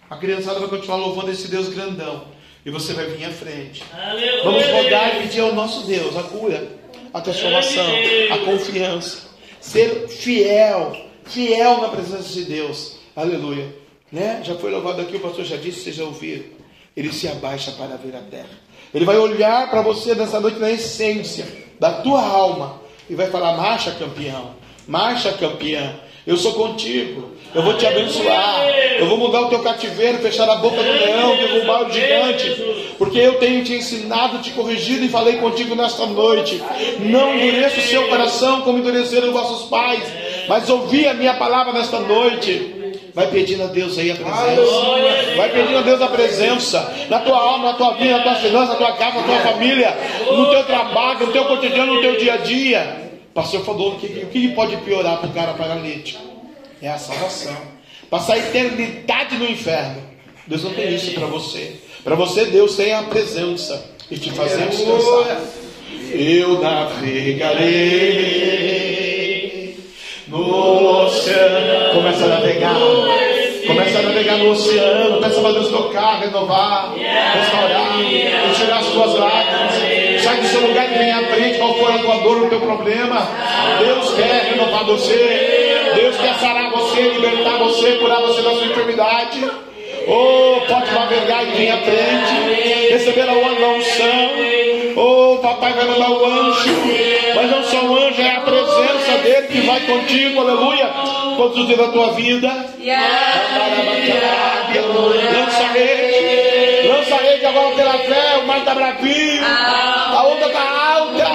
A 0.09 0.15
criançada 0.17 0.59
vai 0.59 0.69
continuar 0.69 0.97
louvando 0.97 1.31
esse 1.31 1.49
Deus 1.49 1.69
grandão. 1.69 2.25
E 2.65 2.69
você 2.69 2.93
vai 2.93 3.05
vir 3.05 3.25
à 3.25 3.31
frente. 3.31 3.83
Aleluia. 3.93 4.43
Vamos 4.43 4.65
rogar 4.67 5.15
e 5.15 5.21
pedir 5.23 5.41
ao 5.41 5.53
nosso 5.53 5.85
Deus 5.85 6.15
a 6.17 6.23
cura, 6.23 6.67
a 7.13 7.21
transformação, 7.21 7.87
a 8.31 8.37
confiança. 8.39 9.27
Ser 9.59 10.07
fiel, 10.09 10.95
fiel 11.25 11.81
na 11.81 11.89
presença 11.89 12.33
de 12.33 12.43
Deus. 12.43 12.97
Aleluia. 13.15 13.73
Né? 14.11 14.41
Já 14.43 14.55
foi 14.55 14.71
louvado 14.71 15.01
aqui, 15.01 15.17
o 15.17 15.19
pastor 15.19 15.45
já 15.45 15.57
disse, 15.57 15.81
vocês 15.81 15.95
já 15.95 16.03
ouviram. 16.03 16.45
Ele 16.95 17.11
se 17.11 17.27
abaixa 17.27 17.71
para 17.71 17.95
ver 17.95 18.15
a 18.15 18.21
terra. 18.21 18.67
Ele 18.93 19.05
vai 19.05 19.17
olhar 19.17 19.69
para 19.69 19.81
você 19.81 20.15
nessa 20.15 20.39
noite 20.39 20.59
na 20.59 20.71
essência 20.71 21.45
da 21.79 22.01
tua 22.01 22.21
alma 22.21 22.81
e 23.09 23.15
vai 23.15 23.29
falar: 23.29 23.55
marcha, 23.55 23.91
campeão, 23.91 24.55
marcha, 24.87 25.33
campeã. 25.33 25.99
Eu 26.25 26.35
sou 26.35 26.53
contigo, 26.53 27.31
eu 27.57 27.63
vou 27.63 27.73
te 27.73 27.87
abençoar, 27.87 28.67
eu 28.99 29.07
vou 29.07 29.17
mudar 29.17 29.41
o 29.41 29.49
teu 29.49 29.57
cativeiro, 29.63 30.19
fechar 30.19 30.47
a 30.47 30.57
boca 30.57 30.75
do 30.75 30.91
leão, 30.91 31.35
derrubar 31.35 31.87
o 31.87 31.91
gigante, 31.91 32.93
porque 32.99 33.17
eu 33.17 33.39
tenho 33.39 33.63
te 33.63 33.73
ensinado, 33.73 34.37
te 34.43 34.51
corrigido 34.51 35.03
e 35.03 35.09
falei 35.09 35.37
contigo 35.37 35.73
nesta 35.73 36.05
noite. 36.05 36.61
Não 36.99 37.33
endureça 37.33 37.79
o 37.79 37.81
seu 37.81 38.07
coração 38.09 38.61
como 38.61 38.77
endureceram 38.77 39.29
os 39.29 39.33
vossos 39.33 39.69
pais, 39.69 40.03
mas 40.47 40.69
ouvi 40.69 41.07
a 41.07 41.15
minha 41.15 41.33
palavra 41.33 41.73
nesta 41.73 41.99
noite. 41.99 42.75
Vai 43.15 43.25
pedindo 43.25 43.63
a 43.63 43.67
Deus 43.67 43.97
aí 43.97 44.11
a 44.11 44.15
presença. 44.15 45.35
Vai 45.35 45.49
pedindo 45.49 45.77
a 45.79 45.81
Deus 45.81 45.99
a 45.99 46.07
presença. 46.09 46.93
Na 47.09 47.17
tua 47.21 47.39
alma, 47.39 47.71
na 47.71 47.73
tua 47.73 47.93
vida, 47.95 48.17
na 48.17 48.23
tua 48.23 48.35
finança, 48.35 48.73
na 48.73 48.77
tua 48.77 48.91
casa, 48.91 49.17
na 49.17 49.23
tua 49.23 49.39
família, 49.39 49.97
no 50.31 50.45
teu 50.51 50.63
trabalho, 50.63 51.25
no 51.25 51.33
teu 51.33 51.45
cotidiano, 51.45 51.95
no 51.95 52.01
teu 52.01 52.17
dia 52.17 52.35
a 52.35 52.37
dia. 52.37 53.09
O 53.31 53.33
pastor 53.33 53.65
falou 53.65 53.95
que 53.95 54.05
o 54.05 54.27
que 54.27 54.49
pode 54.49 54.77
piorar 54.77 55.17
para 55.17 55.29
o 55.29 55.33
cara 55.33 55.53
paralítico? 55.55 56.36
É 56.81 56.89
a 56.89 56.97
salvação. 56.97 57.55
Passar 58.09 58.33
a 58.33 58.37
eternidade 58.37 59.35
no 59.37 59.45
inferno. 59.49 60.01
Deus 60.45 60.63
não 60.63 60.73
tem 60.73 60.95
isso 60.95 61.11
para 61.11 61.25
você. 61.25 61.75
Para 62.03 62.15
você, 62.15 62.45
Deus 62.45 62.75
tem 62.75 62.93
a 62.93 63.03
presença 63.03 63.91
e 64.09 64.17
te 64.17 64.31
fazer 64.31 64.65
descansar. 64.67 65.41
Eu 66.11 66.61
navegarei 66.61 68.17
no 70.27 71.03
oceano. 71.03 71.93
Começa 71.95 72.25
a 72.25 72.27
navegar. 72.27 72.75
Começa 73.67 73.99
a 73.99 74.01
navegar 74.03 74.37
no 74.37 74.51
oceano. 74.51 75.21
Peça 75.21 75.41
para 75.41 75.51
Deus 75.51 75.67
tocar, 75.67 76.19
renovar, 76.21 76.93
restaurar, 76.95 77.99
e 78.01 78.53
tirar 78.55 78.79
as 78.79 78.87
tuas 78.87 79.13
lágrimas. 79.15 80.06
Sai 80.27 80.41
do 80.41 80.47
seu 80.47 80.59
lugar 80.59 80.91
e 80.91 80.97
vem 80.97 81.09
à 81.09 81.23
frente. 81.27 81.57
Qual 81.57 81.73
for 81.75 81.89
a 81.89 81.99
tua 81.99 82.17
dor, 82.17 82.43
o 82.43 82.49
teu 82.49 82.59
problema? 82.59 83.29
Deus 83.79 84.13
quer 84.13 84.51
renovar 84.51 84.83
você. 84.83 85.91
Deus 85.95 86.17
quer 86.17 86.33
sarar 86.33 86.69
você, 86.69 87.01
libertar 87.01 87.57
você, 87.59 87.93
curar 87.93 88.19
você 88.19 88.41
da 88.41 88.49
sua 88.49 88.65
enfermidade. 88.65 89.49
Oh, 90.05 90.59
pode 90.67 90.91
navegar 90.91 91.43
e 91.43 91.51
vir 91.51 91.69
à 91.69 91.77
frente, 91.77 92.91
receber 92.91 93.29
a 93.29 93.33
unção. 93.33 94.29
Oh, 94.97 95.37
papai 95.37 95.71
vai 95.73 95.85
mandar 95.85 96.09
o 96.11 96.25
anjo, 96.25 96.75
mas 97.33 97.51
não 97.51 97.63
só 97.63 97.85
o 97.85 97.95
anjo, 97.95 98.21
é 98.21 98.31
a 98.31 98.41
presença 98.41 99.17
dele 99.23 99.47
que 99.47 99.61
vai 99.61 99.79
contigo, 99.81 100.41
aleluia, 100.41 100.89
todos 101.37 101.57
os 101.57 101.67
dias 101.67 101.79
da 101.79 101.87
tua 101.87 102.11
vida. 102.13 102.47
Lança 105.33 105.63
a 105.63 105.67
rede, 105.71 106.56
lança 106.97 107.15
rede 107.17 107.45
agora 107.45 107.75
pela 107.75 107.93
fé, 107.93 108.37
o 108.37 108.47
mar 108.47 108.57
está 108.59 108.73
bravinho, 108.73 109.45
a 109.45 110.23
onda 110.27 110.47
está 110.47 110.61
alta. 110.61 111.27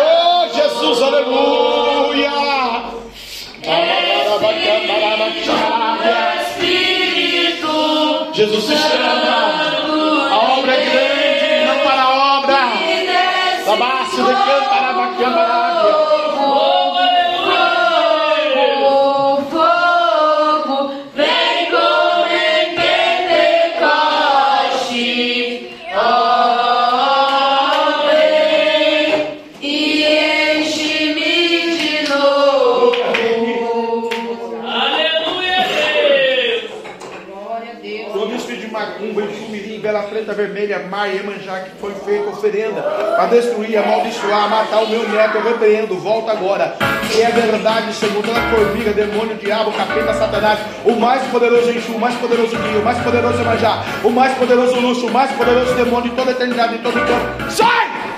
Oh, 0.00 0.48
Jesus, 0.54 1.02
aleluia. 1.02 2.30
Jesus 8.32 8.64
se 8.64 8.74
chama. 8.74 10.30
A 10.30 10.58
obra 10.58 10.72
é 10.72 10.84
grande, 10.86 11.66
não 11.66 11.78
para 11.84 12.02
a 12.02 12.38
obra. 12.38 12.58
Labaço 13.66 14.16
de 14.16 14.32
cantarabacambarábia. 14.32 15.59
Vermelha, 40.50 40.80
mar 40.90 41.08
e 41.08 41.18
emanjá 41.18 41.60
que 41.60 41.70
foi 41.80 41.94
feita 42.04 42.28
oferenda 42.30 42.82
para 42.82 43.26
destruir, 43.26 43.78
amaldiçoar, 43.78 44.50
matar 44.50 44.82
o 44.82 44.88
meu 44.88 45.08
neto, 45.08 45.36
eu 45.36 45.44
repreendo, 45.44 45.96
volta 45.96 46.32
agora. 46.32 46.76
Que 47.10 47.22
é 47.22 47.30
verdade, 47.30 47.92
segundo 47.94 48.30
a 48.30 48.56
formiga, 48.56 48.92
demônio, 48.92 49.36
diabo, 49.36 49.72
capeta, 49.72 50.12
satanás, 50.14 50.58
o 50.84 50.92
mais 50.92 51.22
poderoso 51.30 51.70
Enxu, 51.70 51.92
o 51.92 52.00
mais 52.00 52.14
poderoso 52.16 52.56
Guia, 52.56 52.80
o 52.80 52.84
mais 52.84 52.98
poderoso 52.98 53.40
Emanjá, 53.40 53.82
o 54.02 54.10
mais 54.10 54.36
poderoso 54.36 54.80
Luxo, 54.80 55.06
o 55.06 55.10
mais 55.10 55.30
poderoso 55.32 55.74
demônio 55.74 56.10
de 56.10 56.16
toda 56.16 56.30
a 56.30 56.34
eternidade, 56.34 56.76
de 56.76 56.82
todo 56.82 56.96
o 56.96 57.06
tempo. 57.06 57.50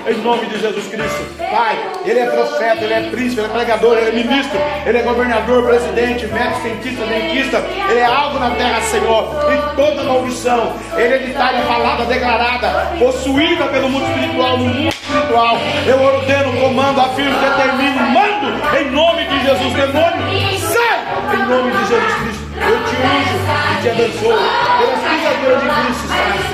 Em 0.05 0.17
nome 0.21 0.45
de 0.47 0.59
Jesus 0.59 0.87
Cristo. 0.87 1.23
Pai, 1.37 1.77
Ele 2.05 2.19
é 2.19 2.25
profeta, 2.25 2.83
Ele 2.83 2.93
é 2.93 3.09
príncipe, 3.09 3.39
Ele 3.39 3.47
é 3.47 3.53
pregador, 3.53 3.97
Ele 3.97 4.09
é 4.09 4.23
ministro, 4.23 4.59
Ele 4.85 4.97
é 4.97 5.01
governador, 5.01 5.65
presidente, 5.65 6.27
médico, 6.27 6.61
cientista, 6.61 7.05
dentista. 7.05 7.57
Ele 7.89 7.99
é 7.99 8.05
algo 8.05 8.37
na 8.37 8.49
terra, 8.51 8.81
Senhor. 8.81 9.29
E 9.49 9.75
toda 9.75 10.03
maldição, 10.03 10.73
hereditária, 10.97 11.61
falada, 11.61 12.03
declarada, 12.05 12.91
possuída 12.99 13.65
pelo 13.67 13.89
mundo 13.89 14.05
espiritual, 14.05 14.57
no 14.57 14.65
mundo 14.65 14.89
espiritual. 14.89 15.57
Eu 15.87 16.01
ordeno, 16.01 16.59
comando, 16.59 16.99
afirmo, 16.99 17.39
determino, 17.39 18.01
mando, 18.11 18.77
em 18.77 18.91
nome 18.91 19.23
de 19.25 19.39
Jesus, 19.41 19.73
demônio, 19.73 20.59
sai! 20.59 20.93
Em 21.33 21.47
nome 21.47 21.71
de 21.71 21.87
Jesus 21.87 22.13
Cristo. 22.15 22.43
Eu 22.55 22.77
te 22.83 22.95
unjo 22.95 23.37
e 23.71 23.81
te 23.81 23.89
abençoo. 23.89 24.37
Pelas 24.79 24.99
pisaduras 24.99 25.61
de 25.61 25.69
Cristo, 25.69 26.07
sai 26.07 26.53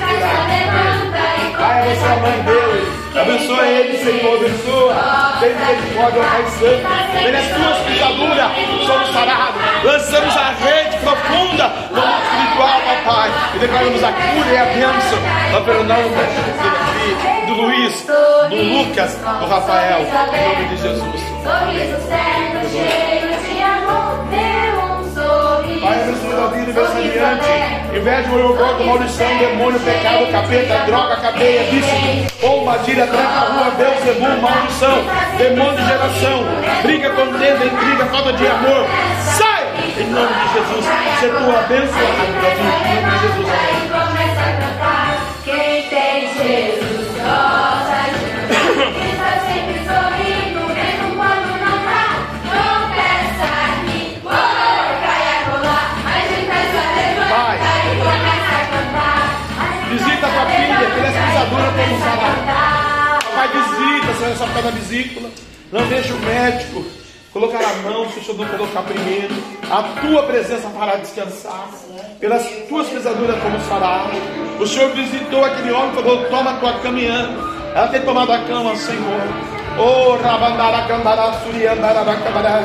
curado. 0.70 1.58
Pai, 1.58 1.82
abençoa 1.82 2.12
a 2.12 2.16
mãe 2.16 2.42
dele. 2.42 2.99
Abençoa 3.14 3.66
ele, 3.66 3.98
Senhor. 3.98 4.36
Abençoa. 4.36 4.94
Tem 5.40 5.54
misericórdia, 5.54 6.22
Pai 6.22 6.44
Santo. 6.46 7.24
Pelas 7.24 7.46
tuas 7.48 7.78
pisaduras, 7.86 8.52
somos 8.86 9.12
sarados. 9.12 9.60
Lançamos 9.84 10.36
a 10.36 10.50
rede 10.50 10.96
profunda 10.98 11.68
no 11.90 12.00
mundo 12.00 12.22
espiritual, 12.22 12.80
papai. 12.86 13.30
E 13.54 13.58
declaramos 13.58 14.04
a 14.04 14.12
cura 14.12 14.50
e 14.52 14.56
a 14.56 14.64
bênção. 14.66 15.18
Ó, 15.56 15.60
pelo 15.60 15.84
nome 15.84 16.02
do 16.02 16.90
do 17.46 17.62
Luiz, 17.62 18.06
do 18.06 18.56
Lucas, 18.56 19.16
do 19.16 19.46
Rafael. 19.46 20.00
Em 20.00 20.54
nome 20.54 20.68
de 20.68 20.76
Jesus. 20.76 21.20
Sorriso 21.42 22.08
certo, 22.08 22.70
cheio 22.70 23.29
abençoa 26.10 26.44
a 26.44 26.48
vida 26.48 26.62
aniversariante. 26.64 27.96
Inveja, 27.96 28.32
olho 28.32 28.54
gordo, 28.54 28.84
maldição, 28.84 29.38
demônio, 29.38 29.80
pecado, 29.80 30.30
capeta, 30.30 30.78
droga, 30.86 31.16
cadeia, 31.16 31.64
vício, 31.70 32.26
pomba, 32.40 32.78
tira, 32.84 33.06
tranca 33.06 33.40
rua, 33.40 33.70
Deus, 33.78 34.00
demônio, 34.04 34.42
maldição, 34.42 35.04
demônio 35.38 35.76
de 35.76 35.86
geração, 35.86 36.44
briga, 36.82 37.10
contenda, 37.10 37.64
intriga, 37.64 38.06
falta 38.06 38.32
de 38.32 38.46
amor. 38.46 38.86
Sai! 39.20 39.60
Em 39.98 40.10
nome 40.10 40.28
de 40.34 40.52
Jesus, 40.52 40.84
ser 41.20 41.30
tu 41.30 41.56
abençoado, 41.56 42.32
Davi. 42.42 42.60
Em 42.60 43.02
nome 43.02 43.18
de 43.18 43.26
Jesus, 43.26 43.48
amém. 43.92 44.99
Pai, 63.40 63.48
visita, 63.48 64.14
Senhor, 64.16 64.32
essa 64.32 64.46
ficar 64.48 64.62
na 64.64 64.70
vesícula. 64.70 65.30
Não 65.72 65.88
deixa 65.88 66.12
o 66.12 66.20
médico 66.20 66.84
colocar 67.32 67.58
a 67.58 67.74
mão, 67.76 68.06
se 68.10 68.18
o 68.18 68.22
Senhor 68.22 68.36
não 68.36 68.46
colocar 68.48 68.82
primeiro. 68.82 69.34
A 69.70 69.82
tua 69.98 70.24
presença 70.24 70.68
fará 70.68 70.96
descansar. 70.96 71.70
Pelas 72.20 72.46
tuas 72.68 72.86
pisaduras 72.88 73.42
como 73.42 73.58
sará. 73.60 74.10
O 74.60 74.66
Senhor 74.66 74.90
visitou 74.90 75.42
aquele 75.42 75.72
homem 75.72 75.90
e 75.90 75.94
falou: 75.94 76.24
Toma 76.26 76.50
a 76.50 76.56
tua 76.58 76.80
cama 76.80 77.00
anda. 77.00 77.72
Ela 77.74 77.88
tem 77.88 78.02
tomado 78.02 78.30
a 78.30 78.44
cama, 78.44 78.76
Senhor. 78.76 79.59
Oh, 79.78 80.16
rabandara, 80.16 80.86
candara, 80.86 81.32
suriandara, 81.42 82.04
bacabará. 82.04 82.62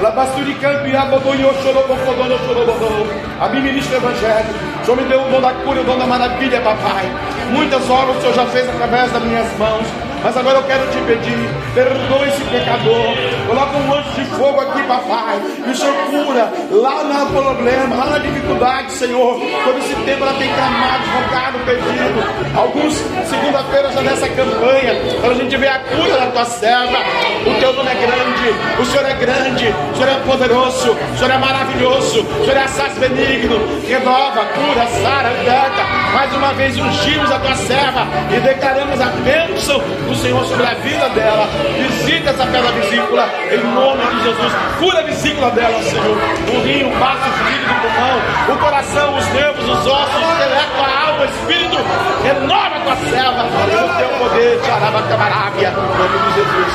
Labasturi 0.00 0.54
campiá, 0.56 1.06
boboiô, 1.06 1.54
chorobocodô, 1.62 2.38
chorobodô. 2.46 3.06
A 3.40 3.48
mim 3.48 3.62
ministra 3.62 3.98
o 3.98 4.02
evangelho. 4.02 4.54
O 4.82 4.84
Senhor 4.84 4.96
me 5.02 5.08
deu 5.08 5.22
o 5.22 5.30
dom 5.30 5.40
da 5.40 5.52
cura, 5.54 5.80
o 5.80 5.84
dom 5.84 5.98
da 5.98 6.06
maravilha, 6.06 6.60
papai. 6.60 7.10
Muitas 7.50 7.88
obras 7.88 8.18
o 8.18 8.20
Senhor 8.20 8.34
já 8.34 8.46
fez 8.46 8.68
através 8.68 9.10
das 9.12 9.22
minhas 9.22 9.58
mãos. 9.58 10.05
Mas 10.22 10.36
agora 10.36 10.58
eu 10.58 10.62
quero 10.64 10.86
te 10.90 10.98
pedir, 11.06 11.48
perdoe 11.74 12.28
esse 12.28 12.42
pecador. 12.44 13.14
Coloca 13.46 13.76
um 13.76 13.94
anjo 13.94 14.10
de 14.10 14.24
fogo 14.36 14.60
aqui, 14.60 14.82
papai. 14.82 15.40
E 15.66 15.70
o 15.70 15.74
Senhor 15.74 15.94
cura 16.10 16.52
lá 16.70 17.04
no 17.04 17.26
problema, 17.26 17.96
lá 17.96 18.06
na 18.06 18.18
dificuldade, 18.18 18.92
Senhor. 18.92 19.38
Todo 19.64 19.78
esse 19.78 19.94
tempo 19.94 20.24
ela 20.24 20.34
tem 20.34 20.52
clamado, 20.52 21.04
rogado, 21.14 21.58
pedido. 21.64 22.56
Alguns, 22.56 22.94
segunda-feira, 23.28 23.92
já 23.92 24.00
nessa 24.02 24.28
campanha, 24.28 24.94
para 25.20 25.30
a 25.30 25.34
gente 25.34 25.56
ver 25.56 25.68
a 25.68 25.78
cura 25.80 26.18
da 26.18 26.26
tua 26.26 26.44
serva. 26.44 26.98
O 27.46 27.60
teu 27.60 27.72
nome 27.72 27.90
é 27.90 27.94
grande, 27.94 28.80
o 28.80 28.84
Senhor 28.84 29.06
é 29.06 29.14
grande, 29.14 29.74
o 29.92 29.96
Senhor 29.96 30.10
é 30.10 30.14
poderoso, 30.26 30.92
o 30.92 31.18
Senhor 31.18 31.30
é 31.30 31.38
maravilhoso, 31.38 32.22
o 32.22 32.44
Senhor 32.44 32.56
é 32.56 32.64
assaz 32.64 32.98
benigno. 32.98 33.56
Renova, 33.86 34.44
cura, 34.46 34.86
sara, 35.02 35.28
liberta. 35.30 35.84
Mais 36.12 36.34
uma 36.34 36.52
vez 36.54 36.76
ungimos 36.76 37.30
a 37.30 37.38
tua 37.38 37.54
serva 37.54 38.06
e 38.34 38.40
declaramos 38.40 39.00
a 39.00 39.06
bênção 39.06 39.80
do 40.06 40.14
Senhor 40.14 40.44
sobre 40.46 40.66
a 40.66 40.74
vida 40.74 41.08
dela. 41.10 41.48
Visita 41.78 42.30
essa 42.30 42.46
pedra 42.46 42.72
vesícula 42.72 43.28
em 43.50 43.62
nome 43.74 44.06
de 44.06 44.22
Jesus. 44.24 44.52
Cura 44.78 45.00
a 45.00 45.02
vesícula 45.02 45.50
dela, 45.50 45.82
Senhor. 45.82 46.16
O 46.16 46.62
rim, 46.62 46.84
o 46.84 46.98
baço, 46.98 47.28
o 47.28 47.32
fígado, 47.32 47.74
o 47.74 47.80
pulmão, 47.80 48.20
o 48.54 48.58
coração, 48.58 49.16
os 49.16 49.26
nervos, 49.32 49.64
os 49.64 49.86
ossos, 49.86 50.14
o 50.14 50.32
intelecto, 50.34 50.80
a 50.80 51.08
alma, 51.08 51.22
o 51.22 51.24
espírito. 51.24 51.76
Renova 52.22 52.76
a 52.76 52.80
tua 52.80 52.96
serva 52.96 53.42
no 53.42 53.96
teu 53.98 54.08
poder. 54.18 54.60
Tcharabacabarábia. 54.60 55.68
Em 55.68 55.72
nome 55.74 56.18
de 56.18 56.34
Jesus. 56.34 56.72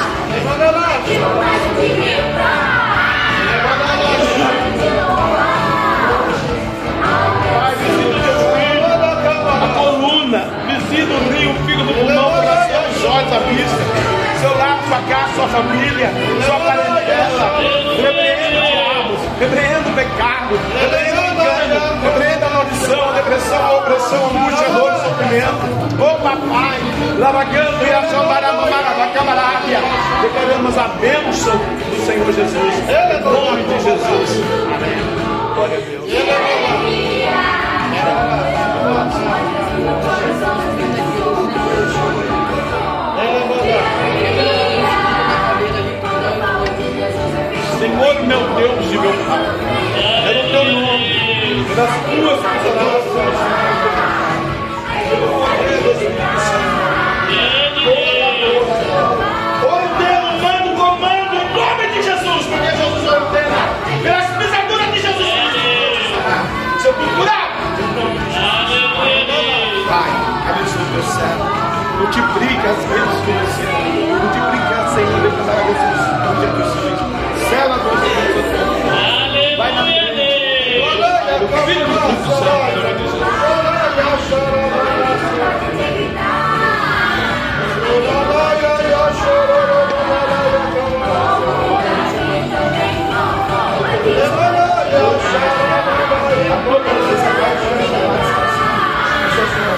President. 32.33 32.70
Multiplica 72.01 72.69
as 72.71 72.83
redes 72.85 73.21
do 73.21 73.31
você 73.45 73.61
tem. 73.61 74.09
Multiplica, 74.09 74.87
Senhor, 74.95 75.21
Deus, 75.21 75.45
as 75.45 76.25
agradecimentos. 76.31 77.05
Sela 77.47 77.75
a 77.75 77.77
nossa. 77.77 78.09
Vai 79.55 79.71
na 79.71 79.83
frente. 79.83 80.81
O 81.43 81.47
Filho 81.67 81.85
do 81.85 81.93
Santo, 81.93 82.25
Senhor 82.39 82.91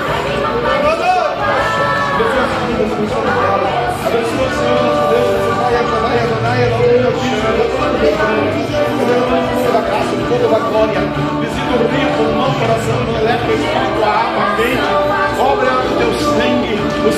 Thank 0.06 0.58
you 0.58 0.63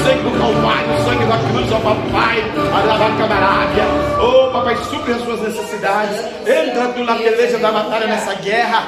sangue, 0.06 0.24
do 0.24 0.32
Calvário, 0.38 0.94
o 0.94 1.04
sangue 1.04 1.26
da 1.26 1.38
cruz, 1.38 1.72
ó 1.72 1.80
papai, 1.80 2.44
a 2.74 3.18
camarábia. 3.18 3.86
Oh, 4.20 4.45
papai, 4.56 4.78
supre 4.90 5.14
as 5.14 5.22
suas 5.22 5.42
necessidades. 5.42 6.20
Entra 6.48 6.88
na 7.04 7.16
peleja 7.16 7.58
da 7.58 7.72
batalha 7.72 8.08
nessa 8.08 8.34
guerra. 8.36 8.88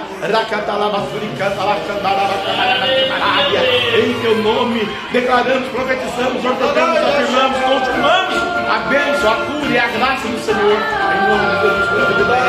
Em 3.97 4.21
teu 4.21 4.37
nome, 4.43 4.87
declaramos, 5.11 5.67
profetizamos, 5.69 6.45
ordenamos, 6.45 6.97
afirmamos, 6.97 7.57
continuamos 7.57 8.35
a 8.69 8.79
bênção, 8.89 9.31
a 9.31 9.35
cura 9.35 9.71
e 9.71 9.77
a 9.77 9.87
graça 9.87 10.27
do 10.27 10.39
Senhor. 10.39 10.79
Em 11.13 11.27
nome 11.27 11.45
de 11.47 12.23
graça. 12.23 12.47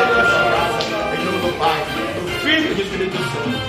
Em 1.13 1.25
nome 1.25 1.39
do 1.39 1.59
Pai, 1.59 1.85
do 2.15 2.29
Filho 2.41 2.71
e 2.71 2.73
do 2.75 2.81
Espírito 2.81 3.17
Santo. 3.17 3.68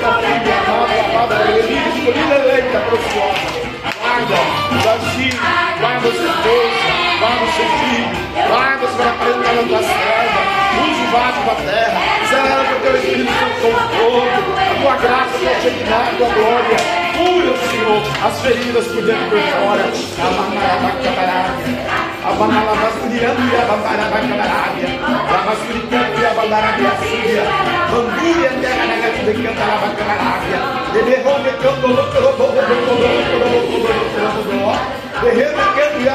da 0.00 0.14
filha, 0.14 0.56
amada, 0.66 0.98
favorita, 1.12 1.72
escolhida, 1.98 2.34
eleita, 2.34 2.78
apropriada. 2.78 3.70
Guarda, 4.00 4.36
vazio, 4.84 5.40
guarda 5.80 6.08
os 6.08 6.16
seus 6.16 6.36
dois, 6.36 6.74
guarda 7.20 7.44
a 7.44 7.52
seus 7.52 7.72
filhos, 7.80 8.18
guarda-os 8.48 8.94
para 8.96 9.10
aprender 9.10 9.52
na 9.54 9.62
tua 9.62 9.78
a 9.78 10.60
Use 10.80 11.00
o 11.00 11.10
vaso 11.10 11.40
da 11.44 11.54
terra, 11.70 12.00
celebra 12.28 12.76
o 12.76 12.80
teu 12.80 12.96
Espírito 12.96 13.32
Santo 13.32 13.60
conforto, 13.60 14.50
a 14.56 14.80
tua 14.80 14.96
graça 14.96 15.36
a 15.36 15.50
é 15.50 15.60
dignar 15.60 16.08
a 16.08 16.16
tua 16.16 16.28
glória. 16.28 16.78
Cura, 17.16 17.52
Senhor, 17.68 18.02
as 18.24 18.40
feridas 18.40 18.86
por 18.86 19.02
dentro 19.02 19.38
e 19.38 19.42
por 19.42 19.50
fora. 19.60 19.84
Amar, 20.18 20.46
amar, 20.46 20.70
amar, 20.70 20.96
amar. 21.06 21.89
abana 22.20 22.60
la 22.68 22.74
kasudia 22.76 23.30
dia 23.32 23.60
bangkara 23.64 24.04
bangkara 24.12 24.60
dia 24.76 24.90
la 25.00 25.38
kasudia 25.48 26.00
dia 26.12 26.28
bangkara 26.36 26.70
dia 26.76 26.92
sudia 27.00 27.44
mengguri 27.88 28.30
yang 28.44 28.56
dia 28.60 28.72
ada 28.76 28.96
kaki 29.08 29.20
dekat 29.24 29.54
ke 29.56 29.64
bangkara 29.80 30.30
dia 30.44 30.60
jadi 30.92 31.12
home 31.24 31.50
kok 31.64 31.74
kok 31.80 31.92
kok 31.96 32.06
kok 32.12 32.32
kok 32.36 32.50
kok 32.52 32.56
kok 32.60 32.76
kok 32.76 33.00
kok 33.00 33.48
kok 33.48 34.28
kok 34.36 34.56
kok 34.68 34.99
quero 35.20 36.00
ir 36.00 36.08
a. 36.08 36.14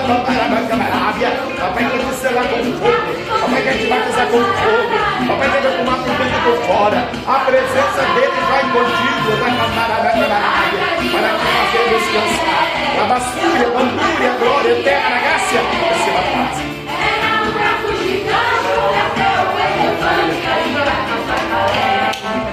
Papai 1.65 1.83
quer 1.89 1.99
te 1.99 2.13
selar 2.15 2.45
com 2.47 2.63
fogo. 2.63 3.13
Papai 3.41 3.61
quer 3.61 3.77
te 3.77 3.85
batizar 3.87 4.27
com 4.27 4.43
fogo. 4.43 4.95
Papai 5.27 5.47
quer 5.51 5.61
derramar 5.61 5.97
por 5.97 6.15
dentro 6.15 6.39
por 6.43 6.57
fora. 6.65 6.99
A 7.27 7.39
presença 7.45 8.01
dele 8.15 8.39
vai 8.49 8.63
contigo 8.71 9.15
Babarabacabarábia 9.39 10.79
para 11.11 11.29
te 11.37 11.45
fazer 11.55 11.85
descansar. 11.89 12.65
A 12.99 13.03
basúria, 13.05 13.67
a 13.67 13.71
bandúria, 13.71 14.29
a 14.31 14.37
glória 14.37 14.71
eterna, 14.79 15.15
a 15.15 15.19
graça. 15.19 15.59
Receba 15.89 16.19
a 16.19 16.21
paz. 16.31 16.55
É 16.87 17.13
não 17.21 17.45
pra 17.53 17.71
fugir, 17.81 18.19
canto, 18.25 18.75
é 18.93 19.05
teu 19.15 19.45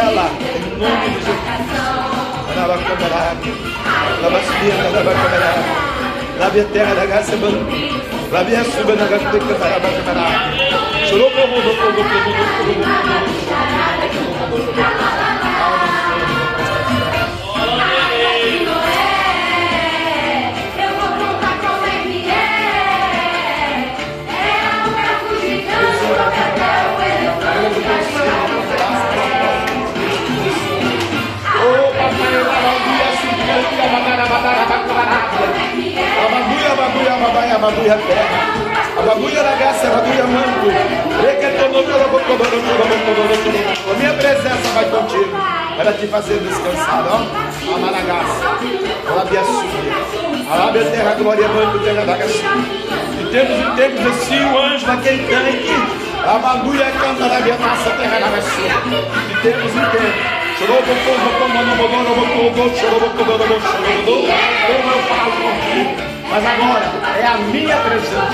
oh, 0.00 0.06
sequela, 0.06 0.30
em 0.30 0.78
nome 0.78 1.08
de 1.10 1.20
Jesus. 1.20 1.40
Alabacabarábia, 2.56 3.54
labastia, 4.22 4.74
alabacabarábia. 4.86 5.90
Lábia 6.38 6.64
terra 6.72 6.94
da 6.94 7.06
graça, 7.06 7.36
mano. 7.36 7.66
Lábia 8.32 8.64
suba 8.64 8.96
da 8.96 9.06
graça, 9.06 9.30
de 9.30 9.38
cantar, 9.38 9.72
alabacabarábia. 9.72 11.06
Chorou, 11.06 11.30
povo, 11.30 11.46
povo, 11.46 11.76
povo, 11.76 11.92
povo, 11.92 12.04
povo, 12.04 12.34
povo, 12.40 12.72
povo, 12.72 12.80
povo, 12.80 13.04
povo, 13.10 13.10
povo, 13.10 13.66
povo, 14.48 14.72
povo, 14.72 14.72
povo, 14.72 15.19
bagulho 36.80 37.10
terra. 37.98 38.70
A 38.96 39.02
bagulho 39.02 39.36
da 39.36 39.54
graça, 39.56 39.86
a 39.86 39.90
bagulho 39.90 40.28
manto. 40.28 40.70
A 43.90 43.94
minha 43.98 44.14
presença 44.14 44.68
vai 44.74 44.84
contigo. 44.86 45.36
Para 45.76 45.92
te 45.92 46.06
fazer 46.06 46.38
descansar, 46.40 47.04
ó. 47.06 47.74
Amaragaça. 47.74 48.58
Alabiaçu. 49.10 49.64
Alabia 50.50 50.84
terra, 50.84 51.14
glória, 51.14 51.48
manto, 51.48 51.78
terra 51.78 52.04
da 52.04 52.16
graça. 52.16 52.32
De 53.16 53.24
tempos 53.30 53.56
em 53.56 53.76
tempos, 53.76 54.06
assim, 54.06 54.44
o 54.44 54.58
anjo 54.58 54.86
naquele 54.86 55.26
tanque. 55.28 56.00
A 56.26 56.38
bagulho 56.38 56.82
é 56.82 56.90
canta 56.90 57.28
da 57.28 57.40
minha 57.40 57.56
massa, 57.56 57.90
terra 57.90 58.18
graça. 58.18 58.50
De 59.28 59.34
tempos 59.42 59.72
em 59.72 59.84
tempos. 59.90 60.40
Como 64.66 64.90
eu 64.90 65.02
falo 65.08 65.32
contigo. 65.32 66.09
Mas 66.30 66.46
agora 66.46 66.86
é 67.18 67.26
a 67.26 67.36
minha 67.38 67.76
presença. 67.78 68.28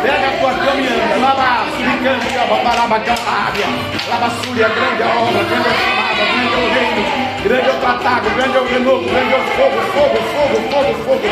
Pega 0.00 0.28
a 0.28 0.32
tua 0.38 0.54
caminhada. 0.64 1.16
Lava, 1.16 1.66
suricante, 1.76 2.38
babaraba, 2.48 3.00
calábia. 3.00 3.66
Lava, 4.08 4.30
súria, 4.30 4.68
grande 4.68 5.02
a 5.02 5.08
obra, 5.08 5.42
grande 5.42 5.68
a 5.68 5.74
chamada, 5.74 6.22
grande 6.22 6.54
é 6.54 6.56
o 6.56 6.70
reino. 6.72 7.02
Grande 7.42 7.68
é 7.68 7.72
o 7.72 7.80
tratado, 7.80 8.30
grande 8.30 8.56
é 8.56 8.60
o 8.60 8.64
renovo, 8.64 9.04
grande 9.10 9.32
é 9.32 9.36
o 9.36 9.42
fogo, 9.42 9.80
fogo, 9.92 10.18
fogo, 10.32 10.56
fogo, 10.70 10.92
fogo. 11.04 11.26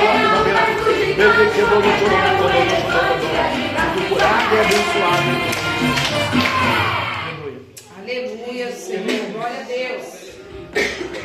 Tudo 3.94 4.08
curado 4.08 4.50
e 4.52 4.60
abençoado. 4.60 5.30
Aleluia, 8.02 8.72
Senhor. 8.72 9.32
Glória 9.32 9.60
a 9.60 9.62
Deus. 9.62 10.06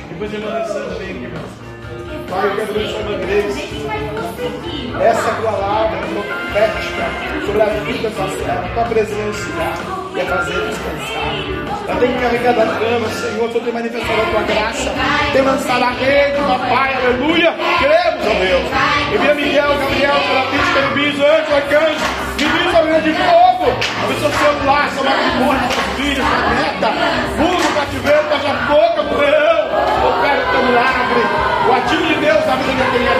Depois 0.09 0.29
de 0.29 0.37
Irmã 0.37 0.65
Sandra 0.67 0.95
vem 0.99 1.25
aqui. 1.25 1.64
Pai, 2.29 2.47
eu 2.47 2.55
quero 2.55 2.71
abençoar 2.71 3.07
a 3.07 3.11
igreja. 3.11 3.85
Essa 5.01 5.31
palavra 5.41 5.99
profética 6.07 7.45
sobre 7.45 7.61
a 7.61 7.65
vida 7.65 8.09
da 8.09 8.27
serva, 8.29 8.69
tua 8.73 8.83
presença 8.85 9.49
irá 9.49 10.05
é 10.17 10.25
fazer 10.25 10.53
descansar. 10.67 11.65
Ela 11.87 11.99
tem 11.99 12.13
carregado 12.13 12.61
a 12.61 12.65
cama, 12.65 13.09
Senhor, 13.09 13.49
tu 13.49 13.59
tem 13.59 13.73
manifestado 13.73 14.21
a 14.21 14.25
tua 14.25 14.41
graça, 14.43 14.91
tem 15.33 15.41
lançado 15.41 15.83
a 15.83 15.89
rede, 15.91 16.37
papai, 16.37 16.93
aleluia. 16.95 17.53
Cremos, 17.79 18.25
ó 18.25 18.33
Deus. 18.39 18.65
Envia 19.13 19.35
Miguel, 19.35 19.77
Gabriel, 19.77 20.15
Terapista, 20.15 20.73
Querubins, 20.73 21.15
anjo, 21.15 21.55
arcanjo, 21.55 22.05
ministro 22.39 22.95
a 22.95 22.99
de 22.99 23.13
fogo. 23.13 23.65
Abençoa 24.03 24.29
o 24.29 24.33
seu 24.33 24.65
lar, 24.65 24.89
seu 24.91 25.03
matrimônio, 25.03 25.61
seus 25.73 25.85
filhos, 25.95 26.27
sua 26.27 26.39
neta. 26.49 26.89
Muda 27.37 27.67
o 27.67 27.73
cativeiro, 27.75 28.23
beija 28.29 28.49
a 28.49 28.53
boca 28.67 29.03
do 29.03 29.17
leão. 29.17 29.65
Opera 30.07 30.47
o 30.47 30.51
teu 30.51 30.63
milagre. 30.63 31.44
O 31.85 31.87
ativo 31.87 32.07
de 32.07 32.15
Deus 32.15 32.45
na 32.47 32.55
vida 32.55 32.83
daquele 32.83 33.05
é 33.05 33.13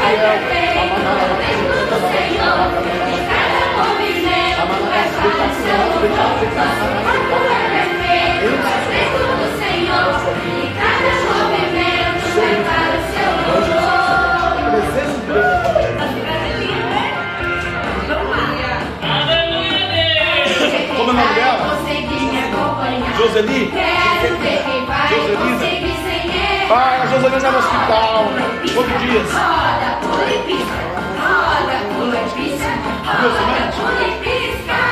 Como 20.97 21.11
é 21.11 21.13
o 21.13 21.13
nome 21.13 21.33
dela? 21.35 21.77
Joseli? 23.15 23.71
Joselina? 25.09 25.64
Pai, 26.67 27.01
a 27.01 27.05
Joselina 27.05 27.51
no 27.51 27.57
hospital. 27.59 28.25
Quantos 28.73 29.01
dias? 29.01 29.27
Duas 33.21 33.33
semanas? 33.37 33.75
Irmãos, 33.75 34.84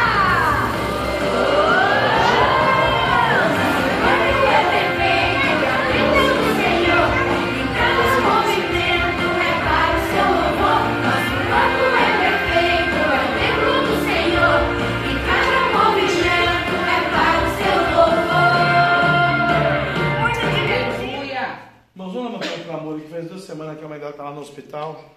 que 23.83 23.85
a 23.85 23.89
mãe 23.89 23.99
dela 23.99 24.11
está 24.11 24.23
lá 24.23 24.31
no 24.31 24.41
hospital. 24.41 25.13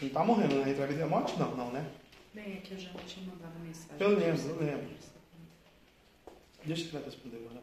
Não 0.00 0.08
está 0.08 0.24
morrendo, 0.24 0.56
né? 0.56 0.70
Entre 0.70 0.82
a 0.82 0.86
vida 0.86 1.00
e 1.00 1.02
a 1.04 1.06
morte? 1.06 1.38
Não, 1.38 1.54
não, 1.56 1.70
né? 1.70 1.88
Bem, 2.34 2.58
aqui 2.58 2.72
eu 2.72 2.78
já 2.78 2.90
tinha 3.06 3.26
mandado 3.26 3.58
mensagem. 3.60 3.96
Eu 4.00 4.08
lembro, 4.10 4.42
eu 4.42 4.58
lembro. 4.58 4.90
Deixa 6.64 6.88
que 6.88 6.96
ela 6.96 7.04
responder 7.04 7.36
agora. 7.36 7.62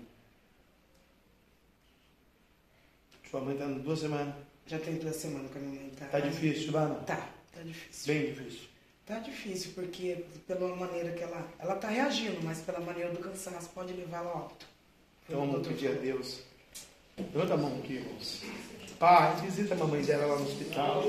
Sua 3.30 3.42
mãe 3.42 3.54
está 3.54 3.68
duas 3.68 4.00
semanas. 4.00 4.36
Já 4.66 4.80
tem 4.80 4.96
duas 4.96 5.16
semanas 5.16 5.52
que 5.52 5.58
a 5.58 5.62
minha 5.62 5.82
mãe 5.82 5.90
tá. 5.92 6.06
Tá 6.06 6.20
difícil, 6.20 6.64
Silvana? 6.64 6.96
Tá, 7.02 7.30
tá 7.54 7.62
difícil. 7.62 8.14
Bem 8.14 8.34
difícil. 8.34 8.68
Tá 9.06 9.20
difícil, 9.20 9.72
porque 9.74 10.26
pela 10.48 10.76
maneira 10.76 11.12
que 11.12 11.24
ela. 11.24 11.50
Ela 11.60 11.76
tá 11.76 11.90
reagindo, 11.90 12.42
mas 12.44 12.62
pela 12.62 12.80
maneira 12.80 13.12
do 13.12 13.20
cansaço 13.20 13.70
pode 13.70 13.94
levar 13.94 14.20
ela 14.20 14.32
a 14.32 14.38
óbito. 14.38 14.66
Então 15.26 15.40
vamos 15.52 15.68
pedir 15.68 15.90
a. 15.90 15.92
Deus. 15.94 16.44
Levanta 17.18 17.56
a 17.56 17.58
mão 17.58 17.78
aqui, 17.80 17.94
irmãos. 17.94 18.44
Pai, 19.00 19.36
visita 19.44 19.76
a 19.76 19.78
mamãe 19.78 20.02
dela 20.02 20.26
lá 20.26 20.36
no 20.38 20.46
hospital. 20.46 21.04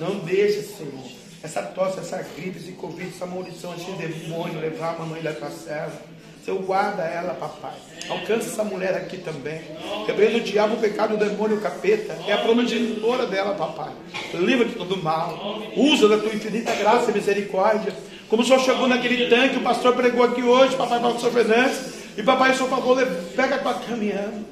Não 0.00 0.18
deixa, 0.18 0.62
Senhor, 0.62 1.04
essa 1.42 1.62
tosse, 1.62 1.98
essa 1.98 2.18
gripe, 2.36 2.58
esse 2.58 2.72
Covid, 2.72 3.08
essa 3.08 3.26
maldição, 3.26 3.74
esse 3.74 3.90
demônio 3.92 4.60
levar 4.60 4.94
a 4.94 4.98
mamãe 4.98 5.22
da 5.22 5.32
tua 5.32 5.50
serva. 5.50 6.12
Senhor, 6.44 6.60
guarda 6.62 7.04
ela, 7.04 7.34
papai. 7.34 7.74
Alcança 8.08 8.48
essa 8.48 8.64
mulher 8.64 8.94
aqui 8.96 9.18
também. 9.18 9.60
Quebrando 10.04 10.38
o 10.38 10.40
diabo, 10.40 10.74
o 10.74 10.78
pecado, 10.78 11.14
o 11.14 11.16
demônio, 11.16 11.56
o 11.56 11.60
capeta. 11.60 12.18
É 12.26 12.32
a 12.32 12.38
prometitora 12.38 13.26
dela, 13.26 13.54
papai. 13.54 13.92
Livra 14.34 14.64
de 14.64 14.74
todo 14.74 15.00
mal. 15.00 15.62
Usa 15.76 16.08
da 16.08 16.18
tua 16.18 16.34
infinita 16.34 16.74
graça 16.74 17.10
e 17.10 17.14
misericórdia. 17.14 17.94
Como 18.28 18.42
o 18.42 18.44
Senhor 18.44 18.60
chegou 18.60 18.88
naquele 18.88 19.28
tanque, 19.28 19.56
o 19.56 19.62
pastor 19.62 19.94
pregou 19.94 20.24
aqui 20.24 20.42
hoje, 20.42 20.74
papai, 20.76 20.98
Senhor 20.98 21.32
Fernandes. 21.32 21.92
E 22.16 22.22
papai, 22.22 22.50
o 22.50 22.56
Senhor 22.56 22.68
falou, 22.68 22.96
pega 23.36 23.54
a 23.54 23.58
tua 23.58 23.74
caminhando. 23.74 24.44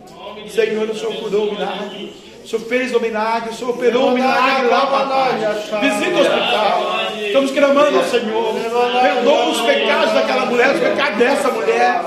Senhor, 0.48 0.88
o 0.88 0.94
Senhor 0.96 1.16
curou 1.16 1.48
o 1.48 1.52
milagre. 1.52 2.29
O 2.50 2.58
Senhor 2.58 2.66
fez 2.66 2.92
o 2.92 2.98
milagre, 2.98 3.50
o 3.50 3.54
Senhor 3.54 3.70
operou 3.70 4.08
o 4.08 4.10
milagre 4.10 4.66
lá, 4.66 4.84
papai. 4.86 5.34
Visita 5.82 6.16
o 6.16 6.20
hospital. 6.20 6.82
Estamos 7.24 7.52
clamando 7.52 7.96
ao 7.96 8.02
Senhor. 8.02 8.54
Perdoa 9.00 9.50
os 9.50 9.60
pecados 9.60 10.12
daquela 10.12 10.46
mulher, 10.46 10.74
os 10.74 10.80
pecados 10.80 11.16
dessa 11.16 11.48
mulher. 11.48 12.02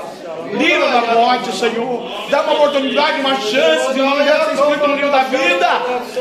Livra 0.52 0.86
da 0.90 1.00
morte, 1.14 1.50
Senhor. 1.50 2.28
Dá 2.28 2.42
uma 2.42 2.52
oportunidade, 2.56 3.20
uma 3.20 3.36
chance 3.36 3.94
de 3.94 4.02
nome 4.02 4.22
dela 4.22 4.44
ser 4.44 4.52
escrito 4.52 4.86
no 4.86 4.96
livro 4.96 5.10
da 5.10 5.22
vida. 5.22 5.80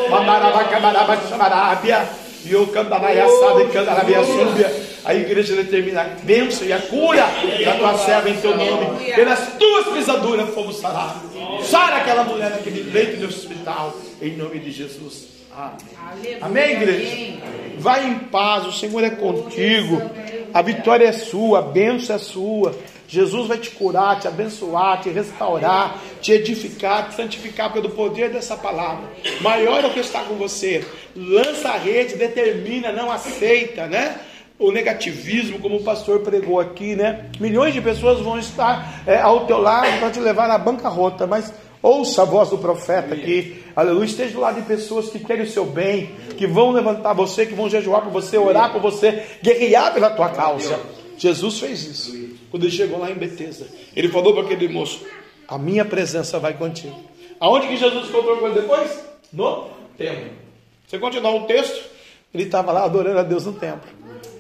Mamarabacabarabacamarábia. 0.09 2.07
E 2.45 2.55
o 2.55 2.67
candaraiaçada 2.67 3.61
e 3.61 3.67
candarabia 3.67 4.23
A 5.05 5.13
igreja 5.13 5.55
determina 5.55 6.01
a 6.01 6.05
bênção 6.23 6.65
e 6.65 6.71
a 6.71 6.79
cura 6.79 7.25
da 7.63 7.75
tua 7.75 7.97
serva 7.97 8.29
em 8.29 8.37
teu 8.37 8.55
nome. 8.55 9.11
Pelas 9.13 9.53
tuas 9.57 9.87
pisaduras 9.87 10.49
fomos 10.49 10.77
sarados. 10.77 11.21
Sara 11.63 11.97
aquela 11.97 12.23
mulher 12.23 12.51
naquele 12.51 12.83
leito 12.91 13.17
de 13.17 13.25
hospital. 13.25 13.93
Em 14.21 14.37
nome 14.37 14.59
de 14.59 14.71
Jesus. 14.71 15.27
Amém. 15.55 16.37
Amém, 16.41 16.71
igreja? 16.71 17.39
Vai 17.77 18.07
em 18.07 18.19
paz, 18.19 18.65
o 18.65 18.71
Senhor 18.71 19.03
é 19.03 19.11
contigo. 19.11 20.01
A 20.53 20.61
vitória 20.61 21.05
é 21.05 21.11
sua, 21.11 21.59
a 21.59 21.61
bênção 21.61 22.15
é 22.15 22.19
sua. 22.19 22.75
Jesus 23.07 23.47
vai 23.47 23.59
te 23.59 23.69
curar, 23.69 24.19
te 24.19 24.27
abençoar, 24.27 25.01
te 25.01 25.09
restaurar, 25.09 26.01
te 26.19 26.31
edificar, 26.31 27.09
te 27.09 27.15
santificar 27.15 27.71
pelo 27.71 27.91
poder 27.91 28.31
dessa 28.31 28.57
palavra. 28.57 29.07
Maior 29.41 29.83
é 29.83 29.87
o 29.87 29.93
que 29.93 29.99
está 29.99 30.21
com 30.21 30.33
você. 30.35 30.83
Lança 31.15 31.69
a 31.69 31.77
rede, 31.77 32.15
determina, 32.15 32.91
não 32.91 33.11
aceita, 33.11 33.85
né? 33.85 34.17
O 34.63 34.71
negativismo, 34.71 35.59
como 35.59 35.75
o 35.75 35.83
pastor 35.83 36.21
pregou 36.21 36.57
aqui, 36.57 36.95
né? 36.95 37.29
Milhões 37.37 37.73
de 37.73 37.81
pessoas 37.81 38.21
vão 38.21 38.39
estar 38.39 39.03
é, 39.05 39.19
ao 39.19 39.45
teu 39.45 39.57
lado 39.57 39.99
para 39.99 40.09
te 40.09 40.21
levar 40.21 40.47
na 40.47 40.57
bancarrota, 40.57 41.27
mas 41.27 41.53
ouça 41.81 42.21
a 42.21 42.25
voz 42.25 42.49
do 42.49 42.57
profeta 42.57 43.13
aqui, 43.13 43.61
aleluia. 43.75 44.05
Esteja 44.05 44.31
do 44.31 44.39
lado 44.39 44.61
de 44.61 44.65
pessoas 44.65 45.09
que 45.09 45.19
querem 45.19 45.43
o 45.43 45.49
seu 45.49 45.65
bem, 45.65 46.15
que 46.37 46.47
vão 46.47 46.71
levantar 46.71 47.11
você, 47.11 47.45
que 47.45 47.53
vão 47.53 47.69
jejuar 47.69 48.03
por 48.03 48.11
você, 48.13 48.37
orar 48.37 48.71
por 48.71 48.81
você, 48.81 49.25
guerrear 49.43 49.93
pela 49.93 50.09
tua 50.11 50.29
causa. 50.29 50.79
Jesus 51.17 51.59
fez 51.59 51.83
isso. 51.83 52.37
Quando 52.49 52.63
ele 52.63 52.71
chegou 52.71 52.99
lá 52.99 53.11
em 53.11 53.15
Betesda, 53.15 53.67
ele 53.93 54.07
falou 54.07 54.33
para 54.33 54.43
aquele 54.43 54.69
moço: 54.69 55.05
A 55.45 55.57
minha 55.57 55.83
presença 55.83 56.39
vai 56.39 56.53
contigo. 56.53 56.95
Aonde 57.37 57.67
que 57.67 57.75
Jesus 57.75 58.07
encontrou 58.07 58.37
com 58.37 58.47
ele 58.47 58.61
depois? 58.61 58.97
No 59.33 59.67
templo. 59.97 60.31
Você 60.87 60.97
continuar 60.97 61.35
o 61.35 61.43
texto, 61.47 61.83
ele 62.33 62.43
estava 62.43 62.71
lá 62.71 62.85
adorando 62.85 63.19
a 63.19 63.23
Deus 63.23 63.45
no 63.45 63.53
templo, 63.53 63.89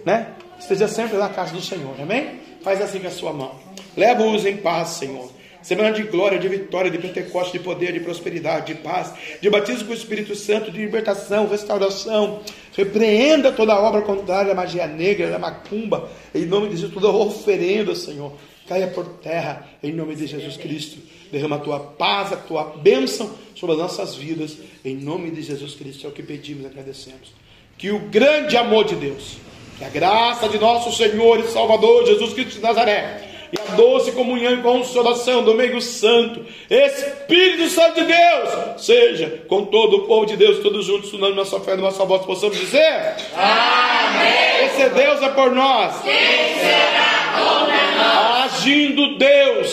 né? 0.05 0.27
Esteja 0.59 0.87
sempre 0.87 1.17
na 1.17 1.29
casa 1.29 1.53
do 1.53 1.61
Senhor, 1.61 1.99
amém? 1.99 2.39
Faz 2.61 2.81
assim 2.81 2.99
com 2.99 3.07
a 3.07 3.11
sua 3.11 3.33
mão. 3.33 3.55
Leva-os 3.95 4.45
em 4.45 4.57
paz, 4.57 4.89
Senhor. 4.89 5.29
Semana 5.61 5.91
de 5.91 6.03
glória, 6.03 6.37
de 6.37 6.47
vitória, 6.47 6.91
de 6.91 6.97
Pentecostes, 6.97 7.53
de 7.53 7.59
poder, 7.59 7.93
de 7.93 8.01
prosperidade, 8.01 8.73
de 8.73 8.81
paz, 8.81 9.13
de 9.41 9.49
batismo 9.49 9.85
com 9.85 9.91
o 9.93 9.95
Espírito 9.95 10.35
Santo, 10.35 10.69
de 10.69 10.77
libertação, 10.77 11.47
restauração, 11.47 12.41
Repreenda 12.75 13.51
toda 13.51 13.79
obra 13.79 14.01
contrária 14.01 14.51
à 14.51 14.55
magia 14.55 14.87
negra, 14.87 15.29
da 15.29 15.37
macumba. 15.37 16.09
Em 16.33 16.45
nome 16.45 16.69
de 16.69 16.77
Jesus, 16.77 16.93
toda 16.93 17.09
oferenda, 17.09 17.93
Senhor. 17.93 18.33
Caia 18.67 18.87
por 18.87 19.05
terra, 19.05 19.67
em 19.83 19.91
nome 19.91 20.15
de 20.15 20.25
Jesus 20.25 20.57
Cristo. 20.57 20.97
Derrama 21.31 21.57
a 21.57 21.59
tua 21.59 21.79
paz, 21.79 22.33
a 22.33 22.37
tua 22.37 22.63
bênção 22.77 23.31
sobre 23.55 23.75
as 23.75 23.81
nossas 23.81 24.15
vidas. 24.15 24.57
Em 24.83 24.95
nome 24.95 25.29
de 25.29 25.43
Jesus 25.43 25.75
Cristo. 25.75 26.07
É 26.07 26.09
o 26.09 26.13
que 26.13 26.23
pedimos 26.23 26.63
e 26.63 26.67
agradecemos. 26.67 27.31
Que 27.77 27.91
o 27.91 27.99
grande 27.99 28.57
amor 28.57 28.85
de 28.85 28.95
Deus, 28.95 29.37
que 29.77 29.83
a 29.83 29.89
graça 29.89 30.47
de 30.47 30.57
nosso 30.57 30.91
Senhor 30.91 31.39
e 31.39 31.47
Salvador 31.47 32.05
Jesus 32.05 32.33
Cristo 32.33 32.55
de 32.55 32.61
Nazaré, 32.61 33.33
e 33.53 33.71
a 33.71 33.75
doce 33.75 34.11
comunhão 34.11 34.53
e 34.53 34.61
consolação 34.63 35.43
do 35.43 35.53
meio 35.53 35.79
santo, 35.79 36.43
Espírito 36.67 37.69
Santo 37.69 38.01
de 38.01 38.07
Deus, 38.07 38.83
seja 38.83 39.43
com 39.47 39.65
todo 39.65 39.97
o 39.97 40.07
povo 40.07 40.25
de 40.25 40.35
Deus, 40.35 40.63
todos 40.63 40.85
juntos, 40.85 41.13
unando 41.13 41.35
nossa 41.35 41.59
fé 41.59 41.73
e 41.73 41.77
nossa 41.77 42.03
voz, 42.03 42.25
possamos 42.25 42.57
dizer: 42.57 43.15
Amém. 43.35 44.65
Esse 44.65 44.89
Deus 44.89 45.21
é 45.21 45.29
por 45.29 45.51
nós. 45.51 46.01
Quem 46.01 46.13
será 46.13 47.33
contra 47.37 47.91
nós? 47.91 48.53
Agindo 48.55 49.17
Deus, 49.19 49.71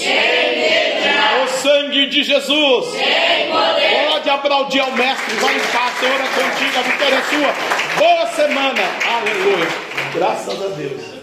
o 1.42 1.48
sangue 1.48 2.06
de 2.08 2.22
Jesus. 2.22 2.88
Pode 4.10 4.28
aplaudir 4.28 4.80
ao 4.80 4.92
Mestre, 4.92 5.34
vai 5.36 5.56
em 5.56 5.60
paz, 5.60 5.98
Senhor 5.98 6.20
é 6.20 6.28
contigo, 6.28 6.78
a 6.78 6.82
vitória 6.82 7.14
é 7.14 7.22
sua. 7.22 7.54
Boa 7.98 8.26
semana, 8.26 8.82
aleluia. 9.08 9.89
Graças 10.14 10.60
a 10.60 10.68
Deus. 10.74 11.20